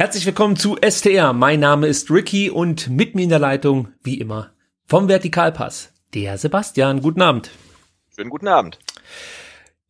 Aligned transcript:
Herzlich 0.00 0.24
willkommen 0.24 0.56
zu 0.56 0.78
STR. 0.80 1.34
Mein 1.34 1.60
Name 1.60 1.86
ist 1.86 2.10
Ricky 2.10 2.48
und 2.48 2.88
mit 2.88 3.14
mir 3.14 3.24
in 3.24 3.28
der 3.28 3.38
Leitung, 3.38 3.88
wie 4.02 4.18
immer, 4.18 4.50
vom 4.86 5.08
Vertikalpass, 5.08 5.92
der 6.14 6.38
Sebastian. 6.38 7.02
Guten 7.02 7.20
Abend. 7.20 7.50
Schönen 8.16 8.30
guten 8.30 8.48
Abend. 8.48 8.78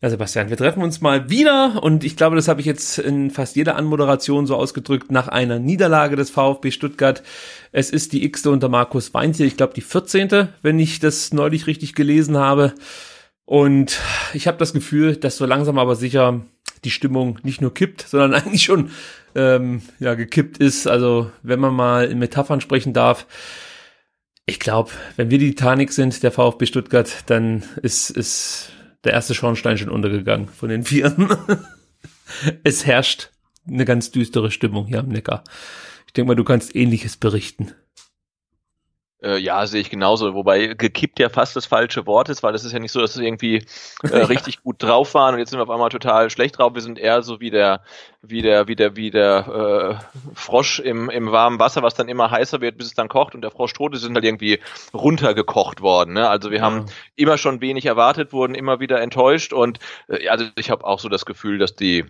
Ja, 0.02 0.10
Sebastian, 0.10 0.50
wir 0.50 0.56
treffen 0.56 0.82
uns 0.82 1.00
mal 1.00 1.30
wieder 1.30 1.80
und 1.84 2.02
ich 2.02 2.16
glaube, 2.16 2.34
das 2.34 2.48
habe 2.48 2.58
ich 2.58 2.66
jetzt 2.66 2.98
in 2.98 3.30
fast 3.30 3.54
jeder 3.54 3.76
Anmoderation 3.76 4.48
so 4.48 4.56
ausgedrückt, 4.56 5.12
nach 5.12 5.28
einer 5.28 5.60
Niederlage 5.60 6.16
des 6.16 6.30
VfB 6.30 6.72
Stuttgart. 6.72 7.22
Es 7.70 7.90
ist 7.90 8.12
die 8.12 8.24
x 8.24 8.44
unter 8.46 8.68
Markus 8.68 9.14
Weinziel, 9.14 9.46
ich 9.46 9.56
glaube 9.56 9.74
die 9.74 9.80
14., 9.80 10.48
wenn 10.60 10.80
ich 10.80 10.98
das 10.98 11.32
neulich 11.32 11.68
richtig 11.68 11.94
gelesen 11.94 12.36
habe. 12.36 12.74
Und 13.44 14.00
ich 14.34 14.48
habe 14.48 14.58
das 14.58 14.72
Gefühl, 14.72 15.14
dass 15.14 15.36
so 15.36 15.46
langsam 15.46 15.78
aber 15.78 15.94
sicher 15.94 16.40
die 16.84 16.90
Stimmung 16.90 17.38
nicht 17.42 17.60
nur 17.60 17.72
kippt, 17.72 18.02
sondern 18.02 18.34
eigentlich 18.42 18.64
schon 18.64 18.90
ähm, 19.34 19.82
ja, 19.98 20.14
gekippt 20.14 20.58
ist. 20.58 20.86
Also 20.86 21.30
wenn 21.42 21.60
man 21.60 21.74
mal 21.74 22.06
in 22.06 22.18
Metaphern 22.18 22.60
sprechen 22.60 22.92
darf, 22.92 23.26
ich 24.46 24.58
glaube, 24.58 24.90
wenn 25.16 25.30
wir 25.30 25.38
die 25.38 25.50
Titanic 25.50 25.92
sind, 25.92 26.22
der 26.22 26.32
VfB 26.32 26.66
Stuttgart, 26.66 27.24
dann 27.26 27.62
ist, 27.82 28.10
ist 28.10 28.72
der 29.04 29.12
erste 29.12 29.34
Schornstein 29.34 29.78
schon 29.78 29.90
untergegangen 29.90 30.48
von 30.48 30.68
den 30.68 30.84
Vieren. 30.84 31.28
es 32.64 32.84
herrscht 32.84 33.30
eine 33.68 33.84
ganz 33.84 34.10
düstere 34.10 34.50
Stimmung 34.50 34.86
hier 34.86 35.00
am 35.00 35.08
Neckar. 35.08 35.44
Ich 36.06 36.12
denke 36.12 36.28
mal, 36.28 36.34
du 36.34 36.44
kannst 36.44 36.74
ähnliches 36.74 37.16
berichten. 37.16 37.72
Äh, 39.22 39.38
ja, 39.38 39.66
sehe 39.66 39.80
ich 39.80 39.90
genauso. 39.90 40.34
Wobei 40.34 40.68
gekippt 40.68 41.18
ja 41.18 41.28
fast 41.28 41.54
das 41.54 41.66
falsche 41.66 42.06
Wort 42.06 42.28
ist, 42.28 42.42
weil 42.42 42.54
es 42.54 42.64
ist 42.64 42.72
ja 42.72 42.78
nicht 42.78 42.92
so, 42.92 43.00
dass 43.00 43.18
wir 43.18 43.26
irgendwie 43.26 43.64
äh, 44.02 44.08
richtig 44.16 44.62
gut 44.62 44.82
drauf 44.82 45.14
waren 45.14 45.34
und 45.34 45.40
jetzt 45.40 45.50
sind 45.50 45.58
wir 45.58 45.64
auf 45.64 45.70
einmal 45.70 45.90
total 45.90 46.30
schlecht 46.30 46.58
drauf. 46.58 46.74
Wir 46.74 46.82
sind 46.82 46.98
eher 46.98 47.22
so 47.22 47.40
wie 47.40 47.50
der, 47.50 47.82
wie 48.22 48.40
der, 48.42 48.68
wie 48.68 48.76
der, 48.76 48.96
wie 48.96 49.10
der 49.10 50.00
äh, 50.00 50.20
Frosch 50.34 50.80
im, 50.80 51.10
im 51.10 51.30
warmen 51.32 51.58
Wasser, 51.58 51.82
was 51.82 51.94
dann 51.94 52.08
immer 52.08 52.30
heißer 52.30 52.60
wird, 52.60 52.78
bis 52.78 52.86
es 52.86 52.94
dann 52.94 53.08
kocht 53.08 53.34
und 53.34 53.42
der 53.42 53.50
Frosch 53.50 53.74
tot 53.74 53.94
ist, 53.94 54.02
sind 54.02 54.14
halt 54.14 54.24
irgendwie 54.24 54.58
runtergekocht 54.94 55.82
worden. 55.82 56.14
Ne? 56.14 56.28
Also 56.28 56.50
wir 56.50 56.58
ja. 56.58 56.64
haben 56.64 56.86
immer 57.16 57.36
schon 57.36 57.60
wenig 57.60 57.86
erwartet, 57.86 58.32
wurden 58.32 58.54
immer 58.54 58.80
wieder 58.80 59.00
enttäuscht 59.00 59.52
und 59.52 59.78
äh, 60.08 60.28
also 60.28 60.46
ich 60.56 60.70
habe 60.70 60.84
auch 60.84 60.98
so 60.98 61.08
das 61.08 61.26
Gefühl, 61.26 61.58
dass 61.58 61.74
die 61.74 62.06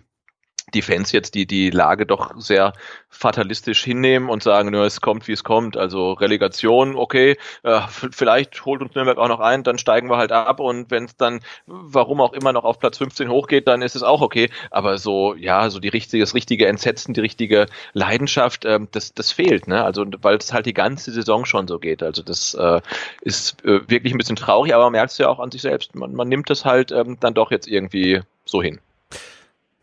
die 0.73 0.81
Fans 0.81 1.11
jetzt 1.11 1.35
die, 1.35 1.45
die 1.45 1.69
Lage 1.69 2.05
doch 2.05 2.33
sehr 2.37 2.73
fatalistisch 3.09 3.83
hinnehmen 3.83 4.29
und 4.29 4.41
sagen, 4.41 4.71
nur 4.71 4.85
es 4.85 5.01
kommt, 5.01 5.27
wie 5.27 5.33
es 5.33 5.43
kommt. 5.43 5.77
Also 5.77 6.13
Relegation, 6.13 6.95
okay, 6.95 7.37
äh, 7.63 7.81
vielleicht 7.89 8.65
holt 8.65 8.81
uns 8.81 8.95
Nürnberg 8.95 9.17
auch 9.17 9.27
noch 9.27 9.39
ein, 9.39 9.63
dann 9.63 9.77
steigen 9.77 10.09
wir 10.09 10.17
halt 10.17 10.31
ab 10.31 10.59
und 10.59 10.89
wenn 10.91 11.05
es 11.05 11.15
dann, 11.17 11.41
warum 11.65 12.21
auch 12.21 12.33
immer, 12.33 12.53
noch 12.53 12.63
auf 12.63 12.79
Platz 12.79 12.97
15 12.97 13.29
hochgeht, 13.29 13.67
dann 13.67 13.81
ist 13.81 13.95
es 13.95 14.03
auch 14.03 14.21
okay. 14.21 14.49
Aber 14.71 14.97
so, 14.97 15.35
ja, 15.35 15.69
so 15.69 15.79
die 15.79 15.89
richtige, 15.89 16.23
das 16.23 16.33
richtige 16.33 16.67
Entsetzen, 16.67 17.13
die 17.13 17.21
richtige 17.21 17.67
Leidenschaft, 17.93 18.65
äh, 18.65 18.79
das, 18.91 19.13
das 19.13 19.31
fehlt, 19.31 19.67
ne? 19.67 19.83
Also 19.83 20.05
weil 20.21 20.37
es 20.37 20.53
halt 20.53 20.65
die 20.65 20.73
ganze 20.73 21.11
Saison 21.11 21.45
schon 21.45 21.67
so 21.67 21.79
geht. 21.79 22.03
Also 22.03 22.23
das 22.23 22.53
äh, 22.53 22.81
ist 23.21 23.63
äh, 23.65 23.81
wirklich 23.89 24.13
ein 24.13 24.17
bisschen 24.17 24.35
traurig, 24.35 24.73
aber 24.73 24.85
man 24.85 24.93
merkt 24.93 25.11
es 25.11 25.17
ja 25.17 25.27
auch 25.27 25.39
an 25.39 25.51
sich 25.51 25.61
selbst. 25.61 25.95
Man, 25.95 26.13
man 26.13 26.29
nimmt 26.29 26.49
das 26.49 26.65
halt 26.65 26.91
ähm, 26.91 27.17
dann 27.19 27.33
doch 27.33 27.51
jetzt 27.51 27.67
irgendwie 27.67 28.21
so 28.45 28.61
hin. 28.61 28.79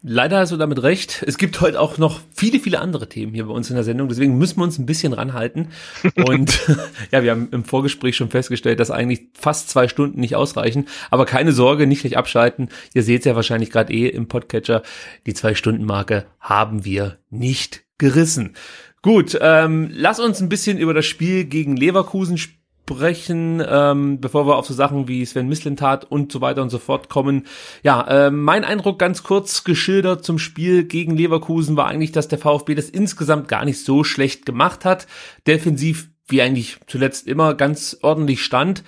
Leider 0.00 0.38
hast 0.38 0.52
du 0.52 0.56
damit 0.56 0.80
recht. 0.84 1.24
Es 1.26 1.38
gibt 1.38 1.60
heute 1.60 1.80
auch 1.80 1.98
noch 1.98 2.20
viele, 2.32 2.60
viele 2.60 2.78
andere 2.78 3.08
Themen 3.08 3.34
hier 3.34 3.46
bei 3.46 3.52
uns 3.52 3.68
in 3.68 3.74
der 3.74 3.82
Sendung. 3.82 4.08
Deswegen 4.08 4.38
müssen 4.38 4.58
wir 4.58 4.62
uns 4.62 4.78
ein 4.78 4.86
bisschen 4.86 5.12
ranhalten. 5.12 5.70
Und 6.14 6.60
ja, 7.10 7.24
wir 7.24 7.32
haben 7.32 7.48
im 7.50 7.64
Vorgespräch 7.64 8.16
schon 8.16 8.30
festgestellt, 8.30 8.78
dass 8.78 8.92
eigentlich 8.92 9.22
fast 9.34 9.70
zwei 9.70 9.88
Stunden 9.88 10.20
nicht 10.20 10.36
ausreichen. 10.36 10.86
Aber 11.10 11.26
keine 11.26 11.50
Sorge, 11.52 11.88
nicht 11.88 12.02
gleich 12.02 12.16
abschalten. 12.16 12.68
Ihr 12.94 13.02
seht 13.02 13.22
es 13.22 13.24
ja 13.24 13.34
wahrscheinlich 13.34 13.70
gerade 13.70 13.92
eh 13.92 14.06
im 14.06 14.28
Podcatcher. 14.28 14.82
Die 15.26 15.34
Zwei-Stunden-Marke 15.34 16.26
haben 16.38 16.84
wir 16.84 17.18
nicht 17.30 17.82
gerissen. 17.98 18.54
Gut, 19.02 19.36
ähm, 19.40 19.90
lass 19.92 20.20
uns 20.20 20.40
ein 20.40 20.48
bisschen 20.48 20.78
über 20.78 20.94
das 20.94 21.06
Spiel 21.06 21.44
gegen 21.44 21.76
Leverkusen 21.76 22.38
sprechen 22.38 22.57
sprechen, 22.88 23.62
ähm, 23.66 24.20
bevor 24.20 24.46
wir 24.46 24.56
auf 24.56 24.66
so 24.66 24.72
Sachen 24.72 25.08
wie 25.08 25.24
Sven 25.24 25.48
Mislintat 25.48 26.04
und 26.04 26.32
so 26.32 26.40
weiter 26.40 26.62
und 26.62 26.70
so 26.70 26.78
fort 26.78 27.08
kommen. 27.08 27.46
Ja, 27.82 28.26
äh, 28.26 28.30
mein 28.30 28.64
Eindruck 28.64 28.98
ganz 28.98 29.22
kurz 29.22 29.64
geschildert 29.64 30.24
zum 30.24 30.38
Spiel 30.38 30.84
gegen 30.84 31.16
Leverkusen 31.16 31.76
war 31.76 31.86
eigentlich, 31.86 32.12
dass 32.12 32.28
der 32.28 32.38
VfB 32.38 32.74
das 32.74 32.88
insgesamt 32.88 33.48
gar 33.48 33.64
nicht 33.64 33.84
so 33.84 34.04
schlecht 34.04 34.46
gemacht 34.46 34.84
hat. 34.84 35.06
Defensiv, 35.46 36.08
wie 36.28 36.40
eigentlich 36.40 36.78
zuletzt 36.86 37.26
immer, 37.26 37.54
ganz 37.54 37.98
ordentlich 38.02 38.42
stand 38.42 38.82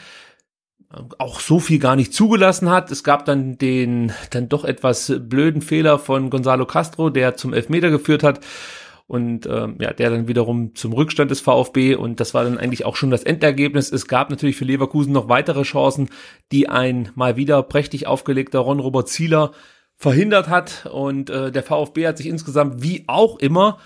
auch 1.18 1.38
so 1.38 1.60
viel 1.60 1.78
gar 1.78 1.94
nicht 1.94 2.12
zugelassen 2.12 2.68
hat. 2.68 2.90
Es 2.90 3.04
gab 3.04 3.24
dann 3.24 3.56
den 3.58 4.12
dann 4.30 4.48
doch 4.48 4.64
etwas 4.64 5.12
blöden 5.20 5.62
Fehler 5.62 6.00
von 6.00 6.30
Gonzalo 6.30 6.66
Castro, 6.66 7.10
der 7.10 7.36
zum 7.36 7.54
Elfmeter 7.54 7.90
geführt 7.90 8.24
hat 8.24 8.40
und 9.10 9.46
ähm, 9.46 9.74
ja, 9.80 9.92
der 9.92 10.08
dann 10.08 10.28
wiederum 10.28 10.76
zum 10.76 10.92
Rückstand 10.92 11.32
des 11.32 11.40
VfB 11.40 11.96
und 11.96 12.20
das 12.20 12.32
war 12.32 12.44
dann 12.44 12.58
eigentlich 12.58 12.84
auch 12.84 12.94
schon 12.94 13.10
das 13.10 13.24
Endergebnis. 13.24 13.90
Es 13.90 14.06
gab 14.06 14.30
natürlich 14.30 14.54
für 14.54 14.64
Leverkusen 14.64 15.12
noch 15.12 15.28
weitere 15.28 15.62
Chancen, 15.62 16.10
die 16.52 16.68
ein 16.68 17.08
mal 17.16 17.36
wieder 17.36 17.60
prächtig 17.64 18.06
aufgelegter 18.06 18.60
Ron-Robert 18.60 19.08
Zieler 19.08 19.50
verhindert 19.96 20.48
hat 20.48 20.86
und 20.86 21.28
äh, 21.28 21.50
der 21.50 21.64
VfB 21.64 22.06
hat 22.06 22.18
sich 22.18 22.28
insgesamt 22.28 22.84
wie 22.84 23.02
auch 23.08 23.40
immer 23.40 23.80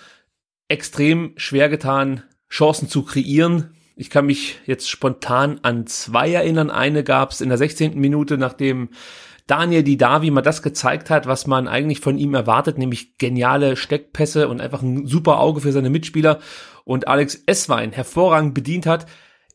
extrem 0.69 1.33
schwer 1.39 1.71
getan, 1.71 2.23
Chancen 2.51 2.91
zu 2.91 3.03
kreieren. 3.03 3.75
Ich 3.97 4.11
kann 4.11 4.27
mich 4.27 4.59
jetzt 4.67 4.91
spontan 4.91 5.59
an 5.63 5.87
zwei 5.87 6.33
erinnern. 6.33 6.71
Eine 6.71 7.03
gab 7.03 7.31
es 7.31 7.41
in 7.41 7.49
der 7.49 7.57
16. 7.57 7.99
Minute, 7.99 8.37
nachdem 8.37 8.91
Daniel 9.47 9.83
Didavi 9.83 10.31
mal 10.31 10.41
das 10.41 10.63
gezeigt 10.63 11.11
hat, 11.11 11.27
was 11.27 11.47
man 11.47 11.69
eigentlich 11.69 12.01
von 12.01 12.17
ihm 12.17 12.35
erwartet, 12.35 12.79
nämlich 12.79 13.19
geniale 13.19 13.77
Steckpässe 13.77 14.49
und 14.49 14.61
einfach 14.61 14.83
ein 14.83 15.07
super 15.07 15.39
Auge 15.41 15.61
für 15.61 15.73
seine 15.73 15.91
Mitspieler 15.91 16.41
und 16.85 17.09
Alex 17.09 17.43
Esswein 17.47 17.93
hervorragend 17.93 18.55
bedient 18.55 18.87
hat. 18.87 19.07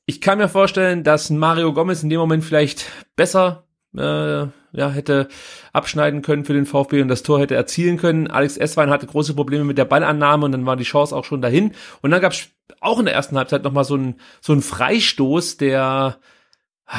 Ich 0.06 0.22
kann 0.22 0.38
mir 0.38 0.50
vorstellen, 0.50 1.04
dass 1.04 1.30
Mario 1.30 1.74
Gomez 1.74 2.04
in 2.04 2.10
dem 2.10 2.20
Moment 2.20 2.44
vielleicht 2.44 2.86
besser 3.16 3.68
äh, 3.96 4.48
ja, 4.72 4.90
hätte 4.92 5.28
abschneiden 5.74 6.22
können 6.22 6.46
für 6.46 6.54
den 6.54 6.66
VfB 6.66 7.02
und 7.02 7.08
das 7.08 7.24
Tor 7.24 7.40
hätte 7.40 7.56
erzielen 7.56 7.98
können. 7.98 8.28
Alex 8.28 8.58
Esswein 8.58 8.90
hatte 8.90 9.08
große 9.08 9.34
Probleme 9.34 9.64
mit 9.64 9.78
der 9.78 9.86
Ballannahme 9.86 10.46
und 10.46 10.52
dann 10.52 10.66
war 10.66 10.76
die 10.76 10.84
Chance 10.84 11.16
auch 11.16 11.26
schon 11.26 11.42
dahin. 11.42 11.74
Und 12.02 12.12
dann 12.12 12.22
gab 12.22 12.34
es 12.34 12.50
auch 12.80 13.00
in 13.00 13.06
der 13.06 13.16
ersten 13.16 13.38
Halbzeit 13.38 13.64
nochmal 13.64 13.84
so 13.84 13.96
einen 13.96 14.16
so 14.42 14.54
einen 14.54 14.62
Freistoß, 14.62 15.58
der 15.58 16.20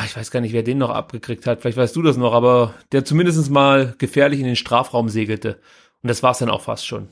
ich 0.05 0.17
weiß 0.17 0.31
gar 0.31 0.41
nicht, 0.41 0.53
wer 0.53 0.63
den 0.63 0.79
noch 0.79 0.91
abgekriegt 0.91 1.47
hat, 1.47 1.61
vielleicht 1.61 1.77
weißt 1.79 1.97
du 1.97 2.03
das 2.03 2.17
noch, 2.17 2.33
aber 2.33 2.75
der 2.93 3.05
zumindest 3.05 3.51
mal 3.51 3.95
gefährlich 3.99 4.41
in 4.41 4.47
den 4.47 4.57
Strafraum 4.57 5.09
segelte. 5.09 5.61
Und 6.03 6.09
das 6.09 6.23
war 6.23 6.31
es 6.31 6.39
dann 6.39 6.51
auch 6.51 6.63
fast 6.63 6.87
schon. 6.87 7.09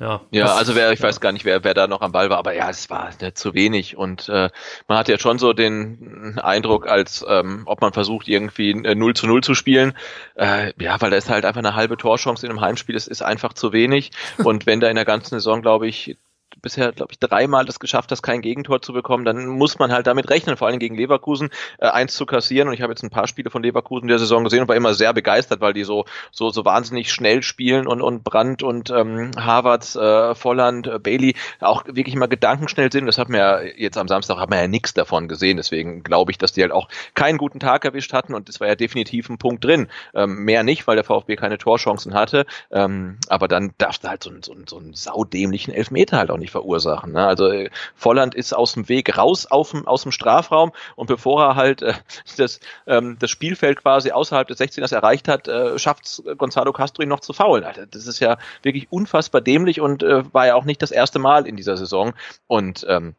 Ja, 0.00 0.22
ja 0.30 0.44
das, 0.44 0.56
also 0.56 0.74
wer, 0.74 0.92
ich 0.92 1.00
ja. 1.00 1.08
weiß 1.08 1.20
gar 1.20 1.30
nicht, 1.30 1.44
wer, 1.44 1.62
wer 1.62 1.74
da 1.74 1.86
noch 1.86 2.00
am 2.00 2.12
Ball 2.12 2.30
war, 2.30 2.38
aber 2.38 2.54
ja, 2.54 2.70
es 2.70 2.88
war 2.88 3.10
ne, 3.20 3.34
zu 3.34 3.52
wenig 3.52 3.98
und 3.98 4.30
äh, 4.30 4.48
man 4.88 4.98
hat 4.98 5.08
ja 5.08 5.18
schon 5.18 5.38
so 5.38 5.52
den 5.52 6.38
Eindruck, 6.42 6.86
als 6.86 7.22
ähm, 7.28 7.64
ob 7.66 7.82
man 7.82 7.92
versucht, 7.92 8.26
irgendwie 8.26 8.70
äh, 8.70 8.94
0 8.94 9.14
zu 9.14 9.26
0 9.26 9.42
zu 9.42 9.54
spielen. 9.54 9.92
Äh, 10.36 10.72
ja, 10.80 10.98
weil 11.02 11.10
da 11.10 11.18
ist 11.18 11.28
halt 11.28 11.44
einfach 11.44 11.58
eine 11.58 11.74
halbe 11.74 11.98
Torchance 11.98 12.46
in 12.46 12.50
einem 12.50 12.62
Heimspiel, 12.62 12.94
das 12.94 13.08
ist 13.08 13.22
einfach 13.22 13.52
zu 13.52 13.74
wenig. 13.74 14.12
Und 14.42 14.64
wenn 14.64 14.80
da 14.80 14.88
in 14.88 14.96
der 14.96 15.04
ganzen 15.04 15.34
Saison, 15.34 15.60
glaube 15.60 15.86
ich, 15.86 16.16
bisher, 16.62 16.92
glaube 16.92 17.12
ich, 17.12 17.18
dreimal 17.18 17.64
das 17.64 17.80
geschafft 17.80 18.10
hast, 18.10 18.22
kein 18.22 18.40
Gegentor 18.40 18.82
zu 18.82 18.92
bekommen, 18.92 19.24
dann 19.24 19.46
muss 19.46 19.78
man 19.78 19.92
halt 19.92 20.06
damit 20.06 20.30
rechnen, 20.30 20.56
vor 20.56 20.68
allem 20.68 20.78
gegen 20.78 20.96
Leverkusen 20.96 21.50
äh, 21.78 21.86
eins 21.86 22.14
zu 22.14 22.26
kassieren. 22.26 22.68
Und 22.68 22.74
ich 22.74 22.82
habe 22.82 22.92
jetzt 22.92 23.02
ein 23.02 23.10
paar 23.10 23.26
Spiele 23.26 23.50
von 23.50 23.62
Leverkusen 23.62 24.08
der 24.08 24.18
Saison 24.18 24.44
gesehen 24.44 24.62
und 24.62 24.68
war 24.68 24.76
immer 24.76 24.94
sehr 24.94 25.12
begeistert, 25.12 25.60
weil 25.60 25.72
die 25.72 25.84
so 25.84 26.04
so 26.30 26.50
so 26.50 26.64
wahnsinnig 26.64 27.12
schnell 27.12 27.42
spielen 27.42 27.86
und 27.86 28.02
und 28.02 28.24
Brandt 28.24 28.62
und 28.62 28.90
ähm, 28.90 29.30
Harvards, 29.36 29.96
äh, 29.96 30.34
Volland, 30.34 30.86
äh, 30.86 30.98
Bailey 30.98 31.34
auch 31.60 31.84
wirklich 31.86 32.14
immer 32.14 32.28
gedankenschnell 32.28 32.90
sind. 32.92 33.06
Das 33.06 33.18
hat 33.18 33.28
man 33.28 33.40
ja 33.40 33.60
jetzt 33.60 33.98
am 33.98 34.08
Samstag 34.08 34.38
hat 34.38 34.50
man 34.50 34.58
ja 34.58 34.68
nichts 34.68 34.94
davon 34.94 35.28
gesehen. 35.28 35.56
Deswegen 35.56 36.02
glaube 36.02 36.32
ich, 36.32 36.38
dass 36.38 36.52
die 36.52 36.62
halt 36.62 36.72
auch 36.72 36.88
keinen 37.14 37.38
guten 37.38 37.60
Tag 37.60 37.84
erwischt 37.84 38.12
hatten 38.12 38.34
und 38.34 38.48
es 38.48 38.60
war 38.60 38.68
ja 38.68 38.74
definitiv 38.74 39.28
ein 39.28 39.38
Punkt 39.38 39.64
drin. 39.64 39.88
Ähm, 40.14 40.44
mehr 40.44 40.62
nicht, 40.62 40.86
weil 40.86 40.96
der 40.96 41.04
VfB 41.04 41.36
keine 41.36 41.58
Torchancen 41.58 42.14
hatte. 42.14 42.46
Ähm, 42.70 43.18
aber 43.28 43.48
dann 43.48 43.72
darf 43.78 43.98
da 43.98 44.10
halt 44.10 44.22
so, 44.22 44.30
so, 44.42 44.54
so 44.66 44.78
einen 44.78 44.94
saudämlichen 44.94 45.72
Elfmeter 45.74 46.18
halt 46.18 46.30
auch 46.30 46.38
nicht 46.38 46.49
verursachen. 46.50 47.12
Ne? 47.12 47.26
Also 47.26 47.48
äh, 47.48 47.70
Volland 47.94 48.34
ist 48.34 48.52
aus 48.52 48.74
dem 48.74 48.88
Weg 48.88 49.16
raus 49.16 49.46
auf 49.46 49.70
dem, 49.70 49.86
aus 49.86 50.02
dem 50.02 50.12
Strafraum 50.12 50.72
und 50.96 51.06
bevor 51.06 51.42
er 51.42 51.56
halt 51.56 51.82
äh, 51.82 51.94
das, 52.36 52.60
ähm, 52.86 53.16
das 53.18 53.30
Spielfeld 53.30 53.82
quasi 53.82 54.10
außerhalb 54.10 54.48
des 54.48 54.60
16ers 54.60 54.94
erreicht 54.94 55.28
hat, 55.28 55.48
äh, 55.48 55.78
schafft 55.78 56.22
Gonzalo 56.38 56.72
Castro 56.72 57.02
ihn 57.02 57.08
noch 57.08 57.20
zu 57.20 57.32
faulen. 57.32 57.64
Alter, 57.64 57.86
das 57.86 58.06
ist 58.06 58.20
ja 58.20 58.38
wirklich 58.62 58.90
unfassbar 58.90 59.40
dämlich 59.40 59.80
und 59.80 60.02
äh, 60.02 60.22
war 60.32 60.46
ja 60.46 60.54
auch 60.54 60.64
nicht 60.64 60.82
das 60.82 60.90
erste 60.90 61.18
Mal 61.18 61.46
in 61.46 61.56
dieser 61.56 61.76
Saison. 61.76 62.12
Und 62.46 62.84
ähm, 62.88 63.14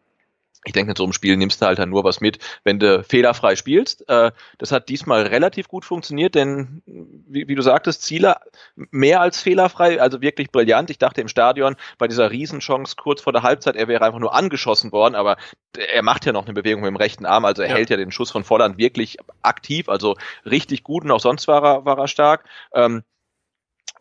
ich 0.65 0.73
denke, 0.73 0.91
in 0.91 0.95
so 0.95 1.03
einem 1.03 1.13
Spiel 1.13 1.37
nimmst 1.37 1.61
du 1.61 1.65
halt 1.65 1.79
dann 1.79 1.89
nur 1.89 2.03
was 2.03 2.21
mit, 2.21 2.37
wenn 2.63 2.79
du 2.79 3.03
fehlerfrei 3.03 3.55
spielst. 3.55 4.07
Äh, 4.07 4.31
das 4.59 4.71
hat 4.71 4.89
diesmal 4.89 5.23
relativ 5.23 5.67
gut 5.67 5.85
funktioniert, 5.85 6.35
denn 6.35 6.83
wie, 6.85 7.55
du 7.55 7.61
sagtest, 7.61 8.03
Ziele 8.03 8.35
mehr 8.75 9.21
als 9.21 9.41
fehlerfrei, 9.41 9.99
also 9.99 10.21
wirklich 10.21 10.51
brillant. 10.51 10.89
Ich 10.91 10.99
dachte 10.99 11.21
im 11.21 11.27
Stadion 11.27 11.75
bei 11.97 12.07
dieser 12.07 12.29
Riesenchance 12.29 12.95
kurz 12.95 13.21
vor 13.21 13.33
der 13.33 13.43
Halbzeit, 13.43 13.75
er 13.75 13.87
wäre 13.87 14.05
einfach 14.05 14.19
nur 14.19 14.35
angeschossen 14.35 14.91
worden, 14.91 15.15
aber 15.15 15.37
er 15.75 16.03
macht 16.03 16.25
ja 16.25 16.31
noch 16.31 16.45
eine 16.45 16.53
Bewegung 16.53 16.81
mit 16.81 16.89
dem 16.89 16.97
rechten 16.97 17.25
Arm, 17.25 17.45
also 17.45 17.63
er 17.63 17.69
ja. 17.69 17.75
hält 17.75 17.89
ja 17.89 17.97
den 17.97 18.11
Schuss 18.11 18.29
von 18.29 18.43
Volland 18.43 18.77
wirklich 18.77 19.17
aktiv, 19.41 19.89
also 19.89 20.15
richtig 20.45 20.83
gut 20.83 21.03
und 21.03 21.11
auch 21.11 21.19
sonst 21.19 21.47
war 21.47 21.63
er, 21.63 21.85
war 21.85 21.97
er 21.97 22.07
stark. 22.07 22.45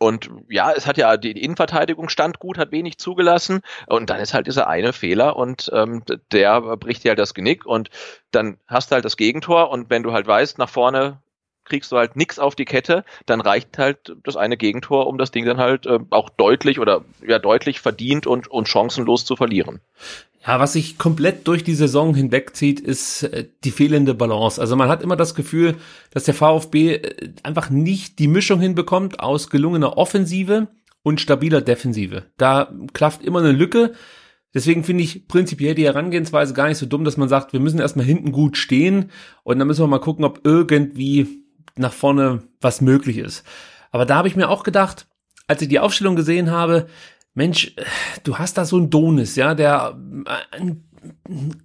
Und 0.01 0.31
ja, 0.49 0.71
es 0.71 0.87
hat 0.87 0.97
ja 0.97 1.15
die 1.15 1.29
Innenverteidigung 1.29 2.09
stand 2.09 2.39
gut, 2.39 2.57
hat 2.57 2.71
wenig 2.71 2.97
zugelassen 2.97 3.61
und 3.85 4.09
dann 4.09 4.19
ist 4.19 4.33
halt 4.33 4.47
dieser 4.47 4.67
eine 4.67 4.93
Fehler 4.93 5.35
und 5.35 5.69
ähm, 5.75 6.01
der 6.31 6.59
bricht 6.77 7.03
dir 7.03 7.09
halt 7.09 7.19
das 7.19 7.35
Genick 7.35 7.67
und 7.67 7.91
dann 8.31 8.57
hast 8.65 8.89
du 8.89 8.95
halt 8.95 9.05
das 9.05 9.15
Gegentor 9.15 9.69
und 9.69 9.91
wenn 9.91 10.01
du 10.01 10.11
halt 10.11 10.25
weißt, 10.25 10.57
nach 10.57 10.69
vorne 10.69 11.21
kriegst 11.65 11.91
du 11.91 11.97
halt 11.97 12.15
nichts 12.15 12.39
auf 12.39 12.55
die 12.55 12.65
Kette, 12.65 13.05
dann 13.27 13.41
reicht 13.41 13.77
halt 13.77 14.15
das 14.23 14.37
eine 14.37 14.57
Gegentor, 14.57 15.05
um 15.05 15.19
das 15.19 15.29
Ding 15.29 15.45
dann 15.45 15.59
halt 15.59 15.85
äh, 15.85 15.99
auch 16.09 16.29
deutlich 16.29 16.79
oder 16.79 17.05
ja 17.23 17.37
deutlich 17.37 17.79
verdient 17.79 18.25
und, 18.25 18.47
und 18.47 18.67
chancenlos 18.67 19.23
zu 19.23 19.35
verlieren. 19.35 19.81
Ja, 20.45 20.59
was 20.59 20.73
sich 20.73 20.97
komplett 20.97 21.47
durch 21.47 21.63
die 21.63 21.75
Saison 21.75 22.15
hinwegzieht, 22.15 22.79
ist 22.79 23.23
äh, 23.23 23.47
die 23.63 23.71
fehlende 23.71 24.15
Balance. 24.15 24.59
Also 24.59 24.75
man 24.75 24.89
hat 24.89 25.03
immer 25.03 25.15
das 25.15 25.35
Gefühl, 25.35 25.75
dass 26.11 26.23
der 26.23 26.33
VfB 26.33 26.95
äh, 26.95 27.33
einfach 27.43 27.69
nicht 27.69 28.17
die 28.17 28.27
Mischung 28.27 28.59
hinbekommt 28.59 29.19
aus 29.19 29.49
gelungener 29.49 29.97
Offensive 29.97 30.67
und 31.03 31.21
stabiler 31.21 31.61
Defensive. 31.61 32.25
Da 32.37 32.73
klafft 32.93 33.23
immer 33.23 33.39
eine 33.39 33.51
Lücke. 33.51 33.93
Deswegen 34.53 34.83
finde 34.83 35.03
ich 35.03 35.27
prinzipiell 35.27 35.75
die 35.75 35.85
Herangehensweise 35.85 36.53
gar 36.53 36.67
nicht 36.67 36.79
so 36.79 36.85
dumm, 36.85 37.03
dass 37.03 37.17
man 37.17 37.29
sagt, 37.29 37.53
wir 37.53 37.59
müssen 37.59 37.79
erstmal 37.79 38.05
hinten 38.05 38.31
gut 38.31 38.57
stehen 38.57 39.11
und 39.43 39.59
dann 39.59 39.67
müssen 39.67 39.83
wir 39.83 39.87
mal 39.87 39.99
gucken, 39.99 40.25
ob 40.25 40.41
irgendwie 40.43 41.45
nach 41.77 41.93
vorne 41.93 42.43
was 42.59 42.81
möglich 42.81 43.17
ist. 43.17 43.43
Aber 43.91 44.05
da 44.05 44.15
habe 44.15 44.27
ich 44.27 44.35
mir 44.35 44.49
auch 44.49 44.63
gedacht, 44.63 45.07
als 45.47 45.61
ich 45.61 45.69
die 45.69 45.79
Aufstellung 45.79 46.15
gesehen 46.15 46.51
habe, 46.51 46.87
Mensch, 47.33 47.73
du 48.23 48.37
hast 48.37 48.57
da 48.57 48.65
so 48.65 48.77
einen 48.77 48.89
Donis, 48.89 49.35
ja, 49.35 49.55
der 49.55 49.97
ein 50.51 50.83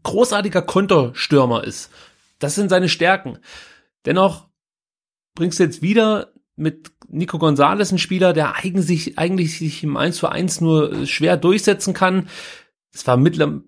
großartiger 0.03 0.63
Konterstürmer 0.63 1.65
ist. 1.65 1.91
Das 2.39 2.55
sind 2.55 2.69
seine 2.69 2.89
Stärken. 2.89 3.39
Dennoch 4.05 4.49
bringst 5.35 5.59
du 5.59 5.65
jetzt 5.65 5.83
wieder 5.83 6.33
mit 6.55 6.93
Nico 7.09 7.39
Gonzalez 7.39 7.91
einen 7.91 7.99
Spieler, 7.99 8.33
der 8.33 8.57
eigentlich, 8.57 9.19
eigentlich 9.19 9.59
sich 9.59 9.83
im 9.83 9.97
1 9.97 10.17
zu 10.17 10.29
1 10.29 10.61
nur 10.61 11.07
schwer 11.07 11.37
durchsetzen 11.37 11.95
kann. 11.95 12.29
Es 12.97 13.07
war 13.07 13.19
mittler, 13.19 13.61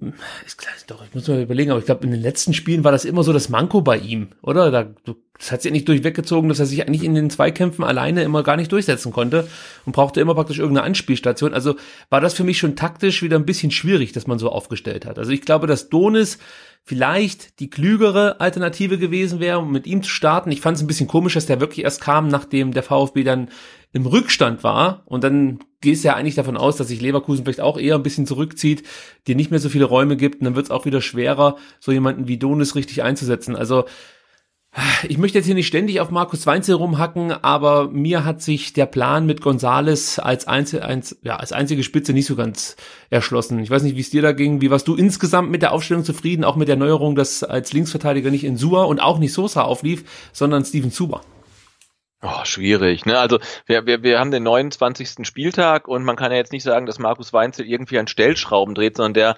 ich, 0.47 0.57
doch, 0.87 1.05
ich 1.05 1.15
muss 1.15 1.29
mal 1.29 1.43
überlegen, 1.43 1.71
aber 1.71 1.81
ich 1.81 1.85
glaube, 1.85 2.05
in 2.05 2.13
den 2.13 2.23
letzten 2.23 2.55
Spielen 2.55 2.83
war 2.83 2.93
das 2.93 3.05
immer 3.05 3.23
so 3.23 3.35
das 3.35 3.51
Manko 3.51 3.83
bei 3.83 3.99
ihm, 3.99 4.29
oder? 4.41 4.71
Da, 4.71 4.89
das 5.39 5.53
hat 5.53 5.61
sich 5.61 5.69
ja 5.69 5.73
nicht 5.75 5.87
durchweggezogen, 5.87 6.49
dass 6.49 6.61
er 6.61 6.65
sich 6.65 6.81
eigentlich 6.81 7.05
in 7.05 7.15
den 7.15 7.29
Zweikämpfen 7.29 7.85
alleine 7.85 8.23
immer 8.23 8.43
gar 8.43 8.57
nicht 8.57 8.73
durchsetzen 8.73 9.13
konnte 9.13 9.47
und 9.85 9.93
brauchte 9.93 10.23
immer 10.23 10.35
praktisch 10.35 10.59
irgendeine 10.59 10.87
Anspielstation. 10.87 11.53
Also 11.53 11.77
war 12.09 12.23
das 12.23 12.33
für 12.33 12.43
mich 12.43 12.57
schon 12.57 12.75
taktisch 12.75 13.23
wieder 13.23 13.37
ein 13.37 13.45
bisschen 13.45 13.71
schwierig, 13.71 14.13
dass 14.13 14.27
man 14.27 14.39
so 14.39 14.49
aufgestellt 14.49 15.05
hat. 15.05 15.19
Also 15.19 15.31
ich 15.31 15.43
glaube, 15.43 15.67
dass 15.67 15.91
Donis 15.91 16.39
vielleicht 16.83 17.61
die 17.61 17.69
klügere 17.69 18.41
Alternative 18.41 18.97
gewesen 18.97 19.41
wäre, 19.41 19.59
um 19.59 19.71
mit 19.71 19.87
ihm 19.87 20.03
zu 20.03 20.09
starten. 20.09 20.51
Ich 20.51 20.63
fand 20.63 20.79
es 20.79 20.83
ein 20.83 20.87
bisschen 20.87 21.07
komisch, 21.07 21.35
dass 21.35 21.45
der 21.45 21.61
wirklich 21.61 21.85
erst 21.85 22.01
kam, 22.01 22.29
nachdem 22.29 22.73
der 22.73 22.83
VfB 22.83 23.25
dann 23.25 23.51
im 23.93 24.07
Rückstand 24.07 24.63
war. 24.65 25.03
Und 25.07 25.25
dann 25.25 25.61
gehst 25.81 26.05
du 26.05 26.09
ja 26.09 26.15
eigentlich 26.15 26.35
davon 26.35 26.57
aus, 26.57 26.77
dass 26.77 26.89
sich 26.89 27.01
Leverkusen 27.01 27.45
vielleicht 27.45 27.61
auch 27.61 27.79
eher 27.79 27.95
ein 27.95 28.03
bisschen 28.03 28.27
zurückzieht, 28.27 28.83
dir 29.27 29.37
nicht 29.37 29.51
mehr 29.51 29.61
so 29.61 29.69
viele 29.69 29.85
Räume 29.85 30.17
gibt. 30.17 30.41
Und 30.41 30.45
dann 30.45 30.57
wird 30.57 30.67
es 30.67 30.71
auch 30.71 30.85
wieder 30.85 31.01
schwerer, 31.01 31.57
so 31.81 31.93
jemanden 31.93 32.29
wie 32.29 32.39
Donis 32.39 32.75
richtig 32.75 33.03
einzusetzen. 33.03 33.57
Also 33.57 33.85
ich 35.09 35.19
möchte 35.19 35.39
jetzt 35.39 35.47
hier 35.47 35.55
nicht 35.55 35.67
ständig 35.67 36.01
auf 36.01 36.11
Markus 36.11 36.47
Weinzel 36.47 36.75
rumhacken, 36.75 37.33
aber 37.33 37.89
mir 37.89 38.25
hat 38.25 38.43
sich 38.43 38.75
der 38.75 38.87
Plan 38.87 39.27
mit 39.27 39.41
Gonzales 39.41 40.19
als, 40.19 40.47
Einzel, 40.47 40.83
eins, 40.83 41.17
ja, 41.23 41.37
als 41.37 41.53
einzige 41.53 41.83
Spitze 41.83 42.13
nicht 42.13 42.27
so 42.27 42.37
ganz 42.37 42.77
erschlossen. 43.09 43.59
Ich 43.61 43.71
weiß 43.71 43.83
nicht, 43.83 43.97
wie 43.97 44.01
es 44.01 44.11
dir 44.11 44.23
da 44.23 44.33
ging. 44.33 44.61
Wie 44.61 44.71
warst 44.71 44.87
du 44.87 44.95
insgesamt 44.95 45.51
mit 45.51 45.63
der 45.63 45.73
Aufstellung 45.73 46.05
zufrieden? 46.05 46.45
Auch 46.45 46.57
mit 46.57 46.69
der 46.69 46.77
Neuerung, 46.77 47.17
dass 47.17 47.43
als 47.43 47.73
Linksverteidiger 47.73 48.31
nicht 48.31 48.45
Insua 48.45 48.85
und 48.85 49.01
auch 49.01 49.19
nicht 49.19 49.33
Sosa 49.33 49.63
auflief, 49.63 50.05
sondern 50.33 50.65
Steven 50.65 50.93
Zuber? 50.93 51.23
Oh, 52.21 52.45
schwierig, 52.45 53.07
ne? 53.07 53.17
Also 53.19 53.39
wir, 53.67 53.87
wir, 53.87 54.03
wir 54.03 54.19
haben 54.19 54.33
den 54.33 54.43
29. 54.43 55.25
Spieltag 55.25 55.87
und 55.87 56.03
man 56.03 56.17
kann 56.17 56.33
ja 56.33 56.39
jetzt 56.39 56.53
nicht 56.53 56.65
sagen, 56.65 56.87
dass 56.87 56.99
Markus 56.99 57.33
Weinzel 57.33 57.65
irgendwie 57.65 57.99
an 57.99 58.09
Stellschrauben 58.09 58.75
dreht, 58.75 58.97
sondern 58.97 59.15
der 59.15 59.37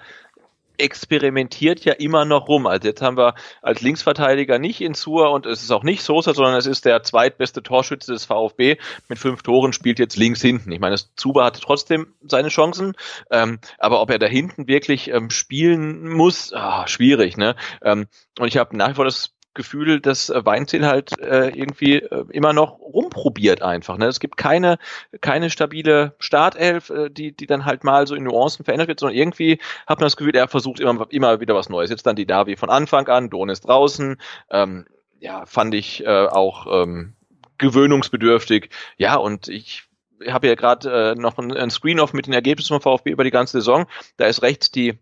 experimentiert 0.81 1.85
ja 1.85 1.93
immer 1.93 2.25
noch 2.25 2.47
rum. 2.47 2.65
Also 2.65 2.87
jetzt 2.87 3.01
haben 3.01 3.17
wir 3.17 3.35
als 3.61 3.81
Linksverteidiger 3.81 4.59
nicht 4.59 4.81
Insua 4.81 5.27
und 5.27 5.45
es 5.45 5.61
ist 5.61 5.71
auch 5.71 5.83
nicht 5.83 6.01
Sosa, 6.01 6.33
sondern 6.33 6.55
es 6.55 6.65
ist 6.65 6.85
der 6.85 7.03
zweitbeste 7.03 7.61
Torschütze 7.61 8.13
des 8.13 8.25
VfB 8.25 8.77
mit 9.07 9.19
fünf 9.19 9.43
Toren, 9.43 9.73
spielt 9.73 9.99
jetzt 9.99 10.17
links 10.17 10.41
hinten. 10.41 10.71
Ich 10.71 10.79
meine, 10.79 10.95
Zuba 11.15 11.45
hatte 11.45 11.61
trotzdem 11.61 12.07
seine 12.23 12.49
Chancen, 12.49 12.93
ähm, 13.29 13.59
aber 13.77 14.01
ob 14.01 14.09
er 14.09 14.17
da 14.17 14.25
hinten 14.25 14.67
wirklich 14.67 15.09
ähm, 15.09 15.29
spielen 15.29 16.09
muss, 16.09 16.51
ah, 16.53 16.87
schwierig. 16.87 17.37
Ne? 17.37 17.55
Ähm, 17.83 18.07
und 18.39 18.47
ich 18.47 18.57
habe 18.57 18.75
nach 18.75 18.89
wie 18.89 18.95
vor 18.95 19.05
das 19.05 19.35
Gefühl, 19.53 19.99
dass 19.99 20.29
äh, 20.29 20.45
Weinziel 20.45 20.85
halt 20.85 21.19
äh, 21.19 21.49
irgendwie 21.49 21.95
äh, 21.95 22.25
immer 22.31 22.53
noch 22.53 22.79
rumprobiert 22.79 23.61
einfach. 23.61 23.97
Ne? 23.97 24.05
Es 24.05 24.19
gibt 24.19 24.37
keine, 24.37 24.77
keine 25.19 25.49
stabile 25.49 26.15
Startelf, 26.19 26.89
äh, 26.89 27.09
die, 27.09 27.35
die 27.35 27.47
dann 27.47 27.65
halt 27.65 27.83
mal 27.83 28.07
so 28.07 28.15
in 28.15 28.23
Nuancen 28.23 28.63
verändert 28.63 28.87
wird, 28.87 28.99
sondern 28.99 29.17
irgendwie 29.17 29.59
hat 29.87 29.99
man 29.99 30.05
das 30.05 30.15
Gefühl, 30.15 30.35
er 30.35 30.47
versucht 30.47 30.79
immer, 30.79 31.07
immer 31.09 31.39
wieder 31.41 31.55
was 31.55 31.69
Neues. 31.69 31.89
Jetzt 31.89 32.05
dann 32.05 32.15
die 32.15 32.25
Davi 32.25 32.55
von 32.55 32.69
Anfang 32.69 33.07
an, 33.07 33.29
Don 33.29 33.49
ist 33.49 33.67
draußen. 33.67 34.17
Ähm, 34.49 34.85
ja, 35.19 35.45
fand 35.45 35.75
ich 35.75 36.05
äh, 36.05 36.27
auch 36.27 36.83
ähm, 36.83 37.13
gewöhnungsbedürftig. 37.57 38.69
Ja, 38.97 39.15
und 39.15 39.47
ich 39.47 39.83
habe 40.27 40.47
ja 40.47 40.55
gerade 40.55 41.11
äh, 41.11 41.15
noch 41.15 41.37
ein, 41.37 41.69
Screen-Off 41.69 42.13
mit 42.13 42.27
den 42.27 42.33
Ergebnissen 42.33 42.79
vom 42.79 42.81
VfB 42.81 43.11
über 43.11 43.23
die 43.23 43.31
ganze 43.31 43.59
Saison. 43.59 43.85
Da 44.17 44.25
ist 44.25 44.41
rechts 44.41 44.71
die 44.71 44.99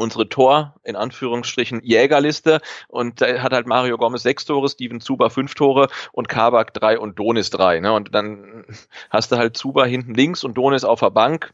unsere 0.00 0.28
Tor, 0.28 0.74
in 0.82 0.96
Anführungsstrichen, 0.96 1.82
Jägerliste. 1.84 2.60
Und 2.88 3.20
da 3.20 3.42
hat 3.42 3.52
halt 3.52 3.66
Mario 3.66 3.98
Gomez 3.98 4.22
sechs 4.22 4.46
Tore, 4.46 4.68
Steven 4.68 5.00
Zuber 5.00 5.28
fünf 5.28 5.54
Tore 5.54 5.88
und 6.12 6.28
Kabak 6.28 6.72
drei 6.72 6.98
und 6.98 7.18
Donis 7.18 7.50
drei. 7.50 7.80
Ne? 7.80 7.92
Und 7.92 8.14
dann 8.14 8.64
hast 9.10 9.30
du 9.30 9.36
halt 9.36 9.56
Zuber 9.56 9.86
hinten 9.86 10.14
links 10.14 10.42
und 10.42 10.54
Donis 10.54 10.84
auf 10.84 11.00
der 11.00 11.10
Bank. 11.10 11.50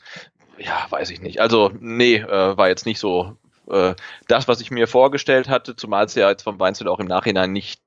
Ja, 0.59 0.87
weiß 0.89 1.11
ich 1.11 1.21
nicht. 1.21 1.41
Also, 1.41 1.73
nee, 1.81 2.17
äh, 2.17 2.57
war 2.57 2.69
jetzt 2.69 2.87
nicht 2.87 3.01
so 3.01 3.37
äh, 3.69 3.95
das, 4.29 4.47
was 4.47 4.61
ich 4.61 4.71
mir 4.71 4.87
vorgestellt 4.87 5.49
hatte, 5.49 5.75
zumal 5.75 6.05
es 6.05 6.15
ja 6.15 6.31
jetzt 6.31 6.45
vom 6.45 6.61
Weinzel 6.61 6.89
auch 6.89 7.01
im 7.01 7.09
Nachhinein 7.09 7.53
nicht 7.53 7.81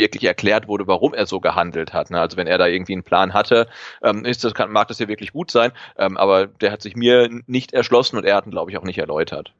wirklich 0.00 0.24
erklärt 0.24 0.66
wurde, 0.66 0.86
warum 0.86 1.14
er 1.14 1.26
so 1.26 1.40
gehandelt 1.40 1.92
hat. 1.92 2.10
Ne? 2.10 2.20
Also 2.20 2.36
wenn 2.36 2.46
er 2.46 2.58
da 2.58 2.66
irgendwie 2.66 2.94
einen 2.94 3.04
Plan 3.04 3.32
hatte, 3.32 3.68
ähm, 4.02 4.24
ist 4.24 4.42
das, 4.44 4.52
mag 4.68 4.88
das 4.88 4.98
ja 4.98 5.08
wirklich 5.08 5.32
gut 5.32 5.50
sein, 5.50 5.72
ähm, 5.96 6.16
aber 6.16 6.46
der 6.46 6.72
hat 6.72 6.82
sich 6.82 6.96
mir 6.96 7.28
nicht 7.46 7.72
erschlossen 7.72 8.16
und 8.16 8.24
er 8.24 8.36
hat 8.36 8.46
ihn, 8.46 8.50
glaube 8.50 8.70
ich, 8.70 8.78
auch 8.78 8.84
nicht 8.84 8.98
erläutert. 8.98 9.52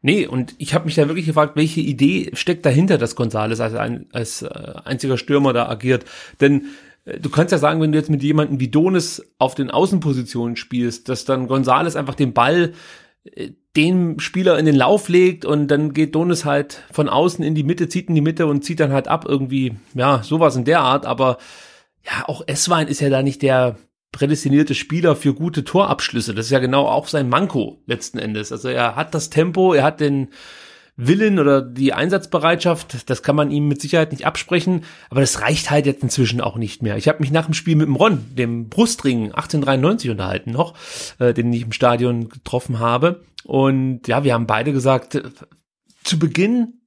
Nee, 0.00 0.26
und 0.26 0.54
ich 0.58 0.74
habe 0.74 0.86
mich 0.86 0.96
da 0.96 1.06
wirklich 1.06 1.26
gefragt, 1.26 1.54
welche 1.54 1.80
Idee 1.80 2.30
steckt 2.34 2.66
dahinter, 2.66 2.98
dass 2.98 3.14
Gonzales 3.14 3.60
als, 3.60 3.74
ein, 3.74 4.06
als 4.12 4.42
äh, 4.42 4.48
einziger 4.84 5.16
Stürmer 5.16 5.52
da 5.52 5.68
agiert. 5.68 6.04
Denn 6.40 6.66
äh, 7.04 7.20
du 7.20 7.30
kannst 7.30 7.52
ja 7.52 7.58
sagen, 7.58 7.80
wenn 7.80 7.92
du 7.92 7.98
jetzt 7.98 8.10
mit 8.10 8.22
jemandem 8.22 8.58
wie 8.60 8.68
Donis 8.68 9.24
auf 9.38 9.54
den 9.54 9.70
Außenpositionen 9.70 10.56
spielst, 10.56 11.08
dass 11.08 11.24
dann 11.24 11.46
Gonzales 11.46 11.96
einfach 11.96 12.14
den 12.14 12.32
Ball 12.32 12.72
äh, 13.24 13.50
den 13.76 14.20
Spieler 14.20 14.58
in 14.58 14.66
den 14.66 14.74
Lauf 14.74 15.08
legt 15.08 15.44
und 15.44 15.68
dann 15.68 15.94
geht 15.94 16.14
Donis 16.14 16.44
halt 16.44 16.82
von 16.92 17.08
außen 17.08 17.42
in 17.42 17.54
die 17.54 17.62
Mitte, 17.62 17.88
zieht 17.88 18.08
in 18.08 18.14
die 18.14 18.20
Mitte 18.20 18.46
und 18.46 18.64
zieht 18.64 18.80
dann 18.80 18.92
halt 18.92 19.08
ab 19.08 19.24
irgendwie, 19.26 19.76
ja, 19.94 20.22
sowas 20.22 20.56
in 20.56 20.64
der 20.64 20.80
Art, 20.80 21.06
aber 21.06 21.38
ja, 22.04 22.28
auch 22.28 22.42
Esswein 22.46 22.88
ist 22.88 23.00
ja 23.00 23.08
da 23.08 23.22
nicht 23.22 23.42
der 23.42 23.76
prädestinierte 24.10 24.74
Spieler 24.74 25.16
für 25.16 25.32
gute 25.32 25.64
Torabschlüsse. 25.64 26.34
Das 26.34 26.46
ist 26.46 26.52
ja 26.52 26.58
genau 26.58 26.86
auch 26.86 27.08
sein 27.08 27.30
Manko 27.30 27.82
letzten 27.86 28.18
Endes. 28.18 28.52
Also 28.52 28.68
er 28.68 28.94
hat 28.94 29.14
das 29.14 29.30
Tempo, 29.30 29.72
er 29.72 29.84
hat 29.84 30.00
den 30.00 30.28
Willen 30.96 31.38
oder 31.38 31.62
die 31.62 31.94
Einsatzbereitschaft, 31.94 33.08
das 33.08 33.22
kann 33.22 33.34
man 33.34 33.50
ihm 33.50 33.66
mit 33.66 33.80
Sicherheit 33.80 34.12
nicht 34.12 34.26
absprechen, 34.26 34.84
aber 35.08 35.22
das 35.22 35.40
reicht 35.40 35.70
halt 35.70 35.86
jetzt 35.86 36.02
inzwischen 36.02 36.42
auch 36.42 36.56
nicht 36.56 36.82
mehr. 36.82 36.98
Ich 36.98 37.08
habe 37.08 37.20
mich 37.20 37.30
nach 37.30 37.46
dem 37.46 37.54
Spiel 37.54 37.76
mit 37.76 37.86
dem 37.86 37.96
Ron, 37.96 38.26
dem 38.34 38.68
Brustring 38.68 39.32
1893 39.32 40.10
unterhalten 40.10 40.50
noch, 40.50 40.74
äh, 41.18 41.32
den 41.32 41.50
ich 41.50 41.62
im 41.62 41.72
Stadion 41.72 42.28
getroffen 42.28 42.78
habe 42.78 43.22
und 43.44 44.06
ja, 44.08 44.24
wir 44.24 44.34
haben 44.34 44.46
beide 44.46 44.72
gesagt, 44.72 45.20
zu 46.04 46.18
Beginn 46.18 46.82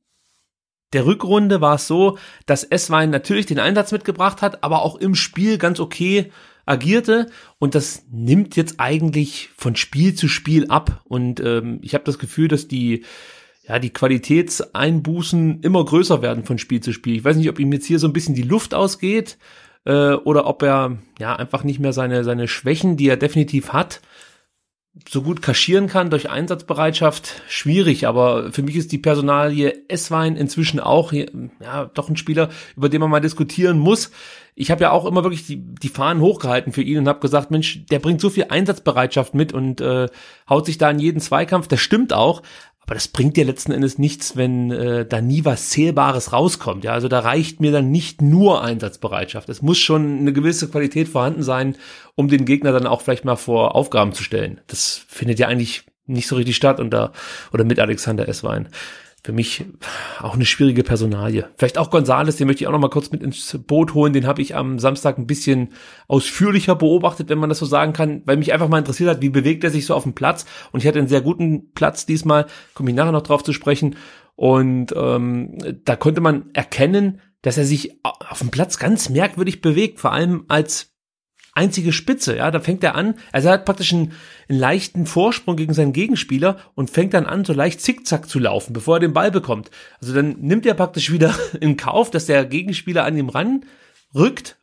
der 0.94 1.06
Rückrunde 1.06 1.62
war 1.62 1.76
es 1.76 1.88
so, 1.88 2.18
dass 2.46 2.64
Esswein 2.64 3.10
natürlich 3.10 3.46
den 3.46 3.60
Einsatz 3.60 3.92
mitgebracht 3.92 4.42
hat, 4.42 4.64
aber 4.64 4.82
auch 4.82 4.96
im 4.96 5.16
Spiel 5.16 5.58
ganz 5.58 5.80
okay 5.80 6.32
agierte 6.66 7.30
und 7.60 7.76
das 7.76 8.06
nimmt 8.10 8.56
jetzt 8.56 8.80
eigentlich 8.80 9.50
von 9.58 9.76
Spiel 9.76 10.16
zu 10.16 10.28
Spiel 10.28 10.68
ab 10.68 11.02
und 11.06 11.40
ähm, 11.40 11.80
ich 11.82 11.94
habe 11.94 12.06
das 12.06 12.18
Gefühl, 12.18 12.48
dass 12.48 12.68
die 12.68 13.04
ja 13.68 13.80
die 13.80 13.92
Qualitätseinbußen 13.92 15.62
immer 15.62 15.84
größer 15.84 16.22
werden 16.22 16.44
von 16.44 16.58
Spiel 16.58 16.82
zu 16.82 16.94
Spiel. 16.94 17.16
Ich 17.16 17.24
weiß 17.24 17.36
nicht, 17.36 17.50
ob 17.50 17.60
ihm 17.60 17.74
jetzt 17.74 17.86
hier 17.86 18.00
so 18.00 18.08
ein 18.08 18.14
bisschen 18.14 18.36
die 18.36 18.44
Luft 18.44 18.74
ausgeht 18.74 19.38
äh, 19.86 20.14
oder 20.14 20.48
ob 20.48 20.64
er 20.64 20.98
ja 21.20 21.36
einfach 21.36 21.64
nicht 21.64 21.80
mehr 21.80 21.94
seine 21.94 22.24
seine 22.24 22.48
Schwächen, 22.48 22.96
die 22.98 23.10
er 23.10 23.18
definitiv 23.18 23.74
hat, 23.74 24.02
so 25.10 25.22
gut 25.22 25.42
kaschieren 25.42 25.88
kann 25.88 26.10
durch 26.10 26.30
Einsatzbereitschaft, 26.30 27.42
schwierig, 27.50 28.08
aber 28.08 28.52
für 28.54 28.64
mich 28.64 28.78
ist 28.78 28.92
die 28.92 28.98
Personalie 28.98 29.74
Esswein 29.90 30.38
inzwischen 30.38 30.80
auch 30.80 31.12
ja 31.12 31.86
doch 31.94 32.10
ein 32.10 32.18
Spieler, 32.18 32.50
über 32.78 32.88
den 32.88 33.02
man 33.02 33.10
mal 33.10 33.20
diskutieren 33.20 33.78
muss. 33.78 34.12
Ich 34.58 34.72
habe 34.72 34.84
ja 34.84 34.92
auch 34.92 35.06
immer 35.06 35.24
wirklich 35.24 35.46
die, 35.46 35.58
die 35.58 35.90
Fahnen 35.90 36.22
hochgehalten 36.22 36.72
für 36.72 36.82
ihn 36.82 37.00
und 37.00 37.10
habe 37.10 37.20
gesagt, 37.20 37.52
Mensch, 37.52 37.86
der 37.88 38.00
bringt 38.00 38.22
so 38.22 38.30
viel 38.30 38.46
Einsatzbereitschaft 38.50 39.34
mit 39.34 39.52
und 39.52 39.82
äh, 39.82 40.08
haut 40.50 40.66
sich 40.66 40.78
da 40.78 40.90
in 40.90 41.00
jeden 41.00 41.20
Zweikampf, 41.20 41.68
das 41.68 41.82
stimmt 41.82 42.14
auch, 42.14 42.42
Aber 42.86 42.94
das 42.94 43.08
bringt 43.08 43.36
dir 43.36 43.46
letzten 43.46 43.72
Endes 43.72 43.98
nichts, 43.98 44.36
wenn 44.36 44.70
äh, 44.72 45.06
da 45.06 45.20
nie 45.20 45.44
was 45.44 45.70
Zählbares 45.70 46.34
rauskommt. 46.34 46.84
Ja, 46.84 46.94
also 46.94 47.08
da 47.08 47.20
reicht 47.20 47.60
mir 47.60 47.72
dann 47.72 47.90
nicht 47.90 48.22
nur 48.22 48.64
Einsatzbereitschaft. 48.64 49.50
Es 49.50 49.64
muss 49.64 49.80
schon 49.80 50.20
eine 50.20 50.34
gewisse 50.34 50.70
Qualität 50.70 51.08
vorhanden 51.08 51.42
sein, 51.42 51.78
um 52.14 52.28
den 52.28 52.46
Gegner 52.46 52.72
dann 52.72 52.86
auch 52.86 53.02
vielleicht 53.02 53.26
mal 53.26 53.38
vor 53.38 53.76
Aufgaben 53.76 54.14
zu 54.14 54.24
stellen. 54.24 54.62
Das 54.68 55.04
findet 55.08 55.40
ja 55.40 55.48
eigentlich 55.48 55.84
nicht 56.06 56.28
so 56.28 56.36
richtig 56.36 56.56
statt 56.56 56.80
unter 56.80 57.12
oder 57.52 57.64
mit 57.64 57.80
Alexander 57.80 58.28
Esswein 58.30 58.70
für 59.26 59.34
mich 59.34 59.66
auch 60.20 60.36
eine 60.36 60.46
schwierige 60.46 60.84
Personalie. 60.84 61.50
Vielleicht 61.58 61.80
auch 61.80 61.90
Gonzales, 61.90 62.36
den 62.36 62.46
möchte 62.46 62.64
ich 62.64 62.68
auch 62.68 62.72
noch 62.72 62.80
mal 62.80 62.92
kurz 62.92 63.10
mit 63.10 63.24
ins 63.24 63.58
Boot 63.66 63.96
holen. 63.96 64.14
Den 64.14 64.28
habe 64.28 64.40
ich 64.44 64.56
am 64.56 64.78
Samstag 64.78 65.18
ein 65.18 65.26
bisschen 65.26 65.70
ausführlicher 66.08 66.76
beobachtet, 66.76 67.30
wenn 67.30 67.40
man 67.40 67.50
das 67.50 67.58
so 67.58 67.66
sagen 67.66 67.92
kann, 67.92 68.22
weil 68.26 68.38
mich 68.38 68.54
einfach 68.54 68.70
mal 68.70 68.78
interessiert 68.78 69.10
hat, 69.10 69.22
wie 69.24 69.30
bewegt 69.30 69.64
er 69.64 69.72
sich 69.72 69.88
so 69.88 69.96
auf 69.96 70.04
dem 70.04 70.14
Platz. 70.14 70.46
Und 70.72 70.82
ich 70.82 70.88
hatte 70.88 71.00
einen 71.00 71.08
sehr 71.08 71.22
guten 71.22 71.72
Platz 71.74 72.06
diesmal, 72.06 72.46
komme 72.76 72.92
ich 72.92 72.96
nachher 72.96 73.12
noch 73.12 73.24
drauf 73.24 73.44
zu 73.44 73.52
sprechen. 73.52 73.96
Und 74.36 74.94
ähm, 74.96 75.58
da 75.86 75.96
konnte 75.96 76.22
man 76.22 76.52
erkennen, 76.54 77.20
dass 77.42 77.58
er 77.58 77.66
sich 77.66 78.00
auf 78.04 78.38
dem 78.38 78.52
Platz 78.52 78.78
ganz 78.78 79.10
merkwürdig 79.10 79.62
bewegt, 79.62 80.00
vor 80.00 80.14
allem 80.14 80.46
als 80.50 80.95
einzige 81.56 81.92
Spitze, 81.92 82.38
ja, 82.38 82.52
da 82.52 82.60
fängt 82.60 82.84
er 82.84 82.96
an, 82.96 83.16
also 83.32 83.48
er 83.48 83.56
hat 83.56 83.66
praktisch 83.66 83.94
einen, 83.94 84.12
einen 84.48 84.60
leichten 84.60 85.06
Vorsprung 85.06 85.56
gegen 85.56 85.74
seinen 85.74 85.94
Gegenspieler 85.94 86.58
und 86.76 86.92
fängt 86.92 87.14
dann 87.14 87.26
an, 87.26 87.46
so 87.46 87.54
leicht 87.54 87.82
zickzack 87.82 88.30
zu 88.30 88.40
laufen, 88.40 88.74
bevor 88.74 88.98
er 88.98 89.00
den 89.00 89.14
Ball 89.14 89.32
bekommt. 89.32 89.72
Also 90.00 90.14
dann 90.14 90.36
nimmt 90.42 90.66
er 90.66 90.74
praktisch 90.76 91.12
wieder 91.12 91.34
in 91.60 91.78
Kauf, 91.78 92.12
dass 92.12 92.28
der 92.28 92.46
Gegenspieler 92.46 93.06
an 93.06 93.18
ihm 93.18 93.30
ran 93.30 93.66
rückt, 94.14 94.58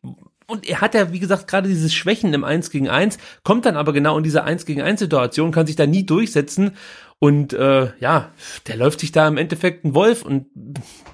und 0.48 0.68
er 0.68 0.82
hat 0.82 0.94
ja, 0.94 1.12
wie 1.12 1.18
gesagt, 1.18 1.48
gerade 1.48 1.68
dieses 1.68 1.94
Schwächen 1.94 2.34
im 2.34 2.44
1 2.44 2.70
gegen 2.70 2.88
1, 2.88 3.16
kommt 3.42 3.64
dann 3.64 3.76
aber 3.76 3.94
genau 3.94 4.18
in 4.18 4.24
diese 4.24 4.44
1 4.44 4.66
gegen 4.66 4.82
1 4.82 5.00
Situation, 5.00 5.50
kann 5.50 5.66
sich 5.66 5.76
da 5.76 5.86
nie 5.86 6.04
durchsetzen 6.04 6.72
und 7.18 7.54
äh, 7.54 7.92
ja, 8.00 8.32
der 8.66 8.76
läuft 8.76 9.00
sich 9.00 9.12
da 9.12 9.28
im 9.28 9.38
Endeffekt 9.38 9.84
ein 9.84 9.94
Wolf 9.94 10.22
und 10.22 10.48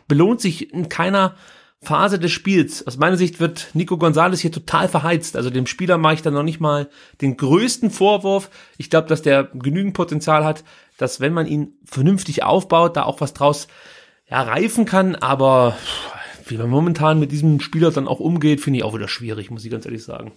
belohnt 0.08 0.40
sich 0.40 0.72
in 0.72 0.88
keiner 0.88 1.36
Phase 1.80 2.18
des 2.18 2.32
Spiels. 2.32 2.86
Aus 2.86 2.96
meiner 2.96 3.16
Sicht 3.16 3.38
wird 3.38 3.68
Nico 3.72 3.98
Gonzalez 3.98 4.40
hier 4.40 4.50
total 4.50 4.88
verheizt. 4.88 5.36
Also 5.36 5.50
dem 5.50 5.66
Spieler 5.66 5.96
mache 5.96 6.14
ich 6.14 6.22
dann 6.22 6.34
noch 6.34 6.42
nicht 6.42 6.60
mal 6.60 6.88
den 7.20 7.36
größten 7.36 7.90
Vorwurf. 7.90 8.50
Ich 8.78 8.90
glaube, 8.90 9.08
dass 9.08 9.22
der 9.22 9.44
genügend 9.44 9.94
Potenzial 9.94 10.44
hat, 10.44 10.64
dass 10.96 11.20
wenn 11.20 11.32
man 11.32 11.46
ihn 11.46 11.74
vernünftig 11.84 12.42
aufbaut, 12.42 12.96
da 12.96 13.04
auch 13.04 13.20
was 13.20 13.32
draus 13.32 13.68
ja, 14.28 14.42
reifen 14.42 14.86
kann. 14.86 15.14
Aber 15.14 15.76
wie 16.46 16.58
man 16.58 16.68
momentan 16.68 17.20
mit 17.20 17.30
diesem 17.30 17.60
Spieler 17.60 17.92
dann 17.92 18.08
auch 18.08 18.20
umgeht, 18.20 18.60
finde 18.60 18.78
ich 18.78 18.84
auch 18.84 18.94
wieder 18.94 19.08
schwierig, 19.08 19.50
muss 19.50 19.64
ich 19.64 19.70
ganz 19.70 19.86
ehrlich 19.86 20.02
sagen. 20.02 20.32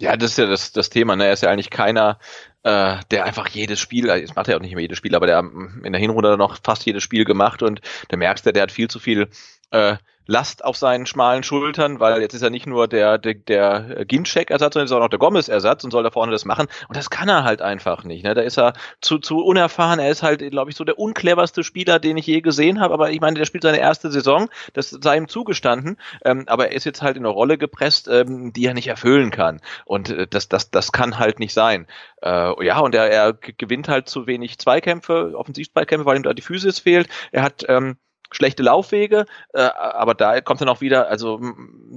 Ja, 0.00 0.16
das 0.16 0.32
ist 0.32 0.38
ja 0.38 0.46
das, 0.46 0.72
das 0.72 0.90
Thema. 0.90 1.14
Ne? 1.14 1.26
Er 1.26 1.34
ist 1.34 1.42
ja 1.42 1.50
eigentlich 1.50 1.70
keiner, 1.70 2.18
äh, 2.62 2.96
der 3.10 3.24
einfach 3.24 3.48
jedes 3.48 3.78
Spiel, 3.78 4.06
jetzt 4.06 4.34
macht 4.34 4.48
er 4.48 4.56
auch 4.56 4.60
nicht 4.60 4.72
immer 4.72 4.80
jedes 4.80 4.96
Spiel, 4.96 5.14
aber 5.14 5.26
der 5.26 5.40
in 5.84 5.92
der 5.92 6.00
Hinrunde 6.00 6.36
noch 6.38 6.58
fast 6.64 6.86
jedes 6.86 7.02
Spiel 7.02 7.24
gemacht 7.24 7.62
und 7.62 7.82
der 8.10 8.18
merkst 8.18 8.46
ja, 8.46 8.52
der 8.52 8.62
hat 8.62 8.72
viel 8.72 8.88
zu 8.88 8.98
viel 8.98 9.28
äh, 9.70 9.96
Last 10.26 10.64
auf 10.64 10.76
seinen 10.76 11.06
schmalen 11.06 11.42
Schultern, 11.42 11.98
weil 11.98 12.20
jetzt 12.20 12.34
ist 12.34 12.42
er 12.42 12.50
nicht 12.50 12.66
nur 12.66 12.86
der, 12.86 13.18
der, 13.18 13.34
der 13.34 14.04
Ginczek-Ersatz, 14.04 14.74
sondern 14.74 14.86
ist 14.86 14.92
auch 14.92 15.00
noch 15.00 15.08
der 15.08 15.18
Gomez-Ersatz 15.18 15.82
und 15.82 15.90
soll 15.90 16.02
da 16.02 16.10
vorne 16.10 16.30
das 16.30 16.44
machen. 16.44 16.68
Und 16.88 16.96
das 16.96 17.10
kann 17.10 17.28
er 17.28 17.44
halt 17.44 17.62
einfach 17.62 18.04
nicht. 18.04 18.24
Ne? 18.24 18.34
Da 18.34 18.42
ist 18.42 18.58
er 18.58 18.74
zu, 19.00 19.18
zu 19.18 19.38
unerfahren. 19.44 19.98
Er 19.98 20.10
ist 20.10 20.22
halt, 20.22 20.48
glaube 20.50 20.70
ich, 20.70 20.76
so 20.76 20.84
der 20.84 20.98
uncleverste 20.98 21.64
Spieler, 21.64 21.98
den 21.98 22.16
ich 22.16 22.26
je 22.26 22.40
gesehen 22.40 22.80
habe. 22.80 22.94
Aber 22.94 23.10
ich 23.10 23.20
meine, 23.20 23.38
der 23.38 23.44
spielt 23.44 23.64
seine 23.64 23.80
erste 23.80 24.10
Saison. 24.10 24.48
Das 24.72 24.90
sei 24.90 25.16
ihm 25.16 25.28
zugestanden. 25.28 25.96
Ähm, 26.24 26.44
aber 26.46 26.68
er 26.68 26.76
ist 26.76 26.84
jetzt 26.84 27.02
halt 27.02 27.16
in 27.16 27.24
eine 27.24 27.34
Rolle 27.34 27.58
gepresst, 27.58 28.08
ähm, 28.08 28.52
die 28.52 28.66
er 28.66 28.74
nicht 28.74 28.88
erfüllen 28.88 29.30
kann. 29.30 29.60
Und 29.84 30.10
äh, 30.10 30.26
das, 30.28 30.48
das, 30.48 30.70
das 30.70 30.92
kann 30.92 31.18
halt 31.18 31.40
nicht 31.40 31.54
sein. 31.54 31.86
Äh, 32.22 32.64
ja, 32.64 32.78
und 32.78 32.94
er, 32.94 33.10
er 33.10 33.32
gewinnt 33.32 33.88
halt 33.88 34.08
zu 34.08 34.26
wenig 34.26 34.58
Zweikämpfe, 34.58 35.32
Offensivzweikämpfe, 35.34 36.06
weil 36.06 36.16
ihm 36.16 36.22
da 36.22 36.34
die 36.34 36.42
Physis 36.42 36.78
fehlt. 36.78 37.08
Er 37.32 37.42
hat 37.42 37.64
ähm, 37.68 37.96
schlechte 38.32 38.62
Laufwege, 38.62 39.26
äh, 39.52 39.60
aber 39.60 40.14
da 40.14 40.40
kommt 40.40 40.60
dann 40.60 40.68
auch 40.68 40.80
wieder, 40.80 41.08
also 41.08 41.40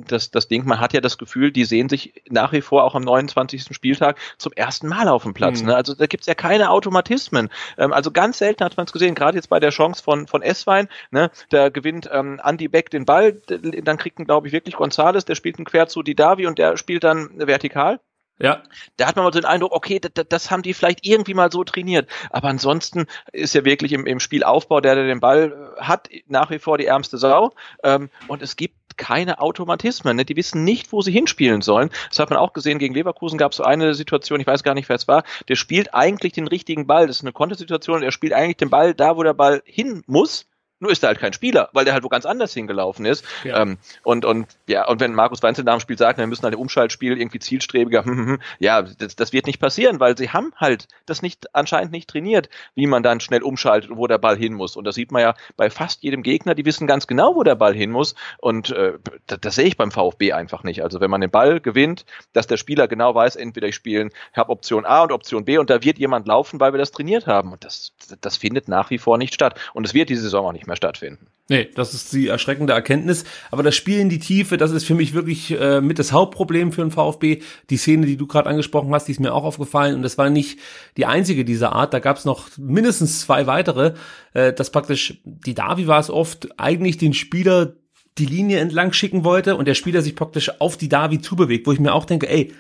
das, 0.08 0.32
das 0.32 0.48
Ding, 0.48 0.66
man 0.66 0.80
hat 0.80 0.94
ja 0.94 1.02
das 1.02 1.18
Gefühl, 1.18 1.52
die 1.52 1.66
sehen 1.66 1.90
sich 1.90 2.24
nach 2.30 2.52
wie 2.52 2.62
vor 2.62 2.84
auch 2.84 2.96
am 2.96 3.04
29. 3.04 3.68
Spieltag 3.72 4.18
zum 4.38 4.52
ersten 4.54 4.88
Mal 4.88 5.08
auf 5.08 5.24
dem 5.24 5.34
Platz. 5.34 5.62
Mhm. 5.62 5.68
Ne? 5.68 5.76
Also 5.76 5.96
da 5.96 6.08
gibt's 6.08 6.28
ja 6.28 6.36
keine 6.36 6.70
Automatismen. 6.70 7.50
Ähm, 7.78 7.94
also 7.94 8.12
ganz 8.12 8.40
selten 8.40 8.64
hat 8.64 8.78
man 8.78 8.86
es 8.86 8.94
gesehen, 8.94 9.16
gerade 9.16 9.38
jetzt 9.38 9.50
bei 9.50 9.60
der 9.60 9.70
Chance 9.70 10.04
von, 10.04 10.28
von 10.28 10.42
Esswein, 10.42 10.88
ne? 11.12 11.32
da 11.50 11.70
gewinnt 11.70 12.10
ähm, 12.12 12.42
Andy 12.44 12.68
Beck 12.68 12.90
den 12.90 13.06
Ball, 13.06 13.34
dann 13.34 13.98
kriegt 13.98 14.20
ihn, 14.20 14.26
glaube 14.26 14.48
ich, 14.48 14.54
wirklich 14.54 14.76
Gonzales, 14.76 15.26
der 15.26 15.36
spielt 15.36 15.58
einen 15.58 15.66
quer 15.66 15.88
zu 15.88 16.04
Didavi 16.04 16.48
und 16.48 16.58
der 16.58 16.78
spielt 16.78 17.04
dann 17.04 17.30
vertikal. 17.36 18.00
Ja. 18.40 18.64
Da 18.98 19.08
hat 19.08 19.16
man 19.16 19.26
mal 19.26 19.34
so 19.34 19.40
den 19.40 19.46
Eindruck, 19.46 19.72
okay, 19.74 20.00
das, 20.00 20.26
das 20.28 20.52
haben 20.52 20.64
die 20.64 20.74
vielleicht 20.74 21.06
irgendwie 21.06 21.34
mal 21.34 21.52
so 21.52 21.64
trainiert. 21.64 22.10
Aber 22.30 22.50
ansonsten 22.50 23.06
ist 23.32 23.54
ja 23.54 23.64
wirklich 23.64 23.94
im, 23.94 24.06
im 24.06 24.20
Spielaufbau, 24.20 24.82
der, 24.82 24.96
der 24.96 25.06
den 25.06 25.20
Ball 25.20 25.74
äh, 25.78 25.82
hat, 25.82 26.10
nach 26.28 26.50
wie 26.50 26.60
vor 26.60 26.78
die 26.78 26.88
ärmste 26.88 27.18
Sau. 27.18 27.54
Ähm, 27.84 28.10
und 28.28 28.42
es 28.42 28.56
gibt 28.56 28.98
keine 28.98 29.40
Automatismen. 29.40 30.16
Ne? 30.16 30.26
Die 30.26 30.36
wissen 30.36 30.64
nicht, 30.64 30.92
wo 30.92 31.02
sie 31.02 31.12
hinspielen 31.12 31.62
sollen. 31.62 31.90
Das 32.10 32.20
hat 32.20 32.30
man 32.30 32.40
auch 32.40 32.54
gesehen. 32.54 32.80
Gegen 32.80 32.94
Leverkusen 32.94 33.38
gab 33.38 33.52
es 33.52 33.58
so 33.58 33.64
eine 33.64 33.94
Situation, 33.94 34.40
ich 34.40 34.48
weiß 34.48 34.64
gar 34.64 34.74
nicht, 34.74 34.90
wer 34.90 34.96
es 34.96 35.08
war. 35.08 35.24
Der 35.48 35.56
spielt 35.56 35.94
eigentlich 35.94 36.34
den 36.34 36.48
richtigen 36.48 36.88
Ball. 36.88 37.08
Das 37.08 37.18
ist 37.18 37.24
eine 37.24 37.34
Kontesituation. 37.34 38.04
Er 38.04 38.12
spielt 38.12 38.34
eigentlich 38.34 38.58
den 38.58 38.70
Ball 38.70 38.94
da, 38.94 39.16
wo 39.16 39.24
der 39.24 39.34
Ball 39.34 39.62
hin 39.66 40.04
muss 40.08 40.48
nur 40.84 40.92
ist 40.92 41.04
er 41.04 41.08
halt 41.08 41.20
kein 41.20 41.34
Spieler, 41.34 41.70
weil 41.74 41.86
der 41.86 41.94
halt 41.94 42.04
wo 42.04 42.10
ganz 42.10 42.26
anders 42.26 42.54
hingelaufen 42.54 43.06
ist. 43.06 43.26
Ja. 43.44 43.62
Ähm, 43.62 43.78
und, 44.04 44.26
und, 44.26 44.48
ja, 44.68 44.88
und 44.88 45.00
wenn 45.00 45.14
Markus 45.14 45.42
Weinzel 45.42 45.64
nach 45.64 45.76
dem 45.76 45.80
Spiel 45.80 45.98
sagt, 45.98 46.20
wir 46.20 46.28
müssen 46.28 46.44
halt 46.44 46.54
im 46.54 46.60
Umschaltspiel 46.60 47.18
irgendwie 47.18 47.40
zielstrebiger, 47.40 48.06
hm, 48.06 48.18
hm, 48.18 48.28
hm, 48.28 48.40
ja, 48.60 48.82
das, 48.82 49.16
das 49.16 49.34
wird 49.34 49.48
nicht 49.48 49.60
passieren, 49.60 50.00
weil 50.00 50.18
sie 50.18 50.30
haben 50.30 50.54
halt 50.58 50.88
das 51.06 51.22
nicht, 51.22 51.56
anscheinend 51.56 51.92
nicht 51.92 52.10
trainiert, 52.10 52.50
wie 52.76 52.86
man 52.86 53.02
dann 53.02 53.20
schnell 53.20 53.42
umschaltet 53.42 53.90
und 53.90 53.98
wo 53.98 54.08
der 54.08 54.18
Ball 54.18 54.38
hin 54.38 54.54
muss. 54.54 54.76
Und 54.76 54.86
das 54.86 54.96
sieht 54.96 55.12
man 55.12 55.22
ja 55.22 55.34
bei 55.58 55.70
fast 55.70 56.04
jedem 56.04 56.22
Gegner, 56.22 56.54
die 56.54 56.66
wissen 56.66 56.86
ganz 56.86 57.08
genau, 57.08 57.36
wo 57.36 57.44
der 57.44 57.56
Ball 57.56 57.74
hin 57.74 57.90
muss. 57.90 58.16
Und 58.40 58.70
äh, 58.72 58.94
das, 59.28 59.40
das 59.40 59.56
sehe 59.56 59.66
ich 59.66 59.78
beim 59.78 59.92
VfB 59.92 60.34
einfach 60.34 60.64
nicht. 60.64 60.84
Also 60.84 61.00
wenn 61.00 61.10
man 61.10 61.22
den 61.22 61.32
Ball 61.32 61.60
gewinnt, 61.62 62.06
dass 62.34 62.48
der 62.48 62.58
Spieler 62.58 62.88
genau 62.88 63.16
weiß, 63.16 63.36
entweder 63.38 63.68
ich 63.68 63.76
spiele, 63.76 64.10
habe 64.34 64.52
Option 64.52 64.86
A 64.86 65.04
und 65.04 65.12
Option 65.12 65.46
B 65.46 65.58
und 65.58 65.70
da 65.70 65.84
wird 65.84 65.98
jemand 65.98 66.28
laufen, 66.28 66.60
weil 66.60 66.74
wir 66.74 66.78
das 66.78 66.92
trainiert 66.92 67.26
haben. 67.26 67.54
Und 67.54 67.64
das, 67.64 67.94
das 68.20 68.38
findet 68.38 68.68
nach 68.68 68.90
wie 68.90 68.98
vor 68.98 69.18
nicht 69.18 69.34
statt. 69.34 69.60
Und 69.74 69.86
es 69.86 69.94
wird 69.94 70.10
diese 70.10 70.24
Saison 70.24 70.48
auch 70.48 70.52
nicht 70.52 70.68
mehr 70.68 70.73
mehr 70.74 70.78
stattfinden. 70.78 71.28
Nee, 71.50 71.70
das 71.76 71.94
ist 71.94 72.14
die 72.14 72.28
erschreckende 72.28 72.74
Erkenntnis. 72.74 73.26
Aber 73.52 73.64
das 73.64 73.76
Spiel 73.76 74.00
in 74.00 74.10
die 74.10 74.20
Tiefe, 74.20 74.58
das 74.58 74.72
ist 74.72 74.86
für 74.86 74.96
mich 74.96 75.14
wirklich 75.14 75.52
äh, 75.52 75.82
mit 75.82 76.00
das 76.00 76.12
Hauptproblem 76.12 76.72
für 76.72 76.82
den 76.82 76.92
VfB. 76.92 77.42
Die 77.70 77.78
Szene, 77.78 78.06
die 78.06 78.18
du 78.18 78.28
gerade 78.28 78.50
angesprochen 78.50 78.94
hast, 78.94 79.08
die 79.08 79.12
ist 79.12 79.20
mir 79.20 79.34
auch 79.34 79.44
aufgefallen. 79.44 79.96
Und 79.96 80.04
das 80.04 80.18
war 80.18 80.30
nicht 80.30 80.60
die 80.98 81.06
einzige 81.06 81.46
dieser 81.46 81.74
Art. 81.74 81.94
Da 81.94 82.00
gab 82.00 82.18
es 82.18 82.26
noch 82.26 82.50
mindestens 82.58 83.22
zwei 83.22 83.46
weitere. 83.46 83.94
Äh, 84.34 84.54
das 84.54 84.72
praktisch, 84.72 85.22
die 85.26 85.54
Davi 85.54 85.88
war 85.88 86.00
es 86.00 86.10
oft, 86.10 86.60
eigentlich 86.60 86.98
den 86.98 87.14
Spieler 87.14 87.74
die 88.18 88.26
Linie 88.26 88.60
entlang 88.60 88.94
schicken 88.94 89.24
wollte 89.24 89.56
und 89.56 89.68
der 89.68 89.74
Spieler 89.74 90.02
sich 90.02 90.16
praktisch 90.16 90.62
auf 90.62 90.78
die 90.78 90.90
Davi 90.90 91.20
zubewegt, 91.20 91.66
wo 91.66 91.72
ich 91.72 91.80
mir 91.80 91.94
auch 91.94 92.06
denke, 92.06 92.30
ey, 92.30 92.54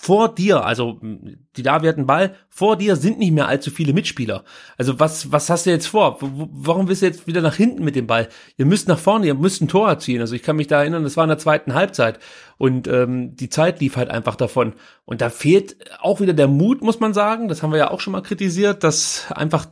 vor 0.00 0.32
dir, 0.32 0.64
also 0.64 1.00
die 1.56 1.62
da 1.62 1.82
wird 1.82 1.96
einen 1.96 2.06
Ball, 2.06 2.36
vor 2.48 2.76
dir 2.76 2.94
sind 2.94 3.18
nicht 3.18 3.32
mehr 3.32 3.48
allzu 3.48 3.72
viele 3.72 3.92
Mitspieler. 3.92 4.44
Also 4.76 5.00
was, 5.00 5.32
was 5.32 5.50
hast 5.50 5.66
du 5.66 5.70
jetzt 5.70 5.88
vor? 5.88 6.18
Warum 6.20 6.86
bist 6.86 7.02
du 7.02 7.06
jetzt 7.06 7.26
wieder 7.26 7.40
nach 7.40 7.56
hinten 7.56 7.82
mit 7.82 7.96
dem 7.96 8.06
Ball? 8.06 8.28
Ihr 8.56 8.64
müsst 8.64 8.86
nach 8.86 8.98
vorne, 8.98 9.26
ihr 9.26 9.34
müsst 9.34 9.60
ein 9.60 9.66
Tor 9.66 9.88
erzielen. 9.88 10.20
Also 10.20 10.36
ich 10.36 10.44
kann 10.44 10.54
mich 10.54 10.68
da 10.68 10.80
erinnern, 10.80 11.02
das 11.02 11.16
war 11.16 11.24
in 11.24 11.30
der 11.30 11.38
zweiten 11.38 11.74
Halbzeit 11.74 12.20
und 12.58 12.86
ähm, 12.86 13.34
die 13.34 13.48
Zeit 13.48 13.80
lief 13.80 13.96
halt 13.96 14.08
einfach 14.08 14.36
davon. 14.36 14.74
Und 15.04 15.20
da 15.20 15.30
fehlt 15.30 15.76
auch 15.98 16.20
wieder 16.20 16.32
der 16.32 16.48
Mut, 16.48 16.80
muss 16.80 17.00
man 17.00 17.12
sagen. 17.12 17.48
Das 17.48 17.64
haben 17.64 17.72
wir 17.72 17.78
ja 17.78 17.90
auch 17.90 18.00
schon 18.00 18.12
mal 18.12 18.22
kritisiert, 18.22 18.84
dass 18.84 19.26
einfach 19.32 19.66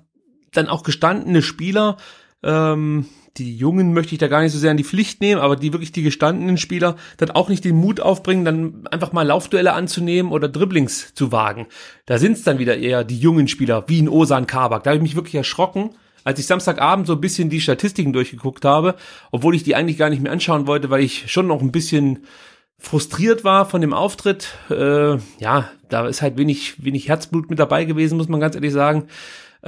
dann 0.53 0.67
auch 0.69 0.83
gestandene 0.83 1.41
Spieler 1.41 1.99
ähm, 2.43 3.07
die 3.39 3.57
Jungen 3.57 3.93
möchte 3.93 4.15
ich 4.15 4.19
da 4.19 4.29
gar 4.29 4.43
nicht 4.43 4.53
so 4.53 4.59
sehr 4.59 4.71
in 4.71 4.77
die 4.77 4.85
Pflicht 4.85 5.21
nehmen, 5.21 5.41
aber 5.41 5.57
die 5.57 5.73
wirklich 5.73 5.93
die 5.93 6.03
gestandenen 6.03 6.57
Spieler 6.59 6.97
dann 7.17 7.31
auch 7.31 7.49
nicht 7.49 7.65
den 7.65 7.77
Mut 7.77 8.01
aufbringen, 8.01 8.45
dann 8.45 8.87
einfach 8.91 9.13
mal 9.13 9.27
Laufduelle 9.27 9.73
anzunehmen 9.73 10.33
oder 10.33 10.49
Dribblings 10.49 11.15
zu 11.15 11.33
wagen. 11.33 11.67
Da 12.07 12.19
sind 12.19 12.33
es 12.33 12.43
dann 12.43 12.59
wieder 12.59 12.77
eher 12.77 13.05
die 13.05 13.19
jungen 13.19 13.49
Spieler, 13.49 13.85
wie 13.89 13.99
in 13.99 14.09
Osan 14.09 14.47
Kabak. 14.47 14.85
Da 14.85 14.91
habe 14.91 14.97
ich 14.97 15.03
mich 15.03 15.17
wirklich 15.17 15.35
erschrocken, 15.35 15.91
als 16.25 16.41
ich 16.41 16.47
Samstagabend 16.47 17.07
so 17.07 17.13
ein 17.13 17.21
bisschen 17.21 17.51
die 17.51 17.61
Statistiken 17.61 18.13
durchgeguckt 18.13 18.65
habe, 18.65 18.97
obwohl 19.31 19.55
ich 19.55 19.63
die 19.63 19.77
eigentlich 19.77 19.99
gar 19.99 20.11
nicht 20.11 20.23
mehr 20.23 20.33
anschauen 20.33 20.67
wollte, 20.67 20.91
weil 20.91 21.03
ich 21.03 21.31
schon 21.31 21.47
noch 21.47 21.61
ein 21.61 21.73
bisschen 21.73 22.25
frustriert 22.79 23.45
war 23.45 23.67
von 23.67 23.81
dem 23.81 23.93
Auftritt. 23.93 24.49
Äh, 24.71 25.17
ja, 25.39 25.71
da 25.89 26.07
ist 26.07 26.23
halt 26.23 26.37
wenig, 26.37 26.83
wenig 26.83 27.09
Herzblut 27.09 27.49
mit 27.49 27.59
dabei 27.59 27.85
gewesen, 27.85 28.17
muss 28.17 28.29
man 28.29 28.41
ganz 28.41 28.55
ehrlich 28.55 28.73
sagen. 28.73 29.07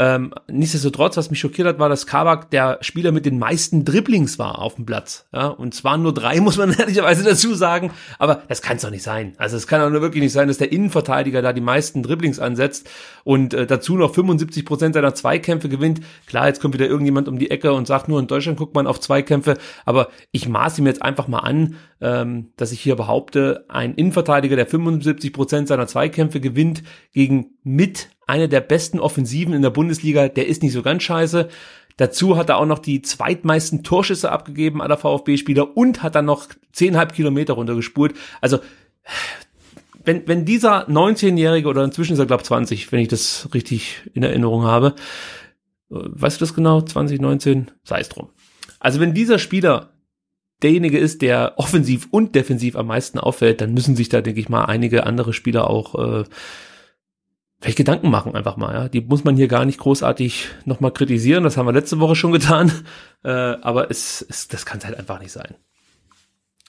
Ähm, 0.01 0.33
nichtsdestotrotz, 0.47 1.17
was 1.17 1.29
mich 1.29 1.41
schockiert 1.41 1.67
hat, 1.67 1.81
war, 1.81 1.89
dass 1.89 2.07
Kabak 2.07 2.53
der 2.53 2.79
Spieler 2.83 3.11
mit 3.11 3.27
den 3.27 3.41
meisten 3.41 3.85
Dribblings 3.85 4.39
war 4.39 4.61
auf 4.61 4.77
dem 4.77 4.87
Platz. 4.87 5.27
Ja, 5.35 5.49
und 5.49 5.75
zwar 5.75 5.99
nur 5.99 6.15
drei, 6.15 6.41
muss 6.41 6.57
man 6.57 6.73
ehrlicherweise 6.73 7.25
dazu 7.25 7.53
sagen. 7.55 7.91
Aber 8.21 8.43
das 8.47 8.63
kann 8.63 8.77
es 8.77 8.83
doch 8.83 8.91
nicht 8.91 9.03
sein. 9.03 9.33
Also 9.39 9.57
es 9.57 9.67
kann 9.67 9.81
auch 9.81 9.91
nur 9.91 10.01
wirklich 10.01 10.23
nicht 10.23 10.33
sein, 10.33 10.47
dass 10.47 10.59
der 10.59 10.71
Innenverteidiger 10.71 11.43
da 11.43 11.53
die 11.53 11.61
meisten 11.61 12.05
Dribblings 12.05 12.39
ansetzt 12.39 12.89
und 13.25 13.55
äh, 13.55 13.67
dazu 13.67 13.97
noch 13.97 14.15
75 14.15 14.65
Prozent 14.65 14.95
seiner 14.95 15.17
Zweikämpfe 15.17 15.69
gewinnt. 15.69 16.01
Klar, 16.27 16.47
jetzt 16.47 16.61
kommt 16.61 16.75
wieder 16.75 16.87
irgendjemand 16.87 17.27
um 17.27 17.41
die 17.41 17.51
Ecke 17.51 17.73
und 17.73 17.89
sagt, 17.89 18.09
nur 18.09 18.21
in 18.21 18.29
Deutschland 18.29 18.57
guckt 18.57 18.77
man 18.77 18.87
auf 18.87 19.01
Zweikämpfe. 19.01 19.59
Aber 19.85 20.11
ich 20.31 20.49
maße 20.49 20.81
ihm 20.81 20.87
jetzt 20.87 21.03
einfach 21.03 21.27
mal 21.27 21.41
an, 21.41 21.75
ähm, 22.01 22.53
dass 22.57 22.71
ich 22.71 22.81
hier 22.81 22.95
behaupte, 22.95 23.65
ein 23.69 23.95
Innenverteidiger, 23.95 24.55
der 24.55 24.67
75 24.67 25.33
Prozent 25.33 25.67
seiner 25.67 25.89
Zweikämpfe 25.89 26.39
gewinnt, 26.39 26.85
gegen 27.13 27.58
mit 27.69 28.09
einer 28.27 28.49
der 28.49 28.61
besten 28.61 28.99
Offensiven 28.99 29.55
in 29.55 29.63
der 29.63 29.71
Bundesliga. 29.71 30.29
Der 30.29 30.47
ist 30.47 30.63
nicht 30.63 30.73
so 30.73 30.83
ganz 30.83 31.03
scheiße. 31.03 31.49
Dazu 31.97 32.37
hat 32.37 32.49
er 32.49 32.59
auch 32.59 32.67
noch 32.67 32.79
die 32.79 33.03
zweitmeisten 33.03 33.83
Torschüsse 33.83 34.31
abgegeben 34.31 34.81
aller 34.81 34.97
VfB-Spieler 34.97 35.77
und 35.77 36.03
hat 36.03 36.15
dann 36.15 36.27
noch 36.27 36.47
zehnhalb 36.73 37.13
Kilometer 37.13 37.55
runtergespult. 37.55 38.15
Also 38.41 38.61
wenn, 40.05 40.27
wenn 40.27 40.45
dieser 40.45 40.89
19-Jährige 40.89 41.69
oder 41.69 41.85
inzwischen 41.85 42.13
ist 42.13 42.19
er 42.19 42.27
glaube 42.27 42.45
20, 42.45 42.91
wenn 42.93 43.01
ich 43.01 43.09
das 43.09 43.49
richtig 43.53 44.03
in 44.15 44.23
Erinnerung 44.23 44.63
habe, 44.63 44.95
weißt 45.89 46.41
du 46.41 46.45
das 46.45 46.55
genau? 46.55 46.81
2019? 46.81 47.71
Sei 47.83 48.01
es 48.01 48.09
drum. 48.09 48.29
Also 48.79 49.01
wenn 49.01 49.13
dieser 49.13 49.39
Spieler 49.39 49.91
derjenige 50.63 50.99
ist, 50.99 51.23
der 51.23 51.55
offensiv 51.57 52.09
und 52.11 52.35
defensiv 52.35 52.77
am 52.77 52.87
meisten 52.87 53.19
auffällt, 53.19 53.61
dann 53.61 53.75
müssen 53.75 53.97
sich 53.97 54.09
da, 54.09 54.21
denke 54.21 54.41
ich 54.41 54.49
mal, 54.49 54.65
einige 54.65 55.05
andere 55.05 55.33
Spieler 55.33 55.69
auch 55.69 56.21
äh, 56.21 56.25
vielleicht 57.61 57.79
Gedanken 57.79 58.11
machen 58.11 58.35
einfach 58.35 58.57
mal. 58.57 58.75
Ja, 58.75 58.89
die 58.89 59.01
muss 59.01 59.25
man 59.25 59.37
hier 59.37 59.49
gar 59.49 59.65
nicht 59.65 59.79
großartig 59.79 60.49
nochmal 60.65 60.93
kritisieren. 60.93 61.45
Das 61.45 61.57
haben 61.57 61.67
wir 61.67 61.73
letzte 61.73 62.01
Woche 62.01 62.17
schon 62.17 62.33
getan, 62.33 62.73
äh, 63.25 63.31
aber 63.31 63.91
es, 63.91 64.25
es 64.29 64.49
das 64.49 64.67
kann 64.67 64.79
es 64.79 64.85
halt 64.85 64.99
einfach 64.99 65.21
nicht 65.21 65.33
sein 65.33 65.55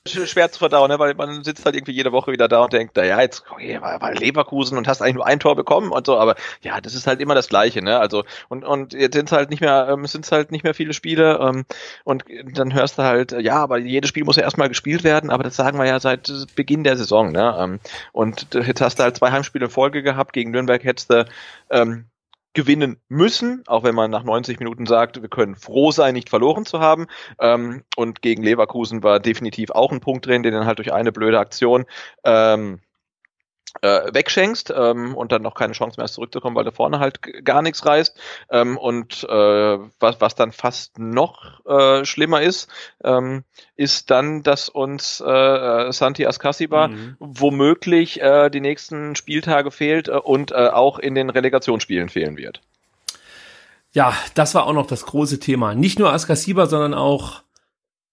schwer 0.06 0.52
zu 0.52 0.60
verdauen, 0.60 0.90
ne? 0.90 1.00
weil 1.00 1.14
man 1.16 1.44
sitzt 1.44 1.66
halt 1.66 1.76
irgendwie 1.76 1.92
jede 1.92 2.12
Woche 2.12 2.32
wieder 2.32 2.48
da 2.48 2.64
und 2.64 2.74
denkt, 2.74 2.96
naja, 2.96 3.22
jetzt 3.22 3.44
okay, 3.52 3.80
war, 3.82 4.02
war 4.02 4.14
Leverkusen 4.14 4.78
und 4.78 4.88
hast 4.88 5.02
eigentlich 5.02 5.16
nur 5.16 5.26
ein 5.26 5.40
Tor 5.40 5.56
bekommen 5.56 5.92
und 5.92 6.06
so, 6.06 6.18
aber 6.18 6.36
ja, 6.62 6.82
das 6.82 6.96
ist 6.96 7.08
halt 7.08 7.20
immer 7.20 7.36
das 7.36 7.50
Gleiche, 7.50 7.82
ne? 7.82 8.00
Also 8.00 8.24
und 8.48 8.64
und 8.64 8.94
jetzt 8.94 9.16
sind 9.16 9.30
es 9.30 9.32
halt 9.32 9.50
nicht 9.50 9.62
mehr, 9.62 9.88
ähm, 9.92 10.06
sind 10.06 10.30
halt 10.32 10.52
nicht 10.52 10.64
mehr 10.64 10.74
viele 10.74 10.94
Spiele 10.94 11.40
ähm, 11.42 11.66
und 12.04 12.26
dann 12.54 12.74
hörst 12.74 12.98
du 12.98 13.04
halt, 13.04 13.32
ja, 13.34 13.58
aber 13.58 13.78
jedes 13.78 14.10
Spiel 14.10 14.24
muss 14.24 14.36
ja 14.36 14.44
erstmal 14.44 14.70
gespielt 14.70 15.04
werden, 15.04 15.30
aber 15.30 15.44
das 15.44 15.56
sagen 15.56 15.78
wir 15.78 15.86
ja 15.86 16.00
seit 16.00 16.32
Beginn 16.56 16.84
der 16.84 16.98
Saison, 16.98 17.32
ne? 17.32 17.56
Ähm, 17.60 17.80
und 18.12 18.48
jetzt 18.54 18.82
hast 18.82 19.00
du 19.00 19.04
halt 19.04 19.18
zwei 19.18 19.32
Heimspiele 19.32 19.66
in 19.66 19.72
Folge 19.72 20.04
gehabt, 20.04 20.34
gegen 20.34 20.52
Nürnberg 20.52 20.84
hättest 20.84 21.12
du 21.12 21.26
ähm, 21.70 22.06
gewinnen 22.54 22.98
müssen, 23.10 23.64
auch 23.68 23.84
wenn 23.84 23.96
man 23.96 24.12
nach 24.12 24.24
90 24.24 24.60
Minuten 24.60 24.86
sagt, 24.86 25.22
wir 25.22 25.30
können 25.30 25.56
froh 25.56 25.92
sein, 25.92 26.14
nicht 26.14 26.30
verloren 26.30 26.66
zu 26.66 26.80
haben. 26.80 27.08
Ähm, 27.40 27.84
und 27.96 28.22
gegen 28.22 28.44
Leverkusen 28.44 29.04
war 29.04 29.20
definitiv 29.20 29.72
auch 29.72 29.92
ein 29.92 30.00
Punkt 30.00 30.26
drin, 30.26 30.44
den 30.44 30.54
dann 30.54 30.66
halt 30.66 30.80
durch 30.80 30.92
eine 30.92 31.12
blöde 31.12 31.40
Aktion 31.40 31.86
ähm, 32.24 32.80
äh, 33.82 34.14
wegschenkst 34.14 34.74
ähm, 34.76 35.16
und 35.16 35.32
dann 35.32 35.42
noch 35.42 35.54
keine 35.54 35.74
Chance 35.74 35.98
mehr 35.98 36.06
hast 36.06 36.14
zurückzukommen, 36.14 36.56
weil 36.56 36.64
da 36.64 36.72
vorne 36.72 37.00
halt 37.00 37.20
gar 37.46 37.62
nichts 37.62 37.86
reißt. 37.86 38.18
Ähm, 38.52 38.78
und 38.78 39.24
äh, 39.24 39.78
was, 40.00 40.22
was 40.22 40.36
dann 40.36 40.52
fast 40.52 40.98
noch 41.00 41.66
äh, 41.66 42.06
schlimmer 42.06 42.42
ist, 42.42 42.70
ähm, 43.04 43.44
ist 43.76 44.12
dann, 44.12 44.44
dass 44.44 44.70
uns 44.70 45.24
äh, 45.26 45.30
äh 45.30 45.92
Santi 45.92 46.26
Ascasiba 46.26 46.90
mhm. 46.90 47.16
womöglich 47.20 48.22
äh, 48.22 48.50
die 48.50 48.62
nächsten 48.62 49.16
Spieltage 49.16 49.72
fehlt 49.72 50.08
äh, 50.08 50.14
und 50.14 50.52
äh, 50.52 50.70
auch 50.70 51.00
in 51.00 51.16
den 51.16 51.30
Relegationsspielen 51.30 52.10
fehlen 52.10 52.38
wird. 52.38 52.62
Ja, 53.92 54.14
das 54.36 54.54
war 54.54 54.68
auch 54.68 54.74
noch 54.74 54.88
das 54.88 55.06
große 55.06 55.40
Thema. 55.40 55.74
Nicht 55.74 55.98
nur 56.00 56.14
Ascasiba, 56.14 56.68
sondern 56.68 56.94
auch 56.94 57.42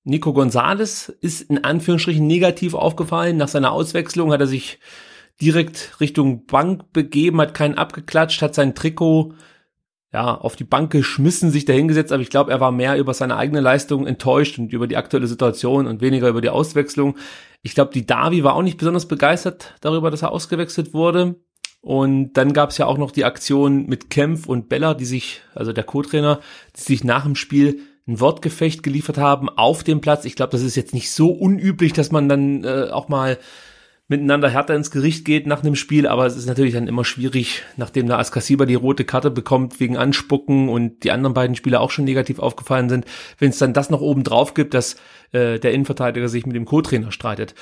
Nico 0.04 0.32
Gonzalez 0.32 1.12
ist 1.20 1.42
in 1.42 1.64
Anführungsstrichen 1.64 2.26
negativ 2.26 2.75
aufgefallen. 2.75 3.36
Nach 3.36 3.48
seiner 3.48 3.72
Auswechslung 3.72 4.32
hat 4.32 4.40
er 4.40 4.46
sich 4.46 4.78
direkt 5.40 6.00
Richtung 6.00 6.47
Bank 6.47 6.93
begeben, 6.93 7.40
hat 7.40 7.55
keinen 7.55 7.76
abgeklatscht, 7.76 8.43
hat 8.43 8.55
sein 8.55 8.75
Trikot 8.75 9.35
ja, 10.12 10.35
auf 10.35 10.57
die 10.57 10.64
Bank 10.64 10.93
geschmissen, 10.93 11.50
sich 11.50 11.66
dahingesetzt, 11.66 12.12
aber 12.12 12.23
ich 12.23 12.31
glaube, 12.31 12.50
er 12.50 12.61
war 12.61 12.73
mehr 12.73 12.97
über 12.97 13.12
seine 13.12 13.37
eigene 13.37 13.61
Leistung 13.61 14.07
enttäuscht 14.07 14.59
und 14.59 14.73
über 14.73 14.87
die 14.87 14.97
aktuelle 14.97 15.26
Situation 15.26 15.87
und 15.87 16.00
weniger 16.00 16.28
über 16.28 16.40
die 16.40 16.49
Auswechslung. 16.49 17.16
Ich 17.62 17.75
glaube, 17.75 17.93
die 17.93 18.07
Davi 18.07 18.43
war 18.43 18.55
auch 18.55 18.62
nicht 18.62 18.78
besonders 18.78 19.07
begeistert 19.07 19.75
darüber, 19.81 20.11
dass 20.11 20.23
er 20.23 20.33
ausgewechselt 20.33 20.95
wurde. 20.95 21.37
Und 21.83 22.33
dann 22.33 22.52
gab 22.52 22.71
es 22.71 22.78
ja 22.78 22.87
auch 22.87 22.99
noch 22.99 23.11
die 23.11 23.25
Aktion 23.25 23.87
mit 23.87 24.11
Kempf 24.11 24.47
und 24.47 24.69
Bella, 24.69 24.95
die 24.95 25.05
sich, 25.05 25.43
also 25.55 25.73
der 25.73 25.85
Co-Trainer, 25.85 26.40
die 26.76 26.81
sich 26.81 27.05
nach 27.05 27.25
dem 27.25 27.37
Spiel 27.37 27.81
ein 28.09 28.19
Wortgefecht 28.21 28.83
geliefert 28.83 29.19
haben 29.19 29.49
auf 29.49 29.85
dem 29.85 30.00
Platz. 30.00 30.25
Ich 30.25 30.37
glaube, 30.37 30.52
das 30.52 30.62
ist 30.62 30.76
jetzt 30.76 30.95
nicht 30.95 31.11
so 31.11 31.31
unüblich, 31.31 31.93
dass 31.93 32.11
man 32.11 32.28
dann 32.28 32.64
äh, 32.64 32.88
auch 32.90 33.09
mal 33.09 33.38
miteinander 34.08 34.48
härter 34.48 34.75
ins 34.75 34.90
Gericht 34.90 35.25
geht 35.25 35.46
nach 35.46 35.62
einem 35.62 35.75
Spiel, 35.75 36.06
aber 36.06 36.26
es 36.26 36.36
ist 36.36 36.46
natürlich 36.46 36.75
dann 36.75 36.86
immer 36.86 37.04
schwierig, 37.04 37.62
nachdem 37.76 38.06
da 38.06 38.18
Askasiba 38.18 38.64
die 38.64 38.75
rote 38.75 39.04
Karte 39.04 39.30
bekommt 39.30 39.80
wegen 39.80 39.96
Anspucken 39.96 40.68
und 40.68 41.02
die 41.02 41.10
anderen 41.10 41.34
beiden 41.34 41.56
Spieler 41.56 41.80
auch 41.80 41.90
schon 41.90 42.04
negativ 42.04 42.38
aufgefallen 42.38 42.88
sind, 42.88 43.04
wenn 43.38 43.50
es 43.50 43.58
dann 43.58 43.73
das 43.73 43.90
noch 43.90 44.00
oben 44.00 44.23
drauf 44.23 44.54
gibt, 44.54 44.75
dass 44.75 44.95
äh, 45.32 45.58
der 45.58 45.73
Innenverteidiger 45.73 46.28
sich 46.28 46.47
mit 46.47 46.54
dem 46.54 46.66
Co-Trainer 46.66 47.10
streitet. 47.10 47.54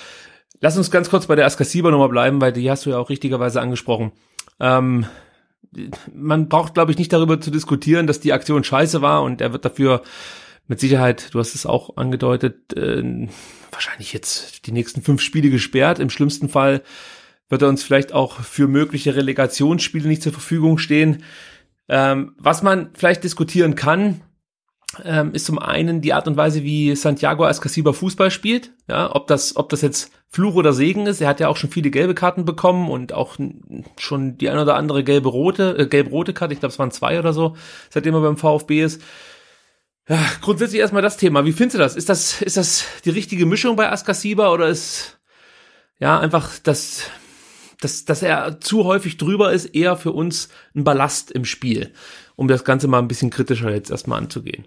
Lass 0.60 0.76
uns 0.76 0.90
ganz 0.90 1.10
kurz 1.10 1.26
bei 1.26 1.34
der 1.34 1.46
Askasiba 1.46 1.90
nochmal 1.90 2.08
bleiben, 2.10 2.40
weil 2.40 2.52
die 2.52 2.70
hast 2.70 2.84
du 2.86 2.90
ja 2.90 2.98
auch 2.98 3.10
richtigerweise 3.10 3.60
angesprochen. 3.60 4.12
Ähm, 4.60 5.06
man 6.14 6.48
braucht, 6.48 6.74
glaube 6.74 6.92
ich, 6.92 6.98
nicht 6.98 7.12
darüber 7.12 7.40
zu 7.40 7.50
diskutieren, 7.50 8.06
dass 8.06 8.20
die 8.20 8.32
Aktion 8.32 8.64
scheiße 8.64 9.02
war 9.02 9.22
und 9.22 9.40
er 9.40 9.52
wird 9.52 9.64
dafür 9.64 10.02
mit 10.66 10.80
Sicherheit, 10.80 11.32
du 11.32 11.38
hast 11.38 11.54
es 11.54 11.66
auch 11.66 11.96
angedeutet, 11.96 12.72
äh, 12.74 13.28
wahrscheinlich 13.70 14.12
jetzt 14.12 14.66
die 14.66 14.72
nächsten 14.72 15.02
fünf 15.02 15.20
Spiele 15.20 15.50
gesperrt. 15.50 15.98
Im 15.98 16.10
schlimmsten 16.10 16.48
Fall 16.48 16.82
wird 17.48 17.62
er 17.62 17.68
uns 17.68 17.82
vielleicht 17.82 18.12
auch 18.12 18.40
für 18.40 18.66
mögliche 18.68 19.14
Relegationsspiele 19.14 20.08
nicht 20.08 20.22
zur 20.22 20.32
Verfügung 20.32 20.78
stehen. 20.78 21.22
Ähm, 21.88 22.34
was 22.38 22.62
man 22.62 22.90
vielleicht 22.94 23.24
diskutieren 23.24 23.74
kann, 23.74 24.22
ähm, 25.04 25.32
ist 25.32 25.46
zum 25.46 25.58
einen 25.58 26.00
die 26.00 26.12
Art 26.12 26.28
und 26.28 26.36
Weise, 26.36 26.62
wie 26.62 26.94
Santiago 26.94 27.44
Ascasiba 27.44 27.92
Fußball 27.92 28.30
spielt. 28.30 28.72
Ja, 28.88 29.14
ob 29.14 29.26
das, 29.26 29.56
ob 29.56 29.68
das 29.68 29.82
jetzt 29.82 30.12
Fluch 30.28 30.54
oder 30.54 30.72
Segen 30.72 31.06
ist. 31.06 31.20
Er 31.20 31.28
hat 31.28 31.40
ja 31.40 31.48
auch 31.48 31.56
schon 31.56 31.70
viele 31.70 31.90
gelbe 31.90 32.14
Karten 32.14 32.44
bekommen 32.44 32.90
und 32.90 33.12
auch 33.12 33.36
schon 33.98 34.38
die 34.38 34.48
ein 34.48 34.58
oder 34.58 34.76
andere 34.76 35.04
gelbe 35.04 35.28
rote, 35.28 35.76
äh, 35.78 35.86
gelb-rote 35.86 36.32
Karte. 36.32 36.54
Ich 36.54 36.60
glaube, 36.60 36.72
es 36.72 36.78
waren 36.78 36.90
zwei 36.90 37.18
oder 37.18 37.32
so, 37.32 37.56
seitdem 37.90 38.14
er 38.14 38.20
beim 38.20 38.36
VfB 38.36 38.82
ist. 38.82 39.02
Ja, 40.08 40.18
grundsätzlich 40.42 40.80
erstmal 40.80 41.02
das 41.02 41.16
Thema. 41.16 41.44
Wie 41.46 41.52
findest 41.52 41.76
du 41.76 41.78
das? 41.78 41.96
Ist 41.96 42.08
das, 42.08 42.42
ist 42.42 42.56
das 42.56 42.84
die 43.04 43.10
richtige 43.10 43.46
Mischung 43.46 43.76
bei 43.76 43.90
Askasiba 43.90 44.52
oder 44.52 44.68
ist 44.68 45.18
ja 45.98 46.20
einfach 46.20 46.58
das, 46.62 47.10
dass, 47.80 48.04
dass 48.04 48.22
er 48.22 48.60
zu 48.60 48.84
häufig 48.84 49.16
drüber 49.16 49.52
ist, 49.52 49.66
eher 49.66 49.96
für 49.96 50.12
uns 50.12 50.50
ein 50.74 50.84
Ballast 50.84 51.30
im 51.30 51.46
Spiel, 51.46 51.92
um 52.36 52.48
das 52.48 52.64
Ganze 52.64 52.86
mal 52.86 52.98
ein 52.98 53.08
bisschen 53.08 53.30
kritischer 53.30 53.70
jetzt 53.70 53.90
erstmal 53.90 54.18
anzugehen? 54.18 54.66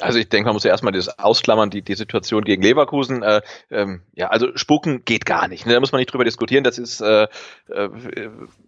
Also 0.00 0.18
ich 0.18 0.28
denke, 0.28 0.46
man 0.46 0.54
muss 0.54 0.64
ja 0.64 0.70
erstmal 0.70 0.92
das 0.92 1.18
ausklammern, 1.18 1.70
die, 1.70 1.82
die 1.82 1.94
Situation 1.94 2.44
gegen 2.44 2.62
Leverkusen. 2.62 3.22
Äh, 3.22 3.40
ähm, 3.70 4.02
ja, 4.14 4.28
also 4.28 4.54
spucken 4.56 5.04
geht 5.04 5.24
gar 5.24 5.48
nicht. 5.48 5.66
Ne? 5.66 5.72
Da 5.72 5.80
muss 5.80 5.92
man 5.92 6.00
nicht 6.00 6.12
drüber 6.12 6.24
diskutieren. 6.24 6.64
Das 6.64 6.78
ist 6.78 7.00
äh, 7.00 7.26
äh, 7.68 7.88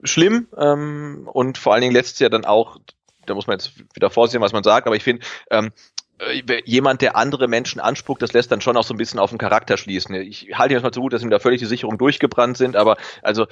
schlimm 0.05 0.49
ähm, 0.57 1.29
und 1.31 1.59
vor 1.59 1.75
allen 1.75 1.83
Dingen 1.83 1.95
letztes 1.95 2.19
Jahr 2.19 2.31
dann 2.31 2.47
auch 2.47 2.79
da 3.27 3.35
muss 3.35 3.47
man 3.47 3.59
jetzt 3.59 3.73
wieder 3.95 4.11
vorsehen, 4.11 4.41
was 4.41 4.53
man 4.53 4.63
sagt, 4.63 4.87
aber 4.87 4.97
ich 4.97 5.05
finde, 5.05 5.25
ähm, 5.51 5.73
äh, 6.19 6.63
jemand, 6.65 7.03
der 7.03 7.17
andere 7.17 7.49
Menschen 7.49 7.81
anspuckt, 7.81 8.23
das 8.23 8.33
lässt 8.33 8.53
dann 8.53 8.61
schon 8.61 8.77
auch 8.77 8.85
so 8.85 8.95
ein 8.95 8.99
bisschen 8.99 9.19
auf 9.19 9.31
den 9.31 9.39
Charakter 9.39 9.77
schließen. 9.77 10.15
Ich 10.15 10.51
halte 10.55 10.75
jetzt 10.75 10.83
mal 10.83 10.95
so 10.95 11.01
gut, 11.01 11.13
dass 11.13 11.23
ihm 11.23 11.31
da 11.31 11.39
völlig 11.39 11.61
die 11.61 11.67
Sicherungen 11.67 11.99
durchgebrannt 11.99 12.57
sind, 12.57 12.77
aber 12.77 12.97
also 13.23 13.47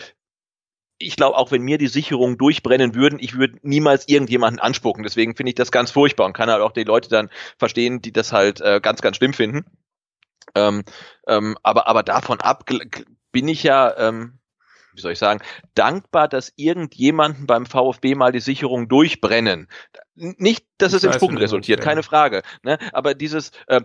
ich 1.03 1.17
glaube, 1.17 1.37
auch 1.37 1.51
wenn 1.51 1.63
mir 1.63 1.79
die 1.79 1.89
Sicherungen 1.89 2.37
durchbrennen 2.37 2.95
würden, 2.95 3.19
ich 3.21 3.37
würde 3.39 3.59
niemals 3.63 4.07
irgendjemanden 4.07 4.61
anspucken. 4.61 5.03
Deswegen 5.03 5.35
finde 5.35 5.49
ich 5.49 5.55
das 5.55 5.73
ganz 5.73 5.91
furchtbar 5.91 6.27
und 6.27 6.35
kann 6.35 6.51
halt 6.51 6.61
auch 6.61 6.73
die 6.73 6.85
Leute 6.85 7.09
dann 7.09 7.31
verstehen, 7.59 8.03
die 8.03 8.13
das 8.13 8.33
halt 8.33 8.61
äh, 8.61 8.81
ganz, 8.83 9.01
ganz 9.01 9.17
schlimm 9.17 9.33
finden. 9.33 9.65
Ähm, 10.55 10.85
ähm, 11.27 11.57
aber, 11.63 11.89
aber 11.89 12.03
davon 12.03 12.41
ab 12.41 12.69
bin 13.33 13.49
ich 13.49 13.63
ja, 13.63 13.97
ähm, 13.97 14.40
wie 14.95 15.01
soll 15.01 15.13
ich 15.13 15.19
sagen, 15.19 15.41
dankbar, 15.75 16.29
dass 16.29 16.53
irgendjemanden 16.57 17.47
beim 17.47 17.67
VfB 17.67 18.15
mal 18.15 18.33
die 18.33 18.41
Sicherung 18.41 18.89
durchbrennen. 18.89 19.69
Nicht, 20.15 20.67
dass 20.79 20.93
es 20.93 21.05
in 21.05 21.13
Spucken 21.13 21.39
resultiert, 21.39 21.81
keine 21.81 22.03
Frage. 22.03 22.43
Ne? 22.63 22.79
Aber 22.93 23.15
dieses, 23.15 23.53
äh, 23.67 23.81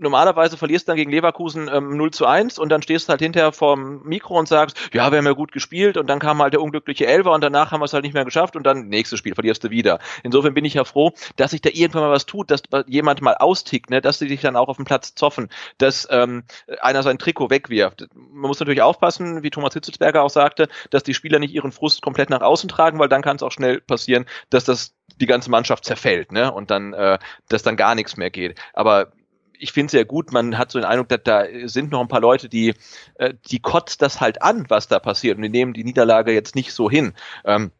normalerweise 0.00 0.56
verlierst 0.56 0.88
du 0.88 0.90
dann 0.90 0.96
gegen 0.96 1.10
Leverkusen 1.10 1.68
ähm, 1.72 1.96
0 1.96 2.10
zu 2.10 2.26
1 2.26 2.58
und 2.58 2.70
dann 2.70 2.82
stehst 2.82 3.08
du 3.08 3.10
halt 3.10 3.20
hinterher 3.20 3.52
vorm 3.52 4.02
Mikro 4.02 4.38
und 4.38 4.48
sagst, 4.48 4.78
ja, 4.92 5.10
wir 5.10 5.18
haben 5.18 5.26
ja 5.26 5.32
gut 5.32 5.52
gespielt 5.52 5.96
und 5.96 6.06
dann 6.08 6.18
kam 6.18 6.40
halt 6.40 6.54
der 6.54 6.62
unglückliche 6.62 7.06
Elfer 7.06 7.32
und 7.32 7.42
danach 7.42 7.70
haben 7.70 7.80
wir 7.80 7.84
es 7.84 7.92
halt 7.92 8.04
nicht 8.04 8.14
mehr 8.14 8.24
geschafft 8.24 8.56
und 8.56 8.64
dann 8.64 8.88
nächstes 8.88 9.18
Spiel 9.18 9.34
verlierst 9.34 9.62
du 9.64 9.70
wieder. 9.70 9.98
Insofern 10.22 10.54
bin 10.54 10.64
ich 10.64 10.74
ja 10.74 10.84
froh, 10.84 11.12
dass 11.36 11.52
sich 11.52 11.60
da 11.60 11.70
irgendwann 11.72 12.02
mal 12.02 12.10
was 12.10 12.26
tut, 12.26 12.50
dass 12.50 12.62
jemand 12.86 13.20
mal 13.20 13.34
austickt, 13.34 13.90
ne, 13.90 14.00
dass 14.00 14.18
sie 14.18 14.28
sich 14.28 14.40
dann 14.40 14.56
auch 14.56 14.68
auf 14.68 14.76
dem 14.76 14.84
Platz 14.86 15.14
zoffen, 15.14 15.48
dass 15.78 16.08
ähm, 16.10 16.44
einer 16.80 17.02
sein 17.02 17.18
Trikot 17.18 17.50
wegwirft. 17.50 18.08
Man 18.14 18.48
muss 18.48 18.60
natürlich 18.60 18.82
aufpassen, 18.82 19.42
wie 19.42 19.50
Thomas 19.50 19.74
Hitzelsberger 19.74 20.22
auch 20.22 20.30
sagte, 20.30 20.68
dass 20.90 21.02
die 21.02 21.14
Spieler 21.14 21.38
nicht 21.38 21.54
ihren 21.54 21.72
Frust 21.72 22.02
komplett 22.02 22.30
nach 22.30 22.40
außen 22.40 22.68
tragen, 22.68 22.98
weil 22.98 23.08
dann 23.08 23.22
kann 23.22 23.36
es 23.36 23.42
auch 23.42 23.52
schnell 23.52 23.80
passieren, 23.80 24.26
dass 24.48 24.64
das 24.64 24.94
die 25.16 25.26
ganze 25.26 25.50
Mannschaft 25.50 25.84
zerfällt, 25.84 26.32
ne? 26.32 26.52
Und 26.52 26.70
dann, 26.70 26.92
äh, 26.94 27.18
dass 27.48 27.62
dann 27.62 27.76
gar 27.76 27.94
nichts 27.94 28.16
mehr 28.16 28.30
geht. 28.30 28.58
Aber 28.72 29.12
ich 29.60 29.72
finde 29.72 29.86
es 29.86 29.92
sehr 29.92 30.04
gut, 30.04 30.32
man 30.32 30.58
hat 30.58 30.70
so 30.70 30.78
den 30.78 30.86
Eindruck, 30.86 31.08
dass 31.08 31.20
da 31.24 31.44
sind 31.64 31.90
noch 31.90 32.00
ein 32.00 32.08
paar 32.08 32.20
Leute, 32.20 32.48
die, 32.48 32.74
äh, 33.16 33.34
die 33.50 33.60
kotzt 33.60 34.02
das 34.02 34.20
halt 34.20 34.42
an, 34.42 34.66
was 34.68 34.88
da 34.88 34.98
passiert 34.98 35.36
und 35.36 35.42
die 35.42 35.48
nehmen 35.48 35.72
die 35.72 35.84
Niederlage 35.84 36.32
jetzt 36.32 36.54
nicht 36.54 36.72
so 36.72 36.90
hin. 36.90 37.12
Ähm, 37.44 37.70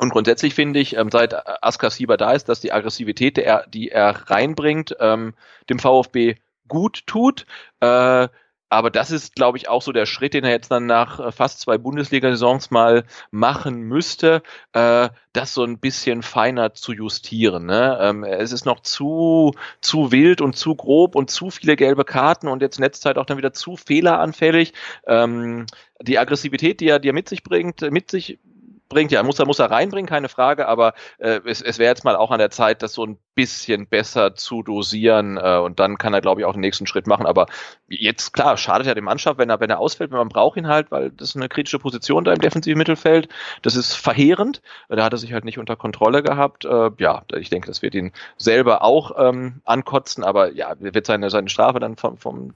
und 0.00 0.10
grundsätzlich 0.10 0.54
finde 0.54 0.78
ich, 0.78 0.96
ähm, 0.96 1.10
seit 1.10 1.34
Askar 1.62 1.90
Sieber 1.90 2.16
da 2.16 2.32
ist, 2.32 2.48
dass 2.48 2.60
die 2.60 2.72
Aggressivität, 2.72 3.36
die 3.36 3.42
er, 3.42 3.66
die 3.66 3.88
er 3.90 4.30
reinbringt, 4.30 4.96
ähm, 5.00 5.34
dem 5.68 5.80
VfB 5.80 6.36
gut 6.68 7.06
tut. 7.06 7.46
Äh, 7.80 8.28
aber 8.70 8.90
das 8.90 9.10
ist, 9.10 9.34
glaube 9.34 9.58
ich, 9.58 9.68
auch 9.68 9.82
so 9.82 9.92
der 9.92 10.06
Schritt, 10.06 10.34
den 10.34 10.44
er 10.44 10.50
jetzt 10.50 10.70
dann 10.70 10.86
nach 10.86 11.20
äh, 11.20 11.32
fast 11.32 11.60
zwei 11.60 11.78
Bundesliga-Saisons 11.78 12.70
mal 12.70 13.04
machen 13.30 13.80
müsste, 13.82 14.42
äh, 14.72 15.08
das 15.32 15.54
so 15.54 15.64
ein 15.64 15.78
bisschen 15.78 16.22
feiner 16.22 16.74
zu 16.74 16.92
justieren. 16.92 17.66
Ne? 17.66 17.98
Ähm, 18.00 18.24
es 18.24 18.52
ist 18.52 18.66
noch 18.66 18.80
zu, 18.80 19.52
zu 19.80 20.12
wild 20.12 20.40
und 20.40 20.56
zu 20.56 20.74
grob 20.74 21.14
und 21.14 21.30
zu 21.30 21.50
viele 21.50 21.76
gelbe 21.76 22.04
Karten 22.04 22.48
und 22.48 22.60
jetzt 22.60 22.78
in 22.78 22.84
letzter 22.84 23.10
Zeit 23.10 23.18
auch 23.18 23.26
dann 23.26 23.38
wieder 23.38 23.52
zu 23.52 23.76
fehleranfällig. 23.76 24.74
Ähm, 25.06 25.66
die 26.02 26.18
Aggressivität, 26.18 26.80
die 26.80 26.88
er, 26.88 26.98
die 26.98 27.08
er 27.08 27.14
mit 27.14 27.28
sich 27.28 27.42
bringt, 27.42 27.80
mit 27.90 28.10
sich 28.10 28.38
bringt. 28.88 29.12
Ja, 29.12 29.22
muss 29.22 29.38
er, 29.38 29.46
muss 29.46 29.58
er 29.58 29.70
reinbringen, 29.70 30.08
keine 30.08 30.28
Frage, 30.28 30.66
aber 30.66 30.94
äh, 31.18 31.40
es, 31.44 31.62
es 31.62 31.78
wäre 31.78 31.90
jetzt 31.90 32.04
mal 32.04 32.16
auch 32.16 32.30
an 32.30 32.38
der 32.38 32.50
Zeit, 32.50 32.82
das 32.82 32.92
so 32.92 33.04
ein 33.04 33.18
bisschen 33.34 33.86
besser 33.86 34.34
zu 34.34 34.62
dosieren 34.62 35.36
äh, 35.36 35.58
und 35.58 35.78
dann 35.78 35.98
kann 35.98 36.14
er, 36.14 36.20
glaube 36.20 36.40
ich, 36.40 36.46
auch 36.46 36.52
den 36.52 36.60
nächsten 36.60 36.86
Schritt 36.86 37.06
machen. 37.06 37.26
Aber 37.26 37.46
jetzt, 37.88 38.32
klar, 38.32 38.56
schadet 38.56 38.86
ja 38.86 38.94
dem 38.94 39.04
Mannschaft, 39.04 39.38
wenn 39.38 39.50
er, 39.50 39.60
wenn 39.60 39.70
er 39.70 39.78
ausfällt, 39.78 40.10
wenn 40.10 40.18
man 40.18 40.28
braucht 40.28 40.56
ihn 40.56 40.66
halt, 40.66 40.90
weil 40.90 41.10
das 41.10 41.30
ist 41.30 41.36
eine 41.36 41.48
kritische 41.48 41.78
Position 41.78 42.24
da 42.24 42.32
im 42.32 42.40
defensiven 42.40 42.78
Mittelfeld. 42.78 43.28
Das 43.62 43.76
ist 43.76 43.94
verheerend. 43.94 44.62
Da 44.88 45.04
hat 45.04 45.12
er 45.12 45.18
sich 45.18 45.32
halt 45.32 45.44
nicht 45.44 45.58
unter 45.58 45.76
Kontrolle 45.76 46.22
gehabt. 46.22 46.64
Äh, 46.64 46.90
ja, 46.98 47.22
ich 47.36 47.50
denke, 47.50 47.68
das 47.68 47.82
wird 47.82 47.94
ihn 47.94 48.12
selber 48.36 48.82
auch 48.82 49.12
ähm, 49.18 49.60
ankotzen, 49.64 50.24
aber 50.24 50.52
ja, 50.52 50.74
wird 50.78 51.06
seine, 51.06 51.30
seine 51.30 51.48
Strafe 51.48 51.80
dann 51.80 51.96
vom, 51.96 52.16
vom 52.18 52.54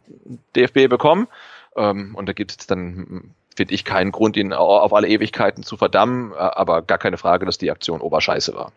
DFB 0.57 0.89
bekommen. 0.89 1.29
Ähm, 1.77 2.15
und 2.15 2.29
da 2.29 2.33
gibt 2.33 2.51
es 2.51 2.67
dann 2.67 3.35
finde 3.57 3.75
ich 3.75 3.85
keinen 3.85 4.13
Grund, 4.13 4.37
ihn 4.37 4.53
auf 4.53 4.93
alle 4.93 5.09
Ewigkeiten 5.09 5.63
zu 5.63 5.77
verdammen, 5.77 6.33
aber 6.33 6.83
gar 6.83 6.99
keine 6.99 7.19
Frage, 7.19 7.47
dass 7.47 7.59
die 7.59 7.71
Aktion 7.71 8.01
Oberscheiße 8.01 8.55
war. 8.55 8.73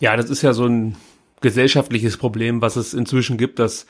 Ja, 0.00 0.16
das 0.16 0.30
ist 0.30 0.42
ja 0.42 0.52
so 0.52 0.66
ein 0.66 0.96
gesellschaftliches 1.40 2.16
Problem, 2.16 2.62
was 2.62 2.76
es 2.76 2.94
inzwischen 2.94 3.36
gibt, 3.36 3.58
dass 3.58 3.86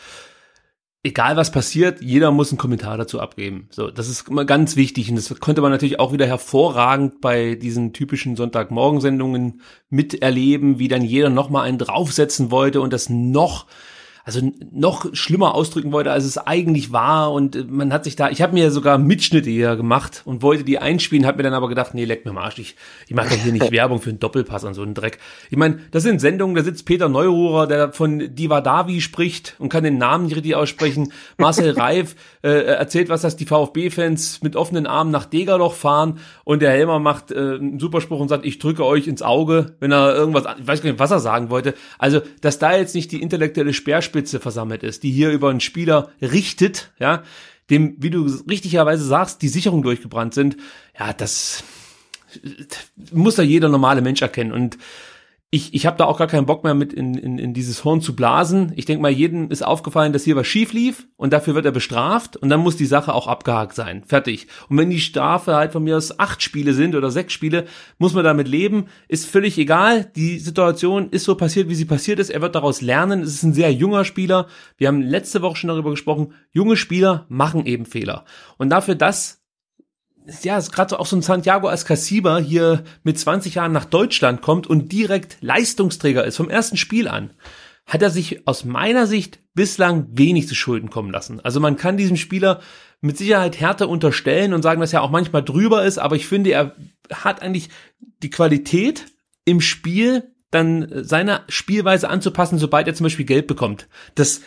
egal 1.03 1.37
was 1.37 1.53
passiert, 1.53 2.03
jeder 2.03 2.33
muss 2.33 2.51
einen 2.51 2.59
Kommentar 2.59 2.99
dazu 2.99 3.21
abgeben. 3.21 3.69
So, 3.71 3.91
das 3.91 4.09
ist 4.09 4.29
immer 4.29 4.45
ganz 4.45 4.75
wichtig 4.75 5.09
und 5.09 5.17
das 5.17 5.33
könnte 5.41 5.63
man 5.63 5.71
natürlich 5.71 6.01
auch 6.01 6.13
wieder 6.13 6.27
hervorragend 6.27 7.21
bei 7.21 7.55
diesen 7.55 7.93
typischen 7.93 8.35
Sonntagmorgensendungen 8.35 9.61
miterleben, 9.89 10.81
wie 10.81 10.89
dann 10.89 11.03
jeder 11.03 11.31
noch 11.31 11.49
mal 11.49 11.63
einen 11.63 11.79
draufsetzen 11.79 12.51
wollte 12.51 12.81
und 12.81 12.93
das 12.93 13.09
noch 13.09 13.67
also 14.27 14.53
noch 14.73 15.15
schlimmer 15.15 15.55
ausdrücken 15.55 15.93
wollte, 15.93 16.11
als 16.11 16.25
es 16.25 16.37
eigentlich 16.37 16.91
war. 16.91 17.33
Und 17.33 17.55
äh, 17.55 17.65
man 17.65 17.93
hat 17.93 18.03
sich 18.03 18.17
da, 18.17 18.29
ich 18.29 18.43
habe 18.43 18.55
mir 18.55 18.73
sogar 18.73 18.99
Mitschnitte 18.99 19.49
hier 19.49 19.77
gemacht 19.77 20.23
und 20.25 20.43
wollte 20.43 20.65
die 20.65 20.81
einspielen, 20.81 21.27
habe 21.27 21.37
mir 21.37 21.45
dann 21.45 21.55
aber 21.55 21.69
gedacht, 21.69 21.95
nee, 21.95 22.05
leck 22.05 22.25
mir 22.25 22.33
mal 22.33 22.43
Arsch, 22.43 22.59
ich, 22.59 22.75
ich 23.07 23.15
mache 23.15 23.29
doch 23.29 23.37
hier 23.37 23.53
nicht 23.53 23.71
Werbung 23.71 24.01
für 24.01 24.11
einen 24.11 24.19
Doppelpass 24.19 24.65
an 24.65 24.75
so 24.75 24.83
einen 24.83 24.95
Dreck. 24.95 25.21
Ich 25.49 25.57
meine, 25.57 25.79
das 25.93 26.03
sind 26.03 26.21
Sendungen, 26.21 26.57
da 26.57 26.65
sitzt 26.65 26.87
Peter 26.87 27.09
Neururer, 27.09 27.69
der 27.69 27.93
von 27.93 28.35
Divadavi 28.35 29.01
spricht 29.01 29.55
und 29.61 29.69
kann 29.69 29.85
den 29.85 29.97
Namen 29.97 30.25
nicht 30.25 30.35
richtig 30.35 30.57
aussprechen. 30.57 31.13
Marcel 31.39 31.71
Reif 31.79 32.17
äh, 32.43 32.49
erzählt 32.49 33.09
was, 33.09 33.23
dass 33.23 33.37
die 33.37 33.47
VfB-Fans 33.47 34.43
mit 34.43 34.57
offenen 34.57 34.89
Armen 34.89 35.13
nach 35.13 35.27
Degerloch 35.27 35.75
fahren 35.75 36.19
und 36.43 36.63
der 36.63 36.73
Helmer 36.73 36.99
macht 36.99 37.31
äh, 37.31 37.37
einen 37.37 37.79
Superspruch 37.79 38.19
und 38.19 38.29
sagt, 38.29 38.45
ich 38.45 38.59
drücke 38.59 38.85
euch 38.85 39.07
ins 39.07 39.23
Auge, 39.23 39.77
wenn 39.79 39.93
er 39.93 40.17
irgendwas, 40.17 40.47
ich 40.59 40.67
weiß 40.67 40.83
gar 40.83 40.91
nicht, 40.91 40.99
was 40.99 41.13
er 41.13 41.21
sagen 41.21 41.49
wollte. 41.49 41.75
Also, 42.01 42.23
dass 42.41 42.59
da 42.59 42.77
jetzt 42.77 42.97
nicht 42.97 43.13
die 43.13 43.23
intellektuelle 43.23 43.73
Speerspitze 43.73 44.16
Speerspitze 44.17 44.41
versammelt 44.41 44.83
ist, 44.83 45.03
die 45.03 45.11
hier 45.11 45.31
über 45.31 45.51
einen 45.51 45.61
Spieler 45.61 46.11
richtet, 46.21 46.93
ja, 46.99 47.23
dem, 47.69 47.97
wie 47.99 48.11
du 48.11 48.25
richtigerweise 48.49 49.05
sagst, 49.05 49.43
die 49.43 49.49
Sicherung 49.49 49.83
durchgebrannt 49.83 50.35
sind, 50.35 50.57
ja, 50.99 51.13
das 51.13 51.65
muss 53.13 53.37
da 53.37 53.43
jeder 53.43 53.69
normale 53.69 54.03
Mensch 54.03 54.23
erkennen. 54.23 54.53
Und 54.53 54.79
ich, 55.57 55.73
ich 55.73 55.87
habe 55.87 55.97
da 55.97 56.05
auch 56.05 56.19
gar 56.19 56.27
keinen 56.27 56.45
Bock 56.45 56.65
mehr 56.65 56.75
mit 56.75 56.93
in, 56.93 57.15
in, 57.15 57.39
in 57.39 57.55
dieses 57.55 57.83
Horn 57.83 58.03
zu 58.03 58.15
blasen. 58.15 58.73
Ich 58.77 58.85
denke 58.85 59.01
mal, 59.01 59.11
jedem 59.11 59.51
ist 59.51 59.65
aufgefallen, 59.65 60.13
dass 60.13 60.25
hier 60.25 60.37
was 60.37 60.47
schief 60.47 60.75
lief 60.75 61.09
und 61.17 61.33
dafür 61.33 61.55
wird 61.55 61.65
er 61.65 61.73
bestraft 61.73 62.37
und 62.37 62.51
dann 62.51 62.61
muss 62.61 62.77
die 62.77 62.85
Sache 62.85 63.15
auch 63.15 63.27
abgehakt 63.27 63.75
sein. 63.75 64.05
Fertig. 64.05 64.49
Und 64.69 64.77
wenn 64.77 64.91
die 64.91 65.01
Strafe 65.01 65.55
halt 65.55 65.73
von 65.73 65.83
mir 65.83 65.97
aus 65.97 66.19
acht 66.19 66.43
Spiele 66.43 66.75
sind 66.75 66.95
oder 66.95 67.11
sechs 67.11 67.33
Spiele, 67.33 67.65
muss 67.97 68.13
man 68.13 68.23
damit 68.23 68.49
leben. 68.49 68.87
Ist 69.09 69.27
völlig 69.27 69.57
egal. 69.57 70.05
Die 70.15 70.39
Situation 70.39 71.09
ist 71.11 71.25
so 71.25 71.35
passiert, 71.35 71.71
wie 71.71 71.75
sie 71.75 71.87
passiert 71.87 72.19
ist. 72.19 72.29
Er 72.29 72.43
wird 72.43 72.55
daraus 72.55 72.83
lernen. 72.83 73.23
Es 73.23 73.33
ist 73.33 73.43
ein 73.43 73.55
sehr 73.55 73.73
junger 73.73 74.05
Spieler. 74.05 74.49
Wir 74.77 74.89
haben 74.89 75.01
letzte 75.01 75.41
Woche 75.41 75.57
schon 75.57 75.69
darüber 75.69 75.91
gesprochen. 75.91 76.35
Junge 76.53 76.77
Spieler 76.77 77.25
machen 77.31 77.65
eben 77.65 77.87
Fehler. 77.87 78.27
Und 78.59 78.69
dafür, 78.69 78.95
dass 78.95 79.46
ja, 80.43 80.59
gerade 80.59 80.99
auch 80.99 81.07
so 81.07 81.17
ein 81.17 81.23
Santiago 81.23 81.69
Ascasiba 81.69 82.39
hier 82.39 82.85
mit 83.03 83.19
20 83.19 83.55
Jahren 83.55 83.73
nach 83.73 83.85
Deutschland 83.85 84.43
kommt 84.43 84.67
und 84.67 84.93
direkt 84.93 85.39
Leistungsträger 85.41 86.25
ist 86.25 86.37
vom 86.37 86.51
ersten 86.51 86.77
Spiel 86.77 87.09
an, 87.09 87.31
hat 87.87 88.03
er 88.03 88.11
sich 88.11 88.47
aus 88.47 88.65
meiner 88.65 89.07
Sicht 89.07 89.41
bislang 89.55 90.07
wenig 90.11 90.49
zu 90.49 90.55
Schulden 90.55 90.91
kommen 90.91 91.11
lassen. 91.11 91.41
Also 91.41 91.61
man 91.61 91.77
kann 91.77 91.97
diesem 91.97 92.17
Spieler 92.17 92.61
mit 93.01 93.17
Sicherheit 93.17 93.61
Härte 93.61 93.87
unterstellen 93.87 94.53
und 94.53 94.63
sagen, 94.63 94.81
dass 94.81 94.93
er 94.93 95.03
auch 95.03 95.11
manchmal 95.11 95.45
drüber 95.45 95.85
ist, 95.85 95.99
aber 95.99 96.17
ich 96.17 96.27
finde, 96.27 96.51
er 96.51 96.75
hat 97.13 97.43
eigentlich 97.43 97.69
die 98.23 98.31
Qualität 98.31 99.07
im 99.45 99.61
Spiel 99.61 100.35
dann 100.51 100.89
seiner 101.05 101.45
Spielweise 101.49 102.09
anzupassen, 102.09 102.59
sobald 102.59 102.87
er 102.87 102.95
zum 102.95 103.05
Beispiel 103.05 103.27
Geld 103.27 103.47
bekommt. 103.47 103.89
Das 104.15 104.41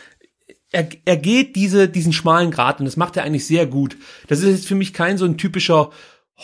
er, 0.72 0.88
er 1.04 1.16
geht 1.16 1.56
diese, 1.56 1.88
diesen 1.88 2.12
schmalen 2.12 2.50
Grat 2.50 2.78
und 2.78 2.84
das 2.84 2.96
macht 2.96 3.16
er 3.16 3.24
eigentlich 3.24 3.46
sehr 3.46 3.66
gut. 3.66 3.96
Das 4.28 4.40
ist 4.40 4.50
jetzt 4.50 4.68
für 4.68 4.74
mich 4.74 4.92
kein 4.92 5.18
so 5.18 5.24
ein 5.24 5.36
typischer 5.36 5.90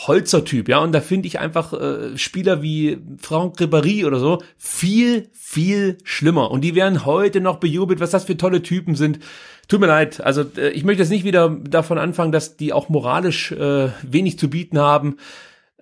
Holzer-Typ, 0.05 0.69
ja, 0.69 0.77
und 0.77 0.91
da 0.91 1.01
finde 1.01 1.27
ich 1.27 1.39
einfach 1.39 1.73
äh, 1.73 2.15
Spieler 2.17 2.61
wie 2.61 2.99
Franck 3.17 3.59
Ribéry 3.59 4.05
oder 4.05 4.19
so 4.19 4.43
viel, 4.55 5.29
viel 5.33 5.97
schlimmer. 6.03 6.51
Und 6.51 6.61
die 6.61 6.75
werden 6.75 7.03
heute 7.03 7.41
noch 7.41 7.57
bejubelt, 7.57 7.99
was 7.99 8.11
das 8.11 8.25
für 8.25 8.37
tolle 8.37 8.61
Typen 8.61 8.93
sind. 8.93 9.17
Tut 9.67 9.79
mir 9.79 9.87
leid, 9.87 10.21
also 10.21 10.43
äh, 10.55 10.69
ich 10.69 10.83
möchte 10.83 11.01
jetzt 11.01 11.09
nicht 11.09 11.23
wieder 11.25 11.49
davon 11.49 11.97
anfangen, 11.97 12.31
dass 12.31 12.57
die 12.57 12.73
auch 12.73 12.89
moralisch 12.89 13.51
äh, 13.53 13.89
wenig 14.03 14.37
zu 14.37 14.51
bieten 14.51 14.77
haben. 14.77 15.17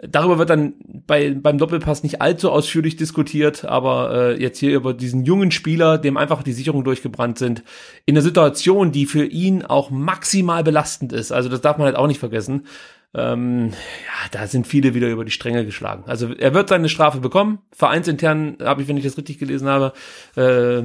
Darüber 0.10 0.38
wird 0.38 0.50
dann 0.50 0.74
bei, 1.08 1.32
beim 1.32 1.58
Doppelpass 1.58 2.04
nicht 2.04 2.22
allzu 2.22 2.52
ausführlich 2.52 2.96
diskutiert, 2.96 3.66
aber 3.66 4.14
äh, 4.14 4.42
jetzt 4.42 4.60
hier 4.60 4.76
über 4.76 4.94
diesen 4.94 5.26
jungen 5.26 5.52
Spieler, 5.52 5.98
dem 5.98 6.18
einfach 6.18 6.44
die 6.44 6.54
Sicherungen 6.54 6.86
durchgebrannt 6.86 7.38
sind, 7.38 7.64
in 8.06 8.16
einer 8.16 8.22
Situation, 8.22 8.92
die 8.92 9.06
für 9.06 9.26
ihn 9.26 9.64
auch 9.64 9.90
maximal 9.90 10.64
belastend 10.64 11.14
ist. 11.14 11.32
Also 11.32 11.50
das 11.50 11.62
darf 11.62 11.78
man 11.78 11.86
halt 11.86 11.96
auch 11.96 12.08
nicht 12.08 12.20
vergessen. 12.20 12.66
Ähm, 13.14 13.70
ja, 13.70 14.30
da 14.32 14.48
sind 14.48 14.68
viele 14.68 14.94
wieder 14.94 15.10
über 15.10 15.24
die 15.24 15.32
Stränge 15.32 15.66
geschlagen. 15.66 16.04
Also 16.06 16.34
er 16.34 16.54
wird 16.54 16.70
seine 16.70 16.90
Strafe 16.90 17.20
bekommen. 17.20 17.60
Vereinsintern 17.72 18.58
habe 18.62 18.82
ich, 18.82 18.88
wenn 18.88 18.98
ich 18.98 19.06
das 19.06 19.18
richtig 19.18 19.38
gelesen 19.38 19.68
habe, 19.70 19.94
äh, 20.36 20.84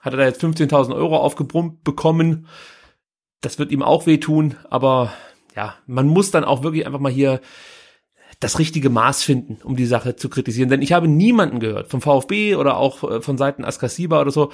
hat 0.00 0.14
er 0.14 0.16
da 0.16 0.24
jetzt 0.24 0.42
15.000 0.42 0.94
Euro 0.94 1.16
aufgebrummt 1.18 1.84
bekommen. 1.84 2.48
Das 3.40 3.58
wird 3.58 3.70
ihm 3.70 3.82
auch 3.82 4.06
wehtun, 4.06 4.56
aber 4.68 5.12
ja, 5.54 5.74
man 5.86 6.08
muss 6.08 6.30
dann 6.30 6.44
auch 6.44 6.62
wirklich 6.62 6.86
einfach 6.86 7.00
mal 7.00 7.12
hier 7.12 7.40
das 8.40 8.58
richtige 8.58 8.90
Maß 8.90 9.22
finden, 9.22 9.58
um 9.62 9.76
die 9.76 9.86
Sache 9.86 10.16
zu 10.16 10.28
kritisieren. 10.30 10.70
Denn 10.70 10.82
ich 10.82 10.92
habe 10.92 11.06
niemanden 11.08 11.60
gehört, 11.60 11.90
vom 11.90 12.00
VfB 12.00 12.56
oder 12.56 12.76
auch 12.76 13.04
äh, 13.08 13.20
von 13.20 13.38
Seiten 13.38 13.64
Askasiba 13.64 14.20
oder 14.20 14.30
so, 14.30 14.50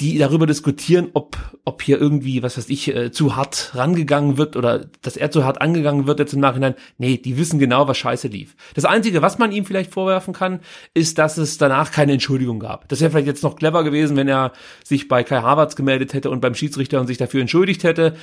die 0.00 0.18
darüber 0.18 0.46
diskutieren, 0.46 1.10
ob, 1.14 1.36
ob 1.64 1.80
hier 1.80 2.00
irgendwie, 2.00 2.42
was 2.42 2.58
weiß 2.58 2.68
ich, 2.68 2.88
äh, 2.88 3.12
zu 3.12 3.36
hart 3.36 3.70
rangegangen 3.74 4.36
wird 4.36 4.56
oder 4.56 4.86
dass 5.02 5.16
er 5.16 5.30
zu 5.30 5.44
hart 5.44 5.60
angegangen 5.60 6.06
wird 6.06 6.18
jetzt 6.18 6.34
im 6.34 6.40
Nachhinein. 6.40 6.74
Nee, 6.98 7.16
die 7.16 7.38
wissen 7.38 7.60
genau, 7.60 7.86
was 7.86 7.96
scheiße 7.96 8.26
lief. 8.26 8.56
Das 8.74 8.84
Einzige, 8.84 9.22
was 9.22 9.38
man 9.38 9.52
ihm 9.52 9.64
vielleicht 9.64 9.92
vorwerfen 9.92 10.34
kann, 10.34 10.60
ist, 10.94 11.18
dass 11.18 11.38
es 11.38 11.58
danach 11.58 11.92
keine 11.92 12.12
Entschuldigung 12.12 12.58
gab. 12.58 12.88
Das 12.88 13.00
wäre 13.00 13.12
vielleicht 13.12 13.28
jetzt 13.28 13.44
noch 13.44 13.54
clever 13.54 13.84
gewesen, 13.84 14.16
wenn 14.16 14.26
er 14.26 14.52
sich 14.82 15.06
bei 15.06 15.22
Kai 15.22 15.42
Havertz 15.42 15.76
gemeldet 15.76 16.12
hätte 16.12 16.28
und 16.28 16.40
beim 16.40 16.56
Schiedsrichter 16.56 17.00
und 17.00 17.06
sich 17.06 17.18
dafür 17.18 17.40
entschuldigt 17.40 17.84
hätte. 17.84 18.16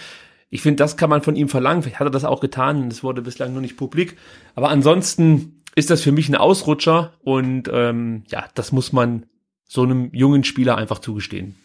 Ich 0.52 0.62
finde, 0.62 0.84
das 0.84 0.98
kann 0.98 1.10
man 1.10 1.24
von 1.24 1.36
ihm 1.36 1.50
verlangen. 1.50 1.82
Vielleicht 1.82 2.00
hat 2.00 2.08
er 2.08 2.12
das 2.12 2.26
auch 2.26 2.42
getan 2.42 2.90
es 2.90 3.04
wurde 3.04 3.22
bislang 3.22 3.54
nur 3.54 3.62
nicht 3.62 3.78
publik. 3.78 4.18
Aber 4.54 4.70
ansonsten 4.70 5.64
ist 5.76 5.90
das 5.90 6.02
für 6.02 6.12
mich 6.12 6.28
ein 6.30 6.36
Ausrutscher 6.36 7.14
und 7.24 7.70
ähm, 7.74 8.26
ja, 8.28 8.46
das 8.54 8.74
muss 8.74 8.92
man 8.92 9.26
so 9.64 9.84
einem 9.84 10.14
jungen 10.14 10.44
Spieler 10.44 10.78
einfach 10.78 11.00
zugestehen. 11.00 11.56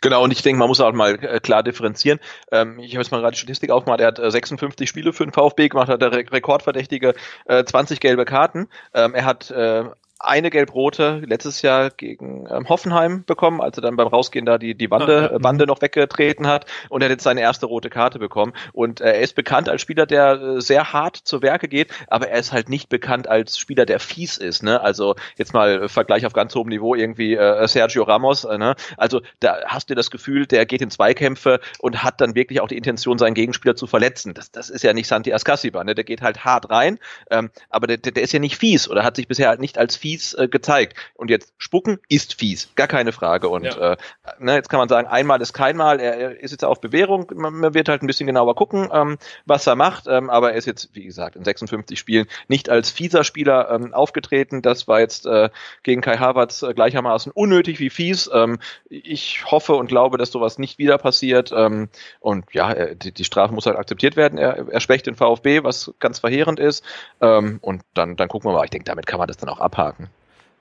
Genau, 0.00 0.24
und 0.24 0.32
ich 0.32 0.42
denke, 0.42 0.58
man 0.58 0.68
muss 0.68 0.80
auch 0.80 0.92
mal 0.92 1.14
äh, 1.24 1.38
klar 1.38 1.62
differenzieren. 1.62 2.18
Ähm, 2.50 2.78
ich 2.80 2.92
habe 2.92 3.02
jetzt 3.02 3.12
mal 3.12 3.20
gerade 3.20 3.34
die 3.34 3.38
Statistik 3.38 3.70
aufgemacht, 3.70 4.00
er 4.00 4.08
hat 4.08 4.18
äh, 4.18 4.30
56 4.30 4.86
Spiele 4.88 5.12
für 5.12 5.24
den 5.24 5.32
VfB 5.32 5.68
gemacht, 5.68 5.88
hat 5.88 6.02
der 6.02 6.12
Re 6.12 6.24
Rekordverdächtige 6.30 7.14
äh, 7.46 7.64
20 7.64 8.00
gelbe 8.00 8.24
Karten. 8.24 8.66
Ähm, 8.92 9.14
er 9.14 9.24
hat 9.24 9.50
äh, 9.52 9.84
eine 10.18 10.50
gelb-rote 10.50 11.22
letztes 11.26 11.62
Jahr 11.62 11.90
gegen 11.90 12.46
ähm, 12.50 12.68
Hoffenheim 12.68 13.24
bekommen, 13.24 13.60
als 13.60 13.76
er 13.78 13.82
dann 13.82 13.96
beim 13.96 14.06
Rausgehen 14.06 14.46
da 14.46 14.58
die, 14.58 14.74
die 14.74 14.90
Wande, 14.90 15.14
ja, 15.14 15.32
ja. 15.32 15.38
Bande 15.38 15.66
noch 15.66 15.82
weggetreten 15.82 16.46
hat 16.46 16.66
und 16.88 17.02
er 17.02 17.06
hat 17.06 17.10
jetzt 17.10 17.24
seine 17.24 17.40
erste 17.40 17.66
rote 17.66 17.90
Karte 17.90 18.18
bekommen. 18.18 18.52
Und 18.72 19.00
äh, 19.00 19.14
er 19.14 19.20
ist 19.20 19.34
bekannt 19.34 19.68
als 19.68 19.82
Spieler, 19.82 20.06
der 20.06 20.40
äh, 20.40 20.60
sehr 20.60 20.92
hart 20.92 21.16
zu 21.16 21.42
Werke 21.42 21.68
geht, 21.68 21.92
aber 22.08 22.28
er 22.28 22.38
ist 22.38 22.52
halt 22.52 22.68
nicht 22.68 22.88
bekannt 22.88 23.28
als 23.28 23.58
Spieler, 23.58 23.86
der 23.86 23.98
fies 23.98 24.38
ist. 24.38 24.62
Ne? 24.62 24.80
Also 24.80 25.16
jetzt 25.36 25.52
mal 25.52 25.88
Vergleich 25.88 26.26
auf 26.26 26.32
ganz 26.32 26.54
hohem 26.54 26.68
Niveau 26.68 26.94
irgendwie 26.94 27.34
äh, 27.34 27.66
Sergio 27.66 28.04
Ramos. 28.04 28.44
Äh, 28.44 28.58
ne? 28.58 28.76
Also 28.96 29.20
da 29.40 29.58
hast 29.66 29.90
du 29.90 29.94
das 29.94 30.10
Gefühl, 30.10 30.46
der 30.46 30.64
geht 30.64 30.80
in 30.80 30.90
Zweikämpfe 30.90 31.60
und 31.80 32.02
hat 32.02 32.20
dann 32.20 32.34
wirklich 32.34 32.60
auch 32.60 32.68
die 32.68 32.76
Intention, 32.76 33.18
seinen 33.18 33.34
Gegenspieler 33.34 33.74
zu 33.74 33.86
verletzen. 33.86 34.32
Das, 34.32 34.52
das 34.52 34.70
ist 34.70 34.84
ja 34.84 34.92
nicht 34.92 35.08
Santi 35.08 35.32
Ascasiba, 35.32 35.82
ne? 35.82 35.94
der 35.94 36.04
geht 36.04 36.22
halt 36.22 36.44
hart 36.44 36.70
rein, 36.70 36.98
ähm, 37.30 37.50
aber 37.68 37.86
der, 37.88 37.98
der 37.98 38.22
ist 38.22 38.32
ja 38.32 38.38
nicht 38.38 38.56
fies 38.56 38.88
oder 38.88 39.02
hat 39.02 39.16
sich 39.16 39.28
bisher 39.28 39.48
halt 39.48 39.60
nicht 39.60 39.76
als 39.78 39.96
fies 40.04 40.34
äh, 40.34 40.48
gezeigt. 40.48 40.98
Und 41.14 41.30
jetzt 41.30 41.54
spucken 41.56 41.98
ist 42.10 42.34
fies, 42.34 42.68
gar 42.74 42.88
keine 42.88 43.12
Frage. 43.12 43.48
Und 43.48 43.64
ja. 43.64 43.92
äh, 43.92 43.96
ne, 44.38 44.54
jetzt 44.54 44.68
kann 44.68 44.78
man 44.78 44.90
sagen, 44.90 45.08
einmal 45.08 45.40
ist 45.40 45.54
kein 45.54 45.78
Mal, 45.78 45.98
er, 45.98 46.14
er 46.18 46.40
ist 46.40 46.50
jetzt 46.50 46.62
auf 46.62 46.82
Bewährung, 46.82 47.32
man, 47.34 47.54
man, 47.54 47.72
wird 47.72 47.88
halt 47.88 48.02
ein 48.02 48.06
bisschen 48.06 48.26
genauer 48.26 48.54
gucken, 48.54 48.90
ähm, 48.92 49.16
was 49.46 49.66
er 49.66 49.76
macht, 49.76 50.06
ähm, 50.06 50.28
aber 50.28 50.52
er 50.52 50.58
ist 50.58 50.66
jetzt, 50.66 50.90
wie 50.92 51.04
gesagt, 51.04 51.36
in 51.36 51.44
56 51.44 51.98
Spielen 51.98 52.26
nicht 52.48 52.68
als 52.68 52.90
fieser 52.90 53.24
Spieler 53.24 53.70
ähm, 53.70 53.94
aufgetreten. 53.94 54.60
Das 54.60 54.86
war 54.88 55.00
jetzt 55.00 55.24
äh, 55.24 55.48
gegen 55.82 56.02
Kai 56.02 56.18
Havertz 56.18 56.62
äh, 56.62 56.74
gleichermaßen 56.74 57.32
unnötig 57.32 57.80
wie 57.80 57.88
fies. 57.88 58.28
Ähm, 58.30 58.58
ich 58.90 59.50
hoffe 59.50 59.72
und 59.72 59.86
glaube, 59.86 60.18
dass 60.18 60.30
sowas 60.30 60.58
nicht 60.58 60.76
wieder 60.76 60.98
passiert. 60.98 61.50
Ähm, 61.56 61.88
und 62.20 62.44
ja, 62.52 62.94
die, 62.94 63.12
die 63.12 63.24
Strafe 63.24 63.54
muss 63.54 63.64
halt 63.64 63.78
akzeptiert 63.78 64.16
werden. 64.16 64.36
Er, 64.38 64.68
er 64.68 64.80
schwächt 64.80 65.06
den 65.06 65.14
VfB, 65.14 65.64
was 65.64 65.94
ganz 65.98 66.18
verheerend 66.18 66.60
ist. 66.60 66.84
Ähm, 67.22 67.58
und 67.62 67.80
dann, 67.94 68.16
dann 68.16 68.28
gucken 68.28 68.50
wir 68.50 68.54
mal. 68.54 68.64
Ich 68.64 68.70
denke, 68.70 68.84
damit 68.84 69.06
kann 69.06 69.18
man 69.18 69.28
das 69.28 69.38
dann 69.38 69.48
auch 69.48 69.60
abhaken. 69.60 69.93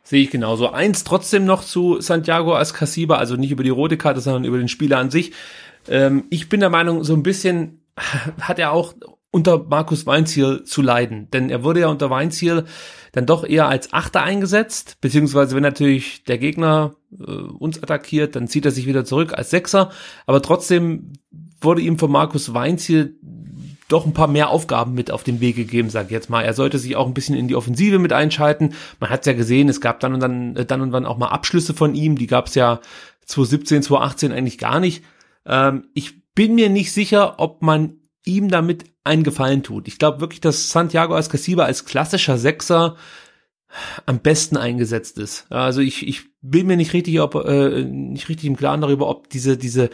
Sehe 0.03 0.23
ich 0.23 0.31
genauso. 0.31 0.69
Eins 0.69 1.05
trotzdem 1.05 1.45
noch 1.45 1.63
zu 1.63 2.01
Santiago 2.01 2.55
Ascasiba, 2.55 3.15
also 3.15 3.35
nicht 3.37 3.51
über 3.51 3.63
die 3.63 3.69
rote 3.69 3.97
Karte, 3.97 4.19
sondern 4.19 4.43
über 4.43 4.57
den 4.57 4.67
Spieler 4.67 4.97
an 4.97 5.09
sich. 5.09 5.31
Ähm, 5.87 6.25
ich 6.29 6.49
bin 6.49 6.59
der 6.59 6.69
Meinung, 6.69 7.03
so 7.03 7.13
ein 7.13 7.23
bisschen 7.23 7.85
hat 8.41 8.59
er 8.59 8.71
auch 8.73 8.93
unter 9.31 9.63
Markus 9.63 10.05
Weinziel 10.05 10.63
zu 10.63 10.81
leiden. 10.81 11.29
Denn 11.31 11.49
er 11.49 11.63
wurde 11.63 11.79
ja 11.79 11.87
unter 11.87 12.09
Weinziel 12.09 12.65
dann 13.13 13.25
doch 13.25 13.43
eher 13.43 13.67
als 13.67 13.91
Achter 13.91 14.21
eingesetzt, 14.21 14.97
beziehungsweise 15.01 15.55
wenn 15.55 15.63
natürlich 15.63 16.23
der 16.25 16.37
Gegner 16.37 16.95
äh, 17.11 17.31
uns 17.31 17.81
attackiert, 17.81 18.35
dann 18.35 18.47
zieht 18.47 18.65
er 18.65 18.71
sich 18.71 18.85
wieder 18.85 19.05
zurück 19.05 19.33
als 19.33 19.49
Sechser. 19.49 19.89
Aber 20.27 20.41
trotzdem 20.41 21.13
wurde 21.61 21.81
ihm 21.81 21.97
von 21.97 22.11
Markus 22.11 22.53
Weinziel 22.53 23.15
doch 23.93 24.05
ein 24.05 24.13
paar 24.13 24.27
mehr 24.27 24.49
Aufgaben 24.49 24.93
mit 24.93 25.11
auf 25.11 25.23
den 25.23 25.39
Weg 25.39 25.55
gegeben, 25.55 25.89
sag 25.89 26.07
ich 26.07 26.11
jetzt 26.11 26.29
mal. 26.29 26.41
Er 26.41 26.53
sollte 26.53 26.79
sich 26.79 26.95
auch 26.95 27.07
ein 27.07 27.13
bisschen 27.13 27.35
in 27.35 27.47
die 27.47 27.55
Offensive 27.55 27.99
mit 27.99 28.11
einschalten. 28.11 28.73
Man 28.99 29.09
hat 29.09 29.25
ja 29.25 29.33
gesehen, 29.33 29.69
es 29.69 29.81
gab 29.81 29.99
dann 29.99 30.13
und 30.13 30.19
dann, 30.19 30.55
äh, 30.55 30.65
dann 30.65 30.81
und 30.81 30.91
wann 30.91 31.05
auch 31.05 31.17
mal 31.17 31.29
Abschlüsse 31.29 31.73
von 31.73 31.95
ihm. 31.95 32.17
Die 32.17 32.27
gab 32.27 32.47
es 32.47 32.55
ja 32.55 32.81
2017, 33.25 33.83
2018 33.83 34.31
eigentlich 34.31 34.57
gar 34.57 34.79
nicht. 34.79 35.03
Ähm, 35.45 35.87
ich 35.93 36.33
bin 36.33 36.55
mir 36.55 36.69
nicht 36.69 36.91
sicher, 36.91 37.35
ob 37.39 37.61
man 37.61 37.97
ihm 38.25 38.49
damit 38.49 38.85
einen 39.03 39.23
Gefallen 39.23 39.63
tut. 39.63 39.87
Ich 39.87 39.99
glaube 39.99 40.21
wirklich, 40.21 40.41
dass 40.41 40.71
Santiago 40.71 41.15
Ascasiba 41.15 41.65
als 41.65 41.85
klassischer 41.85 42.37
Sechser 42.37 42.95
am 44.05 44.19
besten 44.19 44.57
eingesetzt 44.57 45.17
ist. 45.17 45.45
Also 45.49 45.81
ich, 45.81 46.07
ich 46.07 46.23
bin 46.41 46.67
mir 46.67 46.77
nicht 46.77 46.93
richtig, 46.93 47.19
ob, 47.21 47.35
äh, 47.35 47.83
nicht 47.83 48.29
richtig 48.29 48.45
im 48.45 48.57
Klaren 48.57 48.81
darüber, 48.81 49.07
ob 49.09 49.29
diese, 49.29 49.57
diese 49.57 49.89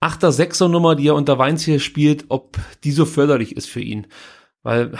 Achter, 0.00 0.32
Sechser 0.32 0.68
Nummer, 0.68 0.96
die 0.96 1.08
er 1.08 1.14
unter 1.14 1.38
Weins 1.38 1.64
hier 1.64 1.78
spielt, 1.78 2.26
ob 2.28 2.58
die 2.84 2.92
so 2.92 3.04
förderlich 3.04 3.56
ist 3.56 3.68
für 3.68 3.80
ihn. 3.80 4.06
Weil 4.64 4.92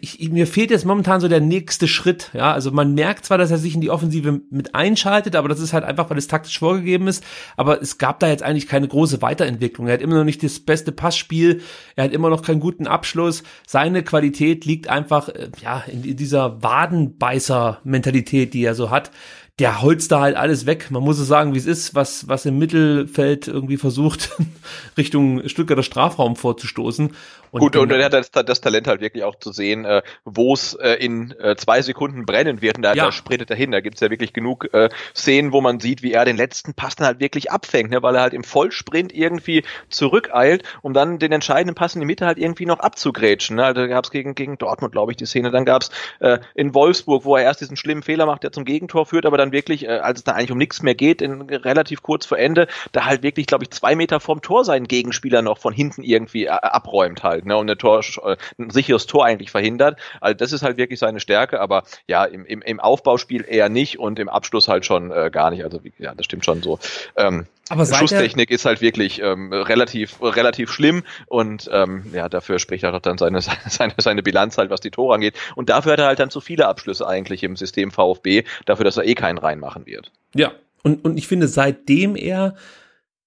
ich, 0.00 0.30
mir 0.30 0.46
fehlt 0.46 0.70
jetzt 0.70 0.84
momentan 0.84 1.20
so 1.20 1.26
der 1.26 1.40
nächste 1.40 1.88
Schritt. 1.88 2.30
Ja, 2.34 2.52
also 2.52 2.70
man 2.70 2.94
merkt 2.94 3.24
zwar, 3.24 3.36
dass 3.36 3.50
er 3.50 3.58
sich 3.58 3.74
in 3.74 3.80
die 3.80 3.90
Offensive 3.90 4.42
mit 4.50 4.76
einschaltet, 4.76 5.34
aber 5.34 5.48
das 5.48 5.58
ist 5.58 5.72
halt 5.72 5.82
einfach, 5.82 6.08
weil 6.08 6.18
es 6.18 6.28
taktisch 6.28 6.60
vorgegeben 6.60 7.08
ist. 7.08 7.24
Aber 7.56 7.82
es 7.82 7.98
gab 7.98 8.20
da 8.20 8.28
jetzt 8.28 8.44
eigentlich 8.44 8.68
keine 8.68 8.86
große 8.86 9.20
Weiterentwicklung. 9.20 9.88
Er 9.88 9.94
hat 9.94 10.02
immer 10.02 10.14
noch 10.14 10.24
nicht 10.24 10.44
das 10.44 10.60
beste 10.60 10.92
Passspiel. 10.92 11.62
Er 11.96 12.04
hat 12.04 12.12
immer 12.12 12.30
noch 12.30 12.42
keinen 12.42 12.60
guten 12.60 12.86
Abschluss. 12.86 13.42
Seine 13.66 14.04
Qualität 14.04 14.64
liegt 14.64 14.88
einfach, 14.88 15.28
äh, 15.30 15.50
ja, 15.60 15.82
in 15.88 16.16
dieser 16.16 16.62
Wadenbeißer-Mentalität, 16.62 18.54
die 18.54 18.62
er 18.62 18.76
so 18.76 18.90
hat 18.90 19.10
der 19.58 19.82
holzt 19.82 20.12
da 20.12 20.20
halt 20.20 20.36
alles 20.36 20.66
weg. 20.66 20.90
Man 20.90 21.02
muss 21.02 21.18
es 21.18 21.26
sagen, 21.26 21.52
wie 21.52 21.58
es 21.58 21.66
ist, 21.66 21.94
was, 21.94 22.28
was 22.28 22.46
im 22.46 22.58
Mittelfeld 22.58 23.48
irgendwie 23.48 23.76
versucht, 23.76 24.30
Richtung 24.96 25.48
Stuttgarter 25.48 25.82
Strafraum 25.82 26.36
vorzustoßen. 26.36 27.12
Und 27.50 27.60
Gut, 27.60 27.76
und 27.76 27.90
er 27.90 28.04
hat 28.04 28.12
das, 28.12 28.30
das, 28.30 28.60
Talent 28.60 28.86
halt 28.86 29.00
wirklich 29.00 29.24
auch 29.24 29.36
zu 29.36 29.52
sehen, 29.52 29.84
äh, 29.84 30.02
wo 30.24 30.52
es 30.52 30.74
äh, 30.74 30.94
in 30.94 31.34
äh, 31.40 31.56
zwei 31.56 31.82
Sekunden 31.82 32.26
brennen 32.26 32.60
wird 32.60 32.76
und 32.76 32.82
da, 32.82 32.94
ja. 32.94 33.06
da 33.06 33.12
sprintet 33.12 33.50
er 33.50 33.56
hin. 33.56 33.70
Da 33.70 33.80
gibt's 33.80 34.00
ja 34.00 34.10
wirklich 34.10 34.32
genug 34.32 34.72
äh, 34.74 34.90
Szenen, 35.14 35.52
wo 35.52 35.60
man 35.60 35.80
sieht, 35.80 36.02
wie 36.02 36.12
er 36.12 36.24
den 36.24 36.36
letzten 36.36 36.74
Pass 36.74 36.96
dann 36.96 37.06
halt 37.06 37.20
wirklich 37.20 37.50
abfängt, 37.50 37.90
ne, 37.90 38.02
weil 38.02 38.14
er 38.14 38.22
halt 38.22 38.34
im 38.34 38.44
Vollsprint 38.44 39.14
irgendwie 39.14 39.64
zurückeilt, 39.88 40.62
um 40.82 40.92
dann 40.92 41.18
den 41.18 41.32
entscheidenden 41.32 41.74
Pass 41.74 41.94
in 41.94 42.00
die 42.00 42.06
Mitte 42.06 42.26
halt 42.26 42.38
irgendwie 42.38 42.66
noch 42.66 42.80
abzugrätschen. 42.80 43.56
Ne. 43.56 43.64
Also 43.64 43.86
gab's 43.88 44.10
gegen, 44.10 44.34
gegen 44.34 44.58
Dortmund, 44.58 44.92
glaube 44.92 45.12
ich, 45.12 45.16
die 45.16 45.26
Szene. 45.26 45.50
Dann 45.50 45.64
gab's 45.64 45.90
äh, 46.20 46.38
in 46.54 46.74
Wolfsburg, 46.74 47.24
wo 47.24 47.36
er 47.36 47.44
erst 47.44 47.60
diesen 47.60 47.76
schlimmen 47.76 48.02
Fehler 48.02 48.26
macht, 48.26 48.42
der 48.42 48.52
zum 48.52 48.64
Gegentor 48.64 49.06
führt, 49.06 49.24
aber 49.24 49.38
dann 49.38 49.47
wirklich, 49.52 49.84
äh, 49.84 49.98
als 49.98 50.20
es 50.20 50.24
da 50.24 50.32
eigentlich 50.32 50.52
um 50.52 50.58
nichts 50.58 50.82
mehr 50.82 50.94
geht, 50.94 51.22
in, 51.22 51.42
relativ 51.42 52.02
kurz 52.02 52.26
vor 52.26 52.38
Ende, 52.38 52.68
da 52.92 53.04
halt 53.04 53.22
wirklich, 53.22 53.46
glaube 53.46 53.64
ich, 53.64 53.70
zwei 53.70 53.94
Meter 53.94 54.20
vorm 54.20 54.42
Tor 54.42 54.64
seinen 54.64 54.86
Gegenspieler 54.88 55.42
noch 55.42 55.58
von 55.58 55.72
hinten 55.72 56.02
irgendwie 56.02 56.46
äh, 56.46 56.50
abräumt 56.50 57.22
halt 57.22 57.46
ne, 57.46 57.56
und 57.56 57.68
Tor, 57.78 58.00
äh, 58.24 58.36
ein 58.58 58.70
sicheres 58.70 59.06
Tor 59.06 59.24
eigentlich 59.24 59.50
verhindert. 59.50 59.98
Also 60.20 60.34
das 60.34 60.52
ist 60.52 60.62
halt 60.62 60.76
wirklich 60.76 60.98
seine 60.98 61.20
Stärke, 61.20 61.60
aber 61.60 61.84
ja, 62.06 62.24
im, 62.24 62.44
im, 62.44 62.62
im 62.62 62.80
Aufbauspiel 62.80 63.44
eher 63.46 63.68
nicht 63.68 63.98
und 63.98 64.18
im 64.18 64.28
Abschluss 64.28 64.68
halt 64.68 64.84
schon 64.84 65.10
äh, 65.10 65.30
gar 65.30 65.50
nicht. 65.50 65.64
Also 65.64 65.80
ja, 65.98 66.14
das 66.14 66.26
stimmt 66.26 66.44
schon 66.44 66.62
so. 66.62 66.78
Ähm, 67.16 67.46
aber 67.70 67.86
Schusstechnik 67.86 68.50
ist 68.50 68.64
halt 68.64 68.80
wirklich 68.80 69.20
ähm, 69.22 69.52
relativ 69.52 70.22
relativ 70.22 70.70
schlimm 70.70 71.02
und 71.26 71.68
ähm, 71.72 72.04
ja 72.12 72.28
dafür 72.28 72.58
spricht 72.58 72.84
er 72.84 72.92
doch 72.92 73.00
dann 73.00 73.18
seine, 73.18 73.40
seine 73.68 73.94
seine 73.98 74.22
Bilanz 74.22 74.58
halt 74.58 74.70
was 74.70 74.80
die 74.80 74.90
Tore 74.90 75.14
angeht. 75.14 75.36
Und 75.56 75.68
dafür 75.70 75.92
hat 75.92 75.98
er 75.98 76.06
halt 76.06 76.18
dann 76.18 76.30
zu 76.30 76.40
viele 76.40 76.66
Abschlüsse 76.66 77.06
eigentlich 77.06 77.42
im 77.42 77.56
System 77.56 77.90
VfB 77.90 78.44
dafür 78.66 78.84
dass 78.84 78.96
er 78.96 79.04
eh 79.04 79.14
keinen 79.14 79.38
reinmachen 79.38 79.86
wird. 79.86 80.12
Ja 80.34 80.52
und 80.82 81.04
und 81.04 81.16
ich 81.16 81.26
finde 81.26 81.48
seitdem 81.48 82.16
er 82.16 82.54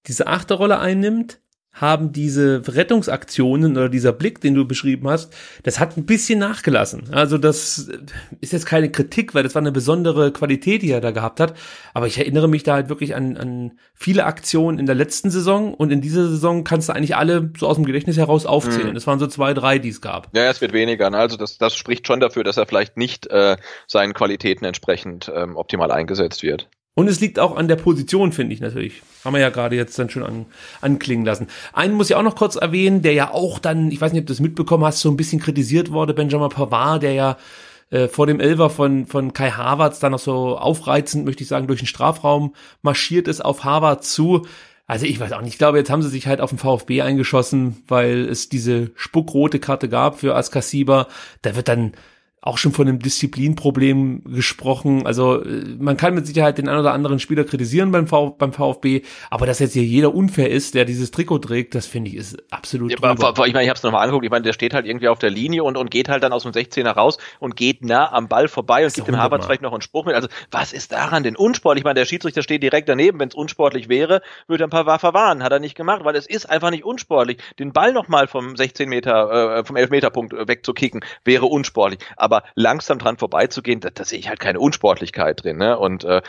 diese 0.06 0.26
achte 0.26 0.54
Rolle 0.54 0.78
einnimmt 0.78 1.38
haben 1.72 2.12
diese 2.12 2.62
Rettungsaktionen 2.66 3.72
oder 3.76 3.88
dieser 3.88 4.12
Blick, 4.12 4.40
den 4.40 4.54
du 4.54 4.66
beschrieben 4.66 5.08
hast, 5.08 5.34
das 5.62 5.80
hat 5.80 5.96
ein 5.96 6.04
bisschen 6.04 6.38
nachgelassen. 6.38 7.12
Also 7.12 7.38
das 7.38 7.90
ist 8.40 8.52
jetzt 8.52 8.66
keine 8.66 8.90
Kritik, 8.90 9.34
weil 9.34 9.42
das 9.42 9.54
war 9.54 9.62
eine 9.62 9.72
besondere 9.72 10.32
Qualität, 10.32 10.82
die 10.82 10.90
er 10.90 11.00
da 11.00 11.12
gehabt 11.12 11.40
hat. 11.40 11.54
Aber 11.94 12.06
ich 12.06 12.18
erinnere 12.18 12.48
mich 12.48 12.62
da 12.62 12.74
halt 12.74 12.88
wirklich 12.90 13.14
an, 13.14 13.36
an 13.36 13.72
viele 13.94 14.24
Aktionen 14.26 14.78
in 14.78 14.86
der 14.86 14.94
letzten 14.94 15.30
Saison 15.30 15.72
und 15.72 15.90
in 15.90 16.02
dieser 16.02 16.28
Saison 16.28 16.62
kannst 16.62 16.88
du 16.88 16.92
eigentlich 16.92 17.16
alle 17.16 17.50
so 17.58 17.66
aus 17.66 17.76
dem 17.76 17.86
Gedächtnis 17.86 18.18
heraus 18.18 18.44
aufzählen. 18.44 18.90
Mhm. 18.90 18.94
Das 18.94 19.06
waren 19.06 19.18
so 19.18 19.26
zwei, 19.26 19.54
drei, 19.54 19.78
die 19.78 19.88
es 19.88 20.02
gab. 20.02 20.28
Ja, 20.36 20.50
es 20.50 20.60
wird 20.60 20.74
weniger. 20.74 21.08
Ne? 21.08 21.16
Also 21.16 21.38
das, 21.38 21.56
das 21.56 21.74
spricht 21.74 22.06
schon 22.06 22.20
dafür, 22.20 22.44
dass 22.44 22.58
er 22.58 22.66
vielleicht 22.66 22.98
nicht 22.98 23.28
äh, 23.28 23.56
seinen 23.86 24.12
Qualitäten 24.12 24.66
entsprechend 24.66 25.32
ähm, 25.34 25.56
optimal 25.56 25.90
eingesetzt 25.90 26.42
wird. 26.42 26.68
Und 26.94 27.08
es 27.08 27.20
liegt 27.20 27.38
auch 27.38 27.56
an 27.56 27.68
der 27.68 27.76
Position, 27.76 28.32
finde 28.32 28.54
ich 28.54 28.60
natürlich. 28.60 29.02
Haben 29.24 29.34
wir 29.34 29.40
ja 29.40 29.48
gerade 29.48 29.76
jetzt 29.76 29.98
dann 29.98 30.10
schon 30.10 30.22
an, 30.22 30.46
anklingen 30.82 31.24
lassen. 31.24 31.46
Einen 31.72 31.94
muss 31.94 32.10
ich 32.10 32.16
auch 32.16 32.22
noch 32.22 32.36
kurz 32.36 32.56
erwähnen, 32.56 33.00
der 33.00 33.14
ja 33.14 33.30
auch 33.30 33.58
dann, 33.58 33.90
ich 33.90 34.00
weiß 34.00 34.12
nicht, 34.12 34.20
ob 34.20 34.26
du 34.26 34.32
das 34.32 34.40
mitbekommen 34.40 34.84
hast, 34.84 35.00
so 35.00 35.10
ein 35.10 35.16
bisschen 35.16 35.40
kritisiert 35.40 35.90
wurde, 35.90 36.12
Benjamin 36.12 36.50
Pavard, 36.50 37.02
der 37.02 37.14
ja 37.14 37.38
äh, 37.90 38.08
vor 38.08 38.26
dem 38.26 38.40
Elver 38.40 38.68
von, 38.68 39.06
von 39.06 39.32
Kai 39.32 39.50
Havertz 39.50 40.00
dann 40.00 40.12
noch 40.12 40.18
so 40.18 40.58
aufreizend, 40.58 41.24
möchte 41.24 41.42
ich 41.42 41.48
sagen, 41.48 41.66
durch 41.66 41.80
den 41.80 41.86
Strafraum 41.86 42.54
marschiert 42.82 43.26
ist 43.26 43.42
auf 43.42 43.64
Harvard 43.64 44.04
zu. 44.04 44.46
Also 44.86 45.06
ich 45.06 45.18
weiß 45.18 45.32
auch 45.32 45.40
nicht, 45.40 45.54
ich 45.54 45.58
glaube, 45.58 45.78
jetzt 45.78 45.88
haben 45.88 46.02
sie 46.02 46.10
sich 46.10 46.26
halt 46.26 46.42
auf 46.42 46.50
den 46.50 46.58
VfB 46.58 47.00
eingeschossen, 47.00 47.82
weil 47.88 48.28
es 48.28 48.50
diese 48.50 48.90
spuckrote 48.96 49.60
Karte 49.60 49.88
gab 49.88 50.20
für 50.20 50.34
Askasiba. 50.34 51.06
Da 51.40 51.56
wird 51.56 51.68
dann 51.68 51.92
auch 52.42 52.58
schon 52.58 52.72
von 52.72 52.88
einem 52.88 52.98
Disziplinproblem 52.98 54.24
gesprochen. 54.24 55.06
Also 55.06 55.42
äh, 55.42 55.76
man 55.78 55.96
kann 55.96 56.14
mit 56.14 56.26
Sicherheit 56.26 56.58
den 56.58 56.68
einen 56.68 56.80
oder 56.80 56.92
anderen 56.92 57.20
Spieler 57.20 57.44
kritisieren 57.44 57.92
beim, 57.92 58.08
v 58.08 58.30
beim 58.30 58.52
VfB, 58.52 59.02
aber 59.30 59.46
dass 59.46 59.60
jetzt 59.60 59.74
hier 59.74 59.84
jeder 59.84 60.12
unfair 60.12 60.50
ist, 60.50 60.74
der 60.74 60.84
dieses 60.84 61.12
Trikot 61.12 61.38
trägt, 61.38 61.76
das 61.76 61.86
finde 61.86 62.10
ich 62.10 62.16
ist 62.16 62.42
absolut 62.50 62.90
ja, 62.90 62.96
aber, 63.00 63.46
Ich 63.46 63.52
meine, 63.52 63.62
ich 63.62 63.68
habe 63.68 63.76
es 63.76 63.82
nochmal 63.84 64.02
angeguckt, 64.02 64.24
ich 64.24 64.30
meine, 64.30 64.42
der 64.42 64.52
steht 64.52 64.74
halt 64.74 64.86
irgendwie 64.86 65.06
auf 65.06 65.20
der 65.20 65.30
Linie 65.30 65.62
und, 65.62 65.76
und 65.76 65.92
geht 65.92 66.08
halt 66.08 66.24
dann 66.24 66.32
aus 66.32 66.42
dem 66.42 66.50
16er 66.50 66.90
raus 66.90 67.18
und 67.38 67.54
geht 67.54 67.84
nah 67.84 68.12
am 68.12 68.26
Ball 68.26 68.48
vorbei 68.48 68.84
und 68.84 68.92
gibt 68.92 69.06
dem 69.06 69.18
Harvard 69.18 69.44
vielleicht 69.44 69.62
noch 69.62 69.72
einen 69.72 69.82
Spruch 69.82 70.04
mit. 70.04 70.16
Also 70.16 70.26
was 70.50 70.72
ist 70.72 70.90
daran 70.90 71.22
denn 71.22 71.36
unsportlich? 71.36 71.82
Ich 71.82 71.84
meine, 71.84 72.00
der 72.00 72.06
Schiedsrichter 72.06 72.42
steht 72.42 72.62
direkt 72.62 72.88
daneben. 72.88 73.20
Wenn 73.20 73.28
es 73.28 73.34
unsportlich 73.36 73.88
wäre, 73.88 74.20
würde 74.48 74.64
er 74.64 74.66
ein 74.66 74.70
paar 74.70 74.86
Waffe 74.86 75.14
warnen. 75.14 75.44
Hat 75.44 75.52
er 75.52 75.60
nicht 75.60 75.76
gemacht, 75.76 76.04
weil 76.04 76.16
es 76.16 76.26
ist 76.26 76.50
einfach 76.50 76.70
nicht 76.70 76.84
unsportlich. 76.84 77.38
Den 77.60 77.72
Ball 77.72 77.92
nochmal 77.92 78.26
vom 78.26 78.56
16 78.56 78.88
Meter, 78.88 79.58
äh, 79.58 79.64
vom 79.64 79.76
11 79.76 79.90
Meter 79.90 80.10
Punkt 80.10 80.32
wegzukicken, 80.32 81.04
wäre 81.24 81.46
unsportlich. 81.46 82.00
Aber 82.16 82.31
aber 82.32 82.44
langsam 82.54 82.98
dran 82.98 83.18
vorbeizugehen, 83.18 83.80
da, 83.80 83.90
da 83.90 84.04
sehe 84.04 84.18
ich 84.18 84.28
halt 84.28 84.40
keine 84.40 84.60
Unsportlichkeit 84.60 85.42
drin. 85.42 85.58
Ne? 85.58 85.78
Und 85.78 86.04
äh, 86.04 86.22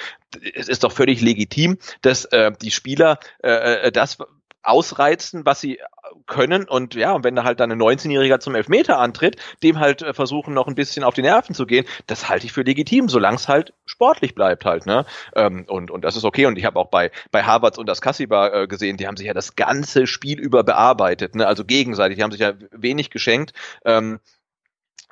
es 0.54 0.68
ist 0.68 0.84
doch 0.84 0.92
völlig 0.92 1.22
legitim, 1.22 1.78
dass 2.02 2.26
äh, 2.26 2.52
die 2.62 2.72
Spieler 2.72 3.20
äh, 3.44 3.88
äh 3.88 3.92
das 3.92 4.18
ausreizen, 4.64 5.46
was 5.46 5.60
sie 5.60 5.80
können 6.26 6.64
und 6.64 6.96
ja, 6.96 7.12
und 7.12 7.24
wenn 7.26 7.36
da 7.36 7.44
halt 7.44 7.60
dann 7.60 7.72
ein 7.72 7.82
19-Jähriger 7.82 8.40
zum 8.40 8.56
Elfmeter 8.56 8.98
antritt, 8.98 9.36
dem 9.62 9.80
halt 9.80 10.02
äh, 10.02 10.14
versuchen 10.14 10.54
noch 10.54 10.68
ein 10.68 10.76
bisschen 10.76 11.04
auf 11.04 11.14
die 11.14 11.22
Nerven 11.22 11.54
zu 11.54 11.66
gehen, 11.66 11.86
das 12.08 12.30
halte 12.30 12.46
ich 12.46 12.54
für 12.54 12.62
legitim, 12.62 13.10
solange 13.10 13.36
es 13.36 13.50
halt 13.50 13.74
sportlich 13.86 14.36
bleibt 14.36 14.64
halt, 14.64 14.86
ne? 14.86 15.06
Ähm, 15.36 15.66
und, 15.68 15.92
und 15.92 16.06
das 16.06 16.16
ist 16.16 16.24
okay. 16.24 16.46
Und 16.46 16.58
ich 16.58 16.64
habe 16.64 16.80
auch 16.80 16.90
bei, 16.90 17.12
bei 17.32 17.44
Harvards 17.44 17.78
und 17.78 17.88
das 17.88 18.02
Kassiba 18.02 18.64
äh, 18.64 18.68
gesehen, 18.68 18.96
die 18.96 19.08
haben 19.08 19.18
sich 19.18 19.28
ja 19.28 19.34
das 19.34 19.56
ganze 19.58 20.08
Spiel 20.08 20.40
über 20.40 20.64
bearbeitet, 20.64 21.36
ne? 21.36 21.46
Also 21.46 21.66
gegenseitig, 21.66 22.18
die 22.18 22.24
haben 22.24 22.32
sich 22.32 22.42
ja 22.42 22.54
wenig 22.72 23.10
geschenkt. 23.10 23.52
Ähm, 23.84 24.20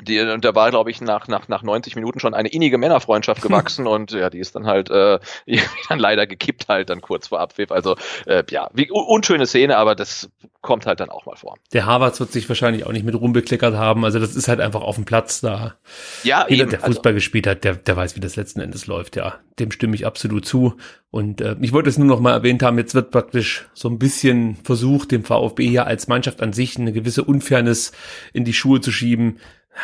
die, 0.02 0.20
und 0.20 0.44
da 0.44 0.56
war, 0.56 0.70
glaube 0.72 0.90
ich, 0.90 1.00
nach, 1.02 1.28
nach, 1.28 1.48
nach 1.48 1.64
90 1.64 1.96
Minuten 1.96 2.20
schon 2.20 2.34
eine 2.34 2.50
innige 2.50 2.78
Männerfreundschaft 2.78 3.42
gewachsen 3.44 3.88
und 3.88 4.12
ja, 4.12 4.30
die 4.30 4.40
ist 4.40 4.56
dann 4.56 4.66
halt 4.66 4.90
äh, 4.90 5.20
dann 5.90 6.00
leider 6.00 6.28
gekippt 6.28 6.68
halt 6.68 6.90
dann 6.90 7.02
kurz 7.02 7.28
vor 7.28 7.40
Abpfiff. 7.40 7.72
Also 7.72 7.96
äh, 8.26 8.44
ja, 8.50 8.70
wie, 8.74 8.90
unschöne 8.92 9.46
Szene, 9.46 9.78
aber 9.78 9.96
das 9.96 10.30
kommt 10.62 10.86
halt 10.86 11.00
dann 11.00 11.10
auch 11.10 11.26
mal 11.26 11.36
vor. 11.36 11.58
Der 11.74 11.86
Harvards 11.86 12.20
wird 12.20 12.32
sich 12.32 12.48
wahrscheinlich 12.48 12.86
auch 12.86 12.92
nicht 12.92 13.06
mit 13.06 13.16
rumbekleckert 13.16 13.76
haben. 13.76 14.06
Also 14.06 14.20
das 14.20 14.36
ist 14.36 14.48
halt 14.48 14.60
einfach 14.60 14.82
auf 14.82 14.96
dem 14.96 15.06
Platz 15.06 15.42
da. 15.42 15.76
Ja, 16.24 16.46
Jeder, 16.48 16.64
eben, 16.64 16.72
der 16.72 16.80
Fußball 16.80 17.12
also, 17.12 17.16
gespielt 17.16 17.48
hat, 17.48 17.64
der, 17.64 17.76
der 17.76 17.96
weiß, 17.96 18.16
wie 18.16 18.20
das 18.20 18.36
letzten 18.36 18.60
Endes 18.60 18.86
läuft. 18.88 19.16
Ja, 19.16 19.40
dem 19.60 19.72
stimme 19.72 19.96
ich 19.96 20.06
absolut 20.06 20.46
zu. 20.46 20.78
Und 21.10 21.42
äh, 21.42 21.56
ich 21.62 21.74
wollte 21.74 21.90
es 21.90 21.98
nur 21.98 22.08
noch 22.08 22.20
mal 22.20 22.32
erwähnt 22.32 22.64
haben, 22.64 22.78
jetzt 22.78 22.96
wird 22.96 23.12
praktisch 23.12 23.70
so 23.74 23.90
ein 23.90 24.00
bisschen 24.00 24.56
versucht, 24.64 25.12
dem 25.12 25.26
VfB 25.26 25.66
ja 25.68 25.84
als 25.84 26.08
Mannschaft 26.08 26.42
an 26.42 26.54
sich 26.54 26.78
eine 26.78 26.94
gewisse 26.94 27.24
Unfairness 27.24 27.92
in 28.34 28.46
die 28.46 28.54
Schuhe 28.54 28.82
zu 28.82 28.92
schieben 28.92 29.40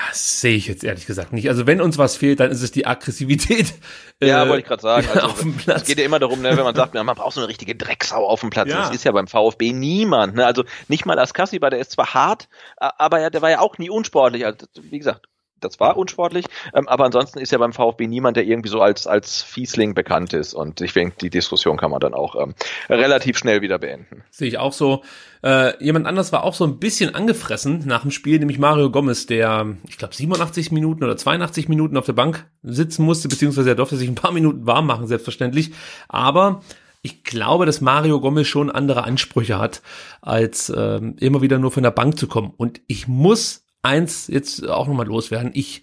das 0.10 0.42
sehe 0.42 0.56
ich 0.56 0.68
jetzt 0.68 0.84
ehrlich 0.84 1.06
gesagt 1.06 1.32
nicht. 1.32 1.48
Also 1.50 1.66
wenn 1.66 1.80
uns 1.80 1.98
was 1.98 2.18
fehlt, 2.18 2.40
dann 2.40 2.52
ist 2.52 2.62
es 2.62 2.72
die 2.72 2.86
Aggressivität. 2.86 3.74
Ja, 4.20 4.46
äh, 4.46 4.50
wollte 4.50 4.62
ich 4.62 4.66
gerade 4.66 4.82
sagen. 4.82 5.08
Also, 5.14 5.28
auf 5.28 5.40
dem 5.42 5.56
Platz. 5.56 5.82
Es 5.84 5.88
geht 5.88 6.00
ja 6.00 6.06
immer 6.06 6.18
darum, 6.18 6.42
ne, 6.42 6.58
wenn 6.58 6.64
man 6.64 6.74
sagt, 6.74 6.96
man 6.96 7.06
braucht 7.06 7.36
so 7.36 7.40
eine 7.40 7.48
richtige 7.48 7.76
Drecksau 7.76 8.28
auf 8.28 8.40
dem 8.40 8.50
Platz. 8.50 8.68
Ja. 8.68 8.80
Das 8.80 8.90
ist 8.90 9.04
ja 9.04 9.12
beim 9.12 9.28
VfB 9.28 9.74
niemand. 9.74 10.34
Ne? 10.34 10.44
Also 10.44 10.64
nicht 10.88 11.06
mal 11.06 11.20
Askassi, 11.20 11.62
weil 11.62 11.70
der 11.70 11.78
ist 11.78 11.92
zwar 11.92 12.16
hart, 12.16 12.50
aber 12.78 13.22
ja, 13.22 13.30
der 13.30 13.44
war 13.44 13.52
ja 13.52 13.60
auch 13.60 13.78
nie 13.78 13.92
unsportlich. 13.92 14.44
Also, 14.44 14.66
wie 14.74 14.98
gesagt, 14.98 15.28
das 15.60 15.80
war 15.80 15.98
unsportlich, 15.98 16.46
ähm, 16.74 16.88
aber 16.88 17.06
ansonsten 17.06 17.40
ist 17.40 17.52
ja 17.52 17.58
beim 17.58 17.74
VfB 17.74 18.08
niemand, 18.08 18.38
der 18.38 18.46
irgendwie 18.46 18.70
so 18.70 18.82
als, 18.82 19.08
als 19.08 19.42
Fiesling 19.42 19.94
bekannt 19.94 20.34
ist 20.34 20.54
und 20.54 20.82
ich 20.82 20.94
denke, 20.94 21.16
die 21.22 21.30
Diskussion 21.30 21.78
kann 21.78 21.92
man 21.92 22.00
dann 22.00 22.14
auch 22.14 22.36
ähm, 22.36 22.56
relativ 22.90 23.38
schnell 23.38 23.62
wieder 23.62 23.80
beenden. 23.80 24.24
Sehe 24.32 24.48
ich 24.48 24.58
auch 24.58 24.74
so. 24.74 25.04
Äh, 25.44 25.84
jemand 25.84 26.08
anders 26.08 26.32
war 26.32 26.44
auch 26.44 26.54
so 26.54 26.66
ein 26.66 26.80
bisschen 26.80 27.14
angefressen 27.14 27.84
nach 27.86 28.02
dem 28.02 28.12
Spiel, 28.12 28.40
nämlich 28.40 28.60
Mario 28.60 28.90
Gomez, 28.90 29.28
der, 29.28 29.78
ich 29.88 29.98
glaube, 29.98 30.16
87 30.16 30.72
Minuten 30.72 31.04
oder 31.04 31.16
82 31.16 31.70
Minuten 31.70 31.98
auf 31.98 32.06
der 32.06 32.14
Bank 32.14 32.50
sitzen 32.64 33.04
musste, 33.04 33.28
beziehungsweise 33.28 33.70
er 33.70 33.76
durfte 33.76 33.98
sich 33.98 34.10
ein 34.10 34.16
paar 34.16 34.32
Minuten 34.32 34.66
warm 34.66 34.88
machen, 34.88 35.08
selbstverständlich, 35.08 35.74
aber 36.08 36.62
ich 37.02 37.24
glaube, 37.24 37.66
dass 37.66 37.80
Mario 37.82 38.20
Gomez 38.20 38.48
schon 38.48 38.72
andere 38.72 39.04
Ansprüche 39.04 39.60
hat, 39.60 39.82
als 40.22 40.72
ähm, 40.76 41.16
immer 41.20 41.42
wieder 41.42 41.58
nur 41.58 41.72
von 41.72 41.84
der 41.84 41.92
Bank 41.92 42.18
zu 42.18 42.28
kommen. 42.28 42.54
Und 42.58 42.82
ich 42.88 43.08
muss 43.08 43.67
eins 43.82 44.28
jetzt 44.28 44.68
auch 44.68 44.88
nochmal 44.88 45.08
loswerden. 45.08 45.52
Ich, 45.54 45.82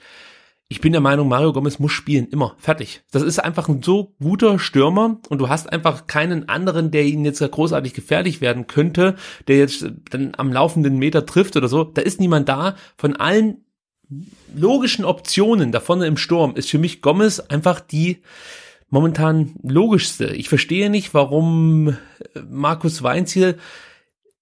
ich 0.68 0.80
bin 0.80 0.92
der 0.92 1.00
Meinung, 1.00 1.28
Mario 1.28 1.52
Gomez 1.52 1.78
muss 1.78 1.92
spielen, 1.92 2.28
immer, 2.28 2.56
fertig. 2.58 3.02
Das 3.10 3.22
ist 3.22 3.38
einfach 3.38 3.68
ein 3.68 3.82
so 3.82 4.14
guter 4.20 4.58
Stürmer 4.58 5.18
und 5.28 5.38
du 5.38 5.48
hast 5.48 5.72
einfach 5.72 6.06
keinen 6.06 6.48
anderen, 6.48 6.90
der 6.90 7.04
ihn 7.04 7.24
jetzt 7.24 7.40
großartig 7.40 7.94
gefährlich 7.94 8.40
werden 8.40 8.66
könnte, 8.66 9.16
der 9.48 9.58
jetzt 9.58 9.86
dann 10.10 10.32
am 10.36 10.52
laufenden 10.52 10.98
Meter 10.98 11.26
trifft 11.26 11.56
oder 11.56 11.68
so. 11.68 11.84
Da 11.84 12.02
ist 12.02 12.20
niemand 12.20 12.48
da. 12.48 12.76
Von 12.96 13.16
allen 13.16 13.64
logischen 14.54 15.04
Optionen 15.04 15.72
da 15.72 15.80
vorne 15.80 16.06
im 16.06 16.16
Sturm 16.16 16.54
ist 16.56 16.70
für 16.70 16.78
mich 16.78 17.02
Gomez 17.02 17.40
einfach 17.40 17.80
die 17.80 18.22
momentan 18.90 19.54
logischste. 19.62 20.26
Ich 20.26 20.48
verstehe 20.48 20.90
nicht, 20.90 21.14
warum 21.14 21.96
Markus 22.48 23.02
Weinz 23.02 23.32
hier 23.32 23.56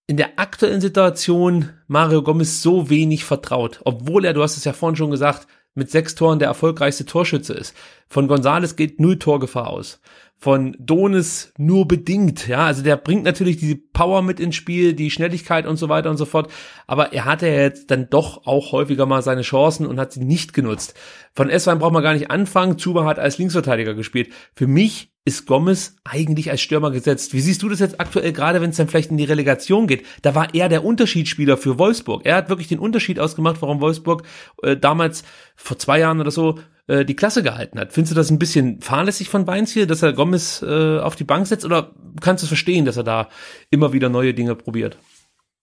in 0.07 0.17
der 0.17 0.39
aktuellen 0.39 0.81
Situation 0.81 1.71
Mario 1.87 2.23
Gomez 2.23 2.63
so 2.63 2.91
wenig 2.91 3.25
vertraut, 3.25 3.81
obwohl 3.85 4.25
er, 4.25 4.35
du 4.35 4.43
hast 4.43 4.57
es 4.57 4.65
ja 4.65 4.73
vorhin 4.73 4.97
schon 4.97 5.11
gesagt, 5.11 5.47
mit 5.75 5.91
sechs 5.91 6.15
Toren 6.15 6.39
der 6.39 6.49
erfolgreichste 6.49 7.07
Torschütze 7.07 7.55
ist. 7.55 7.75
Von 8.09 8.29
Gonzales 8.29 8.77
geht 8.77 9.01
null 9.01 9.19
Torgefahr 9.19 9.69
aus. 9.69 10.01
Von 10.43 10.75
Donis 10.81 11.53
nur 11.57 11.87
bedingt, 11.87 12.49
ja. 12.49 12.67
Also 12.67 12.83
der 12.83 12.97
bringt 12.97 13.23
natürlich 13.23 13.59
diese 13.59 13.77
Power 13.77 14.23
mit 14.23 14.41
ins 14.41 14.57
Spiel, 14.57 14.93
die 14.93 15.13
Schnelligkeit 15.13 15.69
und 15.69 15.77
so 15.77 15.89
weiter 15.89 16.11
und 16.11 16.17
so 16.17 16.25
fort. 16.25 16.51
Aber 16.89 17.13
er 17.13 17.27
hatte 17.27 17.47
ja 17.47 17.61
jetzt 17.61 17.93
dann 17.93 18.11
doch 18.11 18.45
auch 18.45 18.73
häufiger 18.73 19.07
mal 19.07 19.23
seine 19.23 19.43
Chancen 19.43 19.87
und 19.87 20.01
hat 20.01 20.13
sie 20.13 20.25
nicht 20.25 20.53
genutzt. 20.53 20.95
Von 21.33 21.49
S-Wein 21.49 21.79
braucht 21.79 21.93
man 21.93 22.03
gar 22.03 22.15
nicht 22.15 22.33
anfangen. 22.33 22.77
Zuba 22.77 23.05
hat 23.05 23.21
als 23.21 23.39
Linksverteidiger 23.39 23.95
gespielt. 23.95 24.33
Für 24.57 24.67
mich 24.67 25.13
ist 25.25 25.47
Gomez 25.47 25.95
eigentlich 26.03 26.51
als 26.51 26.61
Stürmer 26.61 26.91
gesetzt. 26.91 27.33
Wie 27.35 27.41
siehst 27.41 27.63
du 27.63 27.69
das 27.69 27.79
jetzt 27.79 28.01
aktuell 28.01 28.33
gerade, 28.33 28.61
wenn 28.61 28.71
es 28.71 28.77
dann 28.79 28.89
vielleicht 28.89 29.13
in 29.13 29.19
die 29.19 29.25
Relegation 29.25 29.87
geht? 29.87 30.05
Da 30.23 30.35
war 30.35 30.53
er 30.55 30.69
der 30.69 30.85
Unterschiedsspieler 30.85 31.57
für 31.57 31.79
Wolfsburg. 31.79 32.23
Er 32.27 32.35
hat 32.35 32.49
wirklich 32.49 32.67
den 32.67 32.81
Unterschied 32.81 33.21
ausgemacht, 33.21 33.63
warum 33.63 33.81
Wolfsburg 33.81 34.25
äh, 34.65 34.77
damals 34.77 35.23
vor 35.55 35.79
zwei 35.79 36.01
Jahren 36.01 36.21
oder 36.21 36.33
so 36.33 36.59
äh, 36.87 37.05
die 37.05 37.17
Klasse 37.17 37.43
gehalten 37.43 37.79
hat. 37.79 37.93
Findest 37.93 38.13
du 38.13 38.17
das 38.17 38.31
ein 38.31 38.39
bisschen 38.39 38.81
fahrlässig 38.81 39.29
von 39.29 39.45
Beins 39.45 39.73
hier, 39.73 39.87
dass 39.87 40.03
er 40.03 40.13
Gomez 40.13 40.63
äh, 40.63 40.99
auf 40.99 41.17
die 41.17 41.25
Bank 41.25 41.47
setzt 41.47 41.65
oder 41.65 41.93
kannst 42.21 42.43
du 42.43 42.47
es 42.47 42.49
verstehen, 42.49 42.85
dass 42.85 42.97
er 42.97 43.05
da 43.05 43.29
immer 43.71 43.93
wieder 43.93 44.09
neue 44.09 44.35
Dinge 44.35 44.55
probiert? 44.55 44.99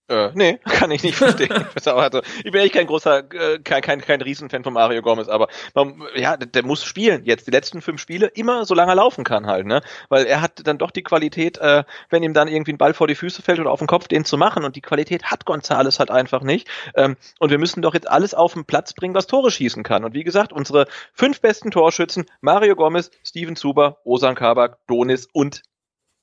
Äh, 0.10 0.32
nee, 0.34 0.58
kann 0.66 0.90
ich 0.90 1.04
nicht 1.04 1.16
verstehen. 1.16 1.66
also, 1.86 2.22
ich 2.44 2.52
bin 2.52 2.62
echt 2.62 2.74
kein 2.74 2.88
großer, 2.88 3.32
äh, 3.32 3.60
kein, 3.60 3.82
kein, 3.82 4.02
kein 4.02 4.22
Riesenfan 4.22 4.64
von 4.64 4.74
Mario 4.74 5.04
Gomez, 5.04 5.30
aber 5.30 5.48
man, 5.76 6.02
ja, 6.16 6.36
der, 6.36 6.48
der, 6.48 6.66
muss 6.66 6.84
spielen 6.84 7.24
jetzt 7.26 7.46
die 7.46 7.52
letzten 7.52 7.82
fünf 7.82 8.02
Spiele 8.02 8.26
immer 8.28 8.66
so 8.66 8.74
lange 8.74 8.96
laufen 8.96 9.24
kann 9.24 9.46
halt, 9.46 9.68
ne? 9.68 9.82
Weil 10.10 10.26
er 10.26 10.42
hat 10.42 10.66
dann 10.66 10.80
doch 10.80 10.90
die 10.90 11.04
Qualität, 11.04 11.60
äh, 11.60 11.84
wenn 12.10 12.24
ihm 12.24 12.34
dann 12.34 12.48
irgendwie 12.48 12.74
ein 12.74 12.80
Ball 12.80 12.96
vor 12.96 13.08
die 13.08 13.14
Füße 13.14 13.44
fällt 13.44 13.60
oder 13.60 13.70
auf 13.70 13.80
den 13.80 13.88
Kopf, 13.88 14.08
den 14.08 14.26
zu 14.26 14.38
machen 14.38 14.66
und 14.66 14.76
die 14.76 14.82
Qualität 14.82 15.26
hat 15.26 15.46
Gonzales 15.46 16.00
halt 16.00 16.10
einfach 16.10 16.42
nicht. 16.42 16.68
Ähm, 16.96 17.16
und 17.38 17.52
wir 17.52 17.60
müssen 17.60 17.84
doch 17.84 17.94
jetzt 17.94 18.10
alles 18.10 18.34
auf 18.34 18.54
den 18.54 18.66
Platz 18.66 18.94
bringen, 18.94 19.14
was 19.14 19.28
Tore 19.28 19.52
schießen 19.52 19.84
kann. 19.84 20.04
Und 20.04 20.16
wie 20.16 20.24
gesagt, 20.24 20.52
unsere 20.52 20.88
fünf 21.14 21.40
besten 21.40 21.70
Torschützen, 21.70 22.26
Mario 22.42 22.76
Gomez, 22.76 23.12
Steven 23.24 23.56
Zuber, 23.56 24.00
Osan 24.04 24.34
Kabak, 24.34 24.80
Donis 24.88 25.28
und 25.32 25.62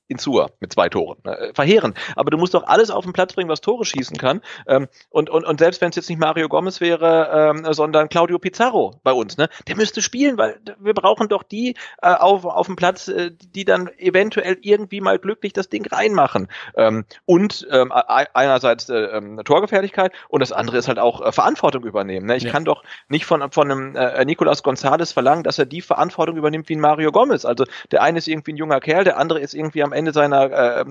Insua 0.07 0.49
mit 0.59 0.71
zwei 0.73 0.89
Toren. 0.89 1.17
Äh, 1.25 1.53
verheerend. 1.53 1.97
Aber 2.15 2.31
du 2.31 2.37
musst 2.37 2.53
doch 2.53 2.63
alles 2.63 2.89
auf 2.89 3.03
den 3.03 3.13
Platz 3.13 3.33
bringen, 3.33 3.49
was 3.49 3.61
Tore 3.61 3.85
schießen 3.85 4.17
kann. 4.17 4.41
Ähm, 4.67 4.87
und, 5.09 5.29
und, 5.29 5.45
und 5.45 5.59
selbst 5.59 5.81
wenn 5.81 5.89
es 5.89 5.95
jetzt 5.95 6.09
nicht 6.09 6.19
Mario 6.19 6.47
Gomez 6.47 6.81
wäre, 6.81 7.53
ähm, 7.55 7.73
sondern 7.73 8.09
Claudio 8.09 8.39
Pizarro 8.39 8.95
bei 9.03 9.11
uns, 9.11 9.37
ne, 9.37 9.49
der 9.67 9.75
müsste 9.75 10.01
spielen, 10.01 10.37
weil 10.37 10.59
wir 10.79 10.93
brauchen 10.93 11.27
doch 11.27 11.43
die 11.43 11.75
äh, 12.01 12.13
auf, 12.13 12.45
auf 12.45 12.67
dem 12.67 12.75
Platz, 12.75 13.07
äh, 13.07 13.31
die 13.31 13.65
dann 13.65 13.89
eventuell 13.97 14.57
irgendwie 14.61 15.01
mal 15.01 15.19
glücklich 15.19 15.53
das 15.53 15.69
Ding 15.69 15.85
reinmachen. 15.87 16.47
Ähm, 16.75 17.05
und 17.25 17.67
ähm, 17.71 17.91
einerseits 17.91 18.89
äh, 18.89 18.95
ähm, 18.95 19.41
Torgefährlichkeit 19.43 20.13
und 20.29 20.41
das 20.41 20.51
andere 20.51 20.77
ist 20.77 20.87
halt 20.87 20.99
auch 20.99 21.21
äh, 21.21 21.31
Verantwortung 21.31 21.83
übernehmen. 21.83 22.27
Ne? 22.27 22.37
Ich 22.37 22.43
ja. 22.43 22.51
kann 22.51 22.65
doch 22.65 22.83
nicht 23.09 23.25
von, 23.25 23.51
von 23.51 23.71
einem 23.71 23.95
äh, 23.95 24.23
Nicolas 24.25 24.63
Gonzalez 24.63 25.11
verlangen, 25.11 25.43
dass 25.43 25.59
er 25.59 25.65
die 25.65 25.81
Verantwortung 25.81 26.37
übernimmt 26.37 26.69
wie 26.69 26.75
ein 26.75 26.79
Mario 26.79 27.11
Gomez. 27.11 27.45
Also 27.45 27.65
der 27.91 28.01
eine 28.01 28.17
ist 28.17 28.27
irgendwie 28.27 28.53
ein 28.53 28.57
junger 28.57 28.79
Kerl, 28.79 29.03
der 29.03 29.17
andere 29.17 29.39
ist 29.39 29.53
irgendwie 29.53 29.83
am 29.83 29.93
Ende 29.97 30.13
seiner 30.13 30.51
äh, 30.51 30.85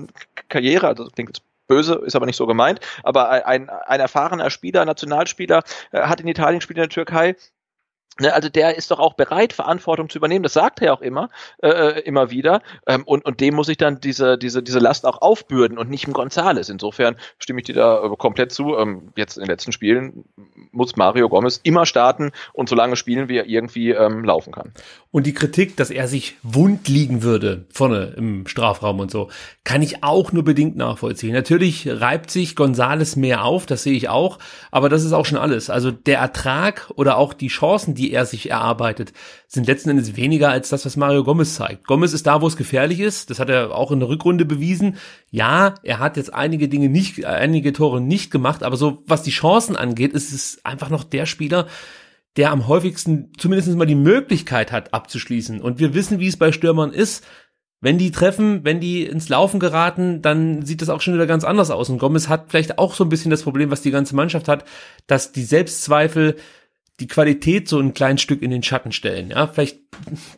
Karriere, 0.49 0.87
also 0.87 1.05
klingt 1.05 1.29
jetzt 1.29 1.43
böse, 1.67 1.95
ist 2.05 2.15
aber 2.15 2.25
nicht 2.25 2.37
so 2.37 2.47
gemeint, 2.47 2.79
aber 3.03 3.29
ein, 3.29 3.69
ein 3.69 3.99
erfahrener 3.99 4.49
Spieler, 4.49 4.85
Nationalspieler, 4.85 5.63
äh, 5.91 6.01
hat 6.01 6.21
in 6.21 6.27
Italien 6.27 6.61
spielt 6.61 6.77
in 6.77 6.83
der 6.83 6.89
Türkei, 6.89 7.35
also 8.19 8.49
der 8.49 8.77
ist 8.77 8.91
doch 8.91 8.99
auch 8.99 9.13
bereit, 9.13 9.53
Verantwortung 9.53 10.09
zu 10.09 10.17
übernehmen. 10.17 10.43
Das 10.43 10.53
sagt 10.53 10.81
er 10.81 10.93
auch 10.93 11.01
immer, 11.01 11.29
äh, 11.61 11.69
äh, 11.69 11.99
immer 12.01 12.31
wieder. 12.31 12.61
Ähm, 12.85 13.03
und, 13.05 13.25
und 13.25 13.39
dem 13.39 13.55
muss 13.55 13.69
ich 13.69 13.77
dann 13.77 13.99
diese, 13.99 14.37
diese, 14.37 14.63
diese 14.63 14.79
Last 14.79 15.05
auch 15.05 15.21
aufbürden 15.21 15.77
und 15.77 15.89
nicht 15.89 16.05
im 16.05 16.13
Gonzales. 16.13 16.69
Insofern 16.69 17.15
stimme 17.39 17.59
ich 17.59 17.65
dir 17.65 17.75
da 17.75 18.03
äh, 18.03 18.15
komplett 18.17 18.51
zu. 18.51 18.77
Ähm, 18.77 19.13
jetzt 19.15 19.37
in 19.37 19.43
den 19.43 19.49
letzten 19.49 19.71
Spielen 19.71 20.25
muss 20.71 20.95
Mario 20.95 21.29
Gomez 21.29 21.59
immer 21.63 21.85
starten 21.85 22.31
und 22.53 22.69
so 22.69 22.75
lange 22.75 22.95
spielen, 22.95 23.29
wie 23.29 23.37
er 23.37 23.47
irgendwie 23.47 23.91
ähm, 23.91 24.23
laufen 24.23 24.53
kann. 24.53 24.73
Und 25.11 25.25
die 25.25 25.33
Kritik, 25.33 25.77
dass 25.77 25.89
er 25.89 26.07
sich 26.07 26.35
wund 26.43 26.87
liegen 26.87 27.23
würde, 27.23 27.65
vorne 27.71 28.13
im 28.17 28.47
Strafraum 28.47 28.99
und 28.99 29.09
so, 29.09 29.29
kann 29.63 29.81
ich 29.81 30.03
auch 30.03 30.31
nur 30.31 30.43
bedingt 30.43 30.75
nachvollziehen. 30.75 31.33
Natürlich 31.33 31.87
reibt 31.89 32.29
sich 32.29 32.55
Gonzales 32.55 33.15
mehr 33.15 33.43
auf, 33.43 33.65
das 33.65 33.83
sehe 33.83 33.93
ich 33.93 34.09
auch, 34.09 34.39
aber 34.71 34.89
das 34.89 35.03
ist 35.03 35.13
auch 35.13 35.25
schon 35.25 35.37
alles. 35.37 35.69
Also 35.69 35.91
der 35.91 36.19
Ertrag 36.19 36.91
oder 36.95 37.17
auch 37.17 37.33
die 37.33 37.47
Chancen, 37.47 37.95
die 37.95 38.06
er 38.11 38.25
sich 38.25 38.49
erarbeitet, 38.49 39.13
sind 39.47 39.67
letzten 39.67 39.89
Endes 39.89 40.15
weniger 40.15 40.49
als 40.49 40.69
das, 40.69 40.85
was 40.85 40.97
Mario 40.97 41.23
Gomez 41.23 41.55
zeigt. 41.55 41.85
Gomez 41.87 42.13
ist 42.13 42.27
da, 42.27 42.41
wo 42.41 42.47
es 42.47 42.57
gefährlich 42.57 42.99
ist. 42.99 43.29
Das 43.29 43.39
hat 43.39 43.49
er 43.49 43.75
auch 43.75 43.91
in 43.91 43.99
der 43.99 44.09
Rückrunde 44.09 44.45
bewiesen. 44.45 44.97
Ja, 45.29 45.75
er 45.83 45.99
hat 45.99 46.17
jetzt 46.17 46.33
einige 46.33 46.69
Dinge 46.69 46.89
nicht, 46.89 47.25
einige 47.25 47.73
Tore 47.73 48.01
nicht 48.01 48.31
gemacht, 48.31 48.63
aber 48.63 48.77
so 48.77 49.03
was 49.07 49.23
die 49.23 49.31
Chancen 49.31 49.75
angeht, 49.75 50.13
ist 50.13 50.33
es 50.33 50.59
einfach 50.63 50.89
noch 50.89 51.03
der 51.03 51.25
Spieler, 51.25 51.67
der 52.37 52.51
am 52.51 52.67
häufigsten 52.67 53.31
zumindest 53.37 53.75
mal 53.75 53.85
die 53.85 53.95
Möglichkeit 53.95 54.71
hat, 54.71 54.93
abzuschließen. 54.93 55.59
Und 55.59 55.79
wir 55.79 55.93
wissen, 55.93 56.19
wie 56.19 56.27
es 56.27 56.37
bei 56.37 56.51
Stürmern 56.51 56.93
ist. 56.93 57.25
Wenn 57.79 57.99
die 57.99 58.09
treffen, 58.09 58.63
wenn 58.63 58.79
die 58.79 59.05
ins 59.05 59.29
Laufen 59.29 59.59
geraten, 59.59 60.23
dann 60.23 60.65
sieht 60.65 60.81
das 60.81 60.89
auch 60.89 61.01
schon 61.01 61.13
wieder 61.13 61.27
ganz 61.27 61.43
anders 61.43 61.69
aus. 61.69 61.91
Und 61.91 61.99
Gomez 61.99 62.27
hat 62.27 62.45
vielleicht 62.49 62.79
auch 62.79 62.95
so 62.95 63.03
ein 63.03 63.09
bisschen 63.09 63.29
das 63.29 63.43
Problem, 63.43 63.69
was 63.69 63.83
die 63.83 63.91
ganze 63.91 64.15
Mannschaft 64.15 64.47
hat, 64.47 64.65
dass 65.05 65.31
die 65.31 65.43
Selbstzweifel 65.43 66.37
die 66.99 67.07
Qualität 67.07 67.67
so 67.67 67.79
ein 67.79 67.93
kleines 67.93 68.21
Stück 68.21 68.41
in 68.41 68.49
den 68.49 68.63
Schatten 68.63 68.91
stellen. 68.91 69.29
Ja, 69.29 69.47
vielleicht 69.47 69.79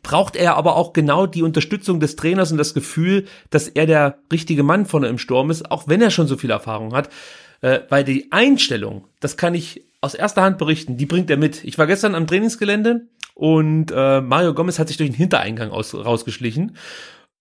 braucht 0.04 0.36
er 0.36 0.56
aber 0.56 0.76
auch 0.76 0.94
genau 0.94 1.26
die 1.26 1.44
Unterstützung 1.44 2.00
des 2.00 2.16
Trainers 2.16 2.52
und 2.52 2.58
das 2.58 2.74
Gefühl, 2.74 3.26
dass 3.50 3.68
er 3.68 3.86
der 3.86 4.20
richtige 4.32 4.64
Mann 4.64 4.86
vorne 4.86 5.08
im 5.08 5.18
Sturm 5.18 5.52
ist, 5.52 5.72
auch 5.72 5.88
wenn 5.88 6.02
er 6.02 6.12
schon 6.12 6.28
so 6.28 6.38
viel 6.38 6.50
Erfahrung 6.50 6.94
hat. 6.94 7.10
Äh, 7.62 7.82
weil 7.90 8.04
die 8.04 8.32
Einstellung, 8.32 9.06
das 9.20 9.38
kann 9.38 9.54
ich 9.54 9.86
aus 10.02 10.14
erster 10.14 10.42
Hand 10.42 10.58
berichten, 10.58 10.98
die 10.98 11.06
bringt 11.06 11.30
er 11.30 11.38
mit. 11.38 11.64
Ich 11.64 11.78
war 11.78 11.88
gestern 11.88 12.16
am 12.16 12.28
Trainingsgelände 12.28 13.08
und 13.36 13.92
äh, 13.92 14.22
Mario 14.22 14.54
Gomez 14.54 14.80
hat 14.80 14.88
sich 14.88 14.98
durch 14.98 15.10
den 15.10 15.18
Hintereingang 15.18 15.72
aus, 15.72 15.94
rausgeschlichen 15.94 16.78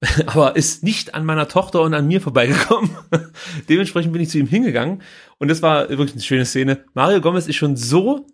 aber 0.26 0.56
ist 0.56 0.84
nicht 0.84 1.14
an 1.14 1.24
meiner 1.24 1.48
Tochter 1.48 1.82
und 1.82 1.94
an 1.94 2.06
mir 2.06 2.20
vorbeigekommen. 2.20 2.90
Dementsprechend 3.68 4.12
bin 4.12 4.22
ich 4.22 4.30
zu 4.30 4.38
ihm 4.38 4.46
hingegangen 4.46 5.02
und 5.38 5.48
das 5.48 5.62
war 5.62 5.88
wirklich 5.88 6.12
eine 6.12 6.22
schöne 6.22 6.44
Szene. 6.44 6.84
Mario 6.94 7.20
Gomez 7.20 7.48
ist 7.48 7.56
schon 7.56 7.76
so 7.76 8.26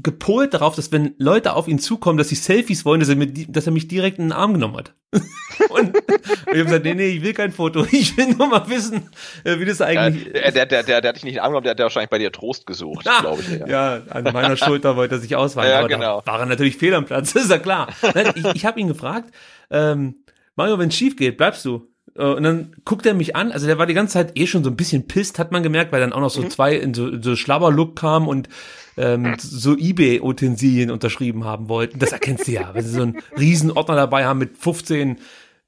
gepolt 0.00 0.54
darauf, 0.54 0.76
dass 0.76 0.92
wenn 0.92 1.14
Leute 1.18 1.54
auf 1.54 1.66
ihn 1.66 1.80
zukommen, 1.80 2.18
dass 2.18 2.28
sie 2.28 2.36
Selfies 2.36 2.84
wollen, 2.84 3.00
dass 3.00 3.08
er, 3.08 3.16
mir, 3.16 3.26
dass 3.26 3.66
er 3.66 3.72
mich 3.72 3.88
direkt 3.88 4.18
in 4.18 4.26
den 4.26 4.32
Arm 4.32 4.54
genommen 4.54 4.76
hat. 4.76 4.94
und, 5.10 5.22
und 5.70 5.96
ich 6.06 6.46
habe 6.46 6.64
gesagt, 6.64 6.84
nee, 6.84 6.94
nee, 6.94 7.08
ich 7.08 7.22
will 7.22 7.32
kein 7.32 7.50
Foto. 7.50 7.84
Ich 7.90 8.16
will 8.16 8.28
nur 8.28 8.46
mal 8.46 8.68
wissen, 8.68 9.08
äh, 9.42 9.58
wie 9.58 9.64
das 9.64 9.80
eigentlich. 9.80 10.26
Ja, 10.26 10.50
der, 10.52 10.66
der, 10.66 10.82
der, 10.84 11.00
der 11.00 11.08
hat 11.08 11.16
dich 11.16 11.24
nicht 11.24 11.34
in 11.34 11.38
den 11.38 11.42
Arm 11.42 11.50
genommen, 11.50 11.64
der 11.64 11.72
hat 11.72 11.80
wahrscheinlich 11.80 12.10
bei 12.10 12.18
dir 12.18 12.30
Trost 12.30 12.64
gesucht, 12.64 13.08
ah, 13.08 13.20
glaube 13.20 13.42
ich. 13.42 13.58
Ja. 13.58 13.66
ja, 13.66 14.02
an 14.10 14.24
meiner 14.24 14.56
Schulter 14.56 14.96
wollte 14.96 15.16
er 15.16 15.20
sich 15.20 15.34
ausweichen. 15.34 15.70
Ja, 15.70 15.86
genau. 15.86 16.22
war 16.24 16.40
er 16.40 16.46
natürlich 16.46 16.76
fehl 16.76 16.94
am 16.94 17.04
Platz, 17.04 17.34
ist 17.34 17.50
ja 17.50 17.58
klar. 17.58 17.88
Ich, 18.36 18.44
ich 18.54 18.66
habe 18.66 18.78
ihn 18.78 18.88
gefragt, 18.88 19.34
ähm, 19.70 20.22
Mario, 20.54 20.78
wenn 20.78 20.90
es 20.90 20.96
schief 20.96 21.16
geht, 21.16 21.36
bleibst 21.36 21.64
du? 21.64 21.88
Äh, 22.18 22.24
und 22.24 22.42
dann 22.42 22.72
guckt 22.84 23.06
er 23.06 23.14
mich 23.14 23.36
an, 23.36 23.52
also 23.52 23.66
der 23.66 23.78
war 23.78 23.86
die 23.86 23.94
ganze 23.94 24.14
Zeit 24.14 24.38
eh 24.38 24.46
schon 24.46 24.64
so 24.64 24.70
ein 24.70 24.76
bisschen 24.76 25.06
pisst, 25.06 25.38
hat 25.38 25.52
man 25.52 25.62
gemerkt, 25.62 25.92
weil 25.92 26.00
dann 26.00 26.12
auch 26.12 26.20
noch 26.20 26.30
so 26.30 26.42
mhm. 26.42 26.50
zwei 26.50 26.74
in 26.74 26.92
so, 26.92 27.20
so 27.22 27.36
Schlabberlook 27.36 27.96
kam 27.96 28.28
und 28.28 28.48
ähm, 28.96 29.36
so 29.38 29.76
Ebay-Utensilien 29.76 30.90
unterschrieben 30.90 31.44
haben 31.44 31.68
wollten. 31.68 32.00
Das 32.00 32.12
erkennst 32.12 32.48
du 32.48 32.52
ja, 32.52 32.70
wenn 32.74 32.84
sie 32.84 32.90
so 32.90 33.02
einen 33.02 33.18
riesen 33.38 33.70
Ordner 33.70 33.94
dabei 33.94 34.26
haben 34.26 34.38
mit 34.38 34.58
15 34.58 35.18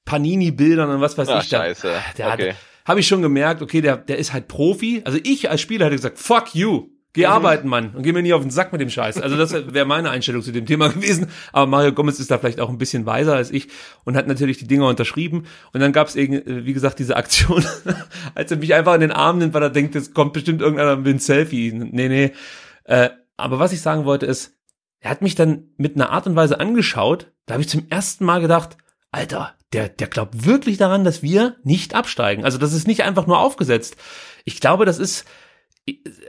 Panini-Bildern 0.05 0.91
und 0.91 1.01
was 1.01 1.17
weiß 1.17 1.29
Ach, 1.29 1.43
ich. 1.43 1.49
Da, 1.49 1.59
scheiße. 1.59 1.93
Der 2.19 2.33
okay. 2.33 2.55
habe 2.85 3.01
ich 3.01 3.07
schon 3.07 3.23
gemerkt, 3.23 3.63
okay, 3.63 3.81
der, 3.81 3.97
der 3.97 4.19
ist 4.19 4.33
halt 4.33 4.49
Profi. 4.49 5.03
Also 5.05 5.19
ich 5.23 5.49
als 5.49 5.61
Spieler 5.61 5.87
hätte 5.87 5.97
gesagt, 5.97 6.19
fuck 6.19 6.55
you. 6.55 6.89
Geh 7.13 7.27
mhm. 7.27 7.33
arbeiten, 7.33 7.69
Mann, 7.69 7.91
und 7.95 8.03
geh 8.03 8.13
mir 8.13 8.23
nicht 8.23 8.35
auf 8.35 8.43
den 8.43 8.51
Sack 8.51 8.71
mit 8.73 8.81
dem 8.81 8.91
Scheiß. 8.91 9.21
Also 9.21 9.37
das 9.37 9.53
wäre 9.53 9.85
meine 9.85 10.11
Einstellung 10.11 10.43
zu 10.43 10.53
dem 10.53 10.67
Thema 10.67 10.89
gewesen. 10.93 11.27
Aber 11.53 11.67
Mario 11.67 11.93
Gomez 11.93 12.21
ist 12.21 12.31
da 12.31 12.39
vielleicht 12.39 12.61
auch 12.61 12.69
ein 12.69 12.79
bisschen 12.79 13.05
weiser 13.05 13.35
als 13.35 13.51
ich 13.51 13.69
und 14.05 14.17
hat 14.17 14.29
natürlich 14.29 14.59
die 14.59 14.69
Dinger 14.69 14.87
unterschrieben. 14.87 15.47
Und 15.73 15.81
dann 15.81 15.93
gab 15.93 16.07
es, 16.07 16.17
äh, 16.17 16.65
wie 16.65 16.73
gesagt, 16.73 16.99
diese 17.01 17.17
Aktion, 17.17 17.65
als 18.35 18.51
er 18.51 18.59
mich 18.59 18.75
einfach 18.75 18.95
in 18.95 19.01
den 19.01 19.13
Arm 19.13 19.39
nimmt, 19.39 19.55
weil 19.55 19.63
er 19.63 19.71
denkt, 19.71 19.97
es 19.97 20.15
kommt 20.15 20.35
bestimmt 20.35 20.61
irgendeiner 20.61 20.97
mit 20.97 21.09
einem 21.09 21.19
Selfie. 21.19 21.73
Nee, 21.73 22.09
nee. 22.09 22.33
Äh, 22.85 23.11
aber 23.37 23.59
was 23.59 23.73
ich 23.73 23.81
sagen 23.81 24.05
wollte 24.05 24.27
ist, 24.27 24.57
er 25.01 25.11
hat 25.11 25.23
mich 25.23 25.35
dann 25.35 25.71
mit 25.79 25.97
einer 25.97 26.11
Art 26.11 26.27
und 26.27 26.37
Weise 26.37 26.61
angeschaut, 26.61 27.33
da 27.47 27.55
habe 27.55 27.63
ich 27.63 27.69
zum 27.69 27.87
ersten 27.89 28.25
Mal 28.25 28.41
gedacht, 28.41 28.77
Alter, 29.11 29.55
der, 29.73 29.89
der 29.89 30.07
glaubt 30.07 30.45
wirklich 30.45 30.77
daran, 30.77 31.05
dass 31.05 31.23
wir 31.23 31.57
nicht 31.65 31.95
absteigen. 31.95 32.45
Also 32.45 32.59
das 32.59 32.73
ist 32.73 32.87
nicht 32.87 33.03
einfach 33.03 33.27
nur 33.27 33.39
aufgesetzt. 33.39 33.97
Ich 34.45 34.61
glaube, 34.61 34.85
das 34.85 34.99
ist, 34.99 35.25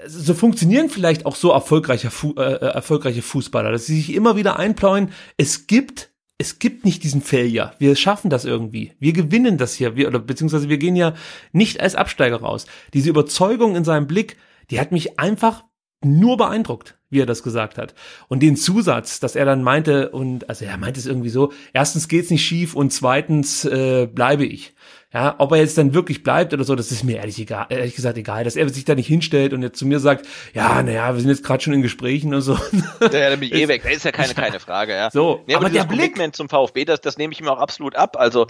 so 0.08 0.34
funktionieren 0.34 0.90
vielleicht 0.90 1.26
auch 1.26 1.36
so 1.36 1.52
erfolgreiche, 1.52 2.12
Fu 2.12 2.34
äh, 2.38 2.54
äh, 2.54 2.66
erfolgreiche 2.66 3.22
Fußballer, 3.22 3.72
dass 3.72 3.86
sie 3.86 3.96
sich 3.96 4.14
immer 4.14 4.36
wieder 4.36 4.58
einplauen, 4.58 5.10
es 5.38 5.68
gibt 5.68 6.12
es 6.38 6.58
gibt 6.58 6.86
nicht 6.86 7.04
diesen 7.04 7.22
Failure. 7.22 7.74
Wir 7.78 7.96
schaffen 7.96 8.32
das 8.32 8.46
irgendwie. 8.46 8.94
Wir 8.98 9.14
gewinnen 9.14 9.60
das 9.60 9.76
hier. 9.76 9.96
Wir, 9.96 10.08
oder 10.08 10.18
beziehungsweise 10.18 10.70
wir 10.70 10.80
gehen 10.80 10.96
ja 10.96 11.14
nicht 11.52 11.80
als 11.80 11.94
Absteiger 11.94 12.38
raus. 12.38 12.66
Diese 12.96 13.12
Überzeugung 13.12 13.76
in 13.76 13.84
seinem 13.84 14.08
Blick, 14.08 14.38
die 14.72 14.80
hat 14.80 14.92
mich 14.92 15.20
einfach 15.20 15.64
nur 16.04 16.38
beeindruckt, 16.38 16.98
wie 17.12 17.20
er 17.20 17.28
das 17.28 17.44
gesagt 17.44 17.78
hat. 17.78 17.94
Und 18.28 18.42
den 18.42 18.56
Zusatz, 18.56 19.20
dass 19.20 19.36
er 19.36 19.46
dann 19.46 19.62
meinte, 19.62 20.10
und 20.10 20.50
also 20.50 20.66
er 20.66 20.78
meinte 20.78 21.00
es 21.00 21.06
irgendwie 21.06 21.30
so, 21.30 21.54
erstens 21.74 22.08
geht's 22.08 22.32
nicht 22.32 22.44
schief 22.44 22.76
und 22.76 22.92
zweitens 22.92 23.66
äh, 23.66 24.08
bleibe 24.08 24.46
ich. 24.46 24.74
Ja, 25.14 25.36
ob 25.40 25.52
er 25.52 25.58
jetzt 25.58 25.78
dann 25.78 25.94
wirklich 25.94 26.24
bleibt 26.24 26.54
oder 26.54 26.64
so, 26.64 26.76
das 26.76 26.92
ist 26.92 27.04
mir 27.04 27.18
ehrlich 27.18 27.38
egal, 27.40 27.66
ehrlich 27.70 27.96
gesagt 27.96 28.18
egal, 28.18 28.44
dass 28.46 28.56
er 28.56 28.70
sich 28.70 28.86
da 28.86 28.96
nicht 28.96 29.08
hinstellt 29.08 29.52
und 29.54 29.62
jetzt 29.62 29.78
zu 29.78 29.86
mir 29.86 30.00
sagt, 30.00 30.26
ja, 30.54 30.82
naja, 30.82 31.14
wir 31.14 31.20
sind 31.20 31.30
jetzt 31.30 31.44
gerade 31.44 31.62
schon 31.62 31.74
in 31.74 31.82
Gesprächen 31.82 32.34
und 32.34 32.42
so. 32.42 32.58
Ja, 33.02 33.30
dann 33.30 33.40
bin 33.40 33.50
ich 33.50 33.54
eh 33.54 33.68
weg. 33.68 33.84
Das 33.84 33.94
ist 33.94 34.06
ja 34.06 34.12
keine, 34.12 34.34
keine 34.34 34.60
Frage, 34.60 34.94
ja. 34.94 35.12
So, 35.12 35.44
nee, 35.48 35.56
aber, 35.56 35.66
aber 35.66 35.74
der 35.74 35.84
Blick 35.84 36.18
zum 36.34 36.48
VfB, 36.48 36.86
das, 36.86 37.02
das 37.02 37.18
nehme 37.18 37.34
ich 37.34 37.42
mir 37.42 37.52
auch 37.52 37.60
absolut 37.60 37.96
ab. 37.96 38.16
Also 38.18 38.48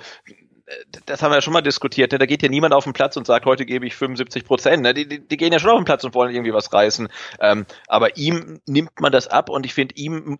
das 1.06 1.22
haben 1.22 1.32
wir 1.32 1.36
ja 1.36 1.42
schon 1.42 1.54
mal 1.54 1.62
diskutiert, 1.62 2.12
ne? 2.12 2.18
da 2.18 2.26
geht 2.26 2.44
ja 2.44 2.50
niemand 2.50 2.74
auf 2.74 2.84
den 2.84 2.94
Platz 2.94 3.18
und 3.18 3.28
sagt, 3.28 3.46
heute 3.46 3.66
gebe 3.66 3.86
ich 3.86 3.96
75 3.96 4.46
Prozent. 4.46 4.84
Ne? 4.84 4.94
Die, 4.94 5.08
die, 5.08 5.28
die 5.28 5.38
gehen 5.38 5.52
ja 5.52 5.60
schon 5.60 5.72
auf 5.72 5.80
den 5.80 5.86
Platz 5.86 6.04
und 6.04 6.14
wollen 6.14 6.34
irgendwie 6.34 6.54
was 6.54 6.72
reißen. 6.72 7.10
Ähm, 7.40 7.66
aber 7.88 8.18
ihm 8.18 8.62
nimmt 8.66 9.00
man 9.00 9.12
das 9.12 9.28
ab 9.28 9.50
und 9.50 9.66
ich 9.66 9.74
finde, 9.74 9.96
ihm 9.96 10.40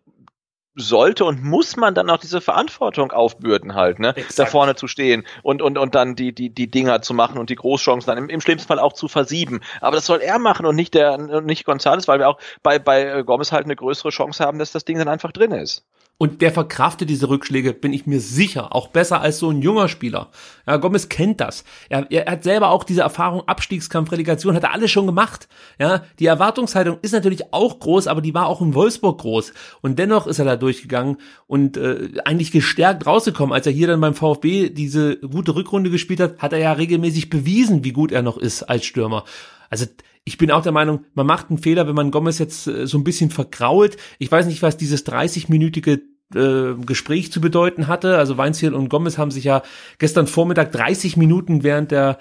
sollte 0.76 1.26
und 1.26 1.44
muss 1.44 1.76
man 1.76 1.94
dann 1.94 2.10
auch 2.10 2.18
diese 2.18 2.40
Verantwortung 2.40 3.12
aufbürden 3.12 3.76
halt, 3.76 4.00
ne? 4.00 4.10
Exakt. 4.16 4.40
Da 4.40 4.46
vorne 4.46 4.76
zu 4.76 4.88
stehen 4.88 5.26
und, 5.44 5.62
und, 5.62 5.78
und 5.78 5.96
dann 5.96 6.16
die, 6.16 6.34
die, 6.34 6.50
die 6.50 6.72
Dinger 6.72 7.02
zu 7.02 7.14
machen 7.14 7.38
und 7.38 7.50
die 7.50 7.56
Großchancen 7.56 8.08
dann 8.08 8.18
im, 8.18 8.30
im 8.30 8.42
schlimmsten 8.42 8.68
Fall 8.68 8.80
auch 8.80 8.94
zu 8.94 9.08
versieben. 9.08 9.62
Aber 9.82 9.96
das 9.96 10.06
soll 10.06 10.20
er 10.22 10.40
machen 10.40 10.66
und 10.66 10.76
nicht 10.76 10.94
der, 10.94 11.18
nicht 11.42 11.66
Gonzales, 11.66 12.08
weil 12.08 12.20
wir 12.20 12.30
auch 12.30 12.40
bei, 12.64 12.80
bei 12.80 13.22
Gomez 13.24 13.52
halt 13.52 13.66
eine 13.66 13.76
größere 13.76 14.10
Chance 14.10 14.44
haben, 14.44 14.60
dass 14.60 14.72
das 14.72 14.86
Ding 14.86 14.98
dann 14.98 15.10
einfach 15.10 15.32
drin 15.32 15.52
ist. 15.52 15.86
Und 16.22 16.44
der 16.44 16.52
verkraftet 16.52 17.10
diese 17.10 17.30
Rückschläge, 17.30 17.74
bin 17.74 17.94
ich 17.94 18.06
mir 18.06 18.20
sicher, 18.20 18.76
auch 18.76 18.90
besser 18.90 19.22
als 19.22 19.40
so 19.40 19.50
ein 19.50 19.64
junger 19.64 19.88
Spieler. 19.88 20.30
Ja, 20.68 20.78
Gomez 20.78 21.10
kennt 21.10 21.42
das. 21.42 21.64
Er, 21.90 22.12
er 22.12 22.32
hat 22.32 22.44
selber 22.44 22.70
auch 22.70 22.84
diese 22.84 23.02
Erfahrung, 23.02 23.48
Abstiegskampf, 23.48 24.12
Relegation, 24.12 24.54
hat 24.54 24.62
er 24.62 24.72
alles 24.72 24.92
schon 24.92 25.08
gemacht. 25.08 25.48
Ja, 25.80 26.04
die 26.20 26.28
Erwartungshaltung 26.28 27.00
ist 27.02 27.14
natürlich 27.14 27.52
auch 27.52 27.80
groß, 27.80 28.06
aber 28.06 28.22
die 28.22 28.36
war 28.36 28.46
auch 28.46 28.62
in 28.62 28.76
Wolfsburg 28.76 29.20
groß. 29.20 29.52
Und 29.82 29.98
dennoch 29.98 30.28
ist 30.28 30.38
er 30.38 30.46
da 30.46 30.58
durchgegangen 30.58 31.18
und 31.48 31.78
äh, 31.78 32.12
eigentlich 32.24 32.52
gestärkt 32.52 33.08
rausgekommen. 33.08 33.52
Als 33.52 33.66
er 33.66 33.74
hier 33.74 33.88
dann 33.88 34.00
beim 34.00 34.14
VfB 34.14 34.70
diese 34.70 35.18
gute 35.18 35.56
Rückrunde 35.56 35.90
gespielt 35.90 36.20
hat, 36.20 36.38
hat 36.38 36.54
er 36.54 36.60
ja 36.60 36.74
regelmäßig 36.74 37.32
bewiesen, 37.32 37.84
wie 37.84 37.94
gut 37.94 38.12
er 38.12 38.22
noch 38.22 38.38
ist 38.38 38.62
als 38.62 38.86
Stürmer. 38.86 39.24
Also 39.72 39.88
ich 40.24 40.38
bin 40.38 40.52
auch 40.52 40.62
der 40.62 40.72
Meinung, 40.72 41.06
man 41.16 41.26
macht 41.26 41.50
einen 41.50 41.58
Fehler, 41.58 41.88
wenn 41.88 41.96
man 41.96 42.12
Gomez 42.12 42.38
jetzt 42.38 42.68
äh, 42.68 42.86
so 42.86 43.00
ein 43.00 43.04
bisschen 43.04 43.32
vergrault. 43.32 43.98
Ich 44.20 44.32
weiß 44.32 44.46
nicht, 44.46 44.62
was 44.62 44.78
dieses 44.78 45.04
30-minütige 45.08 46.11
äh, 46.36 46.74
Gespräch 46.86 47.32
zu 47.32 47.42
bedeuten 47.42 47.88
hatte. 47.88 48.18
Also 48.18 48.38
Weinziel 48.38 48.74
und 48.74 48.90
Gomez 48.90 49.18
haben 49.18 49.32
sich 49.32 49.44
ja 49.44 49.64
gestern 50.00 50.28
Vormittag 50.28 50.72
30 50.72 51.18
Minuten 51.18 51.64
während 51.64 51.92
der 51.92 52.18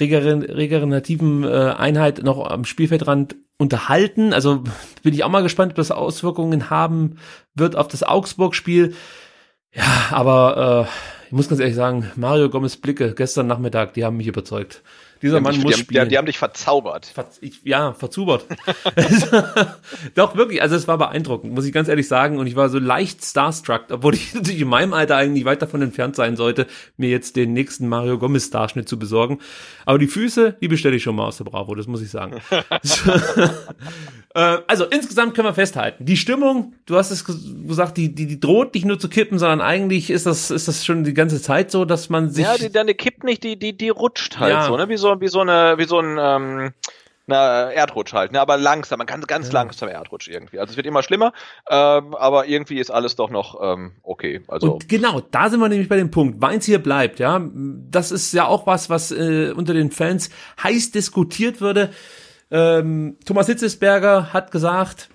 regenerativen 0.00 1.44
äh, 1.44 1.74
Einheit 1.76 2.22
noch 2.22 2.48
am 2.48 2.64
Spielfeldrand 2.64 3.36
unterhalten. 3.58 4.32
Also 4.32 4.62
bin 5.02 5.14
ich 5.14 5.24
auch 5.24 5.28
mal 5.28 5.42
gespannt, 5.42 5.72
ob 5.72 5.76
das 5.76 5.90
Auswirkungen 5.90 6.70
haben 6.70 7.16
wird 7.54 7.76
auf 7.76 7.88
das 7.88 8.02
Augsburg-Spiel. 8.02 8.94
Ja, 9.72 9.84
aber 10.10 10.86
äh, 10.86 11.26
ich 11.26 11.32
muss 11.32 11.48
ganz 11.48 11.60
ehrlich 11.60 11.74
sagen, 11.74 12.10
Mario 12.16 12.48
Gomez 12.48 12.76
Blicke 12.76 13.14
gestern 13.14 13.48
Nachmittag, 13.48 13.94
die 13.94 14.04
haben 14.04 14.16
mich 14.16 14.28
überzeugt. 14.28 14.82
Dieser 15.22 15.40
Mann 15.40 15.54
dich, 15.54 15.62
muss 15.62 15.74
die 15.74 15.80
spielen. 15.80 16.04
Die, 16.04 16.10
die, 16.10 16.18
haben 16.18 16.26
dich 16.26 16.38
verzaubert. 16.38 17.06
Ver, 17.06 17.26
ich, 17.40 17.60
ja, 17.64 17.92
verzubert. 17.92 18.46
Doch, 20.14 20.36
wirklich, 20.36 20.62
also 20.62 20.76
es 20.76 20.86
war 20.86 20.98
beeindruckend, 20.98 21.52
muss 21.52 21.64
ich 21.64 21.72
ganz 21.72 21.88
ehrlich 21.88 22.08
sagen. 22.08 22.38
Und 22.38 22.46
ich 22.46 22.56
war 22.56 22.68
so 22.68 22.78
leicht 22.78 23.24
starstruck, 23.24 23.86
obwohl 23.90 24.14
ich 24.14 24.34
natürlich 24.34 24.60
in 24.60 24.68
meinem 24.68 24.92
Alter 24.92 25.16
eigentlich 25.16 25.44
weit 25.44 25.62
davon 25.62 25.82
entfernt 25.82 26.16
sein 26.16 26.36
sollte, 26.36 26.66
mir 26.96 27.10
jetzt 27.10 27.36
den 27.36 27.52
nächsten 27.52 27.88
Mario 27.88 28.18
Gomez-Starschnitt 28.18 28.88
zu 28.88 28.98
besorgen. 28.98 29.38
Aber 29.84 29.98
die 29.98 30.06
Füße, 30.06 30.56
die 30.60 30.68
bestelle 30.68 30.96
ich 30.96 31.02
schon 31.02 31.16
mal 31.16 31.26
aus 31.26 31.38
der 31.38 31.44
Bravo, 31.44 31.74
das 31.74 31.86
muss 31.86 32.02
ich 32.02 32.10
sagen. 32.10 32.40
Äh, 34.34 34.58
also 34.66 34.84
insgesamt 34.84 35.34
können 35.34 35.48
wir 35.48 35.54
festhalten, 35.54 36.04
die 36.04 36.16
Stimmung, 36.16 36.74
du 36.84 36.96
hast 36.96 37.10
es 37.10 37.24
gesagt, 37.24 37.96
die, 37.96 38.14
die, 38.14 38.26
die 38.26 38.38
droht 38.38 38.74
nicht 38.74 38.84
nur 38.84 38.98
zu 38.98 39.08
kippen, 39.08 39.38
sondern 39.38 39.62
eigentlich 39.62 40.10
ist 40.10 40.26
das, 40.26 40.50
ist 40.50 40.68
das 40.68 40.84
schon 40.84 41.02
die 41.04 41.14
ganze 41.14 41.40
Zeit 41.40 41.70
so, 41.70 41.86
dass 41.86 42.10
man 42.10 42.30
sich. 42.30 42.44
Ja, 42.44 42.56
die, 42.56 42.70
die 42.70 42.94
kippt 42.94 43.24
nicht, 43.24 43.42
die, 43.42 43.58
die, 43.58 43.76
die 43.76 43.88
rutscht 43.88 44.38
halt 44.38 44.52
ja. 44.52 44.66
so, 44.66 44.76
ne? 44.76 44.88
Wie 44.90 44.98
so, 44.98 45.07
wie 45.20 45.28
so 45.28 45.40
eine, 45.40 45.78
wie 45.78 45.84
so 45.84 45.98
ein, 45.98 46.18
ähm, 46.20 46.72
na, 47.28 47.70
Erdrutsch 47.70 48.14
halt, 48.14 48.32
ne? 48.32 48.40
aber 48.40 48.56
langsam, 48.56 48.96
man 48.96 49.06
kann 49.06 49.20
ganz 49.20 49.48
ja. 49.48 49.52
langsam 49.52 49.90
Erdrutsch 49.90 50.28
irgendwie. 50.28 50.58
Also 50.58 50.70
es 50.70 50.76
wird 50.78 50.86
immer 50.86 51.02
schlimmer, 51.02 51.34
ähm, 51.68 52.14
aber 52.14 52.46
irgendwie 52.46 52.78
ist 52.78 52.90
alles 52.90 53.16
doch 53.16 53.28
noch 53.28 53.60
ähm, 53.62 53.92
okay. 54.02 54.40
Also 54.48 54.72
und 54.74 54.88
genau, 54.88 55.20
da 55.20 55.50
sind 55.50 55.60
wir 55.60 55.68
nämlich 55.68 55.90
bei 55.90 55.96
dem 55.96 56.10
Punkt. 56.10 56.40
Weins 56.40 56.64
hier 56.64 56.82
bleibt, 56.82 57.18
ja. 57.18 57.46
Das 57.90 58.12
ist 58.12 58.32
ja 58.32 58.46
auch 58.46 58.66
was, 58.66 58.88
was 58.88 59.12
äh, 59.12 59.52
unter 59.54 59.74
den 59.74 59.90
Fans 59.90 60.30
heiß 60.62 60.90
diskutiert 60.90 61.60
würde. 61.60 61.90
Ähm, 62.50 63.18
Thomas 63.26 63.46
Hitzesberger 63.46 64.32
hat 64.32 64.50
gesagt, 64.50 65.10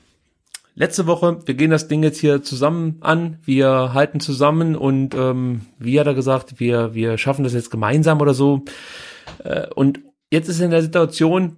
letzte 0.75 1.07
Woche, 1.07 1.39
wir 1.45 1.55
gehen 1.55 1.71
das 1.71 1.87
Ding 1.87 2.03
jetzt 2.03 2.19
hier 2.19 2.43
zusammen 2.43 2.97
an, 3.01 3.39
wir 3.43 3.93
halten 3.95 4.19
zusammen 4.19 4.75
und 4.75 5.15
ähm, 5.15 5.61
wie 5.79 5.99
hat 5.99 6.05
er 6.05 6.13
gesagt, 6.13 6.59
wir, 6.59 6.93
wir 6.93 7.17
schaffen 7.17 7.43
das 7.43 7.53
jetzt 7.53 7.71
gemeinsam 7.71 8.21
oder 8.21 8.35
so. 8.35 8.63
Äh, 9.43 9.67
und 9.75 9.99
jetzt 10.31 10.49
ist 10.49 10.59
er 10.59 10.65
in 10.65 10.71
der 10.71 10.81
Situation, 10.81 11.57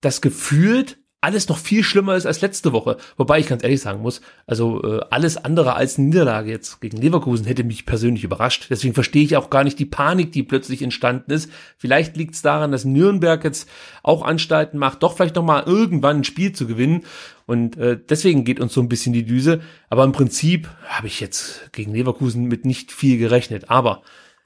dass 0.00 0.20
gefühlt 0.20 0.98
alles 1.24 1.48
noch 1.48 1.56
viel 1.56 1.82
schlimmer 1.82 2.16
ist 2.16 2.26
als 2.26 2.42
letzte 2.42 2.72
Woche. 2.72 2.98
Wobei 3.16 3.38
ich 3.38 3.46
ganz 3.46 3.62
ehrlich 3.62 3.80
sagen 3.80 4.02
muss, 4.02 4.20
also 4.46 4.82
äh, 4.82 5.00
alles 5.10 5.38
andere 5.38 5.74
als 5.74 5.96
Niederlage 5.96 6.50
jetzt 6.50 6.82
gegen 6.82 6.98
Leverkusen 6.98 7.46
hätte 7.46 7.64
mich 7.64 7.86
persönlich 7.86 8.24
überrascht. 8.24 8.66
Deswegen 8.68 8.92
verstehe 8.92 9.24
ich 9.24 9.34
auch 9.38 9.48
gar 9.48 9.64
nicht 9.64 9.78
die 9.78 9.86
Panik, 9.86 10.32
die 10.32 10.42
plötzlich 10.42 10.82
entstanden 10.82 11.30
ist. 11.30 11.50
Vielleicht 11.78 12.18
liegt 12.18 12.34
es 12.34 12.42
daran, 12.42 12.72
dass 12.72 12.84
Nürnberg 12.84 13.42
jetzt 13.42 13.70
auch 14.02 14.22
Anstalten 14.22 14.78
macht, 14.78 15.02
doch 15.02 15.16
vielleicht 15.16 15.36
noch 15.36 15.44
mal 15.44 15.62
irgendwann 15.64 16.18
ein 16.18 16.24
Spiel 16.24 16.52
zu 16.52 16.66
gewinnen. 16.66 17.04
Und 17.46 17.78
äh, 17.78 17.98
deswegen 17.98 18.44
geht 18.44 18.60
uns 18.60 18.74
so 18.74 18.82
ein 18.82 18.90
bisschen 18.90 19.14
die 19.14 19.24
Düse. 19.24 19.62
Aber 19.88 20.04
im 20.04 20.12
Prinzip 20.12 20.68
habe 20.88 21.06
ich 21.06 21.20
jetzt 21.20 21.72
gegen 21.72 21.94
Leverkusen 21.94 22.44
mit 22.44 22.66
nicht 22.66 22.92
viel 22.92 23.16
gerechnet. 23.16 23.70
Aber 23.70 24.02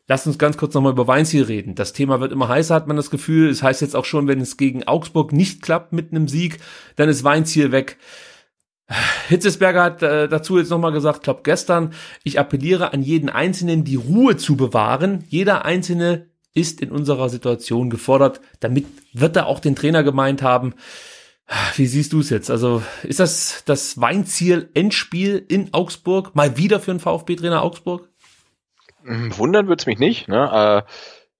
Lasst 0.08 0.26
uns 0.26 0.38
ganz 0.38 0.56
kurz 0.56 0.72
nochmal 0.72 0.92
über 0.92 1.06
Weinziel 1.06 1.42
reden. 1.44 1.74
Das 1.74 1.92
Thema 1.92 2.18
wird 2.20 2.32
immer 2.32 2.48
heißer, 2.48 2.74
hat 2.74 2.88
man 2.88 2.96
das 2.96 3.10
Gefühl. 3.10 3.50
Es 3.50 3.58
das 3.58 3.62
heißt 3.62 3.80
jetzt 3.82 3.94
auch 3.94 4.06
schon, 4.06 4.26
wenn 4.26 4.40
es 4.40 4.56
gegen 4.56 4.84
Augsburg 4.84 5.32
nicht 5.32 5.60
klappt 5.60 5.92
mit 5.92 6.10
einem 6.10 6.28
Sieg, 6.28 6.58
dann 6.96 7.10
ist 7.10 7.24
Weinziel 7.24 7.72
weg. 7.72 7.98
Hitzesberger 9.28 9.82
hat 9.82 10.02
äh, 10.02 10.28
dazu 10.28 10.56
jetzt 10.56 10.70
nochmal 10.70 10.92
gesagt, 10.92 11.22
glaube 11.22 11.42
gestern, 11.44 11.92
ich 12.24 12.40
appelliere 12.40 12.94
an 12.94 13.02
jeden 13.02 13.28
Einzelnen, 13.28 13.84
die 13.84 13.96
Ruhe 13.96 14.38
zu 14.38 14.56
bewahren. 14.56 15.24
Jeder 15.28 15.66
Einzelne 15.66 16.28
ist 16.54 16.80
in 16.80 16.90
unserer 16.90 17.28
Situation 17.28 17.90
gefordert. 17.90 18.40
Damit 18.60 18.86
wird 19.12 19.36
er 19.36 19.46
auch 19.46 19.60
den 19.60 19.76
Trainer 19.76 20.02
gemeint 20.02 20.40
haben. 20.40 20.72
Wie 21.76 21.86
siehst 21.86 22.14
du 22.14 22.20
es 22.20 22.30
jetzt? 22.30 22.50
Also 22.50 22.82
ist 23.02 23.20
das 23.20 23.62
das 23.66 24.00
Weinziel 24.00 24.70
Endspiel 24.72 25.44
in 25.48 25.74
Augsburg? 25.74 26.34
Mal 26.34 26.56
wieder 26.56 26.80
für 26.80 26.92
einen 26.92 27.00
VfB-Trainer 27.00 27.62
Augsburg? 27.62 28.07
Hm, 29.04 29.36
wundern 29.38 29.68
wird's 29.68 29.86
mich 29.86 29.98
nicht. 29.98 30.28
Ne? 30.28 30.84
Äh, 30.86 30.90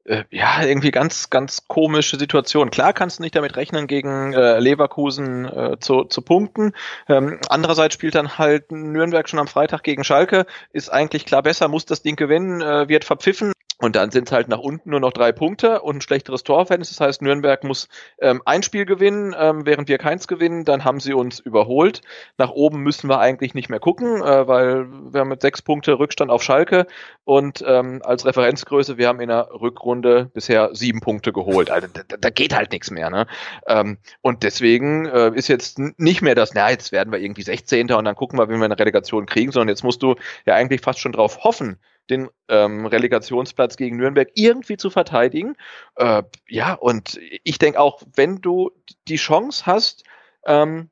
äh, 0.09 0.25
ja, 0.31 0.63
irgendwie 0.63 0.91
ganz, 0.91 1.31
ganz 1.31 1.69
komische 1.69 2.19
Situation. 2.19 2.71
Klar 2.71 2.93
kannst 2.93 3.19
du 3.19 3.23
nicht 3.23 3.37
damit 3.37 3.57
rechnen, 3.57 3.87
gegen 3.87 4.33
äh, 4.33 4.59
Leverkusen 4.59 5.45
äh, 5.45 5.77
zu, 5.81 6.05
zu 6.05 6.23
punkten. 6.23 6.73
Ähm, 7.09 7.39
andererseits 7.49 7.95
spielt 7.95 8.15
dann 8.15 8.39
halt 8.39 8.73
Nürnberg 8.73 9.29
schon 9.29 9.39
am 9.39 9.49
Freitag 9.49 9.83
gegen 9.83 10.05
Schalke. 10.05 10.47
Ist 10.73 10.91
eigentlich 10.91 11.27
klar 11.27 11.43
besser, 11.43 11.69
muss 11.69 11.85
das 11.85 12.03
Ding 12.03 12.17
gewinnen, 12.17 12.63
äh, 12.63 12.89
wird 12.89 13.05
verpfiffen. 13.05 13.53
Und 13.79 13.95
dann 13.95 14.11
sind 14.11 14.29
es 14.29 14.33
halt 14.33 14.49
nach 14.49 14.59
unten 14.59 14.91
nur 14.91 14.99
noch 14.99 15.13
drei 15.13 15.31
Punkte 15.31 15.81
und 15.83 15.97
ein 15.97 16.01
schlechteres 16.01 16.43
Torverhältnis. 16.43 16.91
Das 16.91 17.01
heißt, 17.01 17.23
Nürnberg 17.23 17.63
muss 17.63 17.89
ähm, 18.21 18.43
ein 18.45 18.65
Spiel 18.65 18.85
gewinnen, 18.85 19.37
ähm, 19.39 19.67
während 19.67 19.89
wir 19.89 19.99
keins 19.99 20.27
gewinnen. 20.27 20.65
Dann 20.65 20.85
haben 20.85 20.99
sie 20.99 21.13
uns 21.13 21.39
überholt. 21.39 22.01
Nach 22.39 22.51
oben 22.51 22.83
müssen 22.83 23.09
wir 23.09 23.21
eigentlich 23.21 23.55
nicht 23.55 23.69
mehr 23.69 23.79
gucken, 23.79 24.21
äh, 24.21 24.49
weil 24.49 24.89
wir 25.13 25.21
haben 25.21 25.29
mit 25.29 25.43
sechs 25.43 25.63
Punkte 25.63 25.99
Rückstand 25.99 26.31
auf 26.31 26.43
Schalke 26.43 26.87
und 27.25 27.65
ähm, 27.67 28.03
als 28.05 28.27
Referenzgröße, 28.27 28.99
wir 28.99 29.07
haben 29.07 29.21
in 29.21 29.29
der 29.29 29.49
Rückrunde 29.53 30.31
bisher 30.35 30.71
sieben 30.75 31.01
Punkte 31.01 31.33
geholt. 31.33 31.71
Also 31.71 31.87
da, 31.93 32.17
da 32.19 32.31
geht 32.31 32.57
halt 32.57 32.73
nichts 32.73 32.91
mehr. 32.91 33.11
Ne? 33.11 33.27
Ähm, 33.69 33.99
und 34.23 34.43
deswegen 34.43 35.07
äh, 35.07 35.31
ist 35.35 35.49
jetzt 35.49 35.79
nicht 35.79 36.21
mehr 36.21 36.35
das, 36.35 36.53
na, 36.53 36.69
jetzt 36.71 36.91
werden 36.91 37.13
wir 37.13 37.21
irgendwie 37.21 37.43
16. 37.43 37.93
und 37.93 38.05
dann 38.05 38.17
gucken 38.17 38.39
wir, 38.39 38.49
wie 38.49 38.57
wir 38.57 38.65
eine 38.65 38.79
Relegation 38.79 39.27
kriegen, 39.27 39.53
sondern 39.53 39.69
jetzt 39.69 39.85
musst 39.85 40.03
du 40.03 40.17
ja 40.47 40.55
eigentlich 40.55 40.81
fast 40.81 40.99
schon 40.99 41.13
drauf 41.13 41.45
hoffen, 41.45 41.79
den 42.11 42.29
ähm, 42.49 42.87
Relegationsplatz 42.87 43.77
gegen 43.77 43.97
Nürnberg 43.97 44.29
irgendwie 44.35 44.77
zu 44.77 44.91
verteidigen. 44.91 45.57
Äh, 45.97 46.23
ja, 46.49 46.75
und 46.75 47.19
ich 47.45 47.59
denke 47.59 47.81
auch, 47.81 48.03
wenn 48.15 48.41
du 48.41 48.71
die 49.09 49.17
Chance 49.17 49.67
hast, 49.67 50.05
ähm, 50.47 50.91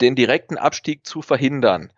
den 0.00 0.14
direkten 0.14 0.56
Abstieg 0.56 1.06
zu 1.06 1.22
verhindern, 1.22 1.92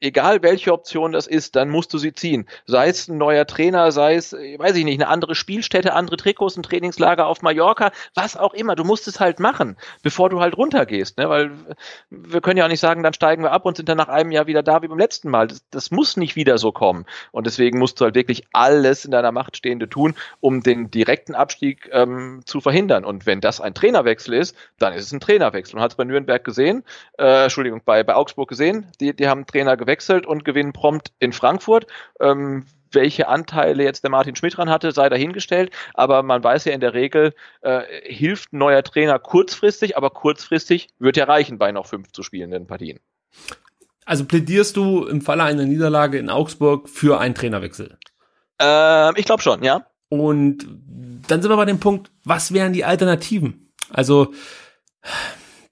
egal 0.00 0.42
welche 0.42 0.72
Option 0.72 1.12
das 1.12 1.26
ist, 1.26 1.56
dann 1.56 1.70
musst 1.70 1.92
du 1.94 1.98
sie 1.98 2.12
ziehen. 2.12 2.46
Sei 2.66 2.88
es 2.88 3.08
ein 3.08 3.18
neuer 3.18 3.46
Trainer, 3.46 3.92
sei 3.92 4.14
es, 4.14 4.32
weiß 4.32 4.76
ich 4.76 4.84
nicht, 4.84 5.00
eine 5.00 5.08
andere 5.08 5.34
Spielstätte, 5.34 5.94
andere 5.94 6.16
Trikots, 6.16 6.56
ein 6.56 6.62
Trainingslager 6.62 7.26
auf 7.26 7.42
Mallorca, 7.42 7.92
was 8.14 8.36
auch 8.36 8.54
immer. 8.54 8.74
Du 8.74 8.84
musst 8.84 9.08
es 9.08 9.20
halt 9.20 9.40
machen, 9.40 9.76
bevor 10.02 10.28
du 10.28 10.40
halt 10.40 10.56
runtergehst, 10.56 11.18
ne? 11.18 11.28
Weil 11.28 11.52
wir 12.10 12.40
können 12.40 12.58
ja 12.58 12.64
auch 12.64 12.70
nicht 12.70 12.80
sagen, 12.80 13.02
dann 13.02 13.14
steigen 13.14 13.42
wir 13.42 13.52
ab 13.52 13.64
und 13.64 13.76
sind 13.76 13.88
dann 13.88 13.96
nach 13.96 14.08
einem 14.08 14.30
Jahr 14.30 14.46
wieder 14.46 14.62
da 14.62 14.82
wie 14.82 14.88
beim 14.88 14.98
letzten 14.98 15.30
Mal. 15.30 15.48
Das, 15.48 15.62
das 15.70 15.90
muss 15.90 16.16
nicht 16.16 16.36
wieder 16.36 16.58
so 16.58 16.72
kommen. 16.72 17.06
Und 17.30 17.46
deswegen 17.46 17.78
musst 17.78 18.00
du 18.00 18.04
halt 18.04 18.14
wirklich 18.14 18.44
alles 18.52 19.04
in 19.04 19.10
deiner 19.10 19.32
Macht 19.32 19.56
Stehende 19.56 19.88
tun, 19.88 20.14
um 20.40 20.62
den 20.62 20.90
direkten 20.90 21.34
Abstieg 21.34 21.88
ähm, 21.92 22.42
zu 22.44 22.60
verhindern. 22.60 23.04
Und 23.04 23.26
wenn 23.26 23.40
das 23.40 23.60
ein 23.60 23.74
Trainerwechsel 23.74 24.34
ist, 24.34 24.56
dann 24.78 24.92
ist 24.92 25.06
es 25.06 25.12
ein 25.12 25.20
Trainerwechsel. 25.20 25.76
Man 25.76 25.84
hat 25.84 25.92
es 25.92 25.96
bei 25.96 26.04
Nürnberg 26.04 26.42
gesehen, 26.42 26.84
äh, 27.18 27.44
Entschuldigung, 27.44 27.82
bei, 27.84 28.02
bei 28.02 28.14
Augsburg 28.14 28.48
gesehen, 28.48 28.86
die, 29.00 29.14
die 29.14 29.28
haben 29.28 29.46
Trainer 29.46 29.61
Trainer 29.62 29.76
gewechselt 29.76 30.26
und 30.26 30.44
gewinnen 30.44 30.72
prompt 30.72 31.12
in 31.18 31.32
Frankfurt. 31.32 31.86
Ähm, 32.20 32.66
welche 32.90 33.28
Anteile 33.28 33.84
jetzt 33.84 34.02
der 34.02 34.10
Martin 34.10 34.36
Schmidt 34.36 34.56
dran 34.56 34.68
hatte, 34.68 34.92
sei 34.92 35.08
dahingestellt. 35.08 35.72
Aber 35.94 36.22
man 36.22 36.44
weiß 36.44 36.66
ja 36.66 36.72
in 36.72 36.80
der 36.80 36.92
Regel, 36.92 37.32
äh, 37.62 37.82
hilft 38.02 38.52
ein 38.52 38.58
neuer 38.58 38.82
Trainer 38.82 39.18
kurzfristig, 39.18 39.96
aber 39.96 40.10
kurzfristig 40.10 40.88
wird 40.98 41.16
ja 41.16 41.24
reichen 41.24 41.58
bei 41.58 41.72
noch 41.72 41.86
fünf 41.86 42.12
zu 42.12 42.22
spielenden 42.22 42.66
Partien. 42.66 43.00
Also 44.04 44.24
plädierst 44.24 44.76
du 44.76 45.06
im 45.06 45.22
Falle 45.22 45.44
einer 45.44 45.64
Niederlage 45.64 46.18
in 46.18 46.28
Augsburg 46.28 46.88
für 46.88 47.18
einen 47.18 47.34
Trainerwechsel? 47.34 47.96
Ähm, 48.58 49.14
ich 49.16 49.24
glaube 49.24 49.42
schon, 49.42 49.62
ja. 49.62 49.86
Und 50.08 50.66
dann 51.28 51.40
sind 51.40 51.50
wir 51.50 51.56
bei 51.56 51.64
dem 51.64 51.80
Punkt, 51.80 52.10
was 52.24 52.52
wären 52.52 52.74
die 52.74 52.84
Alternativen? 52.84 53.72
Also, 53.88 54.34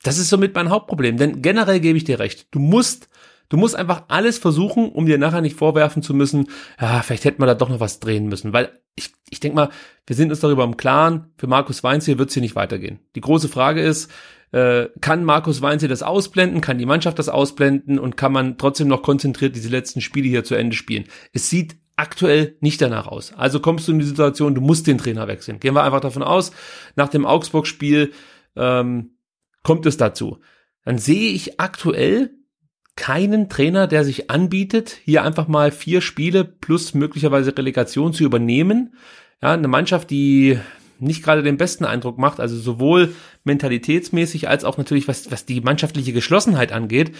das 0.02 0.16
ist 0.16 0.30
somit 0.30 0.54
mein 0.54 0.70
Hauptproblem, 0.70 1.18
denn 1.18 1.42
generell 1.42 1.80
gebe 1.80 1.98
ich 1.98 2.04
dir 2.04 2.18
recht. 2.18 2.46
Du 2.54 2.58
musst 2.58 3.09
Du 3.50 3.56
musst 3.56 3.76
einfach 3.76 4.04
alles 4.08 4.38
versuchen, 4.38 4.90
um 4.90 5.04
dir 5.04 5.18
nachher 5.18 5.42
nicht 5.42 5.56
vorwerfen 5.56 6.02
zu 6.02 6.14
müssen, 6.14 6.48
ja, 6.80 7.02
vielleicht 7.02 7.24
hätte 7.24 7.40
man 7.40 7.48
da 7.48 7.54
doch 7.54 7.68
noch 7.68 7.80
was 7.80 8.00
drehen 8.00 8.26
müssen. 8.26 8.54
Weil 8.54 8.70
ich, 8.96 9.12
ich 9.28 9.40
denke 9.40 9.56
mal, 9.56 9.68
wir 10.06 10.16
sind 10.16 10.30
uns 10.30 10.40
darüber 10.40 10.64
im 10.64 10.76
Klaren, 10.76 11.32
für 11.36 11.48
Markus 11.48 11.82
Weinziel 11.82 12.16
wird 12.16 12.28
es 12.28 12.34
hier 12.34 12.42
nicht 12.42 12.56
weitergehen. 12.56 13.00
Die 13.16 13.20
große 13.20 13.48
Frage 13.48 13.82
ist, 13.82 14.10
äh, 14.52 14.88
kann 15.00 15.24
Markus 15.24 15.62
Weinziel 15.62 15.88
das 15.88 16.02
ausblenden, 16.02 16.60
kann 16.60 16.78
die 16.78 16.86
Mannschaft 16.86 17.18
das 17.18 17.28
ausblenden 17.28 17.98
und 17.98 18.16
kann 18.16 18.32
man 18.32 18.56
trotzdem 18.56 18.88
noch 18.88 19.02
konzentriert 19.02 19.56
diese 19.56 19.68
letzten 19.68 20.00
Spiele 20.00 20.28
hier 20.28 20.44
zu 20.44 20.54
Ende 20.54 20.76
spielen? 20.76 21.04
Es 21.32 21.50
sieht 21.50 21.76
aktuell 21.96 22.56
nicht 22.60 22.80
danach 22.80 23.08
aus. 23.08 23.32
Also 23.34 23.60
kommst 23.60 23.86
du 23.86 23.92
in 23.92 23.98
die 23.98 24.06
Situation, 24.06 24.54
du 24.54 24.60
musst 24.60 24.86
den 24.86 24.98
Trainer 24.98 25.28
wechseln. 25.28 25.60
Gehen 25.60 25.74
wir 25.74 25.82
einfach 25.82 26.00
davon 26.00 26.22
aus, 26.22 26.52
nach 26.96 27.08
dem 27.08 27.26
Augsburg-Spiel 27.26 28.12
ähm, 28.56 29.16
kommt 29.62 29.86
es 29.86 29.96
dazu. 29.96 30.38
Dann 30.84 30.98
sehe 30.98 31.32
ich 31.32 31.60
aktuell 31.60 32.30
keinen 33.00 33.48
Trainer, 33.48 33.86
der 33.86 34.04
sich 34.04 34.30
anbietet, 34.30 34.98
hier 35.06 35.24
einfach 35.24 35.48
mal 35.48 35.72
vier 35.72 36.02
Spiele 36.02 36.44
plus 36.44 36.92
möglicherweise 36.92 37.56
Relegation 37.56 38.12
zu 38.12 38.24
übernehmen. 38.24 38.92
Ja, 39.40 39.54
eine 39.54 39.68
Mannschaft, 39.68 40.10
die 40.10 40.58
nicht 40.98 41.22
gerade 41.22 41.42
den 41.42 41.56
besten 41.56 41.86
Eindruck 41.86 42.18
macht, 42.18 42.40
also 42.40 42.58
sowohl 42.58 43.14
mentalitätsmäßig 43.44 44.50
als 44.50 44.64
auch 44.64 44.76
natürlich 44.76 45.08
was, 45.08 45.30
was 45.30 45.46
die 45.46 45.62
mannschaftliche 45.62 46.12
Geschlossenheit 46.12 46.72
angeht. 46.72 47.16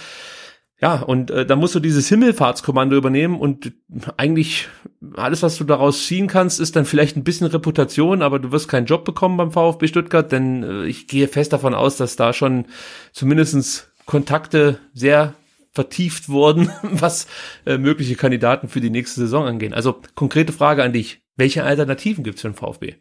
Ja, 0.82 1.00
und 1.00 1.30
äh, 1.30 1.46
da 1.46 1.56
musst 1.56 1.74
du 1.74 1.80
dieses 1.80 2.08
Himmelfahrtskommando 2.10 2.94
übernehmen 2.94 3.40
und 3.40 3.72
eigentlich 4.18 4.68
alles, 5.14 5.42
was 5.42 5.56
du 5.56 5.64
daraus 5.64 6.06
ziehen 6.06 6.26
kannst, 6.26 6.60
ist 6.60 6.76
dann 6.76 6.84
vielleicht 6.84 7.16
ein 7.16 7.24
bisschen 7.24 7.46
Reputation, 7.46 8.20
aber 8.20 8.38
du 8.38 8.52
wirst 8.52 8.68
keinen 8.68 8.86
Job 8.86 9.06
bekommen 9.06 9.38
beim 9.38 9.50
VfB 9.50 9.86
Stuttgart, 9.86 10.30
denn 10.30 10.62
äh, 10.62 10.84
ich 10.84 11.06
gehe 11.06 11.26
fest 11.26 11.54
davon 11.54 11.72
aus, 11.72 11.96
dass 11.96 12.16
da 12.16 12.34
schon 12.34 12.66
zumindestens 13.12 13.88
Kontakte 14.04 14.78
sehr 14.92 15.34
vertieft 15.72 16.28
wurden, 16.28 16.70
was 16.82 17.26
äh, 17.66 17.78
mögliche 17.78 18.16
Kandidaten 18.16 18.68
für 18.68 18.80
die 18.80 18.90
nächste 18.90 19.20
Saison 19.20 19.46
angehen. 19.46 19.74
Also 19.74 20.00
konkrete 20.14 20.52
Frage 20.52 20.82
an 20.82 20.92
dich. 20.92 21.22
Welche 21.36 21.64
Alternativen 21.64 22.24
gibt's 22.24 22.42
für 22.42 22.48
den 22.48 22.54
VfB? 22.54 22.96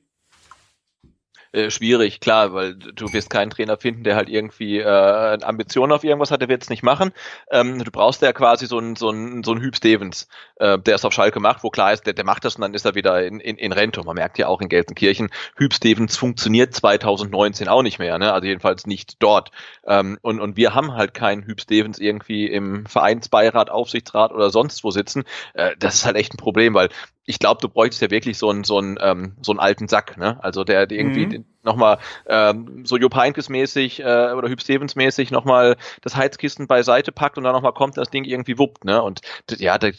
Äh, 1.51 1.71
schwierig, 1.71 2.19
klar, 2.19 2.53
weil 2.53 2.75
du 2.75 3.11
wirst 3.11 3.31
keinen 3.31 3.49
Trainer 3.49 3.75
finden, 3.77 4.03
der 4.03 4.15
halt 4.15 4.29
irgendwie 4.29 4.77
äh, 4.77 5.37
Ambitionen 5.41 5.91
auf 5.91 6.03
irgendwas 6.03 6.29
hat, 6.29 6.41
der 6.41 6.47
wird 6.49 6.61
es 6.61 6.69
nicht 6.69 6.83
machen. 6.83 7.11
Ähm, 7.49 7.83
du 7.83 7.89
brauchst 7.89 8.21
ja 8.21 8.33
quasi 8.33 8.67
so 8.67 8.77
einen 8.77 8.95
so 8.95 9.09
einen 9.09 9.43
so 9.43 9.53
einen 9.53 9.61
Hüb 9.61 9.75
Stevens, 9.75 10.27
äh, 10.57 10.77
der 10.77 10.95
es 10.95 11.05
auf 11.05 11.13
Schalke 11.13 11.39
macht, 11.39 11.63
wo 11.63 11.71
klar 11.71 11.91
ist, 11.91 12.05
der, 12.05 12.13
der 12.13 12.23
macht 12.23 12.45
das 12.45 12.55
und 12.55 12.61
dann 12.61 12.75
ist 12.75 12.85
er 12.85 12.93
wieder 12.93 13.25
in, 13.25 13.39
in, 13.39 13.57
in 13.57 13.71
Rente. 13.71 14.03
Man 14.03 14.13
merkt 14.13 14.37
ja 14.37 14.47
auch 14.47 14.61
in 14.61 14.69
Gelsenkirchen, 14.69 15.29
Hüb 15.55 15.73
Stevens 15.73 16.17
funktioniert 16.17 16.75
2019 16.75 17.67
auch 17.67 17.81
nicht 17.81 17.97
mehr, 17.97 18.19
ne? 18.19 18.31
also 18.31 18.45
jedenfalls 18.45 18.85
nicht 18.85 19.15
dort. 19.19 19.49
Ähm, 19.87 20.19
und, 20.21 20.39
und 20.39 20.55
wir 20.55 20.75
haben 20.75 20.93
halt 20.93 21.15
keinen 21.15 21.43
Hüb 21.43 21.61
Stevens 21.61 21.97
irgendwie 21.97 22.45
im 22.45 22.85
Vereinsbeirat, 22.85 23.71
Aufsichtsrat 23.71 24.31
oder 24.31 24.51
sonst 24.51 24.83
wo 24.83 24.91
sitzen. 24.91 25.23
Äh, 25.55 25.71
das 25.79 25.95
ist 25.95 26.05
halt 26.05 26.15
echt 26.15 26.35
ein 26.35 26.37
Problem, 26.37 26.75
weil 26.75 26.89
ich 27.29 27.37
glaube, 27.37 27.61
du 27.61 27.69
bräuchtest 27.69 28.01
ja 28.01 28.09
wirklich 28.09 28.39
so 28.39 28.49
einen 28.49 28.63
so 28.63 28.79
einen 28.79 28.97
ähm, 28.99 29.33
so 29.43 29.51
einen 29.51 29.59
alten 29.59 29.87
Sack, 29.87 30.17
ne? 30.17 30.43
Also 30.43 30.63
der, 30.63 30.87
der 30.87 30.97
irgendwie 30.97 31.27
mhm. 31.27 31.45
nochmal 31.61 31.99
ähm, 32.25 32.83
so 32.87 32.97
Jupp 32.97 33.15
Heynckes 33.15 33.49
mäßig 33.49 33.99
äh, 33.99 34.33
oder 34.33 34.49
Hüb 34.49 34.59
Stevens 34.59 34.95
mäßig 34.95 35.29
nochmal 35.29 35.77
das 36.01 36.15
Heizkissen 36.15 36.65
beiseite 36.65 37.11
packt 37.11 37.37
und 37.37 37.43
dann 37.43 37.53
nochmal 37.53 37.73
kommt 37.73 37.97
das 37.97 38.09
Ding 38.09 38.23
irgendwie 38.23 38.57
wuppt, 38.57 38.83
ne? 38.83 39.03
Und 39.03 39.21
ja, 39.59 39.77
da, 39.77 39.89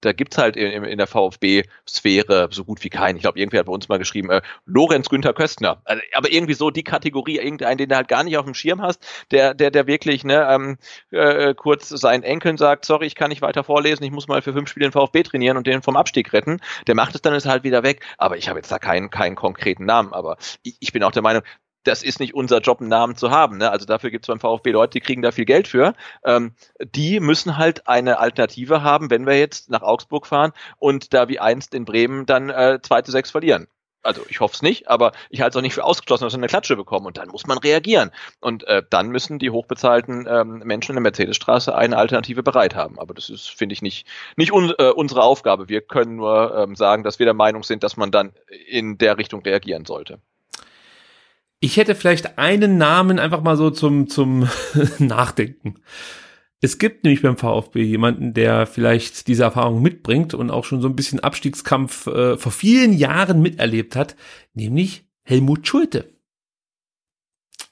da 0.00 0.12
gibt's 0.12 0.38
halt 0.38 0.56
in, 0.56 0.84
in 0.84 0.98
der 0.98 1.06
VfB-Sphäre 1.06 2.48
so 2.50 2.64
gut 2.64 2.82
wie 2.84 2.90
keinen. 2.90 3.16
Ich 3.16 3.22
glaube, 3.22 3.38
irgendwer 3.38 3.60
hat 3.60 3.66
bei 3.66 3.72
uns 3.72 3.88
mal 3.88 3.98
geschrieben, 3.98 4.30
äh, 4.30 4.42
Lorenz 4.66 5.08
Günther 5.08 5.32
Köstner. 5.32 5.82
Also, 5.84 6.02
aber 6.14 6.32
irgendwie 6.32 6.54
so 6.54 6.70
die 6.70 6.84
Kategorie, 6.84 7.38
irgendeinen, 7.38 7.78
den 7.78 7.88
du 7.88 7.96
halt 7.96 8.08
gar 8.08 8.24
nicht 8.24 8.36
auf 8.36 8.44
dem 8.44 8.54
Schirm 8.54 8.82
hast, 8.82 9.04
der, 9.30 9.54
der, 9.54 9.70
der 9.70 9.86
wirklich, 9.86 10.24
ne, 10.24 10.46
ähm, 10.50 10.78
äh, 11.10 11.54
kurz 11.54 11.88
seinen 11.88 12.22
Enkeln 12.22 12.56
sagt, 12.56 12.84
sorry, 12.84 13.06
ich 13.06 13.14
kann 13.14 13.30
nicht 13.30 13.42
weiter 13.42 13.64
vorlesen, 13.64 14.04
ich 14.04 14.10
muss 14.10 14.28
mal 14.28 14.42
für 14.42 14.52
fünf 14.52 14.68
Spiele 14.68 14.88
den 14.88 14.92
VfB 14.92 15.22
trainieren 15.22 15.56
und 15.56 15.66
den 15.66 15.82
vom 15.82 15.96
Abstieg 15.96 16.32
retten. 16.32 16.60
Der 16.86 16.94
macht 16.94 17.14
es 17.14 17.22
dann 17.22 17.34
ist 17.34 17.46
halt 17.46 17.64
wieder 17.64 17.82
weg. 17.82 18.02
Aber 18.18 18.36
ich 18.36 18.48
habe 18.48 18.58
jetzt 18.58 18.72
da 18.72 18.78
keinen, 18.78 19.10
keinen 19.10 19.36
konkreten 19.36 19.84
Namen. 19.84 20.12
Aber 20.12 20.36
ich, 20.62 20.76
ich 20.80 20.92
bin 20.92 21.02
auch 21.02 21.12
der 21.12 21.22
Meinung, 21.22 21.42
das 21.84 22.02
ist 22.02 22.20
nicht 22.20 22.34
unser 22.34 22.60
Job, 22.60 22.80
einen 22.80 22.90
Namen 22.90 23.16
zu 23.16 23.30
haben. 23.30 23.58
Ne? 23.58 23.70
Also 23.70 23.86
dafür 23.86 24.10
gibt 24.10 24.24
es 24.24 24.28
beim 24.28 24.40
VfB 24.40 24.72
Leute, 24.72 24.92
die 24.92 25.00
kriegen 25.00 25.22
da 25.22 25.32
viel 25.32 25.44
Geld 25.44 25.68
für. 25.68 25.94
Ähm, 26.24 26.52
die 26.94 27.20
müssen 27.20 27.56
halt 27.56 27.88
eine 27.88 28.18
Alternative 28.18 28.82
haben, 28.82 29.10
wenn 29.10 29.26
wir 29.26 29.38
jetzt 29.38 29.70
nach 29.70 29.82
Augsburg 29.82 30.26
fahren 30.26 30.52
und 30.78 31.14
da 31.14 31.28
wie 31.28 31.40
einst 31.40 31.74
in 31.74 31.84
Bremen 31.84 32.26
dann 32.26 32.50
äh, 32.50 32.80
2 32.82 33.02
zu 33.02 33.12
6 33.12 33.30
verlieren. 33.30 33.66
Also 34.02 34.22
ich 34.28 34.40
hoffe 34.40 34.54
es 34.54 34.62
nicht, 34.62 34.88
aber 34.88 35.12
ich 35.28 35.42
halte 35.42 35.50
es 35.50 35.56
auch 35.56 35.62
nicht 35.62 35.74
für 35.74 35.84
ausgeschlossen, 35.84 36.24
dass 36.24 36.32
wir 36.32 36.38
eine 36.38 36.46
Klatsche 36.46 36.74
bekommen 36.74 37.06
und 37.06 37.18
dann 37.18 37.28
muss 37.28 37.46
man 37.46 37.58
reagieren. 37.58 38.10
Und 38.40 38.64
äh, 38.64 38.82
dann 38.88 39.10
müssen 39.10 39.38
die 39.38 39.50
hochbezahlten 39.50 40.26
ähm, 40.28 40.62
Menschen 40.64 40.92
in 40.92 40.96
der 40.96 41.02
Mercedesstraße 41.02 41.74
eine 41.74 41.98
Alternative 41.98 42.42
bereit 42.42 42.74
haben. 42.74 42.98
Aber 42.98 43.12
das 43.12 43.28
ist, 43.28 43.50
finde 43.50 43.74
ich, 43.74 43.82
nicht, 43.82 44.06
nicht 44.36 44.52
un, 44.52 44.72
äh, 44.78 44.88
unsere 44.88 45.22
Aufgabe. 45.22 45.68
Wir 45.68 45.82
können 45.82 46.16
nur 46.16 46.56
ähm, 46.56 46.76
sagen, 46.76 47.02
dass 47.02 47.18
wir 47.18 47.26
der 47.26 47.34
Meinung 47.34 47.62
sind, 47.62 47.82
dass 47.82 47.98
man 47.98 48.10
dann 48.10 48.32
in 48.66 48.96
der 48.96 49.18
Richtung 49.18 49.42
reagieren 49.42 49.84
sollte. 49.84 50.18
Ich 51.60 51.76
hätte 51.76 51.94
vielleicht 51.94 52.38
einen 52.38 52.78
Namen 52.78 53.18
einfach 53.18 53.42
mal 53.42 53.56
so 53.56 53.70
zum, 53.70 54.08
zum 54.08 54.48
Nachdenken. 54.98 55.76
Es 56.62 56.78
gibt 56.78 57.04
nämlich 57.04 57.22
beim 57.22 57.36
VfB 57.36 57.82
jemanden, 57.82 58.34
der 58.34 58.66
vielleicht 58.66 59.28
diese 59.28 59.44
Erfahrung 59.44 59.80
mitbringt 59.80 60.34
und 60.34 60.50
auch 60.50 60.64
schon 60.64 60.82
so 60.82 60.88
ein 60.88 60.96
bisschen 60.96 61.20
Abstiegskampf 61.20 62.06
äh, 62.06 62.36
vor 62.36 62.52
vielen 62.52 62.92
Jahren 62.92 63.40
miterlebt 63.40 63.96
hat, 63.96 64.16
nämlich 64.52 65.04
Helmut 65.22 65.66
Schulte. 65.66 66.12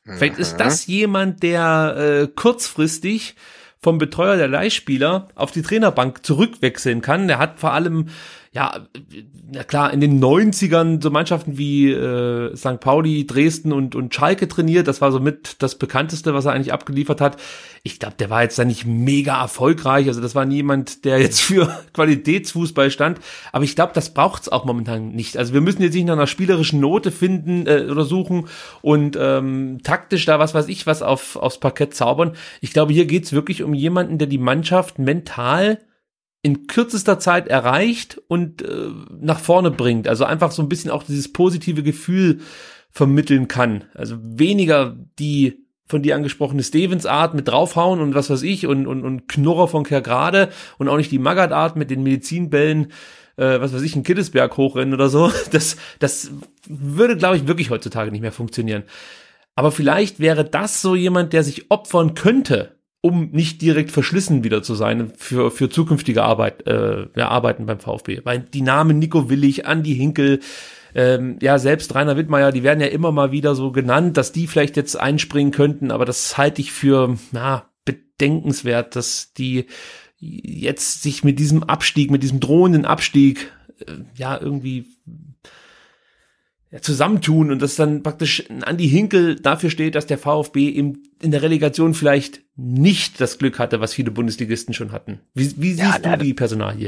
Vielleicht 0.05 0.39
ist 0.39 0.57
das 0.57 0.87
jemand, 0.87 1.43
der 1.43 1.97
äh, 1.99 2.29
kurzfristig 2.29 3.35
vom 3.79 3.99
Betreuer 3.99 4.37
der 4.37 4.49
Leihspieler 4.49 5.29
auf 5.35 5.51
die 5.51 5.61
Trainerbank 5.61 6.25
zurückwechseln 6.25 7.03
kann. 7.03 7.29
Der 7.29 7.39
hat 7.39 7.61
vor 7.61 7.73
allem 7.73 8.09
ja, 8.53 8.87
na 9.51 9.63
klar, 9.63 9.93
in 9.93 10.01
den 10.01 10.23
90ern 10.23 11.03
so 11.03 11.11
Mannschaften 11.11 11.59
wie 11.59 11.91
äh, 11.91 12.57
St. 12.57 12.81
Pauli, 12.81 13.27
Dresden 13.27 13.73
und, 13.73 13.95
und 13.95 14.15
Schalke 14.15 14.49
trainiert. 14.49 14.89
Das 14.89 15.01
war 15.01 15.13
so 15.13 15.21
mit 15.21 15.63
das 15.63 15.77
bekannteste, 15.77 16.33
was 16.33 16.47
er 16.47 16.53
eigentlich 16.53 16.73
abgeliefert 16.73 17.21
hat. 17.21 17.37
Ich 17.83 17.99
glaube, 17.99 18.15
der 18.19 18.31
war 18.31 18.43
jetzt 18.43 18.59
da 18.59 18.65
nicht 18.65 18.87
mega 18.87 19.41
erfolgreich. 19.41 20.09
Also 20.09 20.23
das 20.23 20.35
war 20.35 20.47
niemand, 20.47 21.05
der 21.05 21.21
jetzt 21.21 21.43
für 21.43 21.69
Qualitätsfußball 21.93 22.91
stand. 22.91 23.21
Aber 23.53 23.65
ich 23.65 23.77
glaube, 23.77 23.93
das 23.95 24.15
braucht's 24.15 24.49
auch 24.49 24.65
momentan 24.65 25.11
nicht. 25.13 25.37
Also 25.37 25.53
wir 25.53 25.61
müssen 25.61 25.83
jetzt 25.83 25.95
nicht 25.95 26.07
nach 26.07 26.15
einer 26.15 26.27
spielerischen 26.27 26.81
Note 26.81 27.11
finden 27.11 27.67
äh, 27.67 27.87
oder 27.91 28.05
suchen 28.05 28.49
und 28.81 29.17
ähm, 29.21 29.81
taktisch 29.83 30.25
da 30.25 30.39
was 30.39 30.55
weiß 30.55 30.69
ich 30.69 30.87
was 30.87 31.03
auf, 31.03 31.37
aufs 31.37 31.59
Parkett 31.61 31.95
zaubern. 31.95 32.33
Ich 32.61 32.73
glaube, 32.73 32.95
hier 32.95 33.07
geht's 33.07 33.33
wirklich 33.33 33.63
um 33.63 33.75
jemanden, 33.75 34.17
der 34.17 34.27
die 34.27 34.39
Mannschaft 34.39 34.99
mental 34.99 35.79
in 36.49 36.67
kürzester 36.67 37.19
Zeit 37.19 37.47
erreicht 37.47 38.21
und 38.27 38.63
äh, 38.63 38.89
nach 39.21 39.39
vorne 39.39 39.71
bringt. 39.71 40.09
Also 40.09 40.25
einfach 40.25 40.51
so 40.51 40.63
ein 40.63 40.69
bisschen 40.69 40.91
auch 40.91 41.03
dieses 41.03 41.31
positive 41.31 41.83
Gefühl 41.83 42.41
vermitteln 42.91 43.49
kann. 43.49 43.85
Also 43.95 44.17
weniger 44.23 44.97
die 45.19 45.67
von 45.87 46.03
dir 46.03 46.17
angesprochene 46.17 46.63
Stevens-Art 46.63 47.35
mit 47.35 47.49
draufhauen 47.49 48.01
und 48.01 48.15
was 48.15 48.31
weiß 48.31 48.43
ich 48.43 48.67
und, 48.67 48.87
und, 48.87 49.05
und 49.05 49.29
Knurrer 49.29 49.69
von 49.69 49.85
Kergrade 49.85 50.49
und 50.79 50.89
auch 50.89 50.97
nicht 50.97 51.11
die 51.11 51.19
Magath-Art 51.19 51.77
mit 51.77 51.91
den 51.91 52.03
Medizinbällen, 52.03 52.93
äh, 53.37 53.61
was 53.61 53.75
weiß 53.75 53.83
ich, 53.83 53.95
in 53.95 54.03
Kittesberg 54.03 54.57
hochrennen 54.57 54.95
oder 54.95 55.11
so. 55.11 55.31
Das, 55.51 55.77
das 55.99 56.31
würde, 56.67 57.17
glaube 57.17 57.37
ich, 57.37 57.47
wirklich 57.47 57.71
heutzutage 57.71 58.11
nicht 58.11 58.23
mehr 58.23 58.33
funktionieren. 58.33 58.85
Aber 59.55 59.71
vielleicht 59.71 60.19
wäre 60.19 60.45
das 60.45 60.81
so 60.81 60.95
jemand, 60.95 61.35
der 61.35 61.43
sich 61.43 61.71
opfern 61.71 62.15
könnte, 62.15 62.78
um 63.01 63.31
nicht 63.31 63.63
direkt 63.63 63.93
verschlissen 63.93 64.45
wieder 64.45 64.63
zu 64.63 64.75
sein 64.75 65.13
für, 65.17 65.51
für 65.51 65.69
zukünftige 65.69 66.25
Arbeit, 66.25 66.67
äh, 66.67 67.07
ja, 67.17 67.29
Arbeiten 67.29 67.67
beim 67.67 67.79
VfB. 67.79 68.21
Weil 68.25 68.41
die 68.41 68.63
Namen 68.63 68.99
Nico 68.99 69.31
Willig, 69.31 69.67
Andi 69.67 69.95
Hinkel, 69.95 70.41
ähm, 70.95 71.39
ja, 71.41 71.59
selbst 71.59 71.95
Rainer 71.95 72.17
Wittmeier, 72.17 72.51
die 72.51 72.63
werden 72.63 72.81
ja 72.81 72.89
immer 72.89 73.13
mal 73.13 73.31
wieder 73.31 73.55
so 73.55 73.71
genannt, 73.71 74.17
dass 74.17 74.33
die 74.33 74.47
vielleicht 74.47 74.77
jetzt 74.77 74.97
einspringen 74.97 75.53
könnten, 75.53 75.91
aber 75.91 76.05
das 76.05 76.37
halte 76.37 76.61
ich 76.61 76.73
für, 76.73 77.17
na, 77.31 77.69
bedenkenswert, 77.85 78.97
dass 78.97 79.33
die 79.33 79.67
jetzt 80.19 81.03
sich 81.03 81.23
mit 81.23 81.39
diesem 81.39 81.63
Abstieg, 81.63 82.11
mit 82.11 82.23
diesem 82.23 82.41
drohenden 82.41 82.85
Abstieg, 82.85 83.53
äh, 83.87 83.93
ja, 84.17 84.41
irgendwie 84.41 84.87
ja, 86.71 86.81
zusammentun 86.81 87.51
und 87.51 87.63
dass 87.63 87.77
dann 87.77 88.03
praktisch 88.03 88.45
Andi 88.63 88.89
Hinkel 88.89 89.37
dafür 89.37 89.71
steht, 89.71 89.95
dass 89.95 90.07
der 90.07 90.19
VfB 90.19 90.69
eben 90.69 91.03
in 91.23 91.31
der 91.31 91.43
Relegation 91.43 91.95
vielleicht 91.95 92.43
nicht 92.57 93.21
das 93.21 93.39
Glück 93.39 93.59
hatte, 93.59 93.81
was 93.81 93.95
viele 93.95 94.11
Bundesligisten 94.11 94.75
schon 94.75 94.93
hatten. 94.93 95.21
Wie, 95.35 95.53
wie 95.57 95.73
siehst 95.73 96.05
ja, 96.05 96.17
du 96.17 96.25
die 96.25 96.35
Personal 96.35 96.79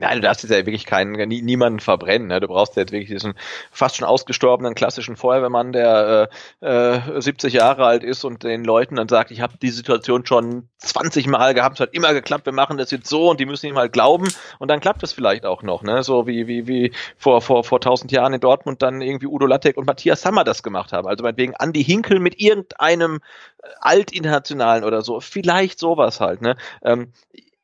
Ja, 0.00 0.14
du 0.14 0.20
darfst 0.22 0.42
jetzt 0.42 0.50
ja 0.50 0.64
wirklich 0.64 0.86
keinen, 0.86 1.12
nie, 1.28 1.42
niemanden 1.42 1.78
verbrennen. 1.78 2.28
Ne? 2.28 2.40
Du 2.40 2.48
brauchst 2.48 2.74
jetzt 2.76 2.90
wirklich 2.90 3.10
diesen 3.10 3.34
fast 3.70 3.96
schon 3.96 4.08
ausgestorbenen 4.08 4.74
klassischen 4.74 5.14
Feuerwehrmann, 5.14 5.72
der 5.72 6.30
äh, 6.62 6.96
äh, 6.96 7.20
70 7.20 7.52
Jahre 7.52 7.84
alt 7.84 8.02
ist 8.02 8.24
und 8.24 8.42
den 8.42 8.64
Leuten 8.64 8.96
dann 8.96 9.08
sagt, 9.08 9.30
ich 9.30 9.42
habe 9.42 9.58
die 9.60 9.68
Situation 9.68 10.24
schon 10.24 10.68
20 10.78 11.26
Mal 11.26 11.52
gehabt, 11.52 11.76
es 11.76 11.80
hat 11.80 11.92
immer 11.92 12.14
geklappt, 12.14 12.46
wir 12.46 12.54
machen 12.54 12.78
das 12.78 12.90
jetzt 12.90 13.10
so 13.10 13.28
und 13.30 13.40
die 13.40 13.44
müssen 13.44 13.66
ihm 13.66 13.76
halt 13.76 13.92
glauben 13.92 14.28
und 14.58 14.68
dann 14.68 14.80
klappt 14.80 15.02
es 15.02 15.12
vielleicht 15.12 15.44
auch 15.44 15.62
noch, 15.62 15.82
ne? 15.82 16.02
So 16.02 16.26
wie, 16.26 16.46
wie, 16.46 16.66
wie 16.66 16.92
vor, 17.18 17.42
vor, 17.42 17.62
vor 17.62 17.78
1000 17.78 18.10
Jahren 18.10 18.32
in 18.32 18.40
Dortmund 18.40 18.80
dann 18.80 19.02
irgendwie 19.02 19.26
Udo 19.26 19.44
Lattek 19.44 19.76
und 19.76 19.86
Matthias 19.86 20.22
Sammer 20.22 20.44
das 20.44 20.62
gemacht 20.62 20.94
haben. 20.94 21.06
Also 21.06 21.22
meinetwegen 21.22 21.54
Andi 21.56 21.84
Hinkel 21.84 22.20
mit 22.20 22.40
irgendeinem 22.40 23.20
äh, 23.62 23.66
Altinternationalen 23.80 24.84
oder 24.84 25.02
so. 25.02 25.20
Vielleicht 25.20 25.78
sowas 25.78 26.20
halt, 26.20 26.40
ne? 26.40 26.56
Ähm, 26.82 27.12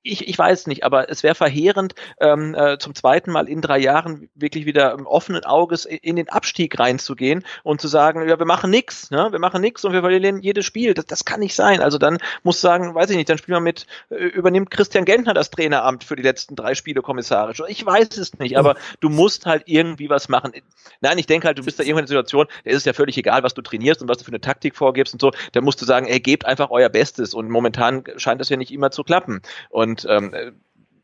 ich, 0.07 0.29
ich 0.29 0.39
weiß 0.39 0.67
nicht, 0.67 0.85
aber 0.85 1.11
es 1.11 1.23
wäre 1.23 1.35
verheerend, 1.35 1.95
ähm, 2.21 2.55
äh, 2.55 2.79
zum 2.79 2.95
zweiten 2.95 3.31
Mal 3.31 3.49
in 3.49 3.61
drei 3.61 3.79
Jahren 3.79 4.29
wirklich 4.35 4.67
wieder 4.67 4.93
im 4.93 5.07
offenen 5.07 5.45
Auges 5.45 5.85
in 5.85 6.17
den 6.17 6.29
Abstieg 6.29 6.79
reinzugehen 6.79 7.45
und 7.63 7.81
zu 7.81 7.89
sagen, 7.89 8.29
ja, 8.29 8.39
wir 8.39 8.47
machen 8.47 8.71
nix, 8.71 9.11
ne? 9.11 9.29
wir 9.31 9.39
machen 9.39 9.61
nix 9.61 9.85
und 9.85 9.93
wir 9.93 10.01
verlieren 10.01 10.41
jedes 10.41 10.65
Spiel. 10.65 10.95
Das, 10.95 11.07
das 11.07 11.25
kann 11.25 11.41
nicht 11.41 11.55
sein. 11.55 11.81
Also 11.81 11.99
dann 11.99 12.19
muss 12.43 12.61
sagen, 12.61 12.95
weiß 12.95 13.11
ich 13.11 13.17
nicht, 13.17 13.29
dann 13.29 13.39
spielen 13.39 13.57
wir 13.57 13.61
mit, 13.61 13.87
äh, 14.11 14.15
übernimmt 14.15 14.71
Christian 14.71 15.05
Gentner 15.05 15.35
das 15.35 15.51
Traineramt 15.51 16.05
für 16.05 16.17
die 16.17 16.23
letzten 16.23 16.57
drei 16.57 16.75
Spiele 16.75 17.03
kommissarisch. 17.03 17.63
Ich 17.69 17.85
weiß 17.85 18.17
es 18.19 18.39
nicht, 18.39 18.59
aber 18.59 18.77
du 19.01 19.09
musst 19.09 19.47
halt 19.47 19.65
irgendwie 19.67 20.09
was 20.09 20.29
machen. 20.29 20.53
Nein, 21.01 21.19
ich 21.19 21.27
denke 21.27 21.47
halt, 21.47 21.59
du 21.59 21.65
bist 21.65 21.79
da 21.79 21.83
irgendwann 21.83 22.05
in 22.05 22.09
der 22.09 22.19
Situation, 22.19 22.47
da 22.65 22.71
ist 22.71 22.79
es 22.79 22.85
ja 22.85 22.93
völlig 22.93 23.19
egal, 23.19 23.43
was 23.43 23.55
du 23.55 23.63
trainierst 23.63 24.03
und 24.03 24.09
was 24.09 24.19
du 24.19 24.25
für 24.25 24.31
eine 24.31 24.41
Taktik 24.41 24.77
vorgibst 24.77 25.15
und 25.15 25.21
so. 25.21 25.33
Da 25.53 25.61
musst 25.61 25.81
du 25.81 25.85
sagen, 25.85 26.07
ey, 26.07 26.21
gebt 26.21 26.47
einfach 26.47 26.71
euer 26.71 26.89
Bestes 26.89 27.35
und 27.35 27.51
momentan 27.51 28.05
scheint 28.17 28.41
das 28.41 28.49
ja 28.49 28.57
nicht 28.57 28.73
immer 28.73 28.91
zu 28.91 29.05
klappen. 29.05 29.43
Und 29.71 29.96
und 30.05 30.07
ähm, 30.09 30.55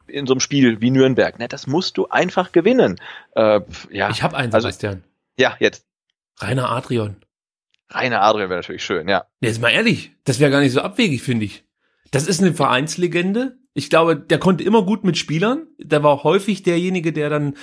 in 0.07 0.26
so 0.26 0.34
einem 0.34 0.40
Spiel 0.40 0.80
wie 0.80 0.90
Nürnberg, 0.90 1.38
ne, 1.38 1.49
das 1.49 1.66
musst 1.66 1.97
du 1.97 2.09
einfach 2.09 2.53
gewinnen. 2.53 3.01
Äh, 3.34 3.61
ja, 3.90 4.11
ich 4.11 4.22
habe 4.22 4.36
einen, 4.36 4.53
also, 4.53 4.68
Sebastian. 4.68 5.05
Ja, 5.38 5.57
jetzt. 5.59 5.86
Rainer 6.40 6.70
Adrian. 6.70 7.16
Rainer 7.90 8.22
Adrian 8.22 8.51
wäre 8.51 8.61
natürlich 8.61 8.84
schön, 8.84 9.09
ja. 9.09 9.24
Jetzt 9.40 9.61
mal 9.61 9.70
ehrlich, 9.70 10.12
das 10.24 10.40
wäre 10.40 10.51
gar 10.51 10.61
nicht 10.61 10.72
so 10.72 10.80
abwegig, 10.80 11.22
finde 11.22 11.45
ich. 11.45 11.64
Das 12.11 12.26
ist 12.26 12.43
eine 12.43 12.53
Vereinslegende. 12.53 13.57
Ich 13.74 13.88
glaube, 13.88 14.16
der 14.16 14.38
konnte 14.38 14.64
immer 14.64 14.82
gut 14.82 15.03
mit 15.05 15.16
Spielern. 15.16 15.66
Der 15.78 16.03
war 16.03 16.24
häufig 16.24 16.62
derjenige, 16.62 17.12
der 17.12 17.30
dann 17.30 17.55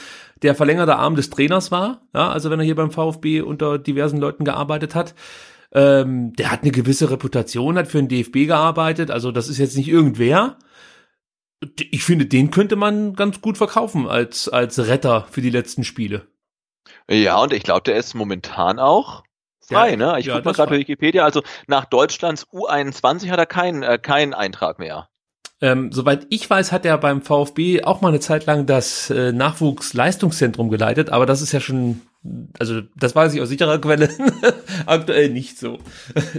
der 0.42 0.56
verlängerte 0.56 0.96
Arm 0.96 1.16
des 1.16 1.30
Trainers 1.30 1.72
war. 1.72 2.02
Ja, 2.16 2.32
also 2.32 2.50
wenn 2.50 2.60
er 2.60 2.66
hier 2.66 2.76
beim 2.76 2.90
VfB 2.90 3.42
unter 3.42 3.78
diversen 3.78 4.18
Leuten 4.18 4.44
gearbeitet 4.44 4.96
hat. 4.96 5.14
Ähm, 5.72 6.34
der 6.34 6.52
hat 6.52 6.64
eine 6.64 6.72
gewisse 6.72 7.12
Reputation, 7.12 7.78
hat 7.78 7.88
für 7.88 8.02
den 8.02 8.08
DFB 8.08 8.48
gearbeitet. 8.48 9.12
Also 9.12 9.32
das 9.32 9.50
ist 9.50 9.60
jetzt 9.60 9.78
nicht 9.78 9.88
irgendwer 9.88 10.58
ich 11.62 12.04
finde, 12.04 12.26
den 12.26 12.52
könnte 12.52 12.76
man 12.76 13.14
ganz 13.14 13.42
gut 13.42 13.58
verkaufen 13.58 14.08
als, 14.08 14.48
als 14.48 14.80
Retter 14.80 15.28
für 15.30 15.42
die 15.42 15.50
letzten 15.50 15.84
Spiele. 15.84 16.28
Ja, 17.10 17.42
und 17.42 17.54
ich 17.54 17.64
glaube, 17.64 17.82
der 17.82 17.98
ist 17.98 18.14
momentan 18.14 18.80
auch 18.80 19.24
frei, 19.60 19.92
ja, 19.92 19.98
ne? 19.98 20.20
Ich 20.20 20.28
ja, 20.28 20.36
gucke 20.36 20.46
mal 20.46 20.54
gerade 20.54 20.78
Wikipedia, 20.78 21.24
also 21.24 21.44
nach 21.68 21.86
Deutschlands 21.86 22.48
U21 22.48 23.30
hat 23.30 23.40
er 23.40 23.46
keinen 23.46 23.84
äh, 23.84 23.98
keinen 23.98 24.34
Eintrag 24.34 24.80
mehr. 24.80 25.10
Ähm, 25.62 25.92
soweit 25.92 26.26
ich 26.30 26.50
weiß, 26.50 26.72
hat 26.72 26.86
er 26.86 26.98
beim 26.98 27.22
VfB 27.22 27.84
auch 27.84 28.00
mal 28.02 28.10
eine 28.10 28.22
Zeit 28.22 28.46
lang 28.46 28.66
das 28.66 29.10
äh, 29.10 29.34
Nachwuchsleistungszentrum 29.34 30.70
geleitet, 30.70 31.10
aber 31.10 31.26
das 31.26 31.42
ist 31.42 31.52
ja 31.52 31.60
schon 31.60 32.02
also 32.60 32.82
das 32.98 33.16
weiß 33.16 33.34
ich 33.34 33.42
aus 33.42 33.48
sicherer 33.48 33.80
Quelle, 33.80 34.10
aktuell 34.86 35.30
nicht 35.30 35.58
so. 35.58 35.80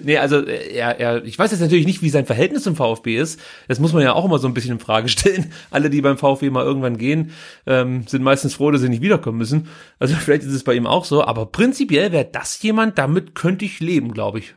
nee, 0.02 0.18
also 0.18 0.44
er, 0.44 1.00
er, 1.00 1.24
ich 1.24 1.38
weiß 1.38 1.50
jetzt 1.52 1.60
natürlich 1.60 1.86
nicht, 1.86 2.02
wie 2.02 2.10
sein 2.10 2.26
Verhältnis 2.26 2.64
zum 2.64 2.76
VfB 2.76 3.16
ist. 3.16 3.40
Das 3.66 3.80
muss 3.80 3.94
man 3.94 4.02
ja 4.02 4.12
auch 4.12 4.26
immer 4.26 4.38
so 4.38 4.46
ein 4.46 4.52
bisschen 4.52 4.72
in 4.72 4.78
Frage 4.78 5.08
stellen. 5.10 5.52
Alle, 5.70 5.88
die 5.88 6.02
beim 6.02 6.18
VfB 6.18 6.50
mal 6.50 6.64
irgendwann 6.64 6.98
gehen, 6.98 7.32
ähm, 7.66 8.06
sind 8.06 8.22
meistens 8.22 8.54
froh, 8.54 8.70
dass 8.70 8.82
sie 8.82 8.90
nicht 8.90 9.02
wiederkommen 9.02 9.38
müssen. 9.38 9.68
Also 9.98 10.14
vielleicht 10.16 10.42
ist 10.42 10.52
es 10.52 10.64
bei 10.64 10.74
ihm 10.74 10.86
auch 10.86 11.06
so, 11.06 11.24
aber 11.24 11.46
prinzipiell 11.46 12.12
wäre 12.12 12.28
das 12.30 12.62
jemand, 12.62 12.98
damit 12.98 13.34
könnte 13.34 13.64
ich 13.64 13.80
leben, 13.80 14.12
glaube 14.12 14.40
ich. 14.40 14.54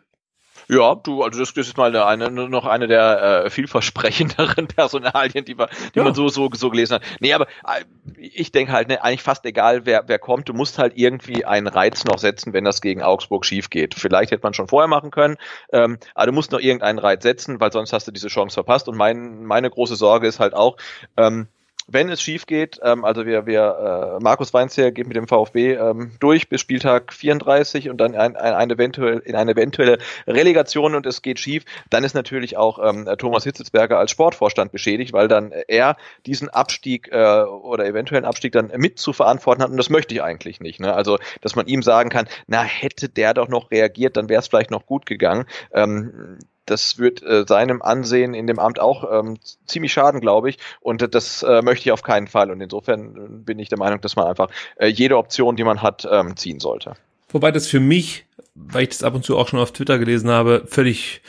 Ja, 0.67 0.95
du, 0.95 1.23
also 1.23 1.39
das, 1.39 1.51
ist 1.55 1.77
mal 1.77 1.95
eine, 1.95 2.29
noch 2.31 2.65
eine 2.65 2.87
der 2.87 3.45
äh, 3.45 3.49
vielversprechenderen 3.49 4.67
Personalien, 4.75 5.45
die, 5.45 5.57
wir, 5.57 5.69
die 5.93 5.99
ja. 5.99 6.03
man 6.03 6.13
so, 6.13 6.29
so, 6.29 6.49
so 6.53 6.69
gelesen 6.69 6.95
hat. 6.95 7.03
Nee, 7.19 7.33
aber 7.33 7.47
äh, 7.65 7.83
ich 8.17 8.51
denke 8.51 8.71
halt, 8.71 8.87
ne, 8.87 9.03
eigentlich 9.03 9.23
fast 9.23 9.45
egal, 9.45 9.85
wer, 9.85 10.03
wer 10.07 10.19
kommt, 10.19 10.49
du 10.49 10.53
musst 10.53 10.77
halt 10.77 10.93
irgendwie 10.95 11.45
einen 11.45 11.67
Reiz 11.67 12.05
noch 12.05 12.17
setzen, 12.17 12.53
wenn 12.53 12.63
das 12.63 12.81
gegen 12.81 13.01
Augsburg 13.01 13.45
schief 13.45 13.69
geht. 13.69 13.95
Vielleicht 13.95 14.31
hätte 14.31 14.43
man 14.43 14.53
schon 14.53 14.67
vorher 14.67 14.87
machen 14.87 15.11
können, 15.11 15.37
ähm, 15.71 15.97
aber 16.15 16.27
du 16.27 16.31
musst 16.31 16.51
noch 16.51 16.59
irgendeinen 16.59 16.99
Reiz 16.99 17.23
setzen, 17.23 17.59
weil 17.59 17.71
sonst 17.71 17.93
hast 17.93 18.07
du 18.07 18.11
diese 18.11 18.27
Chance 18.27 18.53
verpasst. 18.53 18.87
Und 18.87 18.97
mein, 18.97 19.43
meine 19.43 19.69
große 19.69 19.95
Sorge 19.95 20.27
ist 20.27 20.39
halt 20.39 20.53
auch, 20.53 20.77
ähm, 21.17 21.47
wenn 21.87 22.09
es 22.09 22.21
schief 22.21 22.45
geht, 22.45 22.79
ähm, 22.83 23.05
also 23.05 23.25
wir, 23.25 23.45
wir 23.45 24.17
äh, 24.19 24.23
Markus 24.23 24.53
Weinzierr 24.53 24.91
geht 24.91 25.07
mit 25.07 25.17
dem 25.17 25.27
VfB 25.27 25.73
ähm, 25.73 26.11
durch 26.19 26.49
bis 26.49 26.61
Spieltag 26.61 27.13
34 27.13 27.89
und 27.89 27.97
dann 27.97 28.15
ein, 28.15 28.35
ein, 28.35 28.53
ein 28.53 28.69
eventuell, 28.71 29.19
in 29.19 29.35
eine 29.35 29.51
eventuelle 29.51 29.97
Relegation 30.27 30.95
und 30.95 31.05
es 31.05 31.21
geht 31.21 31.39
schief, 31.39 31.63
dann 31.89 32.03
ist 32.03 32.13
natürlich 32.13 32.57
auch 32.57 32.79
ähm, 32.83 33.09
Thomas 33.17 33.43
Hitzelsberger 33.43 33.97
als 33.97 34.11
Sportvorstand 34.11 34.71
beschädigt, 34.71 35.13
weil 35.13 35.27
dann 35.27 35.51
er 35.67 35.97
diesen 36.25 36.49
Abstieg 36.49 37.09
äh, 37.11 37.43
oder 37.43 37.85
eventuellen 37.85 38.25
Abstieg 38.25 38.53
dann 38.53 38.71
mit 38.77 38.99
zu 38.99 39.13
verantworten 39.13 39.63
hat 39.63 39.69
und 39.69 39.77
das 39.77 39.89
möchte 39.89 40.13
ich 40.13 40.21
eigentlich 40.21 40.59
nicht. 40.59 40.79
Ne? 40.79 40.93
Also, 40.93 41.17
dass 41.41 41.55
man 41.55 41.67
ihm 41.67 41.81
sagen 41.81 42.09
kann, 42.09 42.27
na, 42.47 42.63
hätte 42.63 43.09
der 43.09 43.33
doch 43.33 43.47
noch 43.47 43.71
reagiert, 43.71 44.17
dann 44.17 44.29
wäre 44.29 44.39
es 44.39 44.47
vielleicht 44.47 44.71
noch 44.71 44.85
gut 44.85 45.05
gegangen. 45.05 45.45
Ähm, 45.73 46.39
das 46.65 46.97
wird 46.97 47.21
äh, 47.23 47.45
seinem 47.47 47.81
Ansehen 47.81 48.33
in 48.33 48.47
dem 48.47 48.59
Amt 48.59 48.79
auch 48.79 49.09
ähm, 49.11 49.37
ziemlich 49.65 49.93
schaden, 49.93 50.21
glaube 50.21 50.49
ich. 50.49 50.57
Und 50.81 51.13
das 51.13 51.43
äh, 51.43 51.61
möchte 51.61 51.89
ich 51.89 51.91
auf 51.91 52.03
keinen 52.03 52.27
Fall. 52.27 52.51
Und 52.51 52.61
insofern 52.61 53.15
äh, 53.15 53.19
bin 53.29 53.59
ich 53.59 53.69
der 53.69 53.77
Meinung, 53.77 54.01
dass 54.01 54.15
man 54.15 54.27
einfach 54.27 54.49
äh, 54.77 54.87
jede 54.87 55.17
Option, 55.17 55.55
die 55.55 55.63
man 55.63 55.81
hat, 55.81 56.07
ähm, 56.09 56.37
ziehen 56.37 56.59
sollte. 56.59 56.93
Wobei 57.29 57.51
das 57.51 57.67
für 57.67 57.79
mich, 57.79 58.25
weil 58.55 58.83
ich 58.83 58.89
das 58.89 59.03
ab 59.03 59.15
und 59.15 59.25
zu 59.25 59.37
auch 59.37 59.47
schon 59.47 59.59
auf 59.59 59.71
Twitter 59.71 59.99
gelesen 59.99 60.29
habe, 60.29 60.63
völlig 60.67 61.21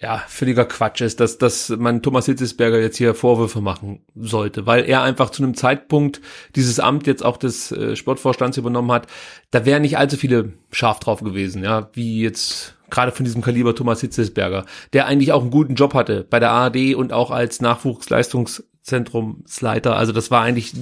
ja, 0.00 0.24
völliger 0.28 0.64
Quatsch 0.64 1.02
ist, 1.02 1.20
dass, 1.20 1.36
dass 1.36 1.68
man 1.68 2.02
Thomas 2.02 2.24
Hitzesberger 2.24 2.80
jetzt 2.80 2.96
hier 2.96 3.14
Vorwürfe 3.14 3.60
machen 3.60 4.00
sollte, 4.16 4.64
weil 4.64 4.88
er 4.88 5.02
einfach 5.02 5.28
zu 5.28 5.42
einem 5.42 5.54
Zeitpunkt 5.54 6.22
dieses 6.56 6.80
Amt 6.80 7.06
jetzt 7.06 7.22
auch 7.22 7.36
des 7.36 7.70
äh, 7.70 7.94
Sportvorstands 7.96 8.56
übernommen 8.56 8.92
hat, 8.92 9.08
da 9.50 9.66
wären 9.66 9.82
nicht 9.82 9.98
allzu 9.98 10.16
viele 10.16 10.54
scharf 10.72 11.00
drauf 11.00 11.20
gewesen, 11.20 11.62
ja, 11.62 11.90
wie 11.92 12.22
jetzt 12.22 12.76
gerade 12.90 13.12
von 13.12 13.24
diesem 13.24 13.42
Kaliber 13.42 13.74
Thomas 13.74 14.00
Hitzesberger, 14.00 14.64
der 14.92 15.06
eigentlich 15.06 15.32
auch 15.32 15.42
einen 15.42 15.50
guten 15.50 15.74
Job 15.74 15.92
hatte 15.94 16.26
bei 16.28 16.40
der 16.40 16.50
ARD 16.50 16.94
und 16.94 17.12
auch 17.12 17.30
als 17.30 17.60
Nachwuchsleistungszentrumsleiter. 17.60 19.96
Also 19.96 20.12
das 20.12 20.30
war 20.30 20.42
eigentlich 20.42 20.72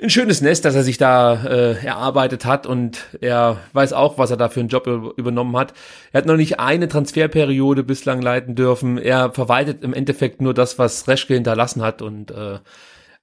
ein 0.00 0.10
schönes 0.10 0.40
Nest, 0.42 0.66
dass 0.66 0.74
er 0.74 0.82
sich 0.82 0.98
da 0.98 1.44
äh, 1.44 1.84
erarbeitet 1.84 2.44
hat 2.44 2.66
und 2.66 3.06
er 3.20 3.58
weiß 3.72 3.92
auch, 3.94 4.18
was 4.18 4.30
er 4.30 4.36
da 4.36 4.50
für 4.50 4.60
einen 4.60 4.68
Job 4.68 4.86
übernommen 5.16 5.56
hat. 5.56 5.72
Er 6.12 6.18
hat 6.18 6.26
noch 6.26 6.36
nicht 6.36 6.60
eine 6.60 6.88
Transferperiode 6.88 7.82
bislang 7.82 8.20
leiten 8.20 8.54
dürfen. 8.54 8.98
Er 8.98 9.32
verwaltet 9.32 9.82
im 9.82 9.94
Endeffekt 9.94 10.42
nur 10.42 10.52
das, 10.52 10.78
was 10.78 11.08
Reschke 11.08 11.32
hinterlassen 11.34 11.82
hat 11.82 12.02
und 12.02 12.30
äh, 12.30 12.58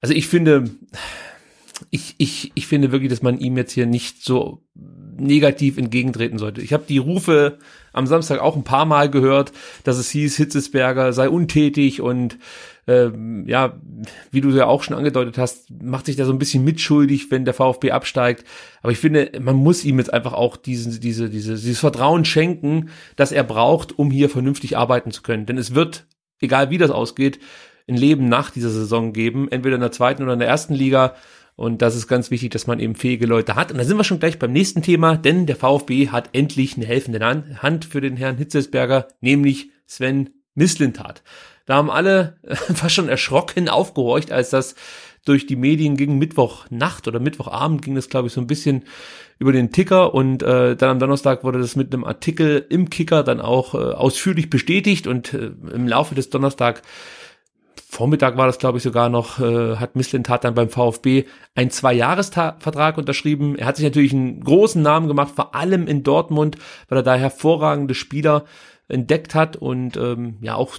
also 0.01 0.14
ich 0.14 0.28
finde, 0.28 0.66
ich, 1.90 2.16
ich, 2.18 2.52
ich 2.56 2.68
finde 2.68 2.92
wirklich, 2.92 3.10
dass 3.10 3.22
man 3.22 3.40
ihm 3.40 3.58
jetzt 3.58 3.72
hier 3.72 3.86
nicht 3.86 4.24
so 4.24 4.64
negativ 5.18 5.78
entgegentreten 5.78 6.38
sollte. 6.38 6.62
Ich 6.62 6.74
habe 6.74 6.86
die 6.88 6.98
Rufe 6.98 7.58
am 7.92 8.08
Samstag 8.08 8.40
auch 8.40 8.56
ein 8.56 8.64
paar 8.64 8.86
Mal 8.86 9.10
gehört, 9.10 9.52
dass 9.84 9.98
es 9.98 10.10
hieß, 10.10 10.36
Hitzesberger 10.38 11.14
sei 11.14 11.30
untätig 11.30 12.02
und 12.02 12.38
ähm, 12.86 13.46
ja, 13.48 13.80
wie 14.32 14.42
du 14.42 14.50
ja 14.50 14.66
auch 14.66 14.84
schon 14.84 14.98
angedeutet 14.98 15.38
hast, 15.38 15.70
macht 15.82 16.08
sich 16.08 16.16
da 16.16 16.26
so 16.26 16.34
ein 16.34 16.40
bisschen 16.40 16.64
mitschuldig, 16.64 17.32
wenn 17.32 17.46
der 17.46 17.54
VfB 17.54 17.92
absteigt. 17.92 18.44
Aber 18.82 18.92
ich 18.92 18.98
finde, 18.98 19.32
man 19.40 19.56
muss 19.56 19.86
ihm 19.86 20.00
jetzt 20.00 20.14
einfach 20.14 20.34
auch 20.34 20.58
diesen, 20.58 21.00
diese, 21.00 21.30
diese, 21.30 21.54
dieses 21.54 21.80
Vertrauen 21.80 22.26
schenken, 22.26 22.90
das 23.16 23.32
er 23.32 23.44
braucht, 23.44 23.98
um 23.98 24.12
hier 24.12 24.30
vernünftig 24.30 24.76
arbeiten 24.78 25.12
zu 25.12 25.22
können. 25.22 25.46
Denn 25.46 25.58
es 25.58 25.76
wird, 25.76 26.08
egal 26.42 26.72
wie 26.72 26.78
das 26.78 26.92
ausgeht, 26.92 27.40
ein 27.88 27.96
Leben 27.96 28.28
nach 28.28 28.50
dieser 28.50 28.70
Saison 28.70 29.14
geben, 29.14 29.50
entweder 29.50 29.76
in 29.76 29.82
der 29.82 29.92
zweiten 29.92 30.24
oder 30.24 30.34
in 30.34 30.40
der 30.40 30.48
ersten 30.48 30.74
Liga. 30.74 31.16
Und 31.56 31.82
das 31.82 31.95
ist 31.95 32.08
ganz 32.08 32.32
wichtig, 32.32 32.51
dass 32.51 32.68
man 32.68 32.80
eben 32.80 32.95
fähige 32.95 33.28
Leute 33.28 33.56
hat. 33.56 33.72
Und 33.72 33.78
da 33.78 33.84
sind 33.84 33.97
wir 33.97 34.04
schon 34.04 34.20
gleich 34.20 34.39
beim 34.39 34.51
nächsten 34.51 34.82
Thema, 34.82 35.18
denn 35.18 35.45
der 35.45 35.56
VfB 35.56 36.10
hat 36.10 36.30
endlich 36.34 36.76
eine 36.76 36.86
helfende 36.86 37.20
Hand 37.62 37.86
für 37.86 38.01
den 38.01 38.18
Herrn 38.18 38.38
Hitzesberger, 38.38 39.08
nämlich 39.22 39.70
Sven 39.86 40.32
Mislintat. 40.56 41.24
Da 41.66 41.76
haben 41.76 41.91
alle 41.91 42.38
fast 42.74 42.95
schon 42.95 43.10
erschrocken 43.10 43.70
aufgehorcht, 43.70 44.32
als 44.32 44.49
das 44.49 44.76
durch 45.26 45.45
die 45.45 45.56
Medien 45.56 45.95
ging. 45.95 46.18
Mittwochnacht 46.18 47.08
oder 47.08 47.20
Mittwochabend 47.20 47.82
ging 47.82 47.95
das, 47.95 48.10
glaube 48.10 48.28
ich, 48.28 48.34
so 48.34 48.41
ein 48.41 48.47
bisschen 48.47 48.84
über 49.39 49.51
den 49.51 49.72
Ticker 49.72 50.14
und 50.14 50.43
äh, 50.43 50.76
dann 50.76 50.89
am 50.89 50.99
Donnerstag 50.99 51.43
wurde 51.43 51.60
das 51.60 51.76
mit 51.76 51.93
einem 51.93 52.04
Artikel 52.04 52.66
im 52.70 52.89
Kicker 52.89 53.24
dann 53.24 53.39
auch 53.39 53.74
äh, 53.74 53.78
ausführlich 53.78 54.49
bestätigt 54.49 55.08
und 55.08 55.34
äh, 55.34 55.51
im 55.74 55.88
Laufe 55.88 56.16
des 56.16 56.30
Donnerstag 56.30 56.82
Vormittag 57.90 58.38
war 58.38 58.48
das, 58.48 58.58
glaube 58.58 58.78
ich, 58.78 58.84
sogar 58.84 59.10
noch, 59.10 59.40
äh, 59.40 59.76
hat 59.78 59.96
Mislintat 59.96 60.44
dann 60.44 60.56
beim 60.56 60.70
VfB 60.70 61.26
einen 61.56 61.70
Zwei-Jahres-Vertrag 61.70 62.98
unterschrieben. 62.98 63.56
Er 63.56 63.68
hat 63.68 63.78
sich 63.78 63.86
natürlich 63.86 64.14
einen 64.14 64.42
großen 64.42 64.82
Namen 64.82 65.08
gemacht, 65.08 65.34
vor 65.36 65.56
allem 65.56 65.88
in 65.88 66.04
Dortmund, 66.04 66.58
weil 66.90 67.00
er 67.00 67.04
da 67.04 67.16
hervorragende 67.16 67.94
Spieler 67.94 68.46
entdeckt 68.88 69.36
hat 69.36 69.56
und 69.56 69.98
ähm, 69.98 70.38
ja 70.42 70.56
auch 70.56 70.78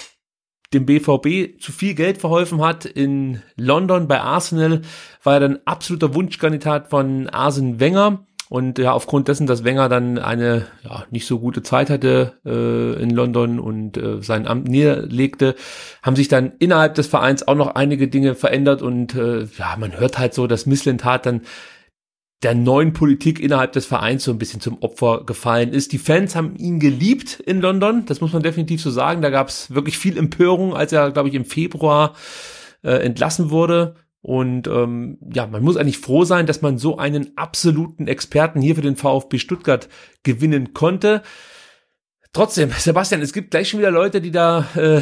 dem 0.72 0.86
BVB 0.86 1.60
zu 1.60 1.72
viel 1.72 1.94
Geld 1.94 2.18
verholfen 2.18 2.60
hat. 2.60 2.84
In 2.84 3.42
London 3.56 4.08
bei 4.08 4.20
Arsenal 4.20 4.82
war 5.22 5.34
er 5.34 5.40
dann 5.40 5.58
absoluter 5.64 6.14
Wunschkandidat 6.14 6.90
von 6.90 7.28
Arsene 7.28 7.80
Wenger. 7.80 8.26
Und 8.50 8.78
ja, 8.78 8.92
aufgrund 8.92 9.28
dessen, 9.28 9.46
dass 9.46 9.64
Wenger 9.64 9.88
dann 9.88 10.18
eine 10.18 10.66
ja, 10.84 11.04
nicht 11.10 11.26
so 11.26 11.38
gute 11.38 11.62
Zeit 11.62 11.88
hatte 11.88 12.34
äh, 12.44 13.02
in 13.02 13.10
London 13.10 13.58
und 13.58 13.96
äh, 13.96 14.20
sein 14.22 14.46
Amt 14.46 14.68
niederlegte, 14.68 15.54
haben 16.02 16.14
sich 16.14 16.28
dann 16.28 16.52
innerhalb 16.58 16.94
des 16.94 17.06
Vereins 17.06 17.48
auch 17.48 17.54
noch 17.54 17.74
einige 17.74 18.06
Dinge 18.08 18.34
verändert 18.34 18.82
und 18.82 19.14
äh, 19.14 19.44
ja, 19.44 19.76
man 19.78 19.98
hört 19.98 20.18
halt 20.18 20.34
so, 20.34 20.46
dass 20.46 20.66
Misslintat 20.66 21.24
dann 21.24 21.40
der 22.42 22.54
neuen 22.54 22.92
Politik 22.92 23.40
innerhalb 23.40 23.72
des 23.72 23.86
Vereins 23.86 24.24
so 24.24 24.30
ein 24.30 24.38
bisschen 24.38 24.60
zum 24.60 24.82
Opfer 24.82 25.24
gefallen 25.24 25.72
ist. 25.72 25.92
Die 25.92 25.98
Fans 25.98 26.36
haben 26.36 26.54
ihn 26.56 26.78
geliebt 26.78 27.40
in 27.40 27.62
London, 27.62 28.04
das 28.04 28.20
muss 28.20 28.34
man 28.34 28.42
definitiv 28.42 28.82
so 28.82 28.90
sagen. 28.90 29.22
Da 29.22 29.30
gab 29.30 29.48
es 29.48 29.74
wirklich 29.74 29.96
viel 29.96 30.18
Empörung, 30.18 30.74
als 30.74 30.92
er, 30.92 31.10
glaube 31.10 31.30
ich, 31.30 31.34
im 31.34 31.46
Februar 31.46 32.14
äh, 32.82 32.96
entlassen 32.96 33.48
wurde. 33.48 33.94
Und 34.24 34.68
ähm, 34.68 35.18
ja, 35.34 35.46
man 35.46 35.62
muss 35.62 35.76
eigentlich 35.76 35.98
froh 35.98 36.24
sein, 36.24 36.46
dass 36.46 36.62
man 36.62 36.78
so 36.78 36.96
einen 36.96 37.36
absoluten 37.36 38.06
Experten 38.06 38.62
hier 38.62 38.74
für 38.74 38.80
den 38.80 38.96
VfB 38.96 39.36
Stuttgart 39.38 39.90
gewinnen 40.22 40.72
konnte. 40.72 41.20
Trotzdem, 42.34 42.70
Sebastian, 42.76 43.22
es 43.22 43.32
gibt 43.32 43.52
gleich 43.52 43.68
schon 43.68 43.78
wieder 43.78 43.92
Leute, 43.92 44.20
die 44.20 44.32
da 44.32 44.66
äh, 44.74 45.00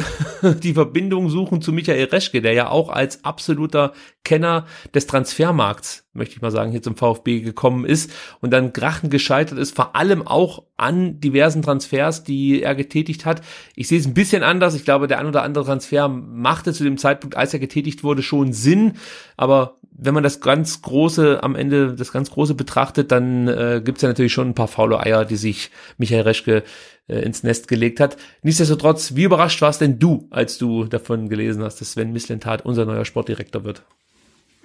die 0.61 0.75
Verbindung 0.75 1.29
suchen 1.29 1.61
zu 1.61 1.73
Michael 1.73 2.05
Reschke, 2.05 2.41
der 2.41 2.53
ja 2.53 2.69
auch 2.69 2.89
als 2.89 3.25
absoluter 3.25 3.93
Kenner 4.23 4.67
des 4.93 5.07
Transfermarkts, 5.07 6.05
möchte 6.13 6.35
ich 6.35 6.41
mal 6.43 6.51
sagen, 6.51 6.71
hier 6.71 6.83
zum 6.83 6.95
VfB 6.95 7.41
gekommen 7.41 7.85
ist 7.85 8.11
und 8.39 8.51
dann 8.51 8.71
Grachen 8.71 9.09
gescheitert 9.09 9.57
ist, 9.57 9.75
vor 9.75 9.95
allem 9.95 10.25
auch 10.25 10.63
an 10.77 11.19
diversen 11.19 11.63
Transfers, 11.63 12.23
die 12.23 12.61
er 12.61 12.75
getätigt 12.75 13.25
hat. 13.25 13.41
Ich 13.75 13.87
sehe 13.87 13.99
es 13.99 14.05
ein 14.05 14.13
bisschen 14.13 14.43
anders. 14.43 14.75
Ich 14.75 14.85
glaube, 14.85 15.07
der 15.07 15.19
ein 15.19 15.25
oder 15.25 15.41
andere 15.41 15.65
Transfer 15.65 16.07
machte 16.07 16.71
zu 16.71 16.83
dem 16.83 16.97
Zeitpunkt, 16.97 17.35
als 17.35 17.51
er 17.51 17.59
getätigt 17.59 18.03
wurde, 18.03 18.21
schon 18.21 18.53
Sinn. 18.53 18.93
Aber 19.37 19.79
wenn 19.95 20.13
man 20.13 20.23
das 20.23 20.41
ganz 20.41 20.81
Große 20.81 21.43
am 21.43 21.55
Ende, 21.55 21.93
das 21.93 22.11
ganz 22.11 22.31
Große 22.31 22.55
betrachtet, 22.55 23.11
dann 23.11 23.47
äh, 23.47 23.81
gibt 23.83 23.99
es 23.99 24.01
ja 24.01 24.09
natürlich 24.09 24.33
schon 24.33 24.49
ein 24.49 24.55
paar 24.55 24.67
faule 24.67 24.99
Eier, 24.99 25.25
die 25.25 25.35
sich 25.35 25.71
Michael 25.97 26.21
Reschke 26.21 26.63
äh, 27.07 27.19
ins 27.19 27.43
Nest 27.43 27.67
gelegt 27.67 27.99
hat. 27.99 28.17
Nichtsdestotrotz, 28.41 29.15
wie 29.15 29.23
überrascht 29.23 29.61
warst 29.61 29.81
denn 29.81 29.99
du, 29.99 30.27
als 30.31 30.57
du 30.57 30.85
davon 30.85 31.29
gelesen 31.29 31.63
hast, 31.63 31.79
dass 31.79 31.93
Sven 31.93 32.11
Mislintat 32.11 32.65
unser 32.65 32.85
neuer 32.85 33.05
Sportdirektor 33.05 33.63
wird? 33.63 33.83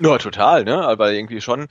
Ja, 0.00 0.16
total, 0.18 0.64
ne? 0.64 0.94
Weil 0.96 1.14
irgendwie 1.14 1.40
schon 1.40 1.66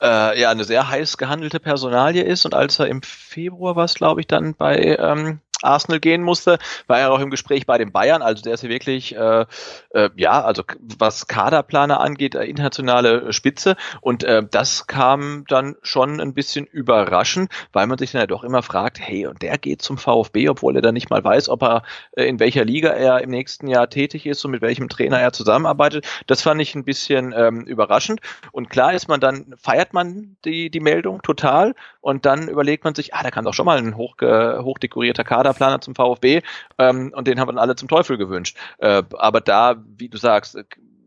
äh, 0.00 0.40
ja 0.40 0.50
eine 0.50 0.64
sehr 0.64 0.88
heiß 0.88 1.16
gehandelte 1.16 1.58
Personalie 1.58 2.22
ist 2.22 2.44
und 2.44 2.54
als 2.54 2.78
er 2.78 2.86
im 2.86 3.02
Februar 3.02 3.74
war 3.74 3.86
glaube 3.86 4.20
ich, 4.20 4.28
dann 4.28 4.54
bei 4.54 4.96
ähm, 4.98 5.40
Arsenal 5.64 6.00
gehen 6.00 6.22
musste, 6.22 6.58
war 6.86 6.98
er 6.98 7.12
auch 7.12 7.20
im 7.20 7.30
Gespräch 7.30 7.66
bei 7.66 7.78
den 7.78 7.92
Bayern. 7.92 8.22
Also 8.22 8.42
der 8.42 8.54
ist 8.54 8.60
hier 8.60 8.70
wirklich, 8.70 9.16
äh, 9.16 9.46
äh, 9.90 10.10
ja, 10.16 10.42
also 10.42 10.62
was 10.98 11.26
Kaderplaner 11.26 12.00
angeht, 12.00 12.34
äh, 12.34 12.44
internationale 12.44 13.32
Spitze. 13.32 13.76
Und 14.00 14.24
äh, 14.24 14.42
das 14.48 14.86
kam 14.86 15.44
dann 15.48 15.76
schon 15.82 16.20
ein 16.20 16.34
bisschen 16.34 16.66
überraschend, 16.66 17.50
weil 17.72 17.86
man 17.86 17.98
sich 17.98 18.12
dann 18.12 18.22
ja 18.22 18.26
doch 18.26 18.44
immer 18.44 18.62
fragt, 18.62 19.00
hey, 19.00 19.26
und 19.26 19.42
der 19.42 19.58
geht 19.58 19.82
zum 19.82 19.98
VfB, 19.98 20.48
obwohl 20.48 20.76
er 20.76 20.82
dann 20.82 20.94
nicht 20.94 21.10
mal 21.10 21.22
weiß, 21.22 21.48
ob 21.48 21.62
er 21.62 21.82
äh, 22.12 22.24
in 22.24 22.40
welcher 22.40 22.64
Liga 22.64 22.90
er 22.90 23.22
im 23.22 23.30
nächsten 23.30 23.66
Jahr 23.68 23.88
tätig 23.88 24.26
ist 24.26 24.44
und 24.44 24.50
mit 24.50 24.62
welchem 24.62 24.88
Trainer 24.88 25.20
er 25.20 25.32
zusammenarbeitet. 25.32 26.06
Das 26.26 26.42
fand 26.42 26.60
ich 26.60 26.74
ein 26.74 26.84
bisschen 26.84 27.34
ähm, 27.36 27.62
überraschend. 27.62 28.20
Und 28.52 28.70
klar 28.70 28.94
ist 28.94 29.08
man 29.08 29.20
dann, 29.20 29.54
feiert 29.58 29.92
man 29.92 30.36
die, 30.44 30.70
die 30.70 30.80
Meldung 30.80 31.22
total 31.22 31.74
und 32.00 32.26
dann 32.26 32.48
überlegt 32.48 32.84
man 32.84 32.94
sich, 32.94 33.14
ah, 33.14 33.22
da 33.22 33.30
kann 33.30 33.44
doch 33.44 33.54
schon 33.54 33.66
mal 33.66 33.78
ein 33.78 33.96
hoch, 33.96 34.16
hochdekorierter 34.20 35.24
Kader 35.24 35.51
Kaderplaner 35.52 35.80
zum 35.80 35.94
VfB 35.94 36.42
ähm, 36.78 37.12
und 37.14 37.26
den 37.28 37.38
haben 37.38 37.48
wir 37.48 37.52
dann 37.52 37.62
alle 37.62 37.76
zum 37.76 37.88
Teufel 37.88 38.18
gewünscht. 38.18 38.56
Äh, 38.78 39.02
aber 39.12 39.40
da, 39.40 39.76
wie 39.96 40.08
du 40.08 40.18
sagst, 40.18 40.58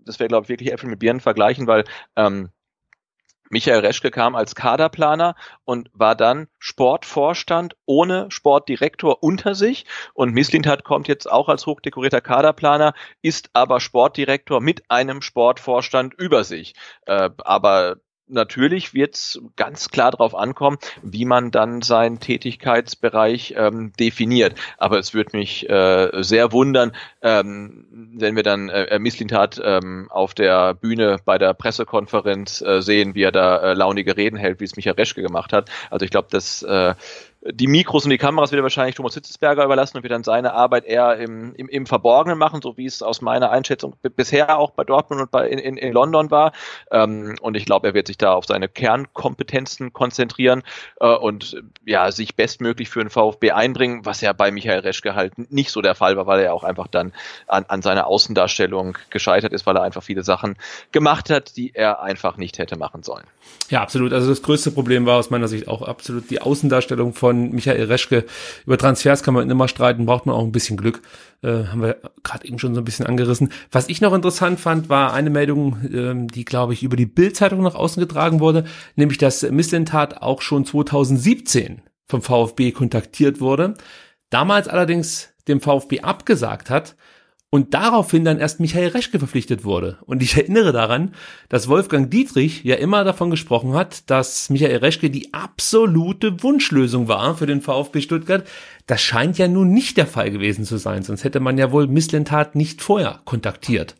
das 0.05 0.19
wäre, 0.19 0.27
glaube 0.27 0.43
ich, 0.43 0.49
wirklich 0.49 0.71
Äpfel 0.71 0.89
mit 0.89 0.99
Birnen 0.99 1.19
vergleichen, 1.19 1.67
weil 1.67 1.83
ähm, 2.15 2.49
Michael 3.49 3.79
Reschke 3.85 4.09
kam 4.09 4.35
als 4.35 4.55
Kaderplaner 4.55 5.35
und 5.65 5.89
war 5.93 6.15
dann 6.15 6.47
Sportvorstand 6.57 7.75
ohne 7.85 8.25
Sportdirektor 8.31 9.21
unter 9.21 9.53
sich. 9.53 9.85
Und 10.13 10.33
Mislintat 10.33 10.83
kommt 10.83 11.07
jetzt 11.07 11.31
auch 11.31 11.47
als 11.47 11.67
hochdekorierter 11.67 12.21
Kaderplaner, 12.21 12.93
ist 13.21 13.51
aber 13.53 13.79
Sportdirektor 13.79 14.61
mit 14.61 14.89
einem 14.89 15.21
Sportvorstand 15.21 16.15
über 16.15 16.43
sich. 16.43 16.73
Äh, 17.05 17.29
aber 17.37 17.97
natürlich 18.27 18.93
wird 18.93 19.15
es 19.15 19.41
ganz 19.55 19.89
klar 19.89 20.11
darauf 20.11 20.35
ankommen, 20.35 20.77
wie 21.01 21.25
man 21.25 21.51
dann 21.51 21.81
seinen 21.81 22.19
Tätigkeitsbereich 22.19 23.55
ähm, 23.57 23.93
definiert. 23.99 24.55
Aber 24.77 24.99
es 24.99 25.13
würde 25.13 25.37
mich 25.37 25.69
äh, 25.69 26.09
sehr 26.23 26.51
wundern, 26.51 26.93
ähm, 27.21 28.13
wenn 28.17 28.35
wir 28.35 28.43
dann 28.43 28.69
äh, 28.69 28.97
Misslintat 28.99 29.61
ähm, 29.63 30.07
auf 30.09 30.33
der 30.33 30.73
Bühne 30.73 31.17
bei 31.23 31.37
der 31.37 31.53
Pressekonferenz 31.53 32.61
äh, 32.61 32.81
sehen, 32.81 33.15
wie 33.15 33.23
er 33.23 33.31
da 33.31 33.57
äh, 33.57 33.73
launige 33.73 34.17
Reden 34.17 34.37
hält, 34.37 34.59
wie 34.59 34.65
es 34.65 34.75
Michael 34.75 34.95
Reschke 34.95 35.21
gemacht 35.21 35.53
hat. 35.53 35.69
Also 35.89 36.05
ich 36.05 36.11
glaube, 36.11 36.27
das 36.31 36.63
äh, 36.63 36.95
die 37.51 37.67
Mikros 37.67 38.05
und 38.05 38.09
die 38.09 38.17
Kameras 38.17 38.51
wird 38.51 38.59
er 38.59 38.63
wahrscheinlich 38.63 38.95
Thomas 38.95 39.13
Hitzesberger 39.13 39.63
überlassen 39.63 39.97
und 39.97 40.03
wird 40.03 40.11
dann 40.11 40.23
seine 40.23 40.53
Arbeit 40.53 40.85
eher 40.85 41.17
im, 41.17 41.53
im, 41.55 41.69
im 41.69 41.85
Verborgenen 41.85 42.39
machen, 42.39 42.61
so 42.63 42.75
wie 42.77 42.87
es 42.87 43.03
aus 43.03 43.21
meiner 43.21 43.51
Einschätzung 43.51 43.95
bisher 44.15 44.57
auch 44.57 44.71
bei 44.71 44.83
Dortmund 44.83 45.21
und 45.21 45.31
bei 45.31 45.47
in, 45.47 45.77
in, 45.77 45.93
London 45.93 46.31
war. 46.31 46.53
Ähm, 46.91 47.35
und 47.41 47.55
ich 47.55 47.65
glaube, 47.65 47.87
er 47.87 47.93
wird 47.93 48.07
sich 48.07 48.17
da 48.17 48.33
auf 48.33 48.45
seine 48.45 48.67
Kernkompetenzen 48.67 49.93
konzentrieren 49.93 50.63
äh, 50.99 51.07
und 51.07 51.61
ja, 51.85 52.11
sich 52.11 52.35
bestmöglich 52.35 52.89
für 52.89 52.99
den 52.99 53.11
VfB 53.11 53.51
einbringen, 53.51 54.05
was 54.05 54.21
ja 54.21 54.33
bei 54.33 54.49
Michael 54.49 54.79
Reschke 54.79 55.13
halt 55.13 55.51
nicht 55.51 55.69
so 55.69 55.81
der 55.81 55.93
Fall 55.93 56.17
war, 56.17 56.25
weil 56.25 56.39
er 56.39 56.53
auch 56.53 56.63
einfach 56.63 56.87
dann 56.87 57.13
an, 57.45 57.65
an 57.67 57.83
seiner 57.83 58.07
Außendarstellung 58.07 58.97
gescheitert 59.11 59.53
ist, 59.53 59.67
weil 59.67 59.77
er 59.77 59.83
einfach 59.83 60.03
viele 60.03 60.23
Sachen 60.23 60.55
gemacht 60.91 61.29
hat, 61.29 61.55
die 61.57 61.75
er 61.75 62.01
einfach 62.01 62.37
nicht 62.37 62.57
hätte 62.57 62.75
machen 62.75 63.03
sollen. 63.03 63.25
Ja, 63.69 63.81
absolut. 63.81 64.13
Also 64.13 64.29
das 64.29 64.41
größte 64.41 64.71
Problem 64.71 65.05
war 65.05 65.17
aus 65.17 65.29
meiner 65.29 65.47
Sicht 65.47 65.67
auch 65.67 65.83
absolut 65.83 66.31
die 66.31 66.41
Außendarstellung 66.41 67.13
von 67.13 67.34
Michael 67.35 67.85
Reschke. 67.85 68.25
Über 68.65 68.77
Transfers 68.77 69.23
kann 69.23 69.33
man 69.33 69.49
immer 69.49 69.67
streiten, 69.67 70.05
braucht 70.05 70.25
man 70.25 70.35
auch 70.35 70.43
ein 70.43 70.51
bisschen 70.51 70.77
Glück. 70.77 71.01
Äh, 71.41 71.65
haben 71.65 71.81
wir 71.81 71.97
gerade 72.23 72.47
eben 72.47 72.59
schon 72.59 72.73
so 72.73 72.81
ein 72.81 72.85
bisschen 72.85 73.05
angerissen. 73.05 73.51
Was 73.71 73.89
ich 73.89 74.01
noch 74.01 74.13
interessant 74.13 74.59
fand, 74.59 74.89
war 74.89 75.13
eine 75.13 75.29
Meldung, 75.29 75.77
ähm, 75.93 76.27
die, 76.27 76.45
glaube 76.45 76.73
ich, 76.73 76.83
über 76.83 76.95
die 76.95 77.05
Bildzeitung 77.05 77.61
nach 77.61 77.75
außen 77.75 78.01
getragen 78.01 78.39
wurde, 78.39 78.65
nämlich 78.95 79.17
dass 79.17 79.43
Missentat 79.43 80.21
auch 80.21 80.41
schon 80.41 80.65
2017 80.65 81.81
vom 82.07 82.21
VfB 82.21 82.71
kontaktiert 82.71 83.39
wurde, 83.39 83.75
damals 84.29 84.67
allerdings 84.67 85.29
dem 85.47 85.61
VfB 85.61 86.01
abgesagt 86.01 86.69
hat 86.69 86.95
und 87.55 87.73
daraufhin 87.73 88.25
dann 88.25 88.37
erst 88.37 88.59
Michael 88.59 88.89
Reschke 88.89 89.17
verpflichtet 89.17 89.63
wurde. 89.63 89.97
Und 90.05 90.21
ich 90.21 90.35
erinnere 90.35 90.73
daran, 90.73 91.13
dass 91.47 91.69
Wolfgang 91.69 92.11
Dietrich 92.11 92.65
ja 92.65 92.75
immer 92.75 93.05
davon 93.05 93.29
gesprochen 93.29 93.75
hat, 93.75 94.09
dass 94.09 94.49
Michael 94.49 94.79
Reschke 94.79 95.09
die 95.09 95.33
absolute 95.33 96.43
Wunschlösung 96.43 97.07
war 97.07 97.37
für 97.37 97.45
den 97.45 97.61
VfB 97.61 98.01
Stuttgart. 98.01 98.45
Das 98.87 99.01
scheint 99.01 99.37
ja 99.37 99.47
nun 99.47 99.71
nicht 99.71 99.95
der 99.95 100.05
Fall 100.05 100.31
gewesen 100.31 100.65
zu 100.65 100.75
sein, 100.75 101.03
sonst 101.03 101.23
hätte 101.23 101.39
man 101.39 101.57
ja 101.57 101.71
wohl 101.71 101.87
Misslentat 101.87 102.55
nicht 102.55 102.81
vorher 102.81 103.21
kontaktiert. 103.23 103.95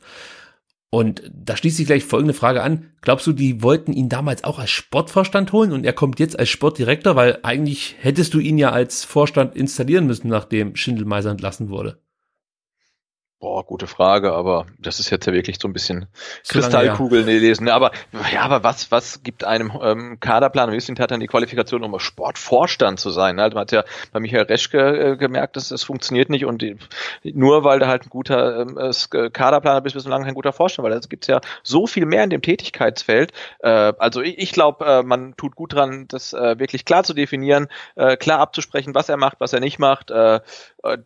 Und 0.90 1.24
da 1.34 1.56
schließt 1.56 1.78
sich 1.78 1.88
gleich 1.88 2.04
folgende 2.04 2.34
Frage 2.34 2.62
an. 2.62 2.92
Glaubst 3.00 3.26
du, 3.26 3.32
die 3.32 3.64
wollten 3.64 3.94
ihn 3.94 4.10
damals 4.10 4.44
auch 4.44 4.60
als 4.60 4.72
Sportvorstand 4.72 5.54
holen 5.54 5.72
und 5.72 5.86
er 5.86 5.94
kommt 5.94 6.20
jetzt 6.20 6.38
als 6.38 6.50
Sportdirektor? 6.50 7.16
Weil 7.16 7.40
eigentlich 7.44 7.96
hättest 8.00 8.34
du 8.34 8.40
ihn 8.40 8.58
ja 8.58 8.72
als 8.72 9.06
Vorstand 9.06 9.56
installieren 9.56 10.08
müssen, 10.08 10.28
nachdem 10.28 10.76
Schindelmeiser 10.76 11.32
entlassen 11.32 11.70
wurde. 11.70 12.02
Boah, 13.46 13.64
gute 13.64 13.86
Frage, 13.86 14.34
aber 14.34 14.66
das 14.80 15.00
ist 15.00 15.12
jetzt 15.12 15.28
ja 15.28 15.34
wirklich 15.34 15.60
so 15.62 15.68
ein 15.68 15.74
bisschen 15.74 16.08
Kristallkugeln 16.48 17.28
ja. 17.28 17.34
lesen. 17.36 17.70
Aber 17.70 17.92
ja, 18.34 18.42
aber 18.42 18.64
was, 18.64 18.90
was 18.90 19.22
gibt 19.22 19.44
einem 19.44 19.72
ähm, 19.84 20.20
Kaderplan? 20.20 20.72
Wissing 20.72 20.98
hat 20.98 21.12
dann 21.12 21.20
die 21.20 21.28
Qualifikation, 21.28 21.84
um 21.84 22.00
Sportvorstand 22.00 23.00
zu 23.00 23.12
sein. 23.12 23.40
Also 23.40 23.54
man 23.54 23.62
hat 23.62 23.72
ja 23.72 23.84
bei 24.12 24.20
Michael 24.20 24.46
Reschke 24.46 25.12
äh, 25.12 25.16
gemerkt, 25.16 25.58
dass 25.58 25.70
das 25.70 25.84
funktioniert 25.84 26.32
nicht 26.32 26.46
und 26.46 26.64
die, 26.64 26.76
nur 27.22 27.64
weil 27.64 27.78
da 27.78 27.86
halt 27.86 28.08
ein 28.08 28.10
guter 28.10 28.62
ähm, 28.62 28.80
äh, 28.80 29.30
Kaderplaner 29.30 29.82
bist, 29.82 29.94
bist 29.94 30.08
du 30.08 30.10
lange 30.10 30.26
kein 30.26 30.34
guter 30.34 30.52
Vorstand, 30.52 30.84
weil 30.84 30.98
es 30.98 31.08
gibt 31.08 31.28
ja 31.28 31.40
so 31.62 31.86
viel 31.86 32.08
mehr 32.08 32.24
in 32.24 32.32
dem 32.32 32.42
Tätigkeitsfeld. 32.42 33.32
Äh, 33.60 33.94
also 34.00 34.24
ich, 34.24 34.40
ich 34.40 34.54
glaube, 34.54 34.84
äh, 34.88 35.04
man 35.04 35.36
tut 35.36 35.56
gut 35.56 35.74
dran, 35.74 36.08
das 36.08 36.34
äh, 36.34 36.58
wirklich 36.58 36.84
klar 36.84 37.04
zu 37.04 37.14
definieren, 37.14 37.68
äh, 37.94 38.18
klar 38.18 38.40
abzusprechen, 38.40 38.96
was 38.96 39.08
er 39.08 39.18
macht, 39.18 39.40
was 39.40 39.54
er 39.54 39.60
nicht 39.60 39.78
macht, 39.78 40.10
äh, 40.10 40.38
äh 40.82 40.98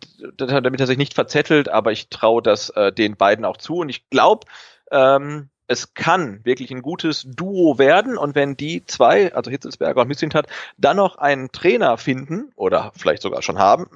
damit 0.48 0.80
er 0.80 0.88
sich 0.88 0.98
nicht 0.98 1.14
verzettelt, 1.14 1.68
aber 1.68 1.92
ich 1.92 2.08
traue 2.08 2.29
traue 2.30 2.42
das 2.44 2.70
äh, 2.72 2.92
den 2.92 3.16
beiden 3.16 3.44
auch 3.44 3.58
zu 3.58 3.78
und 3.78 3.90
ich 3.90 4.10
glaube, 4.10 4.46
ähm, 4.92 5.50
es 5.68 5.94
kann 5.94 6.44
wirklich 6.46 6.72
ein 6.72 6.82
gutes 6.82 7.26
Duo 7.28 7.78
werden 7.78 8.18
und 8.18 8.36
wenn 8.36 8.56
die 8.56 8.86
zwei, 8.86 9.34
also 9.34 9.52
Hitzelsberger 9.52 10.02
und 10.02 10.08
Missintat, 10.08 10.48
dann 10.78 10.98
noch 10.98 11.18
einen 11.18 11.52
Trainer 11.52 11.98
finden 11.98 12.52
oder 12.56 12.92
vielleicht 12.96 13.22
sogar 13.22 13.42
schon 13.42 13.60
haben, 13.60 13.88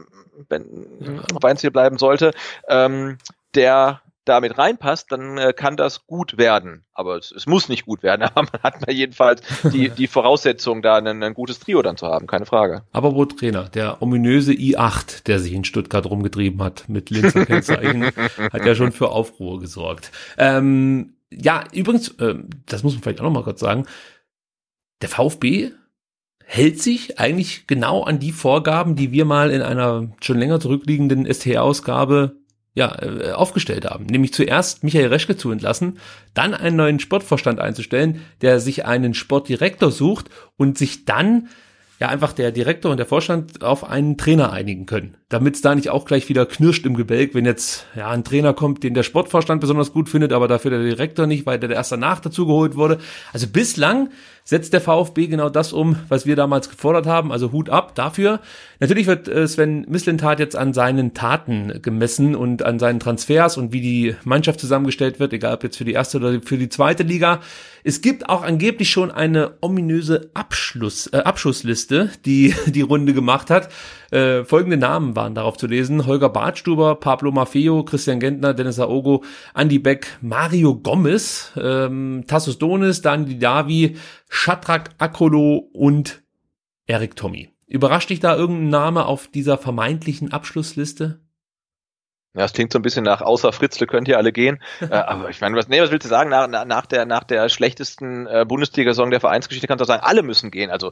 wenn 0.50 0.64
mhm. 1.00 1.22
auf 1.36 1.44
eins 1.44 1.62
hier 1.62 1.72
bleiben 1.72 1.98
sollte, 1.98 2.32
ähm, 2.68 3.18
der 3.56 4.02
damit 4.26 4.58
reinpasst, 4.58 5.12
dann 5.12 5.38
äh, 5.38 5.54
kann 5.54 5.78
das 5.78 6.06
gut 6.06 6.38
werden. 6.38 6.86
Aber 6.94 7.18
es, 7.18 7.32
es, 7.32 7.46
muss 7.46 7.70
nicht 7.70 7.86
gut 7.86 8.04
werden, 8.04 8.22
aber 8.34 8.44
man 8.44 8.64
hat 8.64 8.86
mal 8.86 8.94
jedenfalls 8.94 9.42
die, 9.72 9.90
die 9.98 10.08
Voraussetzung, 10.08 10.82
da 10.82 10.98
ein, 10.98 11.24
ein 11.24 11.34
gutes 11.34 11.60
Trio 11.60 11.82
dann 11.82 11.98
zu 11.98 12.08
haben, 12.08 12.28
keine 12.28 12.46
Frage. 12.46 12.84
Aber 12.92 13.16
wo 13.16 13.26
Trainer, 13.26 13.70
der 13.70 14.02
ominöse 14.02 14.54
I8, 14.54 15.26
der 15.26 15.40
sich 15.40 15.54
in 15.54 15.64
Stuttgart 15.64 16.06
rumgetrieben 16.06 16.62
hat 16.62 16.90
mit 16.90 17.10
Linzer 17.10 17.46
Kennzeichen, 17.46 18.06
hat 18.52 18.66
ja 18.66 18.76
schon 18.76 18.92
für 18.92 19.10
Aufruhr 19.10 19.60
gesorgt. 19.60 20.12
Ähm, 20.38 21.16
ja, 21.32 21.64
übrigens, 21.72 22.10
äh, 22.20 22.36
das 22.66 22.84
muss 22.84 22.94
man 22.94 23.04
vielleicht 23.04 23.20
auch 23.20 23.26
noch 23.26 23.32
mal 23.32 23.44
kurz 23.44 23.60
sagen, 23.60 23.86
der 25.02 25.10
VfB 25.10 25.72
hält 26.46 26.82
sich 26.82 27.20
eigentlich 27.20 27.68
genau 27.68 28.04
an 28.04 28.20
die 28.20 28.32
Vorgaben, 28.32 28.96
die 28.96 29.12
wir 29.12 29.26
mal 29.26 29.50
in 29.50 29.62
einer 29.62 30.10
schon 30.22 30.38
länger 30.38 30.60
zurückliegenden 30.60 31.26
STR-Ausgabe 31.26 32.36
ja, 32.74 32.96
äh, 33.02 33.32
aufgestellt 33.32 33.86
haben. 33.86 34.06
Nämlich 34.06 34.34
zuerst 34.34 34.84
Michael 34.84 35.08
Reschke 35.08 35.38
zu 35.38 35.52
entlassen, 35.52 36.00
dann 36.34 36.54
einen 36.54 36.76
neuen 36.76 37.00
Sportvorstand 37.00 37.60
einzustellen, 37.60 38.22
der 38.42 38.60
sich 38.60 38.86
einen 38.86 39.14
Sportdirektor 39.14 39.92
sucht 39.92 40.30
und 40.58 40.78
sich 40.78 41.06
dann 41.06 41.50
ja 42.00 42.10
einfach 42.10 42.34
der 42.34 42.52
Direktor 42.52 42.92
und 42.92 42.98
der 42.98 43.06
Vorstand 43.06 43.64
auf 43.64 43.84
einen 43.84 44.18
Trainer 44.18 44.52
einigen 44.52 44.86
können. 44.86 45.18
Damit 45.34 45.56
es 45.56 45.62
da 45.62 45.74
nicht 45.74 45.90
auch 45.90 46.06
gleich 46.06 46.30
wieder 46.30 46.46
knirscht 46.46 46.86
im 46.86 46.96
Gebälk, 46.96 47.34
wenn 47.34 47.44
jetzt 47.44 47.88
ja 47.96 48.08
ein 48.12 48.24
Trainer 48.24 48.54
kommt, 48.54 48.84
den 48.84 48.94
der 48.94 49.02
Sportvorstand 49.02 49.62
besonders 49.62 49.92
gut 49.92 50.08
findet, 50.08 50.32
aber 50.32 50.48
dafür 50.48 50.70
der 50.70 50.84
Direktor 50.84 51.26
nicht, 51.26 51.48
weil 51.48 51.58
der 51.58 51.72
erst 51.72 51.92
danach 51.92 52.20
dazu 52.20 52.46
geholt 52.46 52.76
wurde. 52.76 53.00
Also 53.34 53.48
bislang 53.48 54.12
setzt 54.44 54.74
der 54.74 54.82
VfB 54.82 55.26
genau 55.28 55.50
das 55.50 55.74
um, 55.74 55.96
was 56.08 56.28
wir 56.28 56.36
damals 56.36 56.70
gefordert 56.70 57.08
haben. 57.08 57.32
Also 57.32 57.52
Hut 57.52 57.70
ab 57.70 57.96
dafür. 57.96 58.42
Natürlich 58.80 59.08
wird 59.08 59.28
äh, 59.28 59.48
Sven 59.48 59.86
Mislintat 59.90 60.40
jetzt 60.40 60.56
an 60.56 60.74
seinen 60.74 61.16
Taten 61.16 61.80
gemessen 61.82 62.36
und 62.36 62.64
an 62.64 62.78
seinen 62.78 63.00
Transfers 63.00 63.58
und 63.58 63.74
wie 63.74 63.82
die 63.82 64.16
Mannschaft 64.26 64.60
zusammengestellt 64.60 65.20
wird, 65.20 65.34
egal 65.34 65.56
ob 65.56 65.64
jetzt 65.64 65.78
für 65.78 65.86
die 65.86 65.94
erste 65.94 66.18
oder 66.18 66.42
für 66.42 66.58
die 66.58 66.70
zweite 66.70 67.04
Liga. 67.04 67.40
Es 67.84 68.02
gibt 68.02 68.30
auch 68.30 68.44
angeblich 68.44 68.90
schon 68.90 69.12
eine 69.12 69.54
ominöse 69.62 70.30
Abschluss, 70.34 71.08
äh, 71.08 71.18
Abschussliste, 71.18 72.12
die 72.26 72.54
die 72.68 72.82
Runde 72.82 73.14
gemacht 73.14 73.50
hat. 73.50 73.70
Äh, 74.14 74.46
folgende 74.46 74.78
Namen 74.78 75.16
waren 75.16 75.34
darauf 75.34 75.58
zu 75.58 75.66
lesen. 75.66 76.06
Holger 76.06 76.30
Bartstuber, 76.30 76.94
Pablo 76.94 77.32
Maffeo, 77.32 77.84
Christian 77.84 78.20
Gentner, 78.20 78.54
Dennis 78.54 78.80
Aogo, 78.80 79.24
Andy 79.56 79.80
Beck, 79.80 80.20
Mario 80.22 80.76
Gomez, 80.76 81.52
ähm, 81.58 82.24
Tassos 82.28 82.60
Donis, 82.60 83.02
Dani 83.02 83.40
Davi, 83.40 83.98
Shatrak 84.30 84.92
Akolo 85.00 85.68
und 85.74 86.22
Erik 86.86 87.16
Tommy. 87.16 87.50
Überrascht 87.66 88.12
dich 88.12 88.20
da 88.20 88.36
irgendein 88.36 88.70
Name 88.70 89.08
auf 89.08 89.30
dieser 89.30 89.58
vermeintlichen 89.58 90.32
Abschlussliste? 90.32 91.20
Ja, 92.36 92.42
das 92.42 92.54
klingt 92.54 92.74
so 92.74 92.80
ein 92.80 92.82
bisschen 92.82 93.04
nach, 93.04 93.22
außer 93.22 93.54
Fritzle 93.54 93.86
könnt 93.86 94.08
ihr 94.08 94.18
alle 94.18 94.32
gehen. 94.32 94.60
äh, 94.82 94.88
aber 94.94 95.30
ich 95.30 95.40
meine, 95.40 95.56
was, 95.56 95.68
nee, 95.68 95.80
was 95.82 95.92
willst 95.92 96.06
du 96.06 96.10
sagen? 96.10 96.32
Nach, 96.32 96.48
nach, 96.48 96.86
der, 96.88 97.06
nach 97.06 97.24
der 97.24 97.48
schlechtesten 97.48 98.26
äh, 98.26 98.44
Bundesliga-Saison 98.48 99.12
der 99.12 99.20
Vereinsgeschichte 99.20 99.68
kannst 99.68 99.82
du 99.82 99.86
sagen, 99.86 100.04
alle 100.04 100.24
müssen 100.24 100.50
gehen. 100.50 100.72
Also 100.72 100.90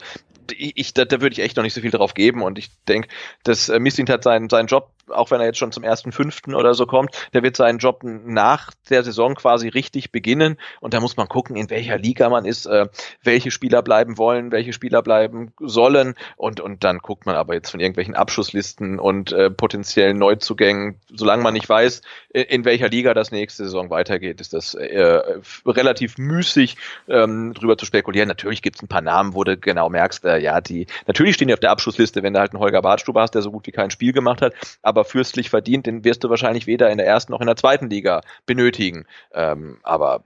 ich, 0.51 0.73
ich 0.75 0.93
da, 0.93 1.05
da 1.05 1.19
würde 1.19 1.33
ich 1.33 1.39
echt 1.39 1.57
noch 1.57 1.63
nicht 1.63 1.73
so 1.73 1.81
viel 1.81 1.89
drauf 1.89 2.13
geben. 2.13 2.43
Und 2.43 2.59
ich 2.59 2.69
denke, 2.87 3.07
dass 3.43 3.69
äh, 3.69 3.79
Missing 3.79 4.07
hat 4.09 4.23
seinen, 4.23 4.49
seinen 4.49 4.67
Job 4.67 4.91
auch 5.12 5.32
wenn 5.32 5.39
er 5.39 5.47
jetzt 5.47 5.59
schon 5.59 5.72
zum 5.72 5.84
ersten 5.84 6.12
fünften 6.12 6.55
oder 6.55 6.74
so 6.74 6.86
kommt, 6.86 7.30
der 7.34 7.43
wird 7.43 7.55
seinen 7.55 7.80
Job 7.80 8.01
nach 8.03 8.72
der 8.89 9.03
Saison 9.03 9.36
quasi 9.36 9.68
richtig 9.68 10.12
beginnen. 10.12 10.57
Und 10.80 10.93
da 10.93 10.99
muss 10.99 11.18
man 11.18 11.28
gucken, 11.28 11.55
in 11.55 11.70
welcher 11.70 11.97
Liga 11.97 12.30
man 12.30 12.45
ist, 12.45 12.66
äh, 12.66 12.88
welche 13.24 13.51
Spieler 13.51 13.82
bleiben 13.82 14.18
wollen, 14.18 14.51
welche 14.51 14.74
Spieler 14.74 15.01
bleiben 15.01 15.53
sollen. 15.59 16.16
Und 16.38 16.59
und 16.59 16.84
dann 16.84 16.99
guckt 16.99 17.26
man 17.26 17.36
aber 17.36 17.53
jetzt 17.53 17.70
von 17.70 17.80
irgendwelchen 17.80 18.16
Abschusslisten 18.16 18.99
und 18.99 19.32
äh, 19.32 19.49
potenziellen 19.49 20.18
Neuzugängen, 20.18 20.99
solange 21.09 21.43
man 21.43 21.53
nicht 21.53 21.70
weiß, 21.70 22.01
in 22.34 22.65
welcher 22.65 22.89
Liga 22.89 23.13
das 23.13 23.32
nächste 23.32 23.63
Saison 23.63 23.89
weitergeht, 23.89 24.39
ist 24.41 24.53
das 24.53 24.73
äh, 24.73 25.21
relativ 25.65 26.17
müßig 26.17 26.77
ähm, 27.07 27.53
drüber 27.53 27.77
zu 27.77 27.86
spekulieren. 27.86 28.27
Natürlich 28.27 28.61
gibt 28.61 28.77
es 28.77 28.82
ein 28.82 28.88
paar 28.88 29.01
Namen, 29.01 29.34
wo 29.34 29.43
du 29.43 29.57
genau 29.57 29.89
merkst, 29.89 30.25
äh, 30.25 30.38
ja, 30.38 30.61
die 30.61 30.88
natürlich 31.07 31.36
stehen 31.36 31.49
die 31.49 31.53
auf 31.53 31.59
der 31.59 31.71
Abschussliste, 31.71 32.23
wenn 32.23 32.34
du 32.34 32.39
halt 32.39 32.51
einen 32.51 32.61
Holger 32.61 32.82
Bartstube 32.82 33.19
hast, 33.19 33.36
der 33.36 33.41
so 33.41 33.51
gut 33.51 33.67
wie 33.67 33.71
kein 33.71 33.91
Spiel 33.91 34.13
gemacht 34.13 34.41
hat, 34.41 34.53
aber 34.82 35.03
fürstlich 35.03 35.49
verdient, 35.49 35.86
den 35.86 36.03
wirst 36.03 36.23
du 36.23 36.29
wahrscheinlich 36.29 36.67
weder 36.67 36.89
in 36.89 36.97
der 36.97 37.07
ersten 37.07 37.32
noch 37.32 37.41
in 37.41 37.47
der 37.47 37.55
zweiten 37.55 37.89
Liga 37.89 38.21
benötigen. 38.45 39.05
Ähm, 39.34 39.79
aber 39.84 40.23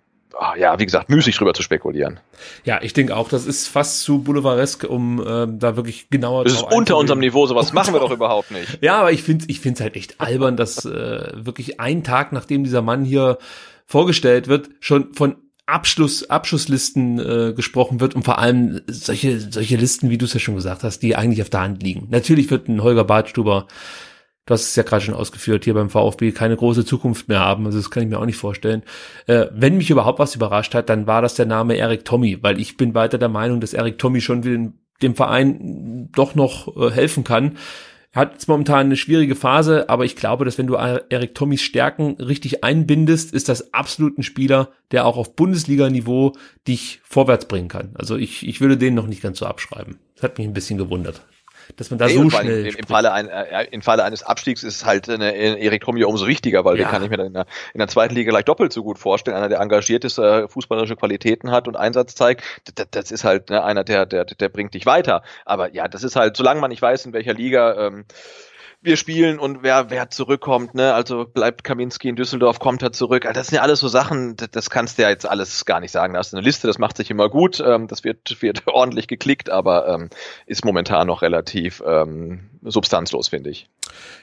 ja, 0.58 0.80
wie 0.80 0.86
gesagt, 0.86 1.10
müßig 1.10 1.38
drüber 1.38 1.54
zu 1.54 1.64
spekulieren. 1.64 2.20
Ja, 2.64 2.82
ich 2.82 2.94
denke 2.94 3.16
auch, 3.16 3.30
das 3.30 3.46
ist 3.46 3.68
fast 3.68 4.02
zu 4.02 4.24
boulevardesk, 4.24 4.84
um 4.84 5.24
ähm, 5.26 5.60
da 5.60 5.76
wirklich 5.76 6.10
genauer 6.10 6.46
zu 6.46 6.54
Das 6.54 6.62
ist 6.64 6.74
unter 6.74 6.98
unserem 6.98 7.20
Niveau, 7.20 7.46
sowas 7.46 7.74
machen 7.74 7.94
wir 7.94 8.00
doch 8.00 8.12
überhaupt 8.12 8.52
nicht. 8.52 8.80
Ja, 8.82 9.00
aber 9.00 9.12
ich 9.12 9.24
finde 9.24 9.46
ich 9.48 9.60
finde 9.60 9.76
es 9.76 9.82
halt 9.82 9.96
echt 9.96 10.20
albern, 10.20 10.58
dass 10.58 10.86
äh, 10.86 11.32
wirklich 11.36 11.80
ein 11.80 12.04
Tag, 12.04 12.32
nachdem 12.32 12.64
dieser 12.64 12.82
Mann 12.82 13.06
hier 13.06 13.38
vorgestellt 13.86 14.48
wird, 14.48 14.70
schon 14.80 15.14
von 15.14 15.36
Abschluss, 15.68 16.30
Abschusslisten 16.30 17.20
äh, 17.20 17.54
gesprochen 17.54 18.00
wird 18.00 18.14
und 18.16 18.24
vor 18.24 18.38
allem 18.38 18.82
solche, 18.88 19.40
solche 19.40 19.78
Listen, 19.78 20.10
wie 20.10 20.18
du 20.18 20.26
es 20.26 20.34
ja 20.34 20.40
schon 20.40 20.56
gesagt 20.56 20.84
hast, 20.84 21.00
die 21.00 21.16
eigentlich 21.16 21.42
auf 21.42 21.50
der 21.50 21.62
Hand 21.62 21.82
liegen. 21.82 22.08
Natürlich 22.12 22.52
wird 22.52 22.68
ein 22.68 22.84
Holger 22.84 23.04
Badstuber 23.04 23.68
du 24.46 24.54
hast 24.54 24.62
es 24.62 24.76
ja 24.76 24.84
gerade 24.84 25.04
schon 25.04 25.16
ausgeführt, 25.16 25.64
hier 25.64 25.74
beim 25.74 25.90
VfB 25.90 26.32
keine 26.32 26.56
große 26.56 26.86
Zukunft 26.86 27.28
mehr 27.28 27.40
haben. 27.40 27.66
Also 27.66 27.80
das 27.80 27.90
kann 27.90 28.04
ich 28.04 28.10
mir 28.10 28.20
auch 28.20 28.26
nicht 28.26 28.38
vorstellen. 28.38 28.84
Äh, 29.28 29.48
wenn 29.52 29.78
mich 29.78 29.90
überhaupt 29.90 30.20
was 30.20 30.36
überrascht 30.36 30.76
hat, 30.76 30.90
dann 30.90 31.08
war 31.08 31.22
das 31.22 31.36
der 31.36 31.46
Name 31.46 31.78
Eric 31.78 32.06
Tommy, 32.06 32.42
weil 32.42 32.60
ich 32.60 32.78
bin 32.78 32.94
weiter 32.94 33.18
der 33.18 33.30
Meinung, 33.30 33.60
dass 33.60 33.74
Eric 33.74 33.98
Tommy 33.98 34.22
schon 34.22 34.42
dem, 34.42 34.74
dem 35.02 35.16
Verein 35.16 36.10
doch 36.14 36.36
noch 36.36 36.76
äh, 36.78 36.92
helfen 36.92 37.24
kann. 37.24 37.58
Er 38.12 38.22
hat 38.22 38.34
jetzt 38.34 38.48
momentan 38.48 38.86
eine 38.86 38.96
schwierige 38.96 39.36
Phase, 39.36 39.90
aber 39.90 40.06
ich 40.06 40.16
glaube, 40.16 40.46
dass 40.46 40.58
wenn 40.58 40.68
du 40.68 40.76
Eric 40.76 41.36
Tommys 41.36 41.62
Stärken 41.62 42.16
richtig 42.22 42.64
einbindest, 42.64 43.34
ist 43.34 43.50
das 43.50 43.74
absolut 43.74 44.18
ein 44.18 44.24
Spieler, 44.24 44.70
der 44.92 45.06
auch 45.06 45.18
auf 45.18 45.36
Bundesliga-Niveau 45.36 46.32
dich 46.66 47.02
vorwärts 47.04 47.50
bringen 47.50 47.68
kann. 47.68 47.90
Also 47.96 48.16
ich, 48.16 48.48
ich 48.48 48.62
würde 48.62 48.78
den 48.78 48.94
noch 48.94 49.08
nicht 49.08 49.22
ganz 49.22 49.40
so 49.40 49.46
abschreiben. 49.46 49.98
Das 50.14 50.24
hat 50.24 50.38
mich 50.38 50.48
ein 50.48 50.54
bisschen 50.54 50.78
gewundert 50.78 51.24
dass 51.76 51.90
man 51.90 52.00
da 52.00 52.08
nee, 52.08 52.14
so 52.14 52.30
schnell. 52.30 52.68
Im, 52.68 52.76
im, 52.76 52.88
Falle 52.88 53.12
ein, 53.12 53.28
äh, 53.28 53.68
Im 53.72 53.82
Falle 53.82 54.04
eines 54.04 54.24
Abstiegs 54.24 54.64
ist 54.64 54.86
halt 54.86 55.10
eine, 55.10 55.36
Erik 55.36 55.84
Tommy 55.84 56.04
umso 56.04 56.28
wichtiger, 56.28 56.66
weil 56.66 56.78
ja. 56.78 56.86
den 56.86 56.92
kann 56.92 57.04
ich 57.04 57.10
mir 57.10 57.18
dann 57.18 57.28
in 57.28 57.34
der, 57.34 57.46
in 57.74 57.80
der 57.80 57.88
zweiten 57.88 58.16
Liga 58.16 58.32
gleich 58.32 58.46
doppelt 58.46 58.74
so 58.74 58.84
gut 58.84 58.98
vorstellen. 58.98 59.38
Einer, 59.38 59.50
der 59.50 59.60
engagierteste 59.60 60.48
fußballerische 60.50 60.96
Qualitäten 60.96 61.52
hat 61.52 61.68
und 61.68 61.76
Einsatz 61.76 62.16
zeigt, 62.16 62.44
das, 62.76 62.88
das 62.92 63.12
ist 63.12 63.24
halt 63.24 63.50
ne, 63.50 63.64
einer, 63.64 63.84
der, 63.84 64.06
der, 64.06 64.26
der 64.26 64.50
bringt 64.50 64.74
dich 64.74 64.86
weiter. 64.86 65.24
Aber 65.46 65.74
ja, 65.74 65.88
das 65.88 66.04
ist 66.04 66.16
halt, 66.16 66.38
solange 66.38 66.62
man 66.62 66.70
nicht 66.70 66.82
weiß, 66.82 67.06
in 67.06 67.14
welcher 67.14 67.34
Liga 67.34 67.88
ähm, 67.88 68.06
wir 68.86 68.98
spielen 68.98 69.40
und 69.40 69.64
wer, 69.64 69.90
wer 69.90 70.10
zurückkommt, 70.10 70.76
ne? 70.76 70.94
Also 70.94 71.26
bleibt 71.26 71.64
Kaminski 71.64 72.10
in 72.10 72.16
Düsseldorf, 72.16 72.60
kommt 72.60 72.82
er 72.82 72.92
zurück. 72.92 73.26
Also 73.26 73.40
das 73.40 73.48
sind 73.48 73.58
ja 73.58 73.62
alles 73.62 73.80
so 73.80 73.88
Sachen, 73.88 74.36
das, 74.36 74.52
das 74.52 74.70
kannst 74.70 74.98
du 74.98 75.04
ja 75.04 75.10
jetzt 75.10 75.28
alles 75.28 75.66
gar 75.66 75.80
nicht 75.80 75.92
sagen. 75.92 76.14
Da 76.14 76.20
hast 76.20 76.34
du 76.34 76.38
eine 76.38 76.46
Liste, 76.46 76.68
das 76.68 76.78
macht 76.78 76.98
sich 76.98 77.12
immer 77.12 77.30
gut, 77.30 77.62
ähm, 77.66 77.88
das 77.88 78.04
wird, 78.04 78.42
wird 78.42 78.64
ordentlich 78.68 79.08
geklickt, 79.08 79.50
aber 79.50 79.88
ähm, 79.88 80.10
ist 80.46 80.64
momentan 80.64 81.08
noch 81.08 81.22
relativ 81.22 81.84
ähm, 81.86 82.50
substanzlos, 82.62 83.28
finde 83.28 83.50
ich. 83.50 83.68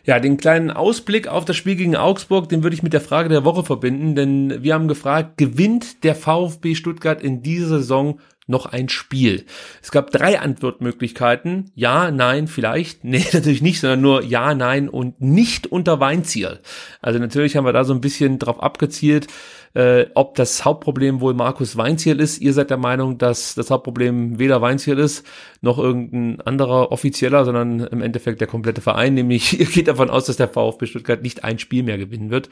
Ja, 0.05 0.19
den 0.19 0.37
kleinen 0.37 0.71
Ausblick 0.71 1.29
auf 1.29 1.45
das 1.45 1.57
Spiel 1.57 1.77
gegen 1.77 1.97
Augsburg, 1.97 2.49
den 2.49 2.63
würde 2.63 2.75
ich 2.75 2.83
mit 2.83 2.93
der 2.93 3.01
Frage 3.01 3.29
der 3.29 3.45
Woche 3.45 3.65
verbinden, 3.65 4.15
denn 4.15 4.63
wir 4.63 4.75
haben 4.75 4.89
gefragt, 4.89 5.37
gewinnt 5.37 6.05
der 6.05 6.15
VfB 6.15 6.75
Stuttgart 6.75 7.23
in 7.23 7.43
dieser 7.43 7.79
Saison 7.79 8.19
noch 8.47 8.67
ein 8.67 8.89
Spiel? 8.89 9.45
Es 9.83 9.91
gab 9.91 10.11
drei 10.11 10.41
Antwortmöglichkeiten. 10.41 11.71
Ja, 11.75 12.11
nein, 12.11 12.49
vielleicht. 12.49 13.05
Nee, 13.13 13.27
natürlich 13.33 13.63
nicht, 13.63 13.81
sondern 13.81 14.01
nur 14.01 14.23
ja, 14.23 14.55
nein 14.55 14.89
und 14.89 15.21
nicht 15.21 15.67
unter 15.67 16.01
Weinziel. 16.01 16.61
Also 17.03 17.19
natürlich 17.19 17.57
haben 17.57 17.67
wir 17.67 17.73
da 17.73 17.85
so 17.85 17.93
ein 17.93 18.01
bisschen 18.01 18.39
drauf 18.39 18.63
abgezielt 18.63 19.27
äh, 19.75 20.07
ob 20.15 20.35
das 20.35 20.65
Hauptproblem 20.65 21.21
wohl 21.21 21.35
Markus 21.35 21.77
Weinziel 21.77 22.21
ist. 22.21 22.41
Ihr 22.41 22.53
seid 22.53 22.71
der 22.71 22.77
Meinung, 22.77 23.19
dass 23.19 23.55
das 23.55 23.71
Hauptproblem 23.71 24.39
weder 24.39 24.61
Weinziel 24.61 24.99
ist, 24.99 25.27
noch 25.61 25.79
irgendein 25.79 26.41
anderer 26.43 26.93
Offizieller, 26.93 27.45
sondern 27.45 27.81
im 27.81 28.03
Endeffekt 28.03 28.41
der 28.41 28.49
komplette 28.49 28.81
Verein. 28.81 29.15
Nämlich, 29.15 29.59
ihr 29.61 29.67
geht 29.67 29.89
davon 29.89 30.11
aus, 30.11 30.27
dass 30.27 30.37
der 30.37 30.49
VfB 30.49 30.87
Stuttgart 30.87 31.23
nicht 31.23 31.45
ein 31.45 31.59
Spiel 31.59 31.83
mehr 31.83 31.99
gewinnen 31.99 32.31
wird. 32.31 32.51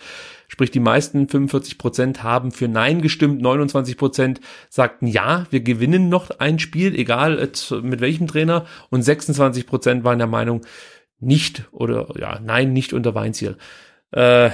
Sprich, 0.48 0.70
die 0.70 0.80
meisten 0.80 1.28
45 1.28 1.78
Prozent 1.78 2.22
haben 2.22 2.50
für 2.52 2.68
Nein 2.68 3.02
gestimmt, 3.02 3.42
29 3.42 3.96
Prozent 3.96 4.40
sagten 4.68 5.06
Ja, 5.06 5.46
wir 5.50 5.60
gewinnen 5.60 6.08
noch 6.08 6.30
ein 6.38 6.58
Spiel, 6.58 6.98
egal 6.98 7.50
mit 7.82 8.00
welchem 8.00 8.26
Trainer. 8.26 8.66
Und 8.88 9.02
26 9.02 9.66
Prozent 9.66 10.04
waren 10.04 10.18
der 10.18 10.26
Meinung, 10.26 10.62
nicht 11.20 11.68
oder 11.70 12.08
ja, 12.18 12.40
nein, 12.42 12.72
nicht 12.72 12.92
unter 12.92 13.14
Weinziel. 13.14 13.56
Äh, 14.12 14.50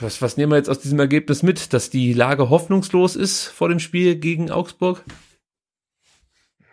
was, 0.00 0.22
was 0.22 0.36
nehmen 0.36 0.52
wir 0.52 0.56
jetzt 0.56 0.70
aus 0.70 0.80
diesem 0.80 0.98
Ergebnis 0.98 1.42
mit? 1.42 1.72
Dass 1.72 1.90
die 1.90 2.12
Lage 2.12 2.50
hoffnungslos 2.50 3.16
ist 3.16 3.46
vor 3.46 3.68
dem 3.68 3.78
Spiel 3.78 4.16
gegen 4.16 4.50
Augsburg? 4.50 5.04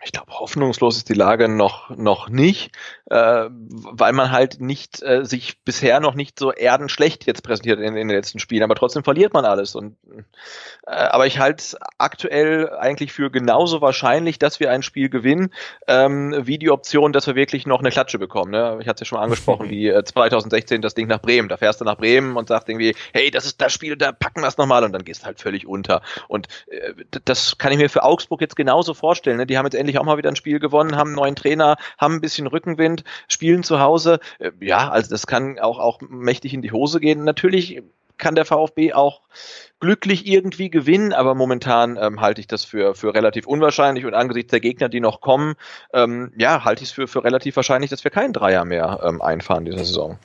Ich 0.04 0.12
glaube, 0.12 0.32
hoffnungslos 0.32 0.96
ist 0.98 1.08
die 1.08 1.14
Lage 1.14 1.48
noch, 1.48 1.90
noch 1.90 2.28
nicht, 2.28 2.72
äh, 3.10 3.46
weil 3.48 4.12
man 4.12 4.30
halt 4.30 4.60
nicht 4.60 5.02
äh, 5.02 5.24
sich 5.24 5.62
bisher 5.64 6.00
noch 6.00 6.14
nicht 6.14 6.38
so 6.38 6.52
erdenschlecht 6.52 7.26
jetzt 7.26 7.42
präsentiert 7.42 7.80
in, 7.80 7.96
in 7.96 8.08
den 8.08 8.16
letzten 8.16 8.38
Spielen, 8.38 8.62
aber 8.62 8.74
trotzdem 8.74 9.02
verliert 9.02 9.32
man 9.32 9.46
alles. 9.46 9.74
Und, 9.74 9.96
äh, 10.86 10.92
aber 10.92 11.26
ich 11.26 11.38
halte 11.38 11.62
es 11.62 11.76
aktuell 11.98 12.70
eigentlich 12.70 13.12
für 13.12 13.30
genauso 13.30 13.80
wahrscheinlich, 13.80 14.38
dass 14.38 14.60
wir 14.60 14.70
ein 14.70 14.82
Spiel 14.82 15.08
gewinnen, 15.08 15.52
ähm, 15.88 16.34
wie 16.38 16.58
die 16.58 16.70
Option, 16.70 17.12
dass 17.12 17.26
wir 17.26 17.34
wirklich 17.34 17.66
noch 17.66 17.80
eine 17.80 17.90
Klatsche 17.90 18.18
bekommen. 18.18 18.50
Ne? 18.50 18.78
Ich 18.80 18.88
hatte 18.88 18.96
es 18.96 19.00
ja 19.00 19.06
schon 19.06 19.18
mal 19.18 19.24
angesprochen, 19.24 19.70
wie 19.70 19.88
äh, 19.88 20.04
2016 20.04 20.82
das 20.82 20.94
Ding 20.94 21.08
nach 21.08 21.20
Bremen. 21.20 21.48
Da 21.48 21.56
fährst 21.56 21.80
du 21.80 21.84
nach 21.84 21.96
Bremen 21.96 22.36
und 22.36 22.48
sagst 22.48 22.68
irgendwie, 22.68 22.94
hey, 23.14 23.30
das 23.30 23.46
ist 23.46 23.60
das 23.60 23.72
Spiel, 23.72 23.96
da 23.96 24.12
packen 24.12 24.42
wir 24.42 24.48
es 24.48 24.58
nochmal 24.58 24.84
und 24.84 24.92
dann 24.92 25.04
gehst 25.04 25.22
du 25.22 25.26
halt 25.26 25.40
völlig 25.40 25.66
unter. 25.66 26.02
Und 26.28 26.48
äh, 26.68 26.92
das 27.24 27.56
kann 27.56 27.72
ich 27.72 27.78
mir 27.78 27.88
für 27.88 28.02
Augsburg 28.02 28.42
jetzt 28.42 28.56
genauso 28.56 28.92
vorstellen. 28.92 29.38
Ne? 29.38 29.46
Die 29.46 29.56
haben 29.56 29.64
jetzt 29.64 29.74
endlich 29.74 29.93
endlich 29.94 30.00
auch 30.00 30.04
mal 30.04 30.18
wieder 30.18 30.30
ein 30.30 30.36
Spiel 30.36 30.58
gewonnen, 30.58 30.96
haben 30.96 31.10
einen 31.10 31.16
neuen 31.16 31.36
Trainer, 31.36 31.76
haben 31.98 32.14
ein 32.16 32.20
bisschen 32.20 32.46
Rückenwind, 32.46 33.04
spielen 33.28 33.62
zu 33.62 33.80
Hause. 33.80 34.18
Äh, 34.38 34.50
ja, 34.60 34.88
also 34.90 35.10
das 35.10 35.26
kann 35.26 35.58
auch, 35.58 35.78
auch 35.78 36.00
mächtig 36.00 36.54
in 36.54 36.62
die 36.62 36.72
Hose 36.72 37.00
gehen. 37.00 37.24
Natürlich 37.24 37.82
kann 38.16 38.36
der 38.36 38.44
VfB 38.44 38.92
auch 38.92 39.22
glücklich 39.80 40.26
irgendwie 40.26 40.70
gewinnen, 40.70 41.12
aber 41.12 41.34
momentan 41.34 41.98
ähm, 42.00 42.20
halte 42.20 42.40
ich 42.40 42.46
das 42.46 42.64
für, 42.64 42.94
für 42.94 43.12
relativ 43.12 43.46
unwahrscheinlich 43.46 44.06
und 44.06 44.14
angesichts 44.14 44.50
der 44.50 44.60
Gegner, 44.60 44.88
die 44.88 45.00
noch 45.00 45.20
kommen, 45.20 45.54
ähm, 45.92 46.32
ja, 46.36 46.64
halte 46.64 46.84
ich 46.84 46.90
es 46.90 46.94
für, 46.94 47.08
für 47.08 47.24
relativ 47.24 47.56
wahrscheinlich, 47.56 47.90
dass 47.90 48.04
wir 48.04 48.12
keinen 48.12 48.32
Dreier 48.32 48.64
mehr 48.64 49.00
ähm, 49.02 49.20
einfahren 49.20 49.64
diese 49.64 49.78
Saison. 49.78 50.18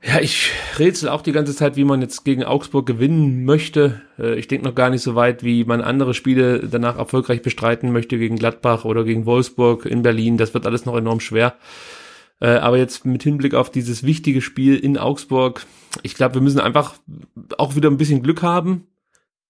Ja, 0.00 0.20
ich 0.20 0.52
rätsel 0.78 1.08
auch 1.08 1.22
die 1.22 1.32
ganze 1.32 1.56
Zeit, 1.56 1.76
wie 1.76 1.84
man 1.84 2.00
jetzt 2.00 2.24
gegen 2.24 2.44
Augsburg 2.44 2.86
gewinnen 2.86 3.44
möchte. 3.44 4.00
Äh, 4.18 4.38
ich 4.38 4.46
denke 4.46 4.66
noch 4.66 4.74
gar 4.74 4.90
nicht 4.90 5.02
so 5.02 5.16
weit, 5.16 5.42
wie 5.42 5.64
man 5.64 5.80
andere 5.80 6.14
Spiele 6.14 6.60
danach 6.68 6.96
erfolgreich 6.96 7.42
bestreiten 7.42 7.90
möchte 7.92 8.16
gegen 8.16 8.36
Gladbach 8.36 8.84
oder 8.84 9.02
gegen 9.04 9.26
Wolfsburg 9.26 9.86
in 9.86 10.02
Berlin. 10.02 10.36
Das 10.36 10.54
wird 10.54 10.66
alles 10.66 10.86
noch 10.86 10.96
enorm 10.96 11.18
schwer. 11.18 11.56
Äh, 12.40 12.50
aber 12.50 12.78
jetzt 12.78 13.04
mit 13.06 13.24
Hinblick 13.24 13.54
auf 13.54 13.70
dieses 13.70 14.04
wichtige 14.04 14.40
Spiel 14.40 14.76
in 14.76 14.98
Augsburg, 14.98 15.66
ich 16.04 16.14
glaube, 16.14 16.34
wir 16.34 16.42
müssen 16.42 16.60
einfach 16.60 16.94
auch 17.56 17.74
wieder 17.74 17.90
ein 17.90 17.96
bisschen 17.96 18.22
Glück 18.22 18.42
haben. 18.42 18.86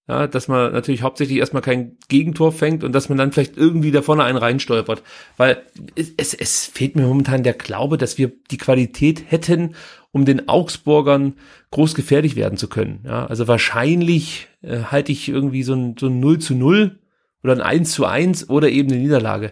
Ja, 0.07 0.25
dass 0.25 0.47
man 0.47 0.73
natürlich 0.73 1.03
hauptsächlich 1.03 1.37
erstmal 1.37 1.61
kein 1.61 1.97
Gegentor 2.07 2.51
fängt 2.51 2.83
und 2.83 2.93
dass 2.93 3.09
man 3.09 3.19
dann 3.19 3.31
vielleicht 3.31 3.57
irgendwie 3.57 3.91
da 3.91 4.01
vorne 4.01 4.23
einen 4.23 4.39
reinstolpert. 4.39 5.03
Weil 5.37 5.61
es, 5.93 6.11
es, 6.17 6.33
es 6.33 6.65
fehlt 6.65 6.95
mir 6.95 7.03
momentan 7.03 7.43
der 7.43 7.53
Glaube, 7.53 7.99
dass 7.99 8.17
wir 8.17 8.31
die 8.49 8.57
Qualität 8.57 9.25
hätten, 9.27 9.75
um 10.11 10.25
den 10.25 10.47
Augsburgern 10.47 11.33
groß 11.71 11.95
gefährlich 11.95 12.35
werden 12.35 12.57
zu 12.57 12.67
können. 12.67 13.01
Ja, 13.05 13.25
also 13.25 13.47
wahrscheinlich 13.47 14.47
äh, 14.61 14.83
halte 14.83 15.11
ich 15.11 15.29
irgendwie 15.29 15.63
so 15.63 15.73
ein, 15.73 15.95
so 15.99 16.07
ein 16.07 16.19
0 16.19 16.39
zu 16.39 16.55
0 16.55 16.99
oder 17.43 17.53
ein 17.53 17.61
1 17.61 17.91
zu 17.91 18.05
1 18.05 18.49
oder 18.49 18.69
eben 18.69 18.91
eine 18.91 18.99
Niederlage. 18.99 19.51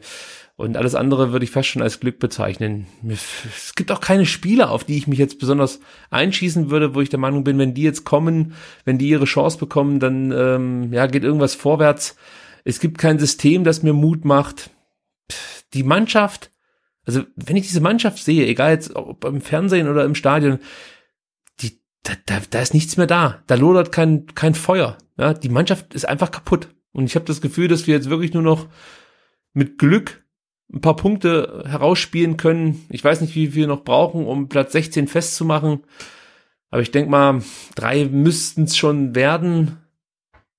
Und 0.56 0.76
alles 0.76 0.96
andere 0.96 1.32
würde 1.32 1.46
ich 1.46 1.52
fast 1.52 1.70
schon 1.70 1.84
als 1.84 2.00
Glück 2.00 2.18
bezeichnen. 2.18 2.88
Es 3.08 3.76
gibt 3.76 3.92
auch 3.92 4.02
keine 4.02 4.26
Spieler, 4.26 4.72
auf 4.72 4.84
die 4.84 4.98
ich 4.98 5.06
mich 5.06 5.20
jetzt 5.20 5.38
besonders 5.38 5.80
einschießen 6.10 6.72
würde, 6.72 6.96
wo 6.96 7.02
ich 7.02 7.10
der 7.10 7.20
Meinung 7.20 7.44
bin, 7.44 7.60
wenn 7.60 7.76
die 7.76 7.84
jetzt 7.84 8.06
kommen, 8.06 8.54
wenn 8.84 8.98
die 8.98 9.08
ihre 9.08 9.26
Chance 9.26 9.60
bekommen, 9.60 10.00
dann 10.00 10.32
ähm, 10.32 10.92
ja, 10.92 11.06
geht 11.06 11.24
irgendwas 11.24 11.54
vorwärts. 11.54 12.16
Es 12.64 12.80
gibt 12.80 12.98
kein 12.98 13.20
System, 13.20 13.64
das 13.64 13.84
mir 13.84 13.94
Mut 13.94 14.26
macht. 14.26 14.72
Die 15.76 15.84
Mannschaft 15.84 16.50
also, 17.08 17.24
wenn 17.38 17.56
ich 17.56 17.68
diese 17.68 17.80
Mannschaft 17.80 18.22
sehe, 18.22 18.46
egal 18.46 18.74
jetzt 18.74 18.96
ob 18.96 19.24
im 19.24 19.40
Fernsehen 19.40 19.88
oder 19.88 20.04
im 20.04 20.14
Stadion, 20.14 20.60
die, 21.62 21.80
da, 22.04 22.14
da, 22.26 22.42
da 22.50 22.62
ist 22.62 22.74
nichts 22.74 22.98
mehr 22.98 23.08
da. 23.08 23.42
Da 23.48 23.56
lodert 23.56 23.94
kein, 23.94 24.26
kein 24.36 24.54
Feuer. 24.54 24.98
Ja, 25.18 25.34
die 25.34 25.50
Mannschaft 25.50 25.94
ist 25.94 26.08
einfach 26.08 26.32
kaputt. 26.32 26.68
Und 26.92 27.06
ich 27.06 27.16
habe 27.16 27.26
das 27.26 27.40
Gefühl, 27.40 27.70
dass 27.70 27.88
wir 27.88 27.96
jetzt 27.96 28.10
wirklich 28.10 28.34
nur 28.34 28.44
noch 28.44 28.68
mit 29.54 29.78
Glück 29.78 30.26
ein 30.74 30.82
paar 30.82 30.98
Punkte 30.98 31.64
herausspielen 31.66 32.36
können. 32.36 32.86
Ich 32.90 33.04
weiß 33.04 33.22
nicht, 33.22 33.36
wie 33.36 33.56
wir 33.56 33.68
noch 33.68 33.86
brauchen, 33.86 34.28
um 34.28 34.50
Platz 34.50 34.74
16 34.74 35.08
festzumachen. 35.08 35.84
Aber 36.70 36.82
ich 36.82 36.92
denke 36.92 37.10
mal, 37.10 37.42
drei 37.76 38.04
müssten 38.04 38.64
es 38.64 38.76
schon 38.76 39.16
werden. 39.16 39.78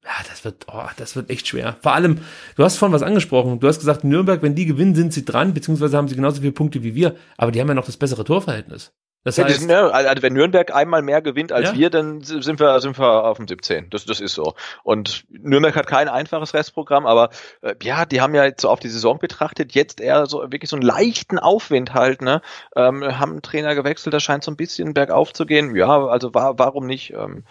Ja, 0.08 0.24
das 0.26 0.42
wird, 0.42 0.64
oh, 0.72 0.86
das 0.96 1.16
wird 1.16 1.28
echt 1.28 1.46
schwer. 1.46 1.76
Vor 1.82 1.92
allem, 1.92 2.20
du 2.56 2.64
hast 2.64 2.78
vorhin 2.78 2.94
was 2.94 3.02
angesprochen. 3.02 3.60
Du 3.60 3.68
hast 3.68 3.78
gesagt, 3.78 4.04
Nürnberg, 4.04 4.40
wenn 4.42 4.54
die 4.54 4.64
gewinnen, 4.64 4.94
sind 4.94 5.12
sie 5.12 5.26
dran, 5.26 5.52
beziehungsweise 5.52 5.98
haben 5.98 6.08
sie 6.08 6.16
genauso 6.16 6.40
viele 6.40 6.52
Punkte 6.52 6.82
wie 6.82 6.94
wir. 6.94 7.14
Aber 7.36 7.52
die 7.52 7.60
haben 7.60 7.68
ja 7.68 7.74
noch 7.74 7.84
das 7.84 7.98
bessere 7.98 8.24
Torverhältnis. 8.24 8.94
Das 9.24 9.36
ja, 9.36 9.44
heißt, 9.44 9.60
sind, 9.60 9.70
ja, 9.70 9.88
also 9.88 10.22
wenn 10.22 10.32
Nürnberg 10.32 10.74
einmal 10.74 11.02
mehr 11.02 11.20
gewinnt 11.20 11.52
als 11.52 11.70
ja. 11.70 11.74
wir, 11.76 11.90
dann 11.90 12.22
sind 12.22 12.60
wir, 12.60 12.80
sind 12.80 12.98
wir 12.98 13.24
auf 13.24 13.36
dem 13.36 13.48
17. 13.48 13.90
Das, 13.90 14.04
das 14.04 14.20
ist 14.20 14.34
so. 14.34 14.54
Und 14.84 15.24
Nürnberg 15.28 15.74
hat 15.74 15.86
kein 15.86 16.08
einfaches 16.08 16.54
Restprogramm, 16.54 17.04
aber 17.04 17.30
äh, 17.60 17.74
ja, 17.82 18.06
die 18.06 18.20
haben 18.20 18.34
ja 18.34 18.44
jetzt 18.44 18.62
so 18.62 18.68
auf 18.68 18.80
die 18.80 18.88
Saison 18.88 19.18
betrachtet, 19.18 19.72
jetzt 19.74 20.00
eher 20.00 20.26
so 20.26 20.42
wirklich 20.52 20.70
so 20.70 20.76
einen 20.76 20.84
leichten 20.84 21.38
Aufwind 21.38 21.94
halt, 21.94 22.22
ne? 22.22 22.42
Ähm, 22.76 23.02
haben 23.18 23.32
einen 23.32 23.42
Trainer 23.42 23.74
gewechselt, 23.74 24.14
das 24.14 24.22
scheint 24.22 24.44
so 24.44 24.50
ein 24.52 24.56
bisschen 24.56 24.94
bergauf 24.94 25.32
zu 25.32 25.46
gehen. 25.46 25.74
Ja, 25.74 26.06
also 26.06 26.32
war, 26.32 26.58
warum 26.58 26.86
nicht? 26.86 27.12
Ähm, 27.12 27.44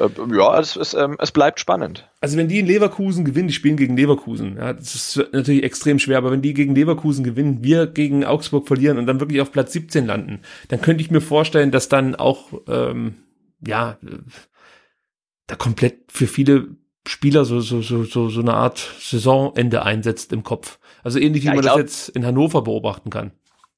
äh, 0.00 0.08
ja, 0.36 0.58
es, 0.58 0.76
es, 0.76 0.92
ähm, 0.94 1.16
es 1.20 1.30
bleibt 1.30 1.60
spannend. 1.60 2.08
Also 2.22 2.36
wenn 2.36 2.46
die 2.46 2.60
in 2.60 2.66
Leverkusen 2.66 3.24
gewinnen, 3.24 3.48
die 3.48 3.54
spielen 3.54 3.76
gegen 3.76 3.96
Leverkusen, 3.96 4.56
ja, 4.56 4.72
das 4.72 4.94
ist 4.94 5.32
natürlich 5.32 5.64
extrem 5.64 5.98
schwer, 5.98 6.18
aber 6.18 6.30
wenn 6.30 6.40
die 6.40 6.54
gegen 6.54 6.72
Leverkusen 6.72 7.24
gewinnen, 7.24 7.64
wir 7.64 7.88
gegen 7.88 8.24
Augsburg 8.24 8.68
verlieren 8.68 8.96
und 8.96 9.06
dann 9.06 9.18
wirklich 9.18 9.40
auf 9.40 9.50
Platz 9.50 9.72
17 9.72 10.06
landen, 10.06 10.38
dann 10.68 10.80
könnte 10.80 11.02
ich 11.02 11.10
mir 11.10 11.20
vorstellen, 11.20 11.72
dass 11.72 11.88
dann 11.88 12.14
auch, 12.14 12.52
ähm, 12.68 13.16
ja, 13.66 13.98
da 15.48 15.56
komplett 15.56 16.12
für 16.12 16.28
viele 16.28 16.76
Spieler 17.08 17.44
so, 17.44 17.58
so, 17.58 17.82
so, 17.82 18.04
so, 18.04 18.28
so 18.28 18.40
eine 18.40 18.54
Art 18.54 18.78
Saisonende 19.00 19.82
einsetzt 19.82 20.32
im 20.32 20.44
Kopf. 20.44 20.78
Also 21.02 21.18
ähnlich 21.18 21.42
wie 21.42 21.48
ja, 21.48 21.54
man 21.54 21.62
glaub, 21.62 21.74
das 21.74 21.82
jetzt 21.82 22.08
in 22.10 22.24
Hannover 22.24 22.62
beobachten 22.62 23.10
kann. 23.10 23.32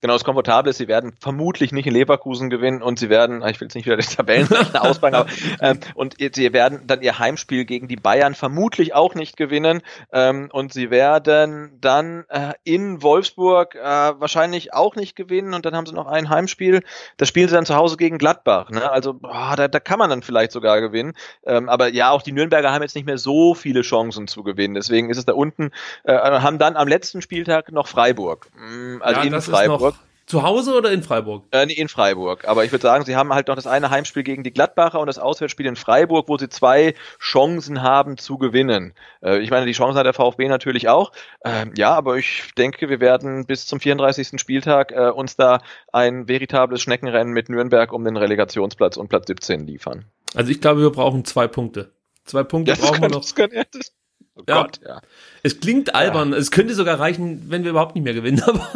Genau, 0.04 0.16
das 0.16 0.24
Komfortable 0.24 0.68
ist, 0.68 0.76
sie 0.76 0.86
werden 0.86 1.14
vermutlich 1.18 1.72
nicht 1.72 1.86
in 1.86 1.94
Leverkusen 1.94 2.50
gewinnen 2.50 2.82
und 2.82 2.98
sie 2.98 3.08
werden, 3.08 3.42
ich 3.48 3.58
will 3.58 3.68
jetzt 3.68 3.74
nicht 3.74 3.86
wieder 3.86 3.96
die 3.96 4.04
Tabellen 4.04 4.46
ausbauen, 4.74 5.14
aber 5.14 5.30
ähm, 5.62 5.80
und 5.94 6.16
sie 6.18 6.52
werden 6.52 6.86
dann 6.86 7.00
ihr 7.00 7.18
Heimspiel 7.18 7.64
gegen 7.64 7.88
die 7.88 7.96
Bayern 7.96 8.34
vermutlich 8.34 8.94
auch 8.94 9.14
nicht 9.14 9.38
gewinnen 9.38 9.80
ähm, 10.12 10.50
und 10.52 10.74
sie 10.74 10.90
werden 10.90 11.78
dann 11.80 12.26
äh, 12.28 12.52
in 12.64 13.00
Wolfsburg 13.02 13.76
äh, 13.76 13.80
wahrscheinlich 13.82 14.74
auch 14.74 14.94
nicht 14.94 15.16
gewinnen 15.16 15.54
und 15.54 15.64
dann 15.64 15.74
haben 15.74 15.86
sie 15.86 15.94
noch 15.94 16.06
ein 16.06 16.28
Heimspiel, 16.28 16.82
das 17.16 17.28
spielen 17.28 17.48
sie 17.48 17.54
dann 17.54 17.64
zu 17.64 17.74
Hause 17.74 17.96
gegen 17.96 18.18
Gladbach. 18.18 18.68
Ne? 18.68 18.90
Also 18.90 19.14
boah, 19.14 19.54
da, 19.56 19.68
da 19.68 19.80
kann 19.80 19.98
man 19.98 20.10
dann 20.10 20.20
vielleicht 20.20 20.52
sogar 20.52 20.82
gewinnen, 20.82 21.14
ähm, 21.46 21.70
aber 21.70 21.88
ja, 21.88 22.10
auch 22.10 22.20
die 22.20 22.32
Nürnberger 22.32 22.70
haben 22.72 22.82
jetzt 22.82 22.94
nicht 22.94 23.06
mehr 23.06 23.16
so 23.16 23.54
viele 23.54 23.80
Chancen 23.80 24.28
zu 24.28 24.42
gewinnen, 24.42 24.74
deswegen 24.74 25.08
ist 25.08 25.16
es 25.16 25.24
da 25.24 25.32
unten, 25.32 25.70
äh, 26.02 26.12
haben 26.14 26.58
dann 26.58 26.76
am 26.76 26.88
letzten 26.88 27.22
Spieltag 27.22 27.72
noch 27.72 27.86
Freiburg, 27.86 28.48
mm, 28.54 29.00
also 29.00 29.20
ja, 29.22 29.26
in 29.26 29.40
Freiburg. 29.40 29.93
Zu 30.26 30.42
Hause 30.42 30.74
oder 30.74 30.90
in 30.90 31.02
Freiburg? 31.02 31.44
Äh, 31.50 31.66
nee, 31.66 31.74
in 31.74 31.88
Freiburg. 31.88 32.48
Aber 32.48 32.64
ich 32.64 32.72
würde 32.72 32.82
sagen, 32.82 33.04
sie 33.04 33.14
haben 33.14 33.34
halt 33.34 33.48
noch 33.48 33.56
das 33.56 33.66
eine 33.66 33.90
Heimspiel 33.90 34.22
gegen 34.22 34.42
die 34.42 34.52
Gladbacher 34.52 34.98
und 35.00 35.06
das 35.06 35.18
Auswärtsspiel 35.18 35.66
in 35.66 35.76
Freiburg, 35.76 36.28
wo 36.28 36.38
sie 36.38 36.48
zwei 36.48 36.94
Chancen 37.20 37.82
haben 37.82 38.16
zu 38.16 38.38
gewinnen. 38.38 38.94
Äh, 39.22 39.40
ich 39.40 39.50
meine, 39.50 39.66
die 39.66 39.72
Chancen 39.72 39.98
hat 39.98 40.06
der 40.06 40.14
VfB 40.14 40.48
natürlich 40.48 40.88
auch. 40.88 41.12
Ähm, 41.44 41.72
ja, 41.76 41.94
aber 41.94 42.16
ich 42.16 42.52
denke, 42.56 42.88
wir 42.88 43.00
werden 43.00 43.44
bis 43.44 43.66
zum 43.66 43.80
34. 43.80 44.40
Spieltag 44.40 44.92
äh, 44.92 45.10
uns 45.10 45.36
da 45.36 45.60
ein 45.92 46.26
veritables 46.26 46.80
Schneckenrennen 46.80 47.34
mit 47.34 47.50
Nürnberg 47.50 47.92
um 47.92 48.04
den 48.04 48.16
Relegationsplatz 48.16 48.96
und 48.96 49.08
Platz 49.08 49.26
17 49.26 49.66
liefern. 49.66 50.06
Also 50.34 50.50
ich 50.50 50.60
glaube, 50.60 50.80
wir 50.80 50.90
brauchen 50.90 51.24
zwei 51.24 51.48
Punkte. 51.48 51.92
Zwei 52.24 52.42
Punkte 52.42 52.72
ja, 52.72 52.78
brauchen 52.78 53.02
wir 53.02 53.08
noch. 53.10 53.20
Das 53.20 53.34
kann, 53.34 53.50
ja, 53.52 53.64
das 53.70 53.92
Oh 54.36 54.42
ja. 54.48 54.62
Gott, 54.62 54.80
ja. 54.84 55.00
Es 55.44 55.60
klingt 55.60 55.94
albern. 55.94 56.32
Ja. 56.32 56.38
Es 56.38 56.50
könnte 56.50 56.74
sogar 56.74 56.98
reichen, 56.98 57.44
wenn 57.50 57.62
wir 57.62 57.70
überhaupt 57.70 57.94
nicht 57.94 58.02
mehr 58.02 58.14
gewinnen. 58.14 58.42
Aber 58.46 58.68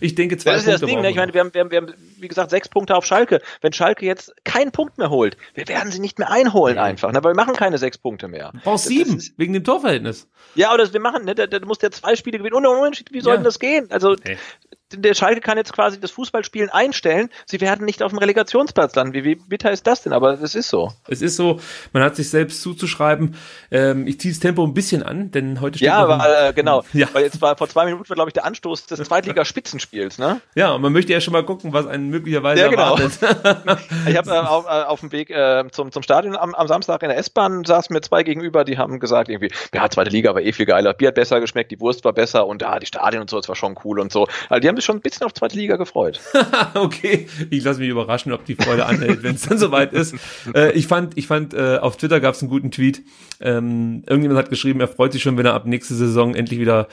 ich 0.00 0.14
denke, 0.14 0.36
zwei 0.36 0.52
das 0.52 0.64
Punkte. 0.64 0.72
Das 0.72 0.74
ist 0.74 0.82
das 0.82 0.90
Ding. 0.90 1.00
Ne? 1.00 1.10
Ich 1.10 1.16
meine, 1.16 1.32
wir 1.32 1.40
haben, 1.40 1.54
wir, 1.54 1.60
haben, 1.60 1.70
wir 1.70 1.78
haben, 1.78 1.94
wie 2.18 2.28
gesagt, 2.28 2.50
sechs 2.50 2.68
Punkte 2.68 2.94
auf 2.94 3.06
Schalke. 3.06 3.40
Wenn 3.62 3.72
Schalke 3.72 4.04
jetzt 4.04 4.34
keinen 4.44 4.72
Punkt 4.72 4.98
mehr 4.98 5.08
holt, 5.08 5.38
wir 5.54 5.66
werden 5.68 5.90
sie 5.90 6.00
nicht 6.00 6.18
mehr 6.18 6.30
einholen 6.30 6.76
einfach. 6.76 7.12
Ne? 7.12 7.24
Weil 7.24 7.32
wir 7.32 7.36
machen 7.36 7.54
keine 7.54 7.78
sechs 7.78 7.96
Punkte 7.96 8.28
mehr. 8.28 8.50
Du 8.52 8.60
brauchst 8.60 8.86
sieben, 8.86 9.16
ist, 9.16 9.38
wegen 9.38 9.54
dem 9.54 9.64
Torverhältnis. 9.64 10.28
Ja, 10.54 10.74
oder 10.74 10.92
wir 10.92 11.00
machen, 11.00 11.24
ne? 11.24 11.34
Da, 11.34 11.46
da 11.46 11.64
muss 11.64 11.78
der 11.78 11.92
zwei 11.92 12.14
Spiele 12.16 12.38
gewinnen. 12.38 12.54
Und 12.54 12.66
unentschieden, 12.66 13.14
wie 13.14 13.20
soll 13.20 13.32
ja. 13.32 13.36
denn 13.38 13.44
das 13.44 13.58
gehen? 13.58 13.90
Also, 13.90 14.16
hey 14.22 14.36
der 14.92 15.14
Schalke 15.14 15.40
kann 15.40 15.56
jetzt 15.58 15.72
quasi 15.72 15.98
das 15.98 16.12
Fußballspielen 16.12 16.70
einstellen. 16.70 17.28
Sie 17.46 17.60
werden 17.60 17.84
nicht 17.84 18.02
auf 18.02 18.12
dem 18.12 18.18
Relegationsplatz 18.18 18.94
landen. 18.94 19.14
Wie, 19.14 19.24
wie 19.24 19.34
bitter 19.34 19.72
ist 19.72 19.86
das 19.86 20.02
denn? 20.02 20.12
Aber 20.12 20.40
es 20.40 20.54
ist 20.54 20.68
so. 20.68 20.92
Es 21.08 21.22
ist 21.22 21.36
so. 21.36 21.60
Man 21.92 22.02
hat 22.02 22.14
sich 22.14 22.30
selbst 22.30 22.62
zuzuschreiben. 22.62 23.36
Ähm, 23.70 24.06
ich 24.06 24.20
ziehe 24.20 24.32
das 24.32 24.40
Tempo 24.40 24.64
ein 24.64 24.74
bisschen 24.74 25.02
an, 25.02 25.32
denn 25.32 25.60
heute 25.60 25.78
steht 25.78 25.86
Ja, 25.86 25.96
aber, 25.96 26.48
äh, 26.48 26.52
genau. 26.52 26.84
Ja. 26.92 27.08
Weil 27.12 27.24
jetzt 27.24 27.42
war 27.42 27.56
vor 27.56 27.68
zwei 27.68 27.84
Minuten 27.84 28.08
war, 28.08 28.14
glaube 28.14 28.30
ich, 28.30 28.34
der 28.34 28.46
Anstoß 28.46 28.86
des 28.86 29.00
Zweitligaspitzenspiels, 29.00 30.18
ne? 30.18 30.40
Ja, 30.54 30.72
und 30.72 30.80
man 30.80 30.92
möchte 30.92 31.12
ja 31.12 31.20
schon 31.20 31.32
mal 31.32 31.44
gucken, 31.44 31.72
was 31.72 31.86
einen 31.86 32.08
möglicherweise 32.08 32.62
ja, 32.62 32.68
genau. 32.68 32.96
erwartet. 32.96 33.18
ich 34.06 34.16
habe 34.16 34.30
äh, 34.30 34.38
auf, 34.38 34.64
äh, 34.64 34.68
auf 34.68 35.00
dem 35.00 35.12
Weg 35.12 35.30
äh, 35.30 35.64
zum, 35.72 35.92
zum 35.92 36.02
Stadion 36.02 36.36
am, 36.36 36.54
am 36.54 36.68
Samstag 36.68 37.02
in 37.02 37.08
der 37.08 37.18
S-Bahn 37.18 37.64
saßen 37.64 37.92
mir 37.92 38.00
zwei 38.00 38.22
gegenüber, 38.22 38.64
die 38.64 38.78
haben 38.78 38.98
gesagt, 38.98 39.28
irgendwie, 39.28 39.50
ja, 39.74 39.88
zweite 39.90 40.10
Liga 40.10 40.34
war 40.34 40.40
eh 40.40 40.52
viel 40.52 40.66
geiler. 40.66 40.94
Bier 40.94 41.08
hat 41.08 41.16
besser 41.16 41.40
geschmeckt, 41.40 41.70
die 41.70 41.80
Wurst 41.80 42.04
war 42.04 42.12
besser 42.12 42.46
und 42.46 42.62
ja, 42.62 42.78
die 42.78 42.86
Stadien 42.86 43.20
und 43.20 43.28
so, 43.28 43.36
das 43.36 43.48
war 43.48 43.56
schon 43.56 43.76
cool 43.84 44.00
und 44.00 44.12
so. 44.12 44.26
Also 44.48 44.60
die 44.60 44.68
haben 44.68 44.75
sich 44.76 44.84
schon 44.84 44.96
ein 44.96 45.02
bisschen 45.02 45.24
auf 45.26 45.34
zweite 45.34 45.56
Liga 45.56 45.76
gefreut. 45.76 46.20
okay, 46.74 47.26
ich 47.50 47.64
lasse 47.64 47.80
mich 47.80 47.88
überraschen, 47.88 48.32
ob 48.32 48.44
die 48.44 48.54
Freude 48.54 48.86
anhält, 48.86 49.22
wenn 49.22 49.34
es 49.34 49.42
dann 49.42 49.58
soweit 49.58 49.92
ist. 49.92 50.14
Äh, 50.54 50.72
ich 50.72 50.86
fand, 50.86 51.16
ich 51.18 51.26
fand 51.26 51.54
äh, 51.54 51.78
auf 51.78 51.96
Twitter 51.96 52.20
gab 52.20 52.34
es 52.34 52.42
einen 52.42 52.50
guten 52.50 52.70
Tweet. 52.70 53.02
Ähm, 53.40 54.02
irgendjemand 54.06 54.38
hat 54.38 54.50
geschrieben, 54.50 54.80
er 54.80 54.88
freut 54.88 55.12
sich 55.12 55.22
schon, 55.22 55.36
wenn 55.36 55.46
er 55.46 55.54
ab 55.54 55.66
nächste 55.66 55.94
Saison 55.94 56.34
endlich 56.34 56.60
wieder 56.60 56.88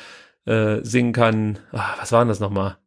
äh, 0.45 0.79
singen 0.84 1.13
kann. 1.13 1.59
Ah, 1.71 1.95
was 1.99 2.11
war 2.11 2.21
denn 2.21 2.29
das 2.29 2.39
nochmal? 2.39 2.77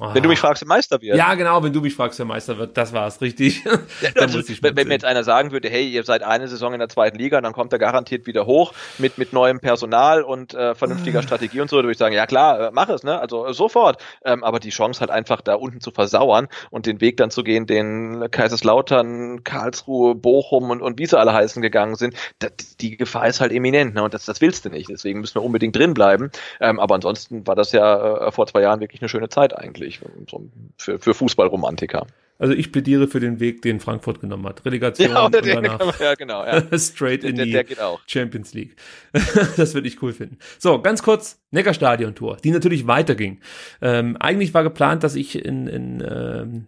Oh. 0.00 0.12
Wenn 0.12 0.22
du 0.22 0.28
mich 0.28 0.40
fragst, 0.40 0.62
wer 0.62 0.68
Meister 0.68 1.00
wird. 1.00 1.16
Ja, 1.16 1.34
genau, 1.34 1.62
wenn 1.62 1.72
du 1.72 1.80
mich 1.80 1.94
fragst, 1.94 2.18
wer 2.18 2.26
Meister 2.26 2.58
wird, 2.58 2.76
das 2.76 2.92
war's, 2.92 3.20
richtig. 3.20 3.64
Ja, 4.02 4.10
also, 4.16 4.40
wenn, 4.62 4.76
wenn 4.76 4.88
mir 4.88 4.94
jetzt 4.94 5.04
einer 5.04 5.24
sagen 5.24 5.52
würde, 5.52 5.68
hey, 5.68 5.88
ihr 5.88 6.02
seid 6.02 6.22
eine 6.22 6.48
Saison 6.48 6.72
in 6.72 6.80
der 6.80 6.88
zweiten 6.88 7.18
Liga, 7.18 7.40
dann 7.40 7.52
kommt 7.52 7.72
er 7.72 7.78
garantiert 7.78 8.26
wieder 8.26 8.46
hoch 8.46 8.72
mit, 8.98 9.16
mit 9.16 9.32
neuem 9.32 9.60
Personal 9.60 10.22
und 10.22 10.54
äh, 10.54 10.74
vernünftiger 10.74 11.22
Strategie 11.22 11.60
und 11.60 11.70
so, 11.70 11.76
würde 11.76 11.92
ich 11.92 11.98
sagen, 11.98 12.14
ja 12.14 12.26
klar, 12.26 12.60
äh, 12.60 12.70
mach 12.72 12.88
es, 12.88 13.04
ne? 13.04 13.18
Also 13.18 13.46
äh, 13.46 13.54
sofort. 13.54 14.02
Ähm, 14.24 14.44
aber 14.44 14.60
die 14.60 14.70
Chance 14.70 15.00
halt 15.00 15.10
einfach 15.10 15.40
da 15.40 15.54
unten 15.54 15.80
zu 15.80 15.92
versauern 15.92 16.48
und 16.70 16.86
den 16.86 17.00
Weg 17.00 17.16
dann 17.16 17.30
zu 17.30 17.42
gehen, 17.42 17.66
den 17.66 18.28
Kaiserslautern, 18.30 19.44
Karlsruhe, 19.44 20.14
Bochum 20.14 20.70
und, 20.70 20.82
und 20.82 20.98
wie 20.98 21.06
sie 21.06 21.18
alle 21.18 21.32
heißen 21.32 21.62
gegangen 21.62 21.94
sind, 21.94 22.14
das, 22.40 22.52
die 22.80 22.96
Gefahr 22.96 23.28
ist 23.28 23.40
halt 23.40 23.52
eminent, 23.52 23.94
ne? 23.94 24.02
Und 24.02 24.14
das, 24.14 24.26
das 24.26 24.40
willst 24.40 24.64
du 24.64 24.68
nicht. 24.68 24.90
Deswegen 24.90 25.20
müssen 25.20 25.36
wir 25.36 25.44
unbedingt 25.44 25.76
drin 25.76 25.94
bleiben. 25.94 26.30
Ähm, 26.60 26.80
aber 26.80 26.96
ansonsten 26.96 27.46
war 27.46 27.54
das 27.54 27.72
ja 27.72 28.26
äh, 28.26 28.32
vor 28.32 28.46
zwei 28.46 28.62
Jahren 28.62 28.80
wirklich 28.80 29.00
eine 29.00 29.08
schöne 29.08 29.28
Zeit 29.28 29.56
eigentlich 29.56 29.75
eigentlich, 29.76 30.00
für, 30.76 30.98
für 30.98 31.14
Fußballromantiker. 31.14 32.06
Also 32.38 32.52
ich 32.52 32.70
plädiere 32.70 33.08
für 33.08 33.18
den 33.18 33.40
Weg, 33.40 33.62
den 33.62 33.80
Frankfurt 33.80 34.20
genommen 34.20 34.46
hat. 34.46 34.64
Relegation 34.66 35.10
ja, 35.10 35.24
und 35.24 35.34
danach 35.34 35.78
man, 35.78 35.94
ja, 35.98 36.14
genau, 36.14 36.44
ja. 36.44 36.62
straight 36.78 37.24
in 37.24 37.36
der, 37.36 37.46
der 37.46 37.64
die 37.64 37.74
Champions 38.06 38.52
League. 38.52 38.76
das 39.56 39.72
würde 39.72 39.88
ich 39.88 40.02
cool 40.02 40.12
finden. 40.12 40.38
So, 40.58 40.82
ganz 40.82 41.02
kurz, 41.02 41.40
Neckarstadion-Tour, 41.52 42.36
die 42.44 42.50
natürlich 42.50 42.86
weiterging. 42.86 43.40
Ähm, 43.80 44.18
eigentlich 44.18 44.52
war 44.52 44.64
geplant, 44.64 45.02
dass 45.02 45.14
ich 45.14 45.42
in, 45.42 45.66
in 45.66 46.04
ähm, 46.06 46.66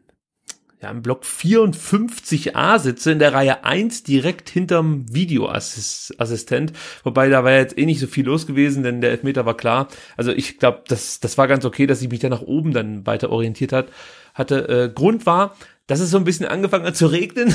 ja, 0.81 0.91
im 0.91 1.03
Block 1.03 1.25
54a 1.25 2.79
sitze, 2.79 3.11
in 3.11 3.19
der 3.19 3.33
Reihe 3.33 3.65
1 3.65 4.05
direkt 4.05 4.49
hinterm 4.49 5.07
Videoassistent. 5.13 6.73
Wobei 7.03 7.29
da 7.29 7.43
war 7.43 7.53
jetzt 7.53 7.77
eh 7.77 7.85
nicht 7.85 7.99
so 7.99 8.07
viel 8.07 8.27
los 8.27 8.47
gewesen, 8.47 8.85
denn 8.85 9.01
der 9.01 9.11
Elfmeter 9.11 9.45
war 9.45 9.57
klar. 9.57 9.89
Also 10.17 10.31
ich 10.31 10.59
glaube, 10.59 10.85
das, 10.87 11.19
das 11.19 11.37
war 11.37 11.49
ganz 11.49 11.65
okay, 11.65 11.87
dass 11.87 12.01
ich 12.01 12.11
mich 12.11 12.21
da 12.21 12.29
nach 12.29 12.43
oben 12.43 12.73
dann 12.73 13.07
weiter 13.07 13.31
orientiert 13.31 13.73
hat, 13.73 13.89
hatte. 14.39 14.69
Äh, 14.69 14.93
Grund 14.95 15.27
war, 15.27 15.55
dass 15.89 16.01
es 16.01 16.11
so 16.11 16.19
ein 16.19 16.25
bisschen 16.25 16.47
angefangen 16.47 16.87
hat 16.87 16.97
zu 16.97 17.07
regnen. 17.07 17.53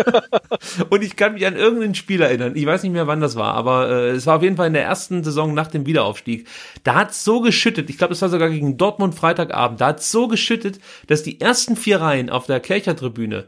und 0.90 1.02
ich 1.02 1.16
kann 1.16 1.34
mich 1.34 1.46
an 1.46 1.56
irgendein 1.56 1.94
Spiel 1.94 2.20
erinnern. 2.20 2.56
Ich 2.56 2.66
weiß 2.66 2.82
nicht 2.82 2.92
mehr, 2.92 3.06
wann 3.06 3.20
das 3.20 3.36
war, 3.36 3.54
aber 3.54 3.88
äh, 3.88 4.10
es 4.10 4.26
war 4.26 4.36
auf 4.36 4.42
jeden 4.42 4.56
Fall 4.56 4.66
in 4.66 4.72
der 4.72 4.82
ersten 4.82 5.22
Saison 5.22 5.54
nach 5.54 5.68
dem 5.68 5.86
Wiederaufstieg. 5.86 6.48
Da 6.82 6.96
hat 6.96 7.12
es 7.12 7.24
so 7.24 7.40
geschüttet, 7.40 7.88
ich 7.90 7.96
glaube, 7.96 8.12
das 8.12 8.22
war 8.22 8.28
sogar 8.28 8.50
gegen 8.50 8.76
Dortmund 8.76 9.14
Freitagabend, 9.14 9.80
da 9.80 9.86
hat 9.88 10.00
es 10.00 10.10
so 10.10 10.26
geschüttet, 10.26 10.80
dass 11.06 11.22
die 11.22 11.40
ersten 11.40 11.76
vier 11.76 12.00
Reihen 12.00 12.28
auf 12.28 12.46
der 12.46 12.58
Kirchertribüne, 12.58 13.46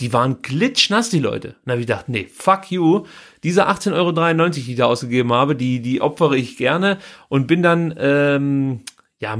die 0.00 0.12
waren 0.12 0.42
glitschnass, 0.42 1.10
die 1.10 1.20
Leute. 1.20 1.48
Und 1.48 1.66
da 1.66 1.72
habe 1.72 1.80
ich 1.80 1.86
gedacht, 1.86 2.08
nee, 2.08 2.26
fuck 2.32 2.72
you. 2.72 3.04
Diese 3.44 3.68
18,93 3.68 3.94
Euro, 3.94 4.48
die 4.48 4.70
ich 4.72 4.76
da 4.76 4.86
ausgegeben 4.86 5.32
habe, 5.32 5.54
die, 5.54 5.80
die 5.80 6.00
opfere 6.00 6.36
ich 6.36 6.56
gerne 6.56 6.98
und 7.28 7.46
bin 7.46 7.62
dann 7.62 7.94
ähm, 7.98 8.80
ja, 9.24 9.38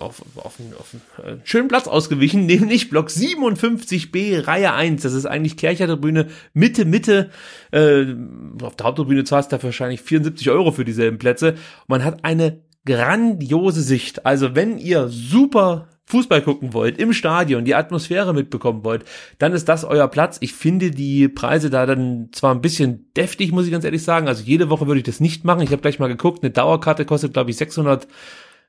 auf, 0.00 0.22
auf, 0.36 0.58
auf 0.78 0.94
einen 1.22 1.40
schönen 1.44 1.68
Platz 1.68 1.86
ausgewichen, 1.86 2.46
nämlich 2.46 2.90
Block 2.90 3.08
57b, 3.08 4.46
Reihe 4.46 4.72
1. 4.72 5.02
Das 5.02 5.12
ist 5.12 5.26
eigentlich 5.26 5.56
Kerchertribüne, 5.56 6.26
Mitte, 6.54 6.84
Mitte. 6.84 7.30
Äh, 7.70 8.06
auf 8.62 8.74
der 8.74 8.86
Haupttribüne 8.86 9.22
zahlst 9.22 9.52
du 9.52 9.62
wahrscheinlich 9.62 10.02
74 10.02 10.50
Euro 10.50 10.72
für 10.72 10.84
dieselben 10.84 11.18
Plätze. 11.18 11.54
man 11.86 12.04
hat 12.04 12.24
eine 12.24 12.60
grandiose 12.84 13.82
Sicht. 13.82 14.26
Also 14.26 14.54
wenn 14.54 14.78
ihr 14.78 15.08
super 15.08 15.88
Fußball 16.06 16.42
gucken 16.42 16.72
wollt, 16.72 16.98
im 16.98 17.12
Stadion, 17.12 17.64
die 17.64 17.74
Atmosphäre 17.74 18.32
mitbekommen 18.32 18.84
wollt, 18.84 19.04
dann 19.38 19.52
ist 19.52 19.68
das 19.68 19.84
euer 19.84 20.06
Platz. 20.06 20.38
Ich 20.40 20.52
finde 20.52 20.92
die 20.92 21.28
Preise 21.28 21.68
da 21.68 21.84
dann 21.84 22.28
zwar 22.32 22.54
ein 22.54 22.60
bisschen 22.60 23.12
deftig, 23.16 23.50
muss 23.50 23.66
ich 23.66 23.72
ganz 23.72 23.84
ehrlich 23.84 24.04
sagen. 24.04 24.28
Also 24.28 24.44
jede 24.44 24.70
Woche 24.70 24.86
würde 24.86 24.98
ich 24.98 25.06
das 25.06 25.20
nicht 25.20 25.44
machen. 25.44 25.62
Ich 25.62 25.70
habe 25.70 25.82
gleich 25.82 25.98
mal 25.98 26.06
geguckt, 26.06 26.42
eine 26.42 26.52
Dauerkarte 26.52 27.04
kostet, 27.04 27.32
glaube 27.32 27.50
ich, 27.50 27.56
600 27.56 28.06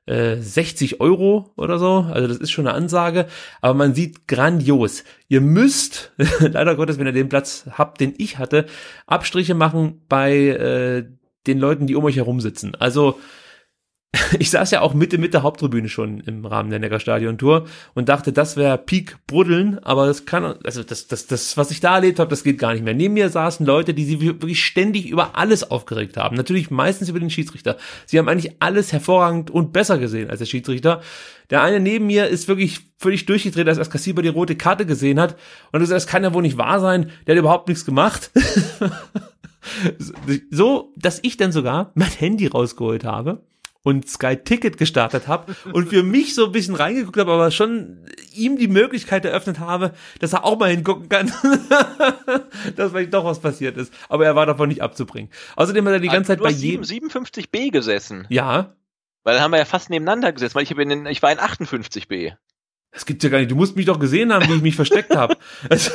60 0.08 0.92
äh, 0.92 1.00
Euro 1.00 1.50
oder 1.56 1.78
so. 1.78 2.06
Also 2.10 2.28
das 2.28 2.38
ist 2.38 2.50
schon 2.50 2.66
eine 2.66 2.76
Ansage. 2.76 3.26
Aber 3.60 3.74
man 3.74 3.94
sieht 3.94 4.26
grandios. 4.26 5.04
Ihr 5.28 5.40
müsst, 5.40 6.12
leider 6.40 6.76
Gottes, 6.76 6.98
wenn 6.98 7.06
ihr 7.06 7.12
den 7.12 7.28
Platz 7.28 7.66
habt, 7.72 8.00
den 8.00 8.14
ich 8.18 8.38
hatte, 8.38 8.66
Abstriche 9.06 9.54
machen 9.54 10.02
bei 10.08 10.34
äh, 10.34 11.04
den 11.46 11.58
Leuten, 11.58 11.86
die 11.86 11.94
um 11.94 12.04
euch 12.04 12.16
herum 12.16 12.40
sitzen. 12.40 12.74
Also 12.74 13.18
ich 14.38 14.50
saß 14.50 14.70
ja 14.70 14.80
auch 14.80 14.94
Mitte 14.94 15.18
mit 15.18 15.34
der 15.34 15.42
Haupttribüne 15.42 15.88
schon 15.90 16.20
im 16.20 16.46
Rahmen 16.46 16.70
der 16.70 16.78
Neckarstadion-Tour 16.78 17.66
und 17.94 18.08
dachte, 18.08 18.32
das 18.32 18.56
wäre 18.56 18.78
Peak 18.78 19.18
Bruddeln, 19.26 19.78
aber 19.80 20.06
das 20.06 20.24
kann, 20.24 20.44
also 20.64 20.82
das, 20.82 21.08
das, 21.08 21.26
das, 21.26 21.58
was 21.58 21.70
ich 21.70 21.80
da 21.80 21.96
erlebt 21.96 22.18
habe, 22.18 22.30
das 22.30 22.42
geht 22.42 22.58
gar 22.58 22.72
nicht 22.72 22.84
mehr. 22.84 22.94
Neben 22.94 23.14
mir 23.14 23.28
saßen 23.28 23.66
Leute, 23.66 23.92
die 23.92 24.06
sich 24.06 24.20
wirklich 24.20 24.64
ständig 24.64 25.08
über 25.08 25.36
alles 25.36 25.70
aufgeregt 25.70 26.16
haben. 26.16 26.36
Natürlich 26.36 26.70
meistens 26.70 27.10
über 27.10 27.20
den 27.20 27.28
Schiedsrichter. 27.28 27.76
Sie 28.06 28.18
haben 28.18 28.28
eigentlich 28.28 28.56
alles 28.60 28.92
hervorragend 28.92 29.50
und 29.50 29.74
besser 29.74 29.98
gesehen 29.98 30.30
als 30.30 30.38
der 30.38 30.46
Schiedsrichter. 30.46 31.02
Der 31.50 31.62
eine 31.62 31.78
neben 31.78 32.06
mir 32.06 32.28
ist 32.28 32.48
wirklich 32.48 32.80
völlig 32.96 33.26
durchgedreht, 33.26 33.68
als 33.68 33.78
Askasiba 33.78 34.22
die 34.22 34.28
rote 34.28 34.56
Karte 34.56 34.86
gesehen 34.86 35.20
hat 35.20 35.36
und 35.72 35.88
das 35.88 36.06
kann 36.06 36.24
ja 36.24 36.32
wohl 36.32 36.42
nicht 36.42 36.58
wahr 36.58 36.80
sein, 36.80 37.10
der 37.26 37.34
hat 37.34 37.40
überhaupt 37.40 37.68
nichts 37.68 37.84
gemacht. 37.84 38.30
so, 40.50 40.92
dass 40.96 41.20
ich 41.22 41.36
dann 41.36 41.52
sogar 41.52 41.90
mein 41.94 42.10
Handy 42.10 42.46
rausgeholt 42.46 43.04
habe 43.04 43.42
und 43.82 44.08
Sky 44.08 44.36
Ticket 44.36 44.76
gestartet 44.76 45.28
habe 45.28 45.54
und 45.72 45.88
für 45.88 46.02
mich 46.02 46.34
so 46.34 46.46
ein 46.46 46.52
bisschen 46.52 46.74
reingeguckt 46.74 47.18
habe, 47.18 47.32
aber 47.32 47.50
schon 47.50 48.06
ihm 48.34 48.58
die 48.58 48.68
Möglichkeit 48.68 49.24
eröffnet 49.24 49.60
habe, 49.60 49.94
dass 50.20 50.32
er 50.32 50.44
auch 50.44 50.58
mal 50.58 50.70
hingucken 50.70 51.08
kann, 51.08 51.32
dass 52.76 52.90
vielleicht 52.90 53.14
doch 53.14 53.24
was 53.24 53.40
passiert 53.40 53.76
ist. 53.76 53.92
Aber 54.08 54.26
er 54.26 54.36
war 54.36 54.46
davon 54.46 54.68
nicht 54.68 54.82
abzubringen. 54.82 55.30
Außerdem 55.56 55.86
hat 55.86 55.92
er 55.94 56.00
die 56.00 56.08
ganze 56.08 56.28
Zeit 56.28 56.40
bei 56.40 56.50
jedem 56.50 56.82
57b 56.82 57.70
gesessen. 57.70 58.26
Ja. 58.28 58.74
Weil 59.24 59.34
dann 59.34 59.42
haben 59.42 59.52
wir 59.52 59.58
ja 59.58 59.64
fast 59.64 59.90
nebeneinander 59.90 60.32
gesessen, 60.32 60.54
weil 60.54 60.64
ich, 60.64 60.70
in, 60.70 61.06
ich 61.06 61.22
war 61.22 61.32
in 61.32 61.38
58b. 61.38 62.34
Das 62.92 63.04
gibt's 63.04 63.22
ja 63.22 63.30
gar 63.30 63.38
nicht. 63.38 63.50
Du 63.50 63.54
musst 63.54 63.76
mich 63.76 63.86
doch 63.86 63.98
gesehen 63.98 64.32
haben, 64.32 64.48
wie 64.48 64.56
ich 64.56 64.62
mich 64.62 64.76
versteckt 64.76 65.14
habe. 65.14 65.36
Also, 65.70 65.90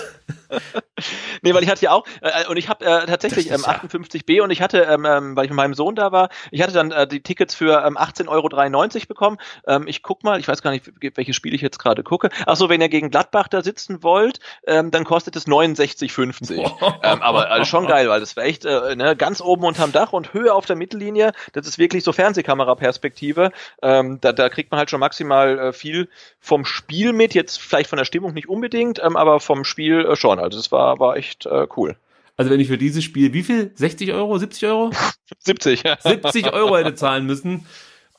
nee, 1.42 1.54
weil 1.54 1.64
ich 1.64 1.70
hatte 1.70 1.82
ja 1.82 1.92
auch, 1.92 2.06
äh, 2.22 2.48
und 2.48 2.56
ich 2.58 2.70
habe 2.70 2.86
äh, 2.86 3.06
tatsächlich 3.08 3.50
ähm, 3.52 3.62
58b 3.62 4.42
und 4.42 4.52
ich 4.52 4.62
hatte, 4.62 4.84
ähm, 4.84 5.06
ähm, 5.06 5.36
weil 5.36 5.46
ich 5.46 5.50
mit 5.50 5.58
meinem 5.58 5.74
Sohn 5.74 5.96
da 5.96 6.12
war, 6.12 6.30
ich 6.52 6.62
hatte 6.62 6.74
dann 6.74 6.92
äh, 6.92 7.08
die 7.08 7.22
Tickets 7.22 7.56
für 7.56 7.84
ähm, 7.86 7.98
18,93 7.98 8.30
Euro 8.30 9.08
bekommen. 9.08 9.38
Ähm, 9.68 9.88
ich 9.88 10.04
guck 10.04 10.24
mal, 10.24 10.40
ich 10.40 10.48
weiß 10.48 10.62
gar 10.62 10.72
nicht, 10.72 10.90
welches 11.16 11.36
Spiel 11.36 11.54
ich 11.54 11.62
jetzt 11.62 11.80
gerade 11.80 12.04
gucke. 12.04 12.30
Ach 12.46 12.56
so, 12.56 12.70
wenn 12.70 12.80
ihr 12.80 12.90
gegen 12.90 13.10
Gladbach 13.10 13.48
da 13.48 13.64
sitzen 13.64 14.04
wollt, 14.04 14.40
ähm, 14.68 14.92
dann 14.92 15.04
kostet 15.04 15.36
es 15.36 15.48
69,50. 15.48 16.60
ähm, 17.04 17.22
aber 17.22 17.50
also 17.50 17.66
schon 17.66 17.88
geil, 17.88 18.08
weil 18.08 18.20
das 18.20 18.38
war 18.38 18.44
echt 18.44 18.64
äh, 18.64 18.96
ne, 18.96 19.16
ganz 19.18 19.42
oben 19.42 19.66
unterm 19.66 19.92
Dach 19.92 20.14
und 20.14 20.34
Höhe 20.34 20.54
auf 20.54 20.66
der 20.66 20.76
Mittellinie. 20.76 21.34
Das 21.52 21.68
ist 21.68 21.80
wirklich 21.80 22.04
so 22.04 22.14
Fernsehkamera-Perspektive. 22.14 23.52
Ähm, 23.82 24.20
da, 24.22 24.32
da 24.32 24.50
kriegt 24.50 24.72
man 24.72 24.78
halt 24.78 24.90
schon 24.90 25.00
maximal 25.00 25.60
äh, 25.60 25.74
viel 25.74 26.08
vom 26.40 26.64
Spiel 26.64 26.83
mit, 26.90 27.34
jetzt 27.34 27.60
vielleicht 27.62 27.90
von 27.90 27.98
der 27.98 28.06
Stimmung 28.06 28.34
nicht 28.34 28.50
unbedingt, 28.50 29.02
ähm, 29.04 29.16
aber 29.16 29.40
vom 29.40 29.64
Spiel 29.64 30.06
äh, 30.06 30.16
schon. 30.16 30.40
Also 30.40 30.60
es 30.60 30.72
war, 30.72 31.00
war 31.00 31.18
echt 31.18 31.46
äh, 31.46 31.68
cool. 31.78 31.96
Also 32.36 32.52
wenn 32.52 32.60
ich 32.60 32.68
für 32.68 32.78
dieses 32.78 33.04
Spiel, 33.04 33.34
wie 33.34 33.44
viel? 33.44 33.72
60 33.76 34.12
Euro? 34.14 34.38
70 34.38 34.66
Euro? 34.66 34.92
70. 35.40 35.84
70 36.00 36.54
Euro 36.54 36.78
hätte 36.78 36.96
zahlen 36.96 37.26
müssen. 37.26 37.66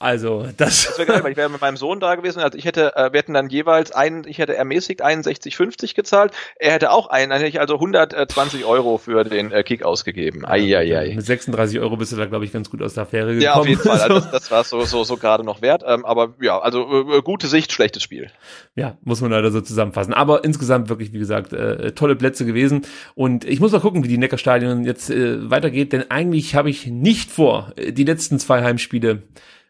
Also, 0.05 0.47
das. 0.59 0.85
Das 0.85 0.99
wäre 0.99 1.07
geil, 1.07 1.25
weil 1.25 1.31
ich 1.31 1.39
wäre 1.39 1.49
mit 1.49 1.63
meinem 1.63 1.79
Sohn 1.79 1.99
da 1.99 2.15
gewesen. 2.15 2.41
Also 2.41 2.59
ich 2.59 2.67
hätte, 2.67 2.95
äh, 2.95 3.11
wir 3.15 3.19
hätten 3.21 3.33
dann 3.33 3.49
jeweils 3.49 3.91
einen, 3.91 4.29
ich 4.29 4.37
hätte 4.37 4.55
ermäßigt 4.55 5.03
61,50 5.03 5.95
gezahlt. 5.95 6.33
Er 6.57 6.73
hätte 6.73 6.91
auch 6.91 7.07
einen, 7.07 7.31
dann 7.31 7.39
hätte 7.39 7.49
ich 7.49 7.59
also 7.59 7.77
120 7.77 8.67
Euro 8.67 8.99
für 8.99 9.25
den 9.25 9.51
äh, 9.51 9.63
Kick 9.63 9.83
ausgegeben. 9.83 10.45
Eieiei. 10.45 11.15
Mit 11.15 11.25
36 11.25 11.81
Euro 11.81 11.97
bist 11.97 12.13
du 12.13 12.17
da, 12.17 12.27
glaube 12.27 12.45
ich, 12.45 12.53
ganz 12.53 12.69
gut 12.69 12.83
aus 12.83 12.93
der 12.93 13.05
Affäre 13.05 13.29
gekommen. 13.29 13.41
Ja, 13.41 13.55
auf 13.55 13.67
jeden 13.67 13.81
Fall. 13.81 13.99
Also 13.99 14.21
das, 14.21 14.31
das 14.31 14.51
war 14.51 14.65
so, 14.65 14.83
so, 14.83 15.05
so 15.05 15.17
gerade 15.17 15.43
noch 15.43 15.63
wert. 15.63 15.83
Ähm, 15.87 16.05
aber 16.05 16.35
ja, 16.39 16.59
also 16.59 17.11
äh, 17.11 17.23
gute 17.23 17.47
Sicht, 17.47 17.73
schlechtes 17.73 18.03
Spiel. 18.03 18.31
Ja, 18.75 18.99
muss 19.05 19.23
man 19.23 19.31
leider 19.31 19.51
so 19.51 19.63
zusammenfassen. 19.63 20.13
Aber 20.13 20.45
insgesamt 20.45 20.91
wirklich, 20.91 21.15
wie 21.15 21.19
gesagt, 21.19 21.57
tolle 21.95 22.17
Plätze 22.17 22.45
gewesen. 22.45 22.83
Und 23.15 23.47
ich 23.47 23.59
muss 23.59 23.73
mal 23.73 23.81
gucken, 23.81 24.05
wie 24.05 24.09
die 24.09 24.19
Neckarstadion 24.19 24.85
jetzt 24.85 25.11
weitergeht, 25.11 25.95
denn 25.95 26.11
eigentlich 26.11 26.55
habe 26.55 26.69
ich 26.69 26.89
nicht 26.89 27.31
vor, 27.31 27.73
die 27.79 28.05
letzten 28.05 28.39
zwei 28.39 28.63
Heimspiele 28.63 29.23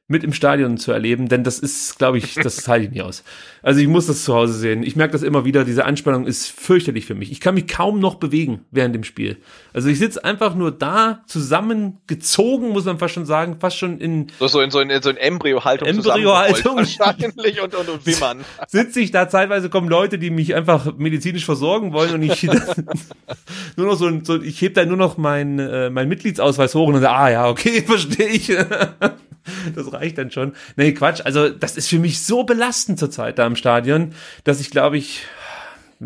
mit 0.06 0.22
im 0.22 0.34
Stadion 0.34 0.76
zu 0.76 0.92
erleben, 0.92 1.28
denn 1.28 1.44
das 1.44 1.58
ist, 1.58 1.98
glaube 1.98 2.18
ich, 2.18 2.34
das 2.34 2.68
halte 2.68 2.84
ich 2.84 2.90
nicht 2.90 3.02
aus. 3.02 3.24
Also 3.62 3.80
ich 3.80 3.88
muss 3.88 4.06
das 4.06 4.24
zu 4.24 4.34
Hause 4.34 4.52
sehen. 4.52 4.82
Ich 4.82 4.96
merke 4.96 5.12
das 5.12 5.22
immer 5.22 5.46
wieder, 5.46 5.64
diese 5.64 5.86
Anspannung 5.86 6.26
ist 6.26 6.48
fürchterlich 6.48 7.06
für 7.06 7.14
mich. 7.14 7.32
Ich 7.32 7.40
kann 7.40 7.54
mich 7.54 7.66
kaum 7.66 8.00
noch 8.00 8.16
bewegen 8.16 8.66
während 8.70 8.94
dem 8.94 9.04
Spiel. 9.04 9.38
Also 9.72 9.88
ich 9.88 9.98
sitze 9.98 10.22
einfach 10.22 10.54
nur 10.54 10.72
da, 10.72 11.22
zusammengezogen, 11.26 12.68
muss 12.68 12.84
man 12.84 12.98
fast 12.98 13.14
schon 13.14 13.24
sagen, 13.24 13.56
fast 13.58 13.78
schon 13.78 13.98
in... 13.98 14.26
So, 14.38 14.46
so 14.46 14.60
in 14.60 14.70
so, 14.70 14.80
in, 14.80 14.90
in 14.90 15.00
so 15.00 15.08
in 15.08 15.16
Embryo-Haltung 15.16 15.88
Embryo-Haltung. 15.88 16.76
Wahrscheinlich 16.76 17.62
und, 17.62 17.74
und, 17.74 17.88
und 17.88 18.04
wimmern. 18.04 18.44
Sitze 18.68 19.00
ich 19.00 19.10
da, 19.10 19.30
zeitweise 19.30 19.70
kommen 19.70 19.88
Leute, 19.88 20.18
die 20.18 20.28
mich 20.28 20.54
einfach 20.54 20.98
medizinisch 20.98 21.46
versorgen 21.46 21.94
wollen 21.94 22.12
und 22.12 22.22
ich 22.22 22.42
nur 23.76 23.86
noch 23.86 23.96
so, 23.96 24.10
so 24.22 24.42
ich 24.42 24.60
heb 24.60 24.74
da 24.74 24.84
nur 24.84 24.98
noch 24.98 25.16
mein, 25.16 25.58
äh, 25.58 25.88
mein 25.88 26.10
Mitgliedsausweis 26.10 26.74
hoch 26.74 26.88
und 26.88 26.94
dann, 26.94 27.06
ah 27.06 27.30
ja, 27.30 27.48
okay, 27.48 27.80
verstehe 27.80 28.28
ich. 28.28 28.52
Das 29.74 29.92
reicht 29.92 30.18
dann 30.18 30.30
schon. 30.30 30.52
Nee, 30.76 30.92
Quatsch. 30.92 31.20
Also, 31.24 31.48
das 31.48 31.76
ist 31.76 31.88
für 31.88 31.98
mich 31.98 32.22
so 32.22 32.44
belastend 32.44 32.98
zurzeit 32.98 33.38
da 33.38 33.46
im 33.46 33.56
Stadion, 33.56 34.14
dass 34.44 34.60
ich 34.60 34.70
glaube 34.70 34.98
ich, 34.98 35.22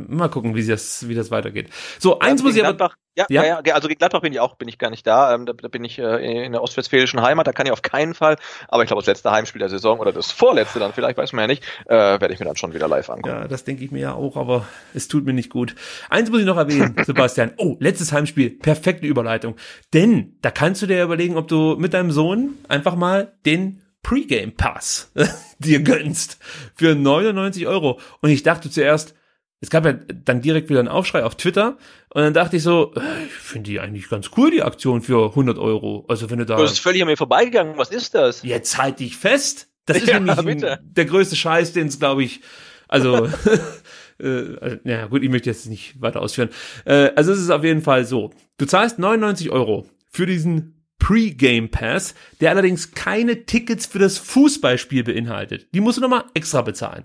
mal 0.09 0.29
gucken, 0.29 0.55
wie 0.55 0.67
das, 0.67 1.09
wie 1.09 1.15
das 1.15 1.31
weitergeht. 1.31 1.71
So, 1.99 2.19
eins 2.19 2.43
muss 2.43 2.57
ich 2.57 2.65
aber. 2.65 2.93
Ja, 3.19 3.27
ja, 3.31 3.45
ja, 3.45 3.61
ja, 3.67 3.75
also 3.75 3.89
gegen 3.89 3.99
Gladbach 3.99 4.21
bin 4.21 4.33
ich 4.33 4.39
auch, 4.39 4.55
bin 4.55 4.69
ich 4.69 4.79
gar 4.79 4.91
nicht 4.91 5.05
da. 5.05 5.35
Ähm, 5.35 5.45
da, 5.45 5.53
da 5.53 5.67
bin 5.67 5.83
ich 5.83 5.99
äh, 5.99 6.45
in 6.45 6.53
der 6.53 6.63
ostwestfälischen 6.63 7.21
Heimat, 7.21 7.49
da 7.49 7.53
kann 7.53 7.67
ich 7.67 7.73
auf 7.73 7.83
keinen 7.83 8.15
Fall. 8.15 8.37
Aber 8.69 8.85
ich 8.85 8.87
glaube, 8.87 9.01
das 9.03 9.09
letzte 9.09 9.33
Heimspiel 9.33 9.59
der 9.59 9.69
Saison 9.69 9.99
oder 9.99 10.13
das 10.13 10.31
vorletzte 10.31 10.79
dann 10.79 10.93
vielleicht, 10.93 11.19
weiß 11.19 11.33
man 11.33 11.43
ja 11.43 11.47
nicht, 11.49 11.65
äh, 11.87 11.97
werde 11.97 12.33
ich 12.33 12.39
mir 12.39 12.47
dann 12.47 12.55
schon 12.55 12.75
wieder 12.75 12.87
live 12.87 13.11
angucken. 13.11 13.41
Ja, 13.41 13.49
das 13.49 13.65
denke 13.65 13.83
ich 13.83 13.91
mir 13.91 13.99
ja 13.99 14.15
auch, 14.15 14.37
aber 14.37 14.69
es 14.95 15.09
tut 15.09 15.25
mir 15.27 15.33
nicht 15.33 15.51
gut. 15.51 15.75
Eins 16.11 16.31
muss 16.31 16.39
ich 16.39 16.47
noch 16.47 16.57
erwähnen, 16.57 16.95
Sebastian. 17.05 17.55
Oh, 17.57 17.77
letztes 17.81 18.13
Heimspiel, 18.13 18.51
perfekte 18.51 19.09
Überleitung. 19.09 19.57
Denn 19.93 20.37
da 20.41 20.53
kannst 20.53 20.83
du 20.83 20.87
dir 20.87 21.03
überlegen, 21.03 21.37
ob 21.37 21.49
du 21.49 21.75
mit 21.77 21.95
deinem 21.95 22.13
Sohn 22.13 22.55
einfach 22.69 22.95
mal 22.95 23.33
den 23.45 23.83
Pre-Game 24.05 24.55
Pass 24.55 25.13
dir 25.59 25.83
gönnst 25.83 26.39
für 26.75 26.95
99 26.95 27.67
Euro. 27.67 27.99
Und 28.21 28.31
ich 28.31 28.45
dachte 28.45 28.71
zuerst, 28.71 29.15
es 29.61 29.71
gab 29.71 29.85
ja 29.85 29.93
dann 29.93 30.41
direkt 30.41 30.71
wieder 30.71 30.79
einen 30.79 30.89
Aufschrei 30.89 31.25
auf 31.25 31.37
Twitter 31.37 31.79
und 32.11 32.23
dann 32.23 32.35
dachte 32.35 32.57
ich 32.57 32.63
so, 32.63 32.93
äh, 32.95 33.25
ich 33.27 33.33
finde 33.33 33.71
die 33.71 33.81
eigentlich 33.81 34.09
ganz 34.09 34.31
cool, 34.37 34.51
die 34.51 34.63
Aktion 34.63 35.03
für 35.03 35.31
100 35.31 35.59
Euro. 35.59 36.05
Also 36.09 36.31
wenn 36.31 36.39
du 36.39 36.47
da... 36.47 36.57
Du 36.57 36.63
bist 36.63 36.81
völlig 36.81 37.03
an 37.03 37.09
mir 37.09 37.17
vorbeigegangen, 37.17 37.77
was 37.77 37.91
ist 37.91 38.15
das? 38.15 38.43
Jetzt 38.43 38.79
halt 38.79 39.01
dich 39.01 39.17
fest. 39.17 39.69
Das 39.87 39.97
ist 39.97 40.07
ja, 40.09 40.21
nämlich 40.21 40.65
ein, 40.65 40.79
der 40.83 41.05
größte 41.05 41.35
Scheiß, 41.35 41.73
den 41.73 41.89
es, 41.89 41.99
glaube 41.99 42.23
ich, 42.23 42.41
also, 42.89 43.29
äh, 44.21 44.79
ja 44.85 45.07
gut, 45.07 45.23
ich 45.23 45.31
möchte 45.31 45.51
jetzt 45.51 45.67
nicht 45.67 46.01
weiter 46.01 46.23
ausführen. 46.23 46.51
Äh, 46.85 47.11
also 47.15 47.33
es 47.33 47.39
ist 47.39 47.51
auf 47.51 47.65
jeden 47.65 47.83
Fall 47.83 48.05
so, 48.05 48.31
du 48.57 48.67
zahlst 48.67 48.99
99 48.99 49.51
Euro 49.51 49.87
für 50.11 50.27
diesen 50.27 50.75
Pre-Game 50.99 51.71
Pass, 51.71 52.15
der 52.41 52.51
allerdings 52.51 52.93
keine 52.93 53.45
Tickets 53.45 53.87
für 53.87 53.99
das 53.99 54.19
Fußballspiel 54.19 55.05
beinhaltet. 55.05 55.69
Die 55.75 55.81
musst 55.81 55.99
du 55.99 56.03
nochmal 56.03 56.25
extra 56.35 56.63
bezahlen. 56.63 57.05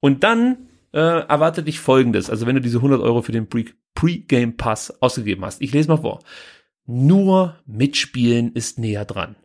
Und 0.00 0.24
dann 0.24 0.69
äh, 0.92 0.98
erwartet 0.98 1.68
dich 1.68 1.80
folgendes, 1.80 2.30
also 2.30 2.46
wenn 2.46 2.56
du 2.56 2.60
diese 2.60 2.78
100 2.78 3.00
Euro 3.00 3.22
für 3.22 3.32
den 3.32 3.48
Pre-Game 3.94 4.56
Pass 4.56 4.90
ausgegeben 5.02 5.44
hast. 5.44 5.60
Ich 5.62 5.72
lese 5.72 5.88
mal 5.88 5.98
vor. 5.98 6.20
Nur 6.86 7.56
mitspielen 7.66 8.52
ist 8.52 8.78
näher 8.78 9.04
dran. 9.04 9.36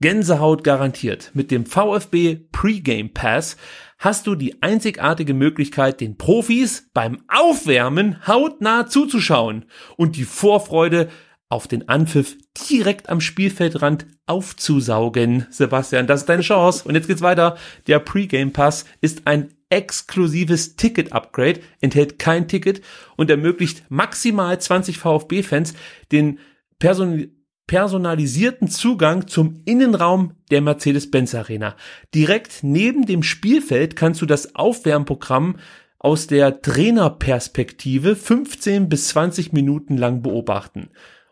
Gänsehaut 0.00 0.64
garantiert. 0.64 1.30
Mit 1.34 1.50
dem 1.50 1.66
VfB 1.66 2.36
Pre-Game 2.52 3.14
Pass 3.14 3.56
hast 3.98 4.26
du 4.26 4.34
die 4.34 4.62
einzigartige 4.62 5.34
Möglichkeit, 5.34 6.00
den 6.00 6.18
Profis 6.18 6.90
beim 6.92 7.22
Aufwärmen 7.28 8.26
hautnah 8.26 8.86
zuzuschauen 8.86 9.64
und 9.96 10.16
die 10.16 10.24
Vorfreude 10.24 11.08
auf 11.48 11.68
den 11.68 11.88
Anpfiff 11.88 12.36
direkt 12.68 13.08
am 13.08 13.20
Spielfeldrand 13.20 14.06
aufzusaugen. 14.26 15.46
Sebastian, 15.50 16.06
das 16.06 16.20
ist 16.20 16.28
deine 16.28 16.42
Chance. 16.42 16.86
Und 16.86 16.96
jetzt 16.96 17.06
geht's 17.06 17.22
weiter. 17.22 17.56
Der 17.86 17.98
Pre-Game 17.98 18.52
Pass 18.52 18.84
ist 19.00 19.26
ein 19.26 19.53
exklusives 19.70 20.76
Ticket-Upgrade, 20.76 21.60
enthält 21.80 22.18
kein 22.18 22.48
Ticket 22.48 22.82
und 23.16 23.30
ermöglicht 23.30 23.84
maximal 23.88 24.60
20 24.60 24.98
VfB-Fans 24.98 25.74
den 26.12 26.38
Person 26.78 27.30
personalisierten 27.66 28.68
Zugang 28.68 29.26
zum 29.26 29.62
Innenraum 29.64 30.34
der 30.50 30.60
Mercedes-Benz 30.60 31.34
Arena. 31.34 31.76
Direkt 32.14 32.62
neben 32.62 33.06
dem 33.06 33.22
Spielfeld 33.22 33.96
kannst 33.96 34.20
du 34.20 34.26
das 34.26 34.54
Aufwärmprogramm 34.54 35.56
aus 35.98 36.26
der 36.26 36.60
Trainerperspektive 36.60 38.16
15 38.16 38.90
bis 38.90 39.08
20 39.08 39.54
Minuten 39.54 39.96
lang 39.96 40.20
beobachten. 40.22 40.90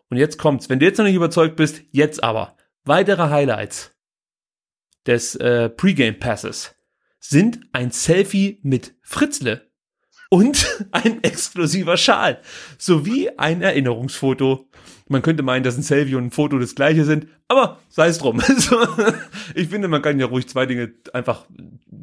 Und 0.08 0.16
jetzt 0.16 0.38
kommt's. 0.38 0.70
Wenn 0.70 0.78
du 0.78 0.86
jetzt 0.86 0.96
noch 0.96 1.04
nicht 1.04 1.14
überzeugt 1.14 1.56
bist, 1.56 1.82
jetzt 1.90 2.24
aber. 2.24 2.56
Weitere 2.84 3.28
Highlights 3.28 3.94
des 5.06 5.34
äh, 5.36 5.68
Pre-Game 5.68 6.18
Passes 6.18 6.74
sind 7.22 7.60
ein 7.72 7.92
Selfie 7.92 8.58
mit 8.62 8.94
Fritzle 9.00 9.70
und 10.28 10.66
ein 10.90 11.22
exklusiver 11.22 11.96
Schal 11.96 12.42
sowie 12.78 13.30
ein 13.38 13.62
Erinnerungsfoto. 13.62 14.68
Man 15.08 15.22
könnte 15.22 15.42
meinen, 15.42 15.62
dass 15.62 15.76
ein 15.76 15.82
Selfie 15.82 16.14
und 16.14 16.26
ein 16.26 16.30
Foto 16.30 16.58
das 16.58 16.74
gleiche 16.74 17.04
sind, 17.04 17.26
aber 17.48 17.80
sei 17.88 18.08
es 18.08 18.18
drum. 18.18 18.40
ich 19.54 19.68
finde, 19.68 19.88
man 19.88 20.00
kann 20.00 20.18
ja 20.18 20.26
ruhig 20.26 20.48
zwei 20.48 20.64
Dinge 20.66 20.92
einfach 21.12 21.44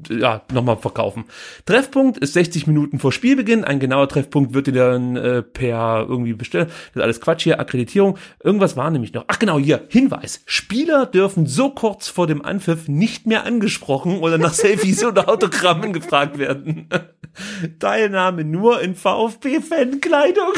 ja, 0.09 0.43
nochmal 0.51 0.77
verkaufen. 0.77 1.25
Treffpunkt 1.65 2.17
ist 2.19 2.33
60 2.33 2.67
Minuten 2.67 2.99
vor 2.99 3.11
Spielbeginn. 3.11 3.63
Ein 3.63 3.79
genauer 3.79 4.07
Treffpunkt 4.09 4.53
wird 4.53 4.67
dir 4.67 4.73
dann 4.73 5.15
äh, 5.15 5.41
per 5.41 6.05
irgendwie 6.07 6.33
bestellen. 6.33 6.67
Das 6.67 6.95
ist 6.95 7.01
alles 7.01 7.21
Quatsch 7.21 7.43
hier, 7.43 7.59
Akkreditierung. 7.59 8.17
Irgendwas 8.43 8.77
war 8.77 8.91
nämlich 8.91 9.13
noch. 9.13 9.25
Ach 9.27 9.39
genau, 9.39 9.57
hier, 9.57 9.85
Hinweis. 9.89 10.41
Spieler 10.45 11.05
dürfen 11.05 11.47
so 11.47 11.71
kurz 11.71 12.07
vor 12.07 12.27
dem 12.27 12.43
Anpfiff 12.43 12.87
nicht 12.87 13.25
mehr 13.25 13.45
angesprochen 13.45 14.19
oder 14.19 14.37
nach 14.37 14.53
Selfies 14.53 15.03
oder 15.03 15.29
Autogrammen 15.29 15.93
gefragt 15.93 16.37
werden. 16.37 16.89
Teilnahme 17.79 18.43
nur 18.43 18.81
in 18.81 18.95
VfB-Fankleidung. 18.95 20.53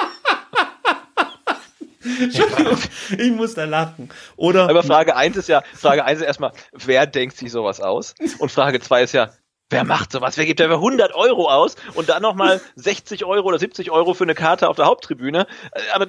Entschuldigung, 2.22 2.77
ich 3.18 3.31
muss 3.31 3.53
da 3.53 3.65
lachen. 3.65 4.10
Oder 4.35 4.69
Aber 4.69 4.84
Frage 4.84 5.15
1 5.15 5.38
ist 5.38 5.49
ja, 5.49 5.64
Frage 5.73 6.06
1 6.06 6.22
ist 6.22 6.26
erstmal, 6.26 6.52
wer 6.72 7.06
denkt 7.06 7.38
sich 7.38 7.52
sowas 7.52 7.81
aus? 7.81 8.15
Und 8.39 8.52
Frage 8.52 8.80
2 8.80 9.03
ist 9.03 9.14
ja, 9.14 9.31
wer 9.69 9.84
macht 9.84 10.11
sowas? 10.11 10.38
Wer 10.38 10.45
gibt 10.45 10.60
da 10.60 10.65
100 10.65 11.14
Euro 11.15 11.49
aus 11.49 11.76
und 11.95 12.10
dann 12.10 12.22
nochmal 12.22 12.61
60 12.76 13.26
Euro 13.26 13.48
oder 13.48 13.60
70 13.60 13.91
Euro 13.91 14.14
für 14.14 14.26
eine 14.26 14.35
Karte 14.35 14.69
auf 14.69 14.76
der 14.76 14.85
Haupttribüne? 14.85 15.48
Äh, 15.72 15.80
aber 15.93 16.07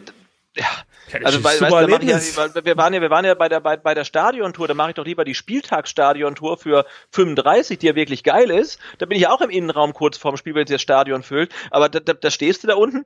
ja, 0.54 0.66
also 1.24 1.42
weil, 1.44 1.60
weißt, 1.60 1.72
da 1.72 1.80
ja, 1.80 2.64
wir 2.64 2.76
waren 2.76 2.94
ja, 2.94 3.00
wir 3.00 3.10
waren 3.10 3.24
ja 3.24 3.34
bei 3.34 3.48
der 3.48 3.60
bei, 3.60 3.76
bei 3.76 3.94
der 3.94 4.04
Stadiontour, 4.04 4.68
da 4.68 4.74
mache 4.74 4.90
ich 4.90 4.94
doch 4.94 5.04
lieber 5.04 5.24
die 5.24 5.34
Spieltagsstadiontour 5.34 6.58
für 6.58 6.86
35, 7.10 7.78
die 7.78 7.86
ja 7.86 7.94
wirklich 7.94 8.22
geil 8.22 8.50
ist. 8.50 8.78
Da 8.98 9.06
bin 9.06 9.18
ich 9.18 9.26
auch 9.28 9.40
im 9.40 9.50
Innenraum 9.50 9.92
kurz 9.92 10.18
vorm 10.18 10.36
Spiel, 10.36 10.54
wenn 10.54 10.66
sich 10.66 10.74
das 10.74 10.82
Stadion 10.82 11.22
füllt. 11.22 11.52
Aber 11.70 11.88
da, 11.88 12.00
da, 12.00 12.12
da 12.12 12.30
stehst 12.30 12.62
du 12.62 12.68
da 12.68 12.74
unten. 12.74 13.04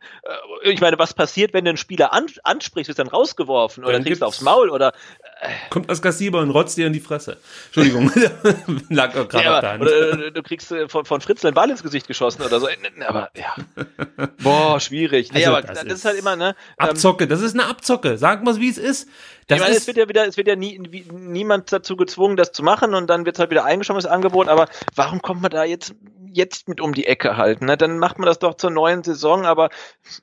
Äh, 0.62 0.70
ich 0.73 0.81
meine, 0.81 0.98
was 0.98 1.14
passiert, 1.14 1.52
wenn 1.52 1.64
du 1.64 1.70
einen 1.70 1.78
Spieler 1.78 2.12
an, 2.12 2.27
ansprichst, 2.43 2.89
bist 2.89 2.98
dann 2.98 3.09
rausgeworfen 3.09 3.85
oder 3.85 3.93
dann 3.93 4.05
kriegst 4.05 4.23
du 4.23 4.27
aufs 4.27 4.40
Maul 4.40 4.70
oder 4.70 4.93
äh. 5.40 5.48
kommt 5.70 5.90
das 5.90 6.02
Gassiber 6.02 6.40
und 6.40 6.51
rotzt 6.51 6.77
dir 6.77 6.86
in 6.86 6.93
die 6.93 7.01
Fresse. 7.01 7.39
Entschuldigung, 7.66 8.10
lag 8.89 9.12
gerade 9.12 9.44
ja, 9.44 9.62
Hand. 9.62 9.82
Oder 9.82 10.31
du 10.31 10.43
kriegst 10.43 10.73
äh, 10.73 10.89
von, 10.89 11.05
von 11.05 11.20
Fritzl 11.20 11.48
ein 11.48 11.55
Ball 11.55 11.70
ins 11.70 11.82
Gesicht 11.82 12.06
geschossen 12.06 12.43
oder 12.43 12.60
so. 12.60 12.68
Aber 13.06 13.31
ja, 13.36 13.55
boah, 14.43 14.81
schwierig. 14.81 15.32
Nee, 15.32 15.44
also, 15.44 15.56
aber 15.56 15.66
das, 15.66 15.85
das 15.85 15.93
ist, 15.98 16.05
halt 16.05 16.18
immer 16.18 16.36
ne. 16.36 16.56
Ähm, 16.81 16.89
Abzocke, 16.89 17.27
das 17.27 17.35
ist 17.42 17.54
eine 17.54 17.66
Abzocke. 17.66 18.18
Sag 18.18 18.44
mal, 18.44 18.58
wie 18.60 18.68
es 18.68 18.78
ist. 18.78 19.08
Das 19.46 19.58
ich 19.58 19.64
meine, 19.64 19.76
es 19.76 19.86
wird 19.86 19.96
ja 19.96 20.08
wieder, 20.08 20.26
es 20.26 20.36
wird 20.36 20.48
ja 20.48 20.56
nie, 20.56 20.80
wie, 20.90 21.06
niemand 21.12 21.72
dazu 21.72 21.96
gezwungen, 21.96 22.36
das 22.36 22.52
zu 22.52 22.62
machen 22.62 22.94
und 22.94 23.08
dann 23.08 23.24
wird 23.24 23.36
es 23.36 23.40
halt 23.40 23.50
wieder 23.50 23.64
eingeschoben, 23.64 24.00
das 24.02 24.10
Angebot. 24.10 24.48
Aber 24.48 24.68
warum 24.94 25.22
kommt 25.22 25.42
man 25.42 25.50
da 25.50 25.64
jetzt 25.64 25.94
jetzt 26.32 26.68
mit 26.68 26.80
um 26.80 26.94
die 26.94 27.06
Ecke 27.06 27.36
halten? 27.36 27.66
Ne? 27.66 27.76
Dann 27.76 27.98
macht 27.98 28.18
man 28.18 28.26
das 28.26 28.38
doch 28.38 28.54
zur 28.54 28.70
neuen 28.70 29.02
Saison. 29.02 29.46
Aber 29.46 29.70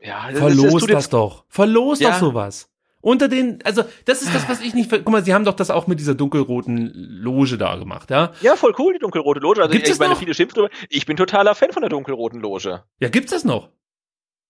ja, 0.02 0.30
das 0.30 0.40
verlost 0.40 0.90
das 0.90 1.10
doch, 1.10 1.46
verlost 1.48 2.02
ja. 2.02 2.12
doch 2.12 2.20
sowas. 2.20 2.70
Unter 3.04 3.28
den, 3.28 3.60
also 3.66 3.84
das 4.06 4.22
ist 4.22 4.34
das, 4.34 4.48
was 4.48 4.62
ich 4.62 4.74
nicht. 4.74 4.90
Guck 4.90 5.10
mal, 5.10 5.26
sie 5.26 5.34
haben 5.34 5.44
doch 5.44 5.56
das 5.56 5.70
auch 5.70 5.88
mit 5.88 6.00
dieser 6.00 6.16
dunkelroten 6.16 6.94
Loge 6.94 7.58
da 7.58 7.76
gemacht, 7.76 8.10
ja? 8.10 8.32
Ja, 8.40 8.56
voll 8.56 8.74
cool 8.80 8.94
die 8.94 9.00
dunkelrote 9.00 9.42
Loge. 9.42 9.62
Also 9.62 9.74
gibt's 9.74 9.90
ich, 9.90 9.96
ich 9.96 10.00
meine, 10.00 10.14
noch? 10.14 10.20
viele 10.20 10.34
schimpft 10.34 10.56
drüber. 10.56 10.70
Ich 10.88 11.06
bin 11.06 11.18
totaler 11.18 11.54
Fan 11.54 11.74
von 11.74 11.82
der 11.82 11.90
dunkelroten 11.90 12.40
Loge. 12.40 12.84
Ja, 13.02 13.10
gibt's 13.10 13.32
das 13.32 13.44
noch? 13.44 13.72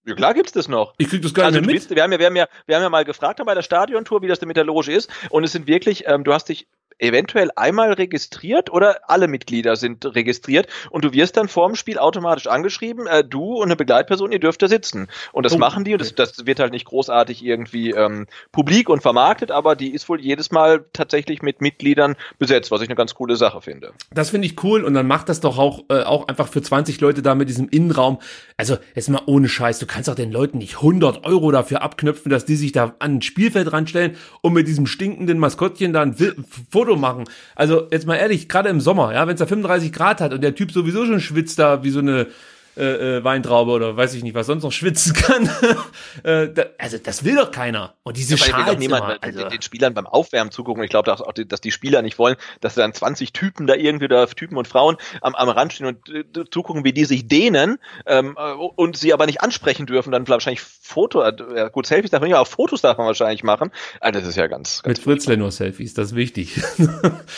Ja, 0.05 0.15
klar 0.15 0.33
gibt's 0.33 0.51
das 0.51 0.67
noch. 0.67 0.93
Ich 0.97 1.09
krieg 1.09 1.21
das 1.21 1.33
gar 1.33 1.45
also 1.45 1.59
nicht 1.59 1.67
mit. 1.67 1.75
Bist, 1.75 1.95
wir, 1.95 2.03
haben 2.03 2.11
ja, 2.11 2.19
wir, 2.19 2.25
haben 2.25 2.35
ja, 2.35 2.47
wir 2.65 2.75
haben 2.75 2.83
ja 2.83 2.89
mal 2.89 3.05
gefragt 3.05 3.41
bei 3.45 3.55
der 3.55 3.61
Stadiontour, 3.61 4.21
wie 4.21 4.27
das 4.27 4.39
denn 4.39 4.47
mit 4.47 4.57
der 4.57 4.65
Loge 4.65 4.91
ist. 4.91 5.09
Und 5.29 5.43
es 5.43 5.53
sind 5.53 5.67
wirklich, 5.67 6.03
ähm, 6.07 6.23
du 6.23 6.33
hast 6.33 6.49
dich 6.49 6.67
eventuell 6.99 7.49
einmal 7.55 7.93
registriert 7.93 8.71
oder 8.71 8.99
alle 9.07 9.27
Mitglieder 9.27 9.75
sind 9.75 10.05
registriert 10.15 10.67
und 10.89 11.03
du 11.03 11.13
wirst 11.13 11.37
dann 11.37 11.47
vorm 11.47 11.75
Spiel 11.75 11.97
automatisch 11.97 12.47
angeschrieben, 12.47 13.07
äh, 13.07 13.23
du 13.23 13.55
und 13.55 13.65
eine 13.65 13.75
Begleitperson, 13.75 14.31
ihr 14.31 14.39
dürft 14.39 14.61
da 14.61 14.67
sitzen. 14.67 15.07
Und 15.31 15.45
das 15.45 15.53
oh, 15.53 15.57
machen 15.57 15.83
die 15.83 15.93
und 15.93 16.01
das, 16.01 16.15
das 16.15 16.45
wird 16.45 16.59
halt 16.59 16.73
nicht 16.73 16.85
großartig 16.85 17.43
irgendwie 17.43 17.91
ähm, 17.91 18.27
publik 18.51 18.89
und 18.89 19.01
vermarktet, 19.01 19.51
aber 19.51 19.75
die 19.75 19.93
ist 19.93 20.09
wohl 20.09 20.19
jedes 20.19 20.51
Mal 20.51 20.85
tatsächlich 20.93 21.41
mit 21.41 21.61
Mitgliedern 21.61 22.15
besetzt, 22.39 22.71
was 22.71 22.81
ich 22.81 22.89
eine 22.89 22.95
ganz 22.95 23.13
coole 23.15 23.35
Sache 23.35 23.61
finde. 23.61 23.93
Das 24.13 24.29
finde 24.29 24.47
ich 24.47 24.61
cool 24.63 24.83
und 24.83 24.93
dann 24.93 25.07
macht 25.07 25.29
das 25.29 25.39
doch 25.39 25.57
auch, 25.57 25.83
äh, 25.89 26.03
auch 26.03 26.27
einfach 26.27 26.47
für 26.47 26.61
20 26.61 26.99
Leute 27.01 27.21
da 27.21 27.35
mit 27.35 27.49
diesem 27.49 27.69
Innenraum. 27.69 28.19
Also 28.57 28.77
jetzt 28.95 29.09
mal 29.09 29.21
ohne 29.25 29.47
Scheiß, 29.47 29.79
du 29.79 29.85
kannst 29.85 30.09
auch 30.09 30.15
den 30.15 30.31
Leuten 30.31 30.57
nicht 30.57 30.75
100 30.75 31.25
Euro 31.25 31.51
dafür 31.51 31.81
abknöpfen, 31.81 32.29
dass 32.29 32.45
die 32.45 32.55
sich 32.55 32.71
da 32.71 32.95
an 32.99 33.15
ein 33.15 33.21
Spielfeld 33.21 33.71
ranstellen 33.71 34.15
und 34.41 34.53
mit 34.53 34.67
diesem 34.67 34.85
stinkenden 34.85 35.39
Maskottchen 35.39 35.93
da 35.93 36.01
ein 36.01 36.17
Foto 36.83 36.95
machen. 36.97 37.23
Also 37.55 37.87
jetzt 37.91 38.05
mal 38.05 38.15
ehrlich, 38.15 38.49
gerade 38.49 38.69
im 38.69 38.81
Sommer, 38.81 39.13
ja, 39.13 39.25
wenn 39.25 39.35
es 39.35 39.39
da 39.39 39.45
35 39.45 39.93
Grad 39.93 40.21
hat 40.21 40.33
und 40.33 40.41
der 40.41 40.55
Typ 40.55 40.71
sowieso 40.71 41.05
schon 41.05 41.21
schwitzt 41.21 41.59
da 41.59 41.83
wie 41.83 41.89
so 41.89 41.99
eine 41.99 42.27
äh, 42.75 43.17
äh, 43.17 43.23
Weintraube 43.23 43.71
oder 43.71 43.95
weiß 43.95 44.15
ich 44.15 44.23
nicht, 44.23 44.33
was 44.33 44.47
sonst 44.47 44.63
noch 44.63 44.71
schwitzen 44.71 45.13
kann. 45.13 45.49
äh, 46.23 46.51
da, 46.53 46.65
also 46.77 46.97
das 46.97 47.23
will 47.23 47.35
doch 47.35 47.51
keiner. 47.51 47.93
Und 48.03 48.17
diese 48.17 48.35
ja, 48.35 48.45
Schals 48.45 48.79
niemand 48.79 49.03
immer, 49.03 49.17
also. 49.21 49.49
den, 49.49 49.61
Spielern 49.61 49.93
beim 49.93 50.07
Aufwärmen 50.07 50.51
zugucken. 50.51 50.83
Ich 50.83 50.89
glaube 50.89 51.05
dass 51.05 51.21
auch, 51.21 51.33
die, 51.33 51.47
dass 51.47 51.61
die 51.61 51.71
Spieler 51.71 52.01
nicht 52.01 52.17
wollen, 52.17 52.35
dass 52.61 52.75
dann 52.75 52.93
20 52.93 53.31
Typen 53.31 53.67
da 53.67 53.75
irgendwie 53.75 54.07
da 54.07 54.25
Typen 54.25 54.57
und 54.57 54.67
Frauen 54.67 54.97
am, 55.21 55.35
am 55.35 55.49
Rand 55.49 55.73
stehen 55.73 55.85
und 55.85 56.09
äh, 56.09 56.23
zugucken, 56.49 56.83
wie 56.83 56.93
die 56.93 57.05
sich 57.05 57.27
dehnen 57.27 57.77
ähm, 58.05 58.35
äh, 58.37 58.53
und 58.53 58.97
sie 58.97 59.13
aber 59.13 59.25
nicht 59.25 59.41
ansprechen 59.41 59.85
dürfen. 59.85 60.11
Dann 60.11 60.27
wahrscheinlich 60.27 60.61
Foto, 60.61 61.21
äh, 61.21 61.69
gut 61.71 61.85
Selfies 61.85 62.11
darf 62.11 62.21
man 62.21 62.29
nicht, 62.29 62.37
aber 62.37 62.45
Fotos 62.45 62.81
darf 62.81 62.97
man 62.97 63.07
wahrscheinlich 63.07 63.43
machen. 63.43 63.71
Also 63.99 64.19
das 64.19 64.29
ist 64.29 64.35
ja 64.35 64.47
ganz, 64.47 64.81
ganz 64.83 64.97
mit 64.97 64.99
Fritzle 64.99 65.37
nur 65.37 65.51
Selfies, 65.51 65.93
das 65.93 66.07
ist 66.07 66.15
wichtig. 66.15 66.55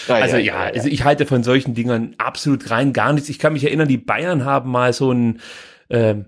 ja, 0.08 0.16
also 0.16 0.38
ja, 0.38 0.44
ja, 0.44 0.72
also 0.74 0.88
ich 0.88 1.04
halte 1.04 1.26
von 1.26 1.44
solchen 1.44 1.74
Dingern 1.74 2.16
absolut 2.18 2.70
rein 2.72 2.94
gar 2.94 3.12
nichts. 3.12 3.30
Ich 3.30 3.40
kann 3.40 3.54
mich 3.54 3.64
erinnern, 3.64 3.88
die 3.88 3.98
Bayern 3.98 4.46
haben 4.46 4.72
mal 4.72 4.94
so 4.94 5.12
ein 5.12 5.25
ähm, 5.90 6.26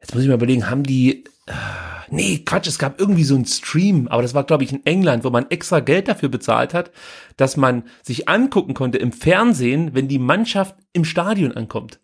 jetzt 0.00 0.14
muss 0.14 0.22
ich 0.22 0.28
mal 0.28 0.34
überlegen, 0.34 0.70
haben 0.70 0.82
die, 0.82 1.24
äh, 1.46 1.52
nee, 2.10 2.42
Quatsch, 2.44 2.68
es 2.68 2.78
gab 2.78 3.00
irgendwie 3.00 3.24
so 3.24 3.34
ein 3.34 3.46
Stream, 3.46 4.08
aber 4.08 4.22
das 4.22 4.34
war, 4.34 4.44
glaube 4.44 4.64
ich, 4.64 4.72
in 4.72 4.84
England, 4.86 5.24
wo 5.24 5.30
man 5.30 5.50
extra 5.50 5.80
Geld 5.80 6.08
dafür 6.08 6.28
bezahlt 6.28 6.74
hat, 6.74 6.90
dass 7.36 7.56
man 7.56 7.84
sich 8.02 8.28
angucken 8.28 8.74
konnte 8.74 8.98
im 8.98 9.12
Fernsehen, 9.12 9.94
wenn 9.94 10.08
die 10.08 10.18
Mannschaft 10.18 10.76
im 10.92 11.04
Stadion 11.04 11.52
ankommt. 11.52 12.00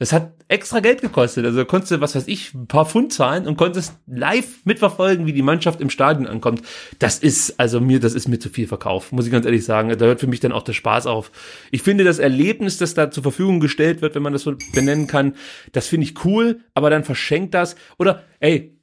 Das 0.00 0.14
hat 0.14 0.32
extra 0.48 0.80
Geld 0.80 1.02
gekostet. 1.02 1.44
Also 1.44 1.62
konntest 1.66 1.92
du, 1.92 2.00
was 2.00 2.16
weiß 2.16 2.26
ich, 2.26 2.54
ein 2.54 2.66
paar 2.66 2.86
Pfund 2.86 3.12
zahlen 3.12 3.46
und 3.46 3.58
konntest 3.58 3.92
live 4.06 4.64
mitverfolgen, 4.64 5.26
wie 5.26 5.34
die 5.34 5.42
Mannschaft 5.42 5.78
im 5.82 5.90
Stadion 5.90 6.26
ankommt. 6.26 6.62
Das 6.98 7.18
ist, 7.18 7.60
also 7.60 7.82
mir, 7.82 8.00
das 8.00 8.14
ist 8.14 8.26
mir 8.26 8.38
zu 8.38 8.48
viel 8.48 8.66
Verkauf, 8.66 9.12
muss 9.12 9.26
ich 9.26 9.32
ganz 9.32 9.44
ehrlich 9.44 9.66
sagen. 9.66 9.90
Da 9.90 10.06
hört 10.06 10.20
für 10.20 10.26
mich 10.26 10.40
dann 10.40 10.52
auch 10.52 10.62
der 10.62 10.72
Spaß 10.72 11.06
auf. 11.06 11.30
Ich 11.70 11.82
finde 11.82 12.04
das 12.04 12.18
Erlebnis, 12.18 12.78
das 12.78 12.94
da 12.94 13.10
zur 13.10 13.22
Verfügung 13.22 13.60
gestellt 13.60 14.00
wird, 14.00 14.14
wenn 14.14 14.22
man 14.22 14.32
das 14.32 14.42
so 14.42 14.54
benennen 14.72 15.06
kann, 15.06 15.34
das 15.72 15.86
finde 15.86 16.06
ich 16.06 16.24
cool, 16.24 16.60
aber 16.72 16.88
dann 16.88 17.04
verschenkt 17.04 17.52
das. 17.52 17.76
Oder, 17.98 18.24
ey, 18.40 18.79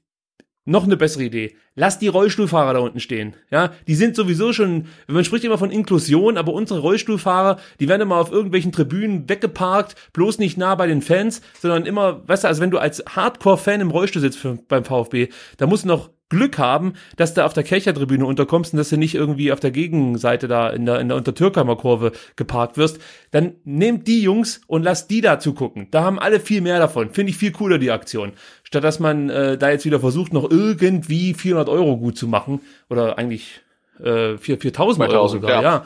noch 0.68 0.84
eine 0.84 0.98
bessere 0.98 1.24
Idee. 1.24 1.56
Lass 1.76 1.98
die 1.98 2.10
Rollstuhlfahrer 2.10 2.74
da 2.74 2.80
unten 2.80 3.00
stehen. 3.00 3.36
Ja, 3.50 3.72
die 3.88 3.96
sind 3.96 4.16
sowieso 4.16 4.52
schon, 4.52 4.88
man 5.08 5.24
spricht 5.24 5.46
immer 5.46 5.58
von 5.58 5.72
Inklusion, 5.72 6.38
aber 6.38 6.54
unsere 6.54 6.80
Rollstuhlfahrer, 6.80 7.58
die 7.80 7.88
werden 7.88 8.02
immer 8.02 8.18
auf 8.18 8.32
irgendwelchen 8.32 8.72
Tribünen 8.72 9.30
weggeparkt, 9.30 9.96
bloß 10.14 10.40
nicht 10.40 10.58
nah 10.58 10.76
bei 10.76 10.88
den 10.88 11.02
Fans, 11.02 11.42
sondern 11.60 11.86
immer, 11.86 12.28
weißt 12.28 12.44
du, 12.44 12.48
also 12.50 12.62
wenn 12.62 12.72
du 12.72 12.80
als 12.80 13.04
Hardcore-Fan 13.08 13.82
im 13.82 13.92
Rollstuhl 13.92 14.22
sitzt 14.22 14.40
für, 14.40 14.60
beim 14.68 14.84
VfB, 14.84 15.30
da 15.58 15.68
musst 15.68 15.86
du 15.86 15.88
noch 15.88 16.10
Glück 16.30 16.58
haben, 16.58 16.94
dass 17.16 17.34
du 17.34 17.46
auf 17.46 17.54
der 17.54 17.64
Kelchertribüne 17.64 18.26
unterkommst 18.26 18.74
und 18.74 18.78
dass 18.78 18.90
du 18.90 18.98
nicht 18.98 19.16
irgendwie 19.16 19.54
auf 19.54 19.62
der 19.62 19.72
Gegenseite 19.72 20.50
da 20.50 20.70
in 20.70 20.86
der, 20.86 21.00
in 21.00 21.08
der 21.08 21.16
Untertürkheimer 21.16 21.78
Kurve 21.78 22.12
geparkt 22.36 22.78
wirst, 22.78 23.00
dann 23.32 23.56
nehmt 23.64 24.08
die 24.08 24.22
Jungs 24.22 24.60
und 24.68 24.84
lasst 24.84 25.10
die 25.10 25.22
da 25.22 25.40
zugucken. 25.40 25.88
Da 25.92 26.04
haben 26.04 26.20
alle 26.20 26.42
viel 26.42 26.60
mehr 26.60 26.80
davon. 26.80 27.12
Finde 27.12 27.30
ich 27.30 27.38
viel 27.38 27.52
cooler, 27.52 27.78
die 27.78 27.92
Aktion. 27.92 28.34
Statt 28.68 28.84
dass 28.84 29.00
man 29.00 29.30
äh, 29.30 29.58
da 29.58 29.70
jetzt 29.70 29.86
wieder 29.86 30.02
versucht, 30.02 30.34
noch 30.34 30.52
irgendwie 30.52 31.34
400 31.34 31.70
Euro 31.70 31.96
gut 31.96 32.18
zu 32.18 32.28
machen. 32.28 32.60
Oder 32.90 33.18
eigentlich 33.18 33.62
äh, 34.04 34.38
4, 34.38 34.60
4000 34.60 35.08
Euro 35.08 35.28
sogar, 35.30 35.50
ja. 35.50 35.62
ja. 35.62 35.86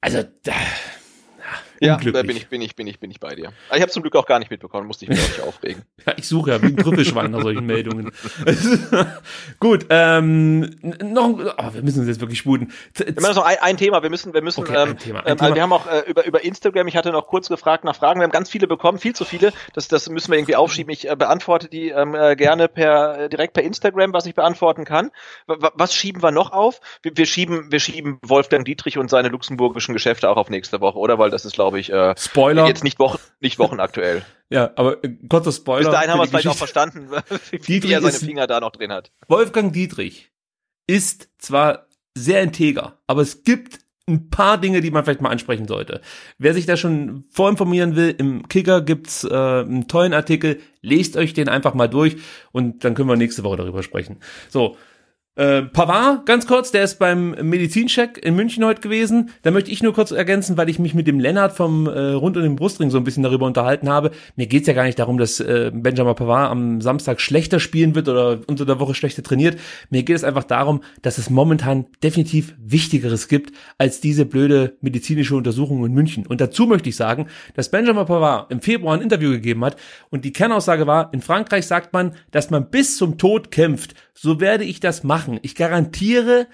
Also, 0.00 0.24
da, 0.42 0.52
ja, 1.80 1.96
da 1.96 2.22
bin 2.22 2.36
ich, 2.36 2.48
bin 2.48 2.62
ich, 2.62 2.76
bin 2.76 2.86
ich, 2.86 2.98
bin 2.98 3.10
ich 3.10 3.20
bei 3.20 3.34
dir. 3.34 3.52
Ich 3.74 3.80
habe 3.80 3.90
zum 3.90 4.02
Glück 4.02 4.16
auch 4.16 4.26
gar 4.26 4.38
nicht 4.38 4.50
mitbekommen, 4.50 4.86
musste 4.86 5.04
ich 5.04 5.10
mich 5.10 5.20
auch 5.20 5.28
nicht 5.28 5.40
aufregen. 5.42 5.82
ja, 6.06 6.14
ich 6.16 6.28
suche 6.28 6.50
ja 6.50 6.62
wie 6.62 6.66
ein 6.66 6.76
Trüffelschwein 6.76 7.30
nach 7.30 7.42
solchen 7.42 7.66
Meldungen. 7.66 8.12
Gut, 9.60 9.86
ähm, 9.90 10.76
noch, 11.02 11.38
oh, 11.58 11.74
wir 11.74 11.82
müssen 11.82 12.00
uns 12.00 12.08
jetzt 12.08 12.20
wirklich 12.20 12.38
sputen. 12.38 12.72
Wir 12.94 13.06
haben 13.06 13.34
noch 13.34 13.44
ein, 13.44 13.58
ein, 13.60 13.76
Thema, 13.76 14.02
wir 14.02 14.10
müssen, 14.10 14.34
wir 14.34 14.42
müssen, 14.42 14.60
okay, 14.60 14.74
ähm, 14.76 14.98
Thema, 14.98 15.26
ähm, 15.26 15.38
Thema. 15.38 15.54
wir 15.54 15.62
haben 15.62 15.72
auch 15.72 15.86
äh, 15.86 16.00
über, 16.06 16.24
über 16.26 16.44
Instagram, 16.44 16.88
ich 16.88 16.96
hatte 16.96 17.12
noch 17.12 17.26
kurz 17.26 17.48
gefragt 17.48 17.84
nach 17.84 17.96
Fragen, 17.96 18.20
wir 18.20 18.24
haben 18.24 18.32
ganz 18.32 18.50
viele 18.50 18.66
bekommen, 18.66 18.98
viel 18.98 19.14
zu 19.14 19.24
viele, 19.24 19.52
das, 19.74 19.88
das 19.88 20.08
müssen 20.08 20.30
wir 20.30 20.38
irgendwie 20.38 20.56
aufschieben. 20.56 20.92
Ich 20.92 21.08
äh, 21.08 21.16
beantworte 21.16 21.68
die 21.68 21.88
ähm, 21.90 22.14
äh, 22.14 22.36
gerne 22.36 22.68
per, 22.68 23.18
äh, 23.18 23.28
direkt 23.28 23.54
per 23.54 23.62
Instagram, 23.62 24.12
was 24.12 24.26
ich 24.26 24.34
beantworten 24.34 24.84
kann. 24.84 25.10
W 25.46 25.56
was 25.74 25.94
schieben 25.94 26.22
wir 26.22 26.30
noch 26.30 26.52
auf? 26.52 26.80
Wir, 27.02 27.16
wir 27.16 27.26
schieben, 27.26 27.70
wir 27.70 27.80
schieben 27.80 28.18
Wolfgang 28.22 28.64
Dietrich 28.64 28.98
und 28.98 29.10
seine 29.10 29.28
luxemburgischen 29.28 29.92
Geschäfte 29.92 30.28
auch 30.30 30.36
auf 30.36 30.50
nächste 30.50 30.80
Woche, 30.80 30.98
oder? 30.98 31.18
Weil 31.18 31.30
das 31.30 31.44
ist, 31.44 31.54
glaube 31.54 31.65
ich, 31.74 31.92
äh, 31.92 32.14
Spoiler. 32.16 32.66
jetzt 32.66 32.84
nicht, 32.84 32.98
Wochen, 32.98 33.18
nicht 33.40 33.58
wochenaktuell. 33.58 34.24
ja, 34.50 34.70
aber 34.76 35.02
äh, 35.04 35.16
kurzer 35.28 35.52
Spoiler. 35.52 35.90
Bis 35.90 35.90
dahin 35.90 36.10
haben 36.10 36.18
wir 36.18 36.24
es 36.24 36.30
vielleicht 36.30 36.48
auch 36.48 36.56
verstanden, 36.56 37.10
wie, 37.50 37.82
wie 37.82 37.92
er 37.92 38.00
seine 38.00 38.12
Finger 38.12 38.46
da 38.46 38.60
noch 38.60 38.72
drin 38.72 38.92
hat. 38.92 39.12
Wolfgang 39.28 39.72
Dietrich 39.72 40.30
ist 40.86 41.28
zwar 41.38 41.86
sehr 42.14 42.42
integer, 42.42 42.98
aber 43.06 43.22
es 43.22 43.42
gibt 43.42 43.80
ein 44.08 44.30
paar 44.30 44.58
Dinge, 44.58 44.80
die 44.80 44.90
man 44.90 45.04
vielleicht 45.04 45.20
mal 45.20 45.30
ansprechen 45.30 45.66
sollte. 45.66 46.00
Wer 46.38 46.54
sich 46.54 46.64
da 46.66 46.76
schon 46.76 47.24
vorinformieren 47.30 47.96
will, 47.96 48.14
im 48.16 48.46
Kicker 48.46 48.80
gibt's 48.80 49.24
äh, 49.24 49.28
einen 49.28 49.88
tollen 49.88 50.14
Artikel, 50.14 50.60
lest 50.80 51.16
euch 51.16 51.34
den 51.34 51.48
einfach 51.48 51.74
mal 51.74 51.88
durch 51.88 52.16
und 52.52 52.84
dann 52.84 52.94
können 52.94 53.08
wir 53.08 53.16
nächste 53.16 53.42
Woche 53.42 53.56
darüber 53.56 53.82
sprechen. 53.82 54.18
So, 54.48 54.76
äh, 55.36 55.62
Pavard, 55.62 56.24
ganz 56.24 56.46
kurz, 56.46 56.72
der 56.72 56.82
ist 56.82 56.98
beim 56.98 57.32
Medizincheck 57.42 58.16
in 58.24 58.34
München 58.34 58.64
heute 58.64 58.80
gewesen. 58.80 59.30
Da 59.42 59.50
möchte 59.50 59.70
ich 59.70 59.82
nur 59.82 59.92
kurz 59.92 60.10
ergänzen, 60.10 60.56
weil 60.56 60.70
ich 60.70 60.78
mich 60.78 60.94
mit 60.94 61.06
dem 61.06 61.20
Lennart 61.20 61.52
vom 61.52 61.86
äh, 61.86 62.12
Rund 62.12 62.38
um 62.38 62.42
den 62.42 62.56
Brustring 62.56 62.88
so 62.90 62.96
ein 62.96 63.04
bisschen 63.04 63.22
darüber 63.22 63.44
unterhalten 63.44 63.90
habe. 63.90 64.12
Mir 64.36 64.46
geht's 64.46 64.66
ja 64.66 64.72
gar 64.72 64.84
nicht 64.84 64.98
darum, 64.98 65.18
dass 65.18 65.38
äh, 65.38 65.70
Benjamin 65.74 66.14
Pavard 66.14 66.50
am 66.50 66.80
Samstag 66.80 67.20
schlechter 67.20 67.60
spielen 67.60 67.94
wird 67.94 68.08
oder 68.08 68.40
unter 68.46 68.64
der 68.64 68.80
Woche 68.80 68.94
schlechter 68.94 69.22
trainiert. 69.22 69.58
Mir 69.90 70.04
geht 70.04 70.16
es 70.16 70.24
einfach 70.24 70.44
darum, 70.44 70.80
dass 71.02 71.18
es 71.18 71.28
momentan 71.28 71.84
definitiv 72.02 72.54
Wichtigeres 72.58 73.28
gibt 73.28 73.52
als 73.76 74.00
diese 74.00 74.24
blöde 74.24 74.78
medizinische 74.80 75.36
Untersuchung 75.36 75.84
in 75.84 75.92
München. 75.92 76.26
Und 76.26 76.40
dazu 76.40 76.66
möchte 76.66 76.88
ich 76.88 76.96
sagen, 76.96 77.26
dass 77.54 77.70
Benjamin 77.70 78.06
Pavard 78.06 78.50
im 78.50 78.62
Februar 78.62 78.94
ein 78.94 79.02
Interview 79.02 79.32
gegeben 79.32 79.62
hat 79.66 79.76
und 80.08 80.24
die 80.24 80.32
Kernaussage 80.32 80.86
war, 80.86 81.12
in 81.12 81.20
Frankreich 81.20 81.66
sagt 81.66 81.92
man, 81.92 82.12
dass 82.30 82.48
man 82.48 82.70
bis 82.70 82.96
zum 82.96 83.18
Tod 83.18 83.50
kämpft. 83.50 83.94
So 84.18 84.40
werde 84.40 84.64
ich 84.64 84.80
das 84.80 85.04
machen. 85.04 85.38
Ich 85.42 85.54
garantiere, 85.54 86.46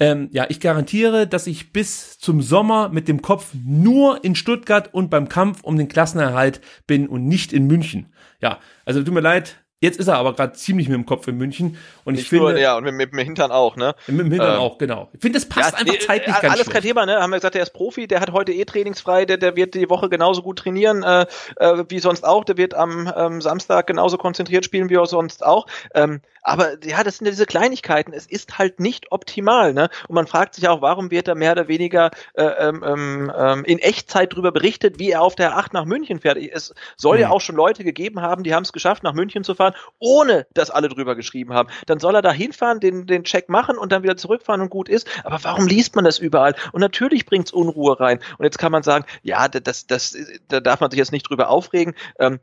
ähm, 0.00 0.28
ja, 0.32 0.46
ich 0.48 0.58
garantiere, 0.58 1.28
dass 1.28 1.46
ich 1.46 1.72
bis 1.72 2.18
zum 2.18 2.42
Sommer 2.42 2.88
mit 2.88 3.06
dem 3.06 3.22
Kopf 3.22 3.52
nur 3.64 4.24
in 4.24 4.34
Stuttgart 4.34 4.92
und 4.92 5.08
beim 5.08 5.28
Kampf 5.28 5.62
um 5.62 5.78
den 5.78 5.86
Klassenerhalt 5.86 6.60
bin 6.88 7.08
und 7.08 7.26
nicht 7.26 7.52
in 7.52 7.68
München. 7.68 8.12
Ja, 8.40 8.58
also 8.84 9.02
tut 9.04 9.14
mir 9.14 9.20
leid, 9.20 9.60
Jetzt 9.82 9.98
ist 9.98 10.08
er 10.08 10.16
aber 10.18 10.34
gerade 10.34 10.52
ziemlich 10.52 10.88
mit 10.88 10.94
dem 10.96 11.06
Kopf 11.06 11.26
in 11.26 11.38
München 11.38 11.78
und 12.04 12.12
Nicht 12.12 12.24
ich 12.24 12.28
finde 12.28 12.50
nur, 12.50 12.58
ja 12.58 12.76
und 12.76 12.84
mit, 12.84 12.94
mit, 12.94 13.12
dem 13.12 13.18
Hintern 13.18 13.50
auch, 13.50 13.76
ne? 13.76 13.94
mit 14.08 14.26
dem 14.26 14.30
Hintern 14.30 14.56
Ähm, 14.56 14.60
auch 14.60 14.76
genau. 14.76 15.08
Ich 15.14 15.22
finde, 15.22 15.38
das 15.38 15.48
passt 15.48 15.72
Ja, 15.72 15.78
einfach 15.78 15.98
zeitlich 16.00 16.36
äh, 16.36 16.40
ganz 16.42 16.54
Alles 16.54 16.68
kein 16.68 16.82
Thema, 16.82 17.06
ne? 17.06 17.18
Haben 17.18 17.30
wir 17.30 17.38
gesagt, 17.38 17.54
der 17.54 17.62
ist 17.62 17.72
Profi, 17.72 18.06
der 18.06 18.20
hat 18.20 18.30
heute 18.30 18.52
eh 18.52 18.66
trainingsfrei, 18.66 19.24
der, 19.24 19.38
der 19.38 19.56
wird 19.56 19.72
die 19.72 19.88
Woche 19.88 20.10
genauso 20.10 20.42
gut 20.42 20.58
trainieren 20.58 21.02
äh, 21.02 21.24
äh, 21.56 21.84
wie 21.88 21.98
sonst 21.98 22.26
auch. 22.26 22.44
Der 22.44 22.58
wird 22.58 22.74
am 22.74 23.10
ähm, 23.16 23.40
Samstag 23.40 23.86
genauso 23.86 24.18
konzentriert 24.18 24.66
spielen 24.66 24.90
wie 24.90 24.98
auch 24.98 25.06
sonst 25.06 25.46
auch. 25.46 25.66
Ähm, 25.94 26.20
aber 26.42 26.82
ja, 26.84 27.02
das 27.02 27.18
sind 27.18 27.26
ja 27.26 27.30
diese 27.30 27.46
Kleinigkeiten. 27.46 28.12
Es 28.12 28.26
ist 28.26 28.58
halt 28.58 28.80
nicht 28.80 29.12
optimal, 29.12 29.72
ne? 29.72 29.88
Und 30.08 30.14
man 30.14 30.26
fragt 30.26 30.54
sich 30.54 30.68
auch, 30.68 30.82
warum 30.82 31.10
wird 31.10 31.28
da 31.28 31.34
mehr 31.34 31.52
oder 31.52 31.68
weniger 31.68 32.10
äh, 32.34 32.44
ähm, 32.44 32.84
ähm, 32.86 33.32
ähm, 33.36 33.64
in 33.64 33.78
Echtzeit 33.78 34.34
drüber 34.34 34.52
berichtet, 34.52 34.98
wie 34.98 35.10
er 35.10 35.22
auf 35.22 35.34
der 35.34 35.56
8 35.56 35.72
nach 35.72 35.84
München 35.84 36.20
fährt. 36.20 36.38
Es 36.38 36.74
soll 36.96 37.18
ja 37.18 37.28
Hm. 37.28 37.32
auch 37.32 37.40
schon 37.40 37.56
Leute 37.56 37.84
gegeben 37.84 38.20
haben, 38.20 38.42
die 38.42 38.54
haben 38.54 38.62
es 38.62 38.72
geschafft, 38.72 39.02
nach 39.02 39.12
München 39.14 39.44
zu 39.44 39.54
fahren, 39.54 39.74
ohne 39.98 40.46
dass 40.54 40.70
alle 40.70 40.88
drüber 40.88 41.14
geschrieben 41.14 41.52
haben. 41.54 41.68
Dann 41.86 41.98
soll 42.00 42.14
er 42.14 42.22
da 42.22 42.32
hinfahren, 42.32 42.80
den, 42.80 43.06
den 43.06 43.24
Check 43.24 43.48
machen 43.48 43.78
und 43.78 43.92
dann 43.92 44.02
wieder 44.02 44.16
zurückfahren 44.16 44.60
und 44.60 44.70
gut 44.70 44.88
ist. 44.88 45.08
Aber 45.24 45.38
warum 45.42 45.66
liest 45.66 45.94
man 45.96 46.04
das 46.04 46.18
überall? 46.18 46.54
Und 46.72 46.80
natürlich 46.80 47.26
bringt's 47.26 47.52
Unruhe 47.52 47.98
rein. 48.00 48.20
Und 48.38 48.44
jetzt 48.44 48.58
kann 48.58 48.72
man 48.72 48.82
sagen, 48.82 49.04
ja, 49.22 49.48
das, 49.48 49.86
das, 49.86 50.16
da 50.48 50.60
darf 50.60 50.80
man 50.80 50.90
sich 50.90 50.98
jetzt 50.98 51.12
nicht 51.12 51.28
drüber 51.28 51.48
aufregen. 51.48 51.94
Ähm, 52.18 52.40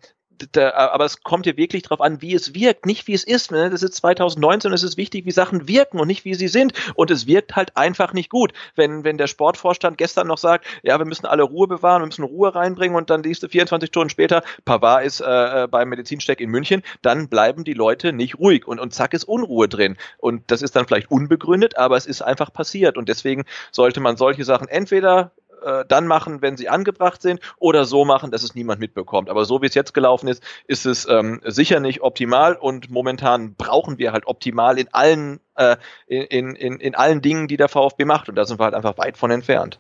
da, 0.51 0.72
aber 0.72 1.05
es 1.05 1.23
kommt 1.23 1.45
hier 1.45 1.57
wirklich 1.57 1.84
drauf 1.84 2.01
an, 2.01 2.22
wie 2.22 2.34
es 2.34 2.53
wirkt, 2.53 2.85
nicht 2.85 3.07
wie 3.07 3.14
es 3.14 3.23
ist. 3.23 3.51
Ne? 3.51 3.69
Das 3.69 3.84
ist 3.84 3.95
2019 3.95 4.72
und 4.72 4.76
es 4.76 4.84
ist 4.84 4.97
wichtig, 4.97 5.26
wie 5.26 5.31
Sachen 5.31 5.68
wirken 5.68 5.99
und 5.99 6.07
nicht 6.07 6.26
wie 6.26 6.34
sie 6.34 6.47
sind. 6.47 6.73
Und 6.95 7.11
es 7.11 7.27
wirkt 7.27 7.55
halt 7.55 7.76
einfach 7.76 8.14
nicht 8.14 8.30
gut. 8.30 8.53
Wenn, 8.76 9.03
wenn 9.03 9.18
der 9.18 9.27
Sportvorstand 9.27 9.97
gestern 9.97 10.27
noch 10.27 10.38
sagt, 10.38 10.65
ja, 10.84 10.97
wir 10.97 11.05
müssen 11.05 11.26
alle 11.26 11.43
Ruhe 11.43 11.68
bewahren, 11.68 12.01
wir 12.01 12.07
müssen 12.07 12.23
Ruhe 12.23 12.53
reinbringen 12.53 12.95
und 12.95 13.09
dann 13.09 13.23
liest 13.23 13.43
du 13.43 13.49
24 13.49 13.88
Stunden 13.88 14.09
später, 14.09 14.43
Pavard 14.65 15.05
ist 15.05 15.22
äh, 15.22 15.64
äh, 15.64 15.68
beim 15.68 15.89
Medizinsteck 15.89 16.39
in 16.41 16.49
München, 16.49 16.84
dann 17.01 17.27
bleiben 17.27 17.64
die 17.64 17.73
Leute 17.73 18.14
nicht 18.14 18.39
ruhig 18.39 18.68
und, 18.68 18.80
und 18.80 18.93
zack 18.93 19.14
ist 19.14 19.23
Unruhe 19.23 19.68
drin. 19.68 19.97
Und 20.18 20.51
das 20.51 20.61
ist 20.61 20.76
dann 20.76 20.85
vielleicht 20.88 21.11
unbegründet, 21.11 21.77
aber 21.77 21.97
es 21.97 22.05
ist 22.05 22.22
einfach 22.22 22.51
passiert. 22.51 22.97
Und 22.97 23.09
deswegen 23.09 23.45
sollte 23.72 23.99
man 23.99 24.18
solche 24.18 24.43
Sachen 24.43 24.68
entweder 24.68 25.31
äh, 25.63 25.85
dann 25.88 26.07
machen, 26.07 26.41
wenn 26.41 26.57
sie 26.57 26.69
angebracht 26.69 27.21
sind, 27.21 27.39
oder 27.57 27.85
so 27.85 28.05
machen, 28.05 28.31
dass 28.31 28.43
es 28.43 28.55
niemand 28.55 28.79
mitbekommt. 28.79 29.29
Aber 29.29 29.45
so 29.45 29.61
wie 29.61 29.67
es 29.67 29.75
jetzt 29.75 29.93
gelaufen 29.93 30.27
ist, 30.27 30.43
ist 30.67 30.85
es 30.85 31.07
ähm, 31.09 31.41
sicher 31.45 31.79
nicht 31.79 32.01
optimal 32.01 32.55
und 32.55 32.89
momentan 32.89 33.55
brauchen 33.55 33.97
wir 33.97 34.13
halt 34.13 34.27
optimal 34.27 34.77
in 34.79 34.88
allen 34.93 35.39
äh, 35.55 35.77
in, 36.07 36.55
in, 36.55 36.79
in 36.79 36.95
allen 36.95 37.21
Dingen, 37.21 37.47
die 37.47 37.57
der 37.57 37.67
VfB 37.67 38.05
macht. 38.05 38.29
Und 38.29 38.35
da 38.35 38.45
sind 38.45 38.59
wir 38.59 38.65
halt 38.65 38.75
einfach 38.75 38.97
weit 38.97 39.17
von 39.17 39.31
entfernt. 39.31 39.79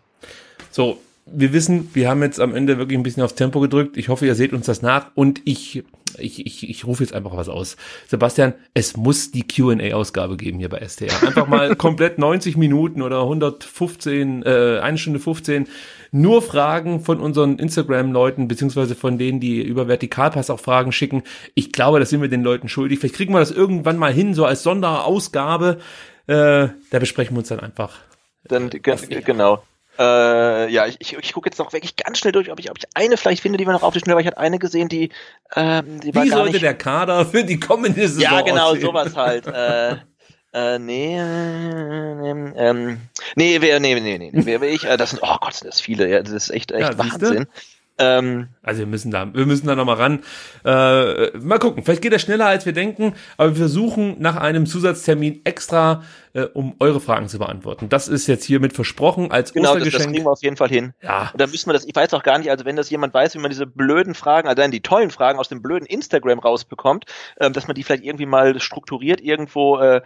So, 0.71 0.99
wir 1.31 1.53
wissen, 1.53 1.89
wir 1.93 2.09
haben 2.09 2.21
jetzt 2.23 2.39
am 2.39 2.55
Ende 2.55 2.77
wirklich 2.77 2.97
ein 2.97 3.03
bisschen 3.03 3.23
aufs 3.23 3.35
Tempo 3.35 3.59
gedrückt. 3.59 3.97
Ich 3.97 4.09
hoffe, 4.09 4.25
ihr 4.25 4.35
seht 4.35 4.53
uns 4.53 4.65
das 4.65 4.81
nach 4.81 5.11
und 5.15 5.41
ich, 5.45 5.83
ich, 6.17 6.45
ich, 6.45 6.69
ich 6.69 6.85
rufe 6.85 7.03
jetzt 7.03 7.13
einfach 7.13 7.35
was 7.35 7.49
aus. 7.49 7.75
Sebastian, 8.07 8.53
es 8.73 8.95
muss 8.95 9.31
die 9.31 9.45
Q&A-Ausgabe 9.45 10.37
geben 10.37 10.59
hier 10.59 10.69
bei 10.69 10.85
STR. 10.87 11.11
Einfach 11.21 11.47
mal 11.47 11.75
komplett 11.77 12.17
90 12.17 12.57
Minuten 12.57 13.01
oder 13.01 13.21
115, 13.21 14.43
äh, 14.43 14.79
eine 14.81 14.97
Stunde 14.97 15.19
15 15.19 15.67
nur 16.11 16.41
Fragen 16.41 17.01
von 17.01 17.19
unseren 17.19 17.59
Instagram-Leuten, 17.59 18.47
beziehungsweise 18.47 18.95
von 18.95 19.17
denen, 19.17 19.39
die 19.39 19.61
über 19.61 19.87
Vertikalpass 19.87 20.49
auch 20.49 20.59
Fragen 20.59 20.91
schicken. 20.91 21.23
Ich 21.53 21.71
glaube, 21.73 21.99
das 21.99 22.09
sind 22.09 22.21
wir 22.21 22.29
den 22.29 22.43
Leuten 22.43 22.69
schuldig. 22.69 22.99
Vielleicht 22.99 23.15
kriegen 23.15 23.33
wir 23.33 23.39
das 23.39 23.51
irgendwann 23.51 23.97
mal 23.97 24.13
hin, 24.13 24.33
so 24.33 24.45
als 24.45 24.63
Sonderausgabe. 24.63 25.79
Äh, 26.27 26.69
da 26.91 26.99
besprechen 26.99 27.35
wir 27.35 27.39
uns 27.39 27.49
dann 27.49 27.59
einfach. 27.59 27.99
Dann, 28.47 28.69
ge 28.69 28.79
genau. 29.25 29.63
Äh, 29.97 30.71
ja, 30.71 30.85
ich, 30.85 30.97
ich, 30.99 31.13
ich 31.13 31.33
gucke 31.33 31.49
jetzt 31.49 31.57
noch 31.57 31.73
wirklich 31.73 31.95
ganz 31.95 32.19
schnell 32.19 32.31
durch, 32.31 32.51
ob 32.51 32.59
ich, 32.59 32.69
ob 32.69 32.77
ich 32.77 32.85
eine 32.93 33.17
vielleicht 33.17 33.41
finde, 33.41 33.57
die 33.57 33.65
wir 33.65 33.73
noch 33.73 33.83
auf 33.83 33.93
die 33.93 33.99
Schnelle, 33.99 34.15
weil 34.15 34.21
ich 34.21 34.27
hatte 34.27 34.37
eine 34.37 34.59
gesehen, 34.59 34.89
die, 34.89 35.09
ähm, 35.55 35.99
die 35.99 36.13
war 36.13 36.23
Wie 36.23 36.29
gar 36.29 36.37
sollte 36.39 36.53
nicht. 36.53 36.63
der 36.63 36.75
Kader 36.75 37.25
für 37.25 37.43
die 37.43 37.59
kommende 37.59 38.07
Saison 38.07 38.21
ja, 38.21 38.41
genau, 38.41 38.69
aussehen? 38.69 38.81
sowas 38.81 39.15
halt. 39.15 39.47
äh, 39.47 39.95
äh, 40.53 40.79
nee, 40.79 41.17
äh, 41.17 42.53
ähm, 42.55 43.01
nee, 43.35 43.61
wer, 43.61 43.79
nee, 43.79 43.99
nee, 43.99 44.17
nee, 44.17 44.31
nee, 44.31 44.45
wer 44.45 44.61
will 44.61 44.69
ich? 44.69 44.85
Äh, 44.85 44.97
das 44.97 45.11
sind, 45.11 45.21
oh 45.23 45.37
Gott, 45.41 45.53
sind 45.53 45.67
das 45.67 45.81
viele, 45.81 46.09
ja, 46.09 46.21
das 46.21 46.31
ist 46.31 46.49
echt, 46.49 46.71
echt 46.71 46.81
Ja, 46.81 47.03
siehste? 47.03 47.21
Wahnsinn. 47.21 47.47
Ähm, 47.99 48.49
Also 48.61 48.79
wir 48.79 48.87
müssen 48.87 49.11
da, 49.11 49.33
wir 49.33 49.45
müssen 49.45 49.67
da 49.67 49.75
noch 49.75 49.85
mal 49.85 49.95
ran. 49.95 50.19
Äh, 50.63 51.37
mal 51.37 51.57
gucken, 51.59 51.83
vielleicht 51.83 52.01
geht 52.01 52.13
er 52.13 52.19
schneller 52.19 52.45
als 52.45 52.65
wir 52.65 52.73
denken, 52.73 53.13
aber 53.37 53.49
wir 53.51 53.57
versuchen 53.57 54.15
nach 54.19 54.35
einem 54.35 54.65
Zusatztermin 54.65 55.41
extra, 55.45 56.03
äh, 56.33 56.43
um 56.43 56.75
eure 56.79 56.99
Fragen 56.99 57.27
zu 57.27 57.39
beantworten. 57.39 57.89
Das 57.89 58.07
ist 58.07 58.27
jetzt 58.27 58.43
hiermit 58.45 58.73
versprochen 58.73 59.31
als 59.31 59.53
genau, 59.53 59.73
das, 59.73 59.83
das 59.83 59.87
Ostergeschenk. 59.87 60.13
kriegen 60.13 60.25
wir 60.25 60.31
auf 60.31 60.43
jeden 60.43 60.57
Fall 60.57 60.69
hin. 60.69 60.93
ja, 61.01 61.29
Und 61.31 61.41
da 61.41 61.47
müssen 61.47 61.69
wir 61.69 61.73
das, 61.73 61.85
ich 61.85 61.95
weiß 61.95 62.13
auch 62.13 62.23
gar 62.23 62.37
nicht, 62.37 62.51
also 62.51 62.65
wenn 62.65 62.75
das 62.75 62.89
jemand 62.89 63.13
weiß, 63.13 63.33
wie 63.35 63.39
man 63.39 63.49
diese 63.49 63.65
blöden 63.65 64.13
Fragen, 64.13 64.47
also 64.47 64.61
dann 64.61 64.71
die 64.71 64.81
tollen 64.81 65.09
Fragen 65.09 65.39
aus 65.39 65.49
dem 65.49 65.61
blöden 65.61 65.85
Instagram 65.85 66.39
rausbekommt, 66.39 67.05
ähm, 67.39 67.53
dass 67.53 67.67
man 67.67 67.75
die 67.75 67.83
vielleicht 67.83 68.03
irgendwie 68.03 68.25
mal 68.27 68.59
strukturiert 68.59 69.21
irgendwo 69.21 69.79
äh, 69.79 70.01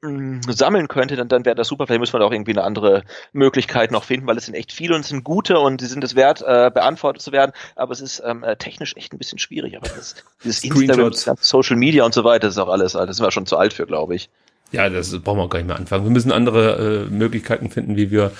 sammeln 0.00 0.86
könnte, 0.86 1.16
dann, 1.16 1.28
dann 1.28 1.44
wäre 1.44 1.56
das 1.56 1.68
super. 1.68 1.86
Vielleicht 1.86 2.00
müssen 2.00 2.12
wir 2.12 2.20
da 2.20 2.26
auch 2.26 2.32
irgendwie 2.32 2.52
eine 2.52 2.62
andere 2.62 3.02
Möglichkeit 3.32 3.90
noch 3.90 4.04
finden, 4.04 4.26
weil 4.26 4.36
es 4.36 4.46
sind 4.46 4.54
echt 4.54 4.72
viele 4.72 4.94
und 4.94 5.00
es 5.00 5.08
sind 5.08 5.24
gute 5.24 5.58
und 5.58 5.80
sie 5.80 5.88
sind 5.88 6.04
es 6.04 6.14
wert, 6.14 6.40
äh, 6.42 6.70
beantwortet 6.72 7.22
zu 7.22 7.32
werden. 7.32 7.52
Aber 7.74 7.92
es 7.92 8.00
ist 8.00 8.22
ähm, 8.24 8.44
äh, 8.44 8.56
technisch 8.56 8.94
echt 8.96 9.12
ein 9.12 9.18
bisschen 9.18 9.38
schwierig. 9.38 9.76
Aber 9.76 9.88
das, 9.88 10.14
dieses 10.44 10.62
Instagram, 10.62 11.12
Social 11.40 11.76
Media 11.76 12.04
und 12.04 12.14
so 12.14 12.22
weiter, 12.22 12.46
das 12.46 12.54
ist 12.54 12.58
auch 12.58 12.68
alles, 12.68 12.92
das 12.92 13.16
sind 13.16 13.26
wir 13.26 13.32
schon 13.32 13.46
zu 13.46 13.56
alt 13.56 13.72
für, 13.72 13.86
glaube 13.86 14.14
ich. 14.14 14.30
ja, 14.70 14.88
das 14.88 15.18
brauchen 15.20 15.38
wir 15.38 15.44
auch 15.44 15.50
gar 15.50 15.58
nicht 15.58 15.68
mehr 15.68 15.76
anfangen. 15.76 16.04
Wir 16.04 16.12
müssen 16.12 16.30
andere 16.30 17.06
äh, 17.06 17.10
Möglichkeiten 17.10 17.68
finden, 17.68 17.96
wie 17.96 18.10
wir 18.10 18.32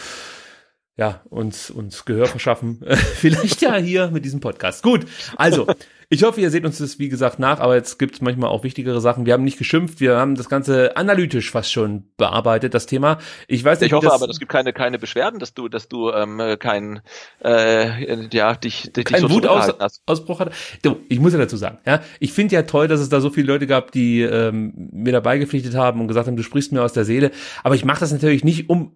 ja, 0.97 1.22
uns, 1.30 1.70
uns 1.70 2.05
Gehör 2.05 2.26
verschaffen. 2.26 2.85
Vielleicht 3.14 3.62
ja 3.62 3.76
hier 3.76 4.09
mit 4.09 4.24
diesem 4.24 4.40
Podcast. 4.40 4.82
Gut, 4.82 5.06
also, 5.36 5.66
ich 6.10 6.22
hoffe, 6.22 6.40
ihr 6.40 6.51
seht 6.51 6.64
uns 6.64 6.78
das, 6.78 6.98
wie 6.98 7.10
gesagt, 7.10 7.39
nach, 7.39 7.60
aber 7.60 7.74
jetzt 7.74 7.98
gibt's 7.98 8.22
manchmal 8.22 8.48
auch 8.48 8.64
wichtigere 8.64 9.01
Sachen. 9.01 9.26
Wir 9.26 9.35
haben 9.35 9.44
nicht 9.44 9.59
geschimpft, 9.59 10.01
wir 10.01 10.16
haben 10.16 10.36
das 10.36 10.48
Ganze 10.48 10.97
analytisch 10.97 11.51
fast 11.51 11.70
schon 11.70 12.05
bearbeitet, 12.16 12.72
das 12.72 12.86
Thema. 12.86 13.18
Ich 13.47 13.62
weiß 13.62 13.80
nicht, 13.80 13.89
Ich 13.89 13.93
hoffe 13.93 14.06
das, 14.06 14.22
aber, 14.22 14.30
es 14.30 14.39
gibt 14.39 14.51
keine, 14.51 14.72
keine 14.72 14.98
Beschwerden, 14.98 15.39
dass 15.39 15.52
du, 15.52 15.68
dass 15.68 15.89
du 15.89 16.10
ähm, 16.10 16.40
kein, 16.59 17.02
äh, 17.44 18.26
ja, 18.32 18.55
dich, 18.55 18.90
dich 18.93 19.05
kein 19.05 19.20
so 19.20 19.28
Wutaus 19.28 19.66
zurückgehalten 19.66 19.80
hast. 19.82 20.02
Ausbruch 20.06 20.40
hatte. 20.40 20.52
Du, 20.82 20.97
ich 21.10 21.20
muss 21.20 21.35
ja 21.35 21.39
dazu 21.39 21.59
sagen, 21.59 21.78
ja, 21.85 22.01
ich 22.20 22.32
finde 22.32 22.55
ja 22.55 22.62
toll, 22.62 22.89
dass 22.89 23.01
es 23.01 23.10
da 23.10 23.20
so 23.20 23.28
viele 23.28 23.47
Leute 23.47 23.66
gab, 23.66 23.93
die 23.93 24.22
ähm, 24.22 24.72
mir 24.93 25.12
dabei 25.12 25.36
gepflichtet 25.36 25.74
haben 25.74 26.01
und 26.01 26.09
gesagt 26.09 26.26
haben, 26.26 26.36
du 26.36 26.43
sprichst 26.43 26.72
mir 26.72 26.82
aus 26.82 26.94
der 26.94 27.05
Seele. 27.05 27.32
Aber 27.62 27.74
ich 27.74 27.85
mache 27.85 28.01
das 28.01 28.12
natürlich 28.12 28.44
nicht, 28.44 28.70
um 28.70 28.93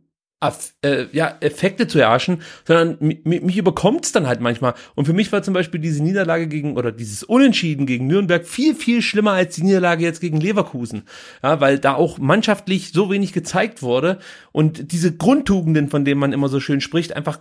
äh, 0.83 1.07
ja, 1.13 1.37
Effekte 1.41 1.87
zu 1.87 1.99
erhaschen, 1.99 2.43
sondern 2.67 2.97
mi- 2.99 3.21
mi- 3.25 3.41
mich 3.41 3.57
überkommt's 3.57 4.13
dann 4.13 4.27
halt 4.27 4.41
manchmal. 4.41 4.75
Und 4.95 5.07
für 5.07 5.13
mich 5.13 5.31
war 5.33 5.43
zum 5.43 5.55
Beispiel 5.55 5.81
diese 5.81 6.03
Niederlage 6.03 6.49
gegen, 6.49 6.77
oder 6.77 6.93
dieses 6.93 7.23
Unentschieden 7.23 7.87
gegen 7.87 8.07
Nürnberg 8.07 8.47
viel, 8.47 8.75
viel 8.75 9.03
schlimmer 9.03 9.33
als 9.33 9.55
die 9.55 9.63
Niederlage 9.63 10.05
jetzt 10.05 10.21
gegen 10.21 10.41
Leverkusen. 10.41 11.05
Ja, 11.43 11.61
weil 11.61 11.79
da 11.79 11.95
auch 11.95 12.19
mannschaftlich 12.19 12.93
so 12.93 13.11
wenig 13.11 13.33
gezeigt 13.33 13.83
wurde 13.83 14.19
und 14.51 14.93
diese 14.93 15.17
Grundtugenden, 15.17 15.89
von 15.89 16.05
denen 16.05 16.21
man 16.21 16.33
immer 16.33 16.49
so 16.49 16.61
schön 16.61 16.81
spricht, 16.81 17.15
einfach 17.15 17.41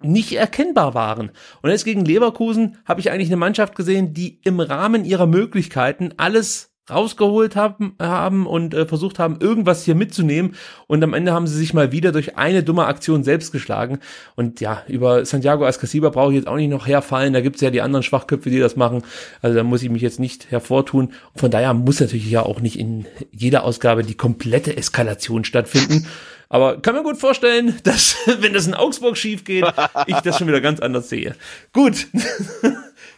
nicht 0.00 0.32
erkennbar 0.32 0.94
waren. 0.94 1.32
Und 1.60 1.70
jetzt 1.70 1.84
gegen 1.84 2.04
Leverkusen 2.04 2.76
habe 2.84 3.00
ich 3.00 3.10
eigentlich 3.10 3.28
eine 3.28 3.36
Mannschaft 3.36 3.74
gesehen, 3.74 4.14
die 4.14 4.40
im 4.44 4.60
Rahmen 4.60 5.04
ihrer 5.04 5.26
Möglichkeiten 5.26 6.14
alles 6.16 6.72
rausgeholt 6.90 7.56
haben, 7.56 7.94
haben 8.00 8.46
und 8.46 8.74
äh, 8.74 8.86
versucht 8.86 9.18
haben, 9.18 9.38
irgendwas 9.40 9.84
hier 9.84 9.94
mitzunehmen. 9.94 10.54
Und 10.86 11.02
am 11.02 11.14
Ende 11.14 11.32
haben 11.32 11.46
sie 11.46 11.56
sich 11.56 11.74
mal 11.74 11.92
wieder 11.92 12.12
durch 12.12 12.36
eine 12.36 12.62
dumme 12.62 12.86
Aktion 12.86 13.24
selbst 13.24 13.52
geschlagen. 13.52 13.98
Und 14.36 14.60
ja, 14.60 14.82
über 14.88 15.24
Santiago 15.24 15.66
Ascasiba 15.66 16.10
brauche 16.10 16.32
ich 16.32 16.38
jetzt 16.38 16.48
auch 16.48 16.56
nicht 16.56 16.70
noch 16.70 16.86
herfallen. 16.86 17.32
Da 17.32 17.40
gibt's 17.40 17.60
ja 17.60 17.70
die 17.70 17.82
anderen 17.82 18.02
Schwachköpfe, 18.02 18.50
die 18.50 18.58
das 18.58 18.76
machen. 18.76 19.02
Also 19.42 19.56
da 19.56 19.62
muss 19.62 19.82
ich 19.82 19.90
mich 19.90 20.02
jetzt 20.02 20.20
nicht 20.20 20.50
hervortun. 20.50 21.12
Von 21.34 21.50
daher 21.50 21.74
muss 21.74 22.00
natürlich 22.00 22.30
ja 22.30 22.42
auch 22.42 22.60
nicht 22.60 22.78
in 22.78 23.06
jeder 23.32 23.64
Ausgabe 23.64 24.02
die 24.02 24.16
komplette 24.16 24.76
Eskalation 24.76 25.44
stattfinden. 25.44 26.06
Aber 26.48 26.80
kann 26.80 26.94
mir 26.94 27.02
gut 27.02 27.18
vorstellen, 27.18 27.76
dass, 27.84 28.16
wenn 28.40 28.52
das 28.52 28.66
in 28.66 28.74
Augsburg 28.74 29.16
schief 29.16 29.44
geht, 29.44 29.64
ich 30.06 30.16
das 30.16 30.38
schon 30.38 30.48
wieder 30.48 30.60
ganz 30.60 30.80
anders 30.80 31.08
sehe. 31.08 31.34
Gut. 31.72 32.06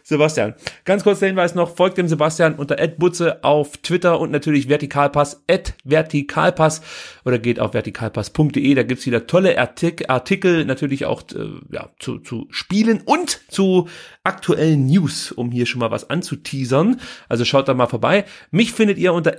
Sebastian, 0.02 0.54
ganz 0.84 1.04
kurz 1.04 1.20
der 1.20 1.28
Hinweis 1.28 1.54
noch, 1.54 1.76
folgt 1.76 1.98
dem 1.98 2.08
Sebastian 2.08 2.54
unter 2.54 2.76
@butze 2.76 3.42
auf 3.44 3.76
Twitter 3.78 4.20
und 4.20 4.30
natürlich 4.30 4.68
Vertikalpass 4.68 5.44
@vertikalpass 5.84 6.82
oder 7.24 7.38
geht 7.38 7.60
auf 7.60 7.74
vertikalpass.de, 7.74 8.74
da 8.74 8.82
gibt's 8.82 9.06
wieder 9.06 9.26
tolle 9.26 9.58
Artik 9.58 10.08
Artikel, 10.08 10.64
natürlich 10.64 11.04
auch 11.04 11.22
äh, 11.34 11.48
ja, 11.70 11.90
zu, 11.98 12.18
zu 12.18 12.46
Spielen 12.50 13.00
und 13.04 13.40
zu 13.48 13.88
aktuellen 14.24 14.86
News, 14.86 15.32
um 15.32 15.50
hier 15.50 15.66
schon 15.66 15.80
mal 15.80 15.90
was 15.90 16.10
anzuteasern. 16.10 17.00
Also 17.28 17.44
schaut 17.44 17.68
da 17.68 17.74
mal 17.74 17.86
vorbei. 17.86 18.24
Mich 18.50 18.72
findet 18.72 18.98
ihr 18.98 19.12
unter 19.12 19.36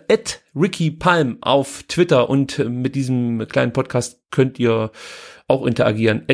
@rickypalm 0.56 1.38
auf 1.42 1.84
Twitter 1.88 2.30
und 2.30 2.60
äh, 2.60 2.66
mit 2.66 2.96
diesem 2.96 3.48
kleinen 3.48 3.74
Podcast 3.74 4.22
könnt 4.32 4.60
ihr 4.60 4.92
auch 5.48 5.66
interagieren 5.66 6.26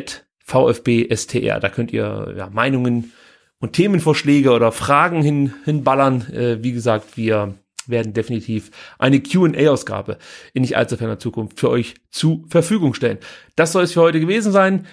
VfBSTR, 0.48 1.60
da 1.60 1.70
könnt 1.70 1.92
ihr 1.92 2.34
ja, 2.38 2.50
Meinungen 2.50 3.12
und 3.60 3.74
Themenvorschläge 3.74 4.52
oder 4.52 4.72
Fragen 4.72 5.22
hin, 5.22 5.54
hinballern. 5.66 6.32
Äh, 6.34 6.64
wie 6.64 6.74
gesagt, 6.74 7.18
wir 7.18 7.56
werden 7.88 8.14
definitiv 8.14 8.72
eine 9.00 9.22
Q&A-Ausgabe 9.22 10.18
in 10.54 10.62
nicht 10.62 10.78
allzu 10.78 10.98
ferner 10.98 11.20
Zukunft 11.20 11.60
für 11.60 11.70
euch 11.70 11.96
zu 12.10 12.46
Verfügung 12.50 12.94
stellen. 12.94 13.18
Das 13.56 13.72
soll 13.72 13.84
es 13.84 13.94
für 13.94 14.02
heute 14.02 14.20
gewesen 14.20 14.52
sein. 14.52 14.86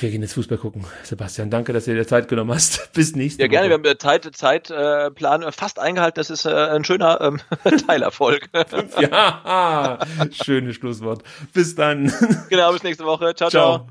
Wir 0.00 0.10
gehen 0.10 0.22
jetzt 0.22 0.32
Fußball 0.32 0.58
gucken. 0.58 0.84
Sebastian, 1.04 1.50
danke, 1.50 1.72
dass 1.72 1.84
du 1.84 1.94
dir 1.94 2.04
Zeit 2.04 2.26
genommen 2.26 2.52
hast. 2.52 2.92
Bis 2.94 3.14
nächste 3.14 3.38
Woche. 3.38 3.44
Ja, 3.44 3.48
gerne. 3.48 3.72
Woche. 3.72 3.84
Wir 3.84 3.90
haben 3.90 3.98
Zeit, 3.98 4.28
Zeitplan 4.34 5.42
äh, 5.42 5.52
fast 5.52 5.78
eingehalten. 5.78 6.16
Das 6.16 6.30
ist 6.30 6.46
äh, 6.46 6.50
ein 6.50 6.84
schöner 6.84 7.20
ähm, 7.20 7.40
Teilerfolg. 7.86 8.48
ja, 9.00 10.00
schönes 10.32 10.76
Schlusswort. 10.76 11.22
Bis 11.52 11.76
dann. 11.76 12.12
Genau, 12.48 12.72
bis 12.72 12.82
nächste 12.82 13.04
Woche. 13.04 13.34
ciao. 13.36 13.50
ciao. 13.50 13.78
ciao. 13.78 13.88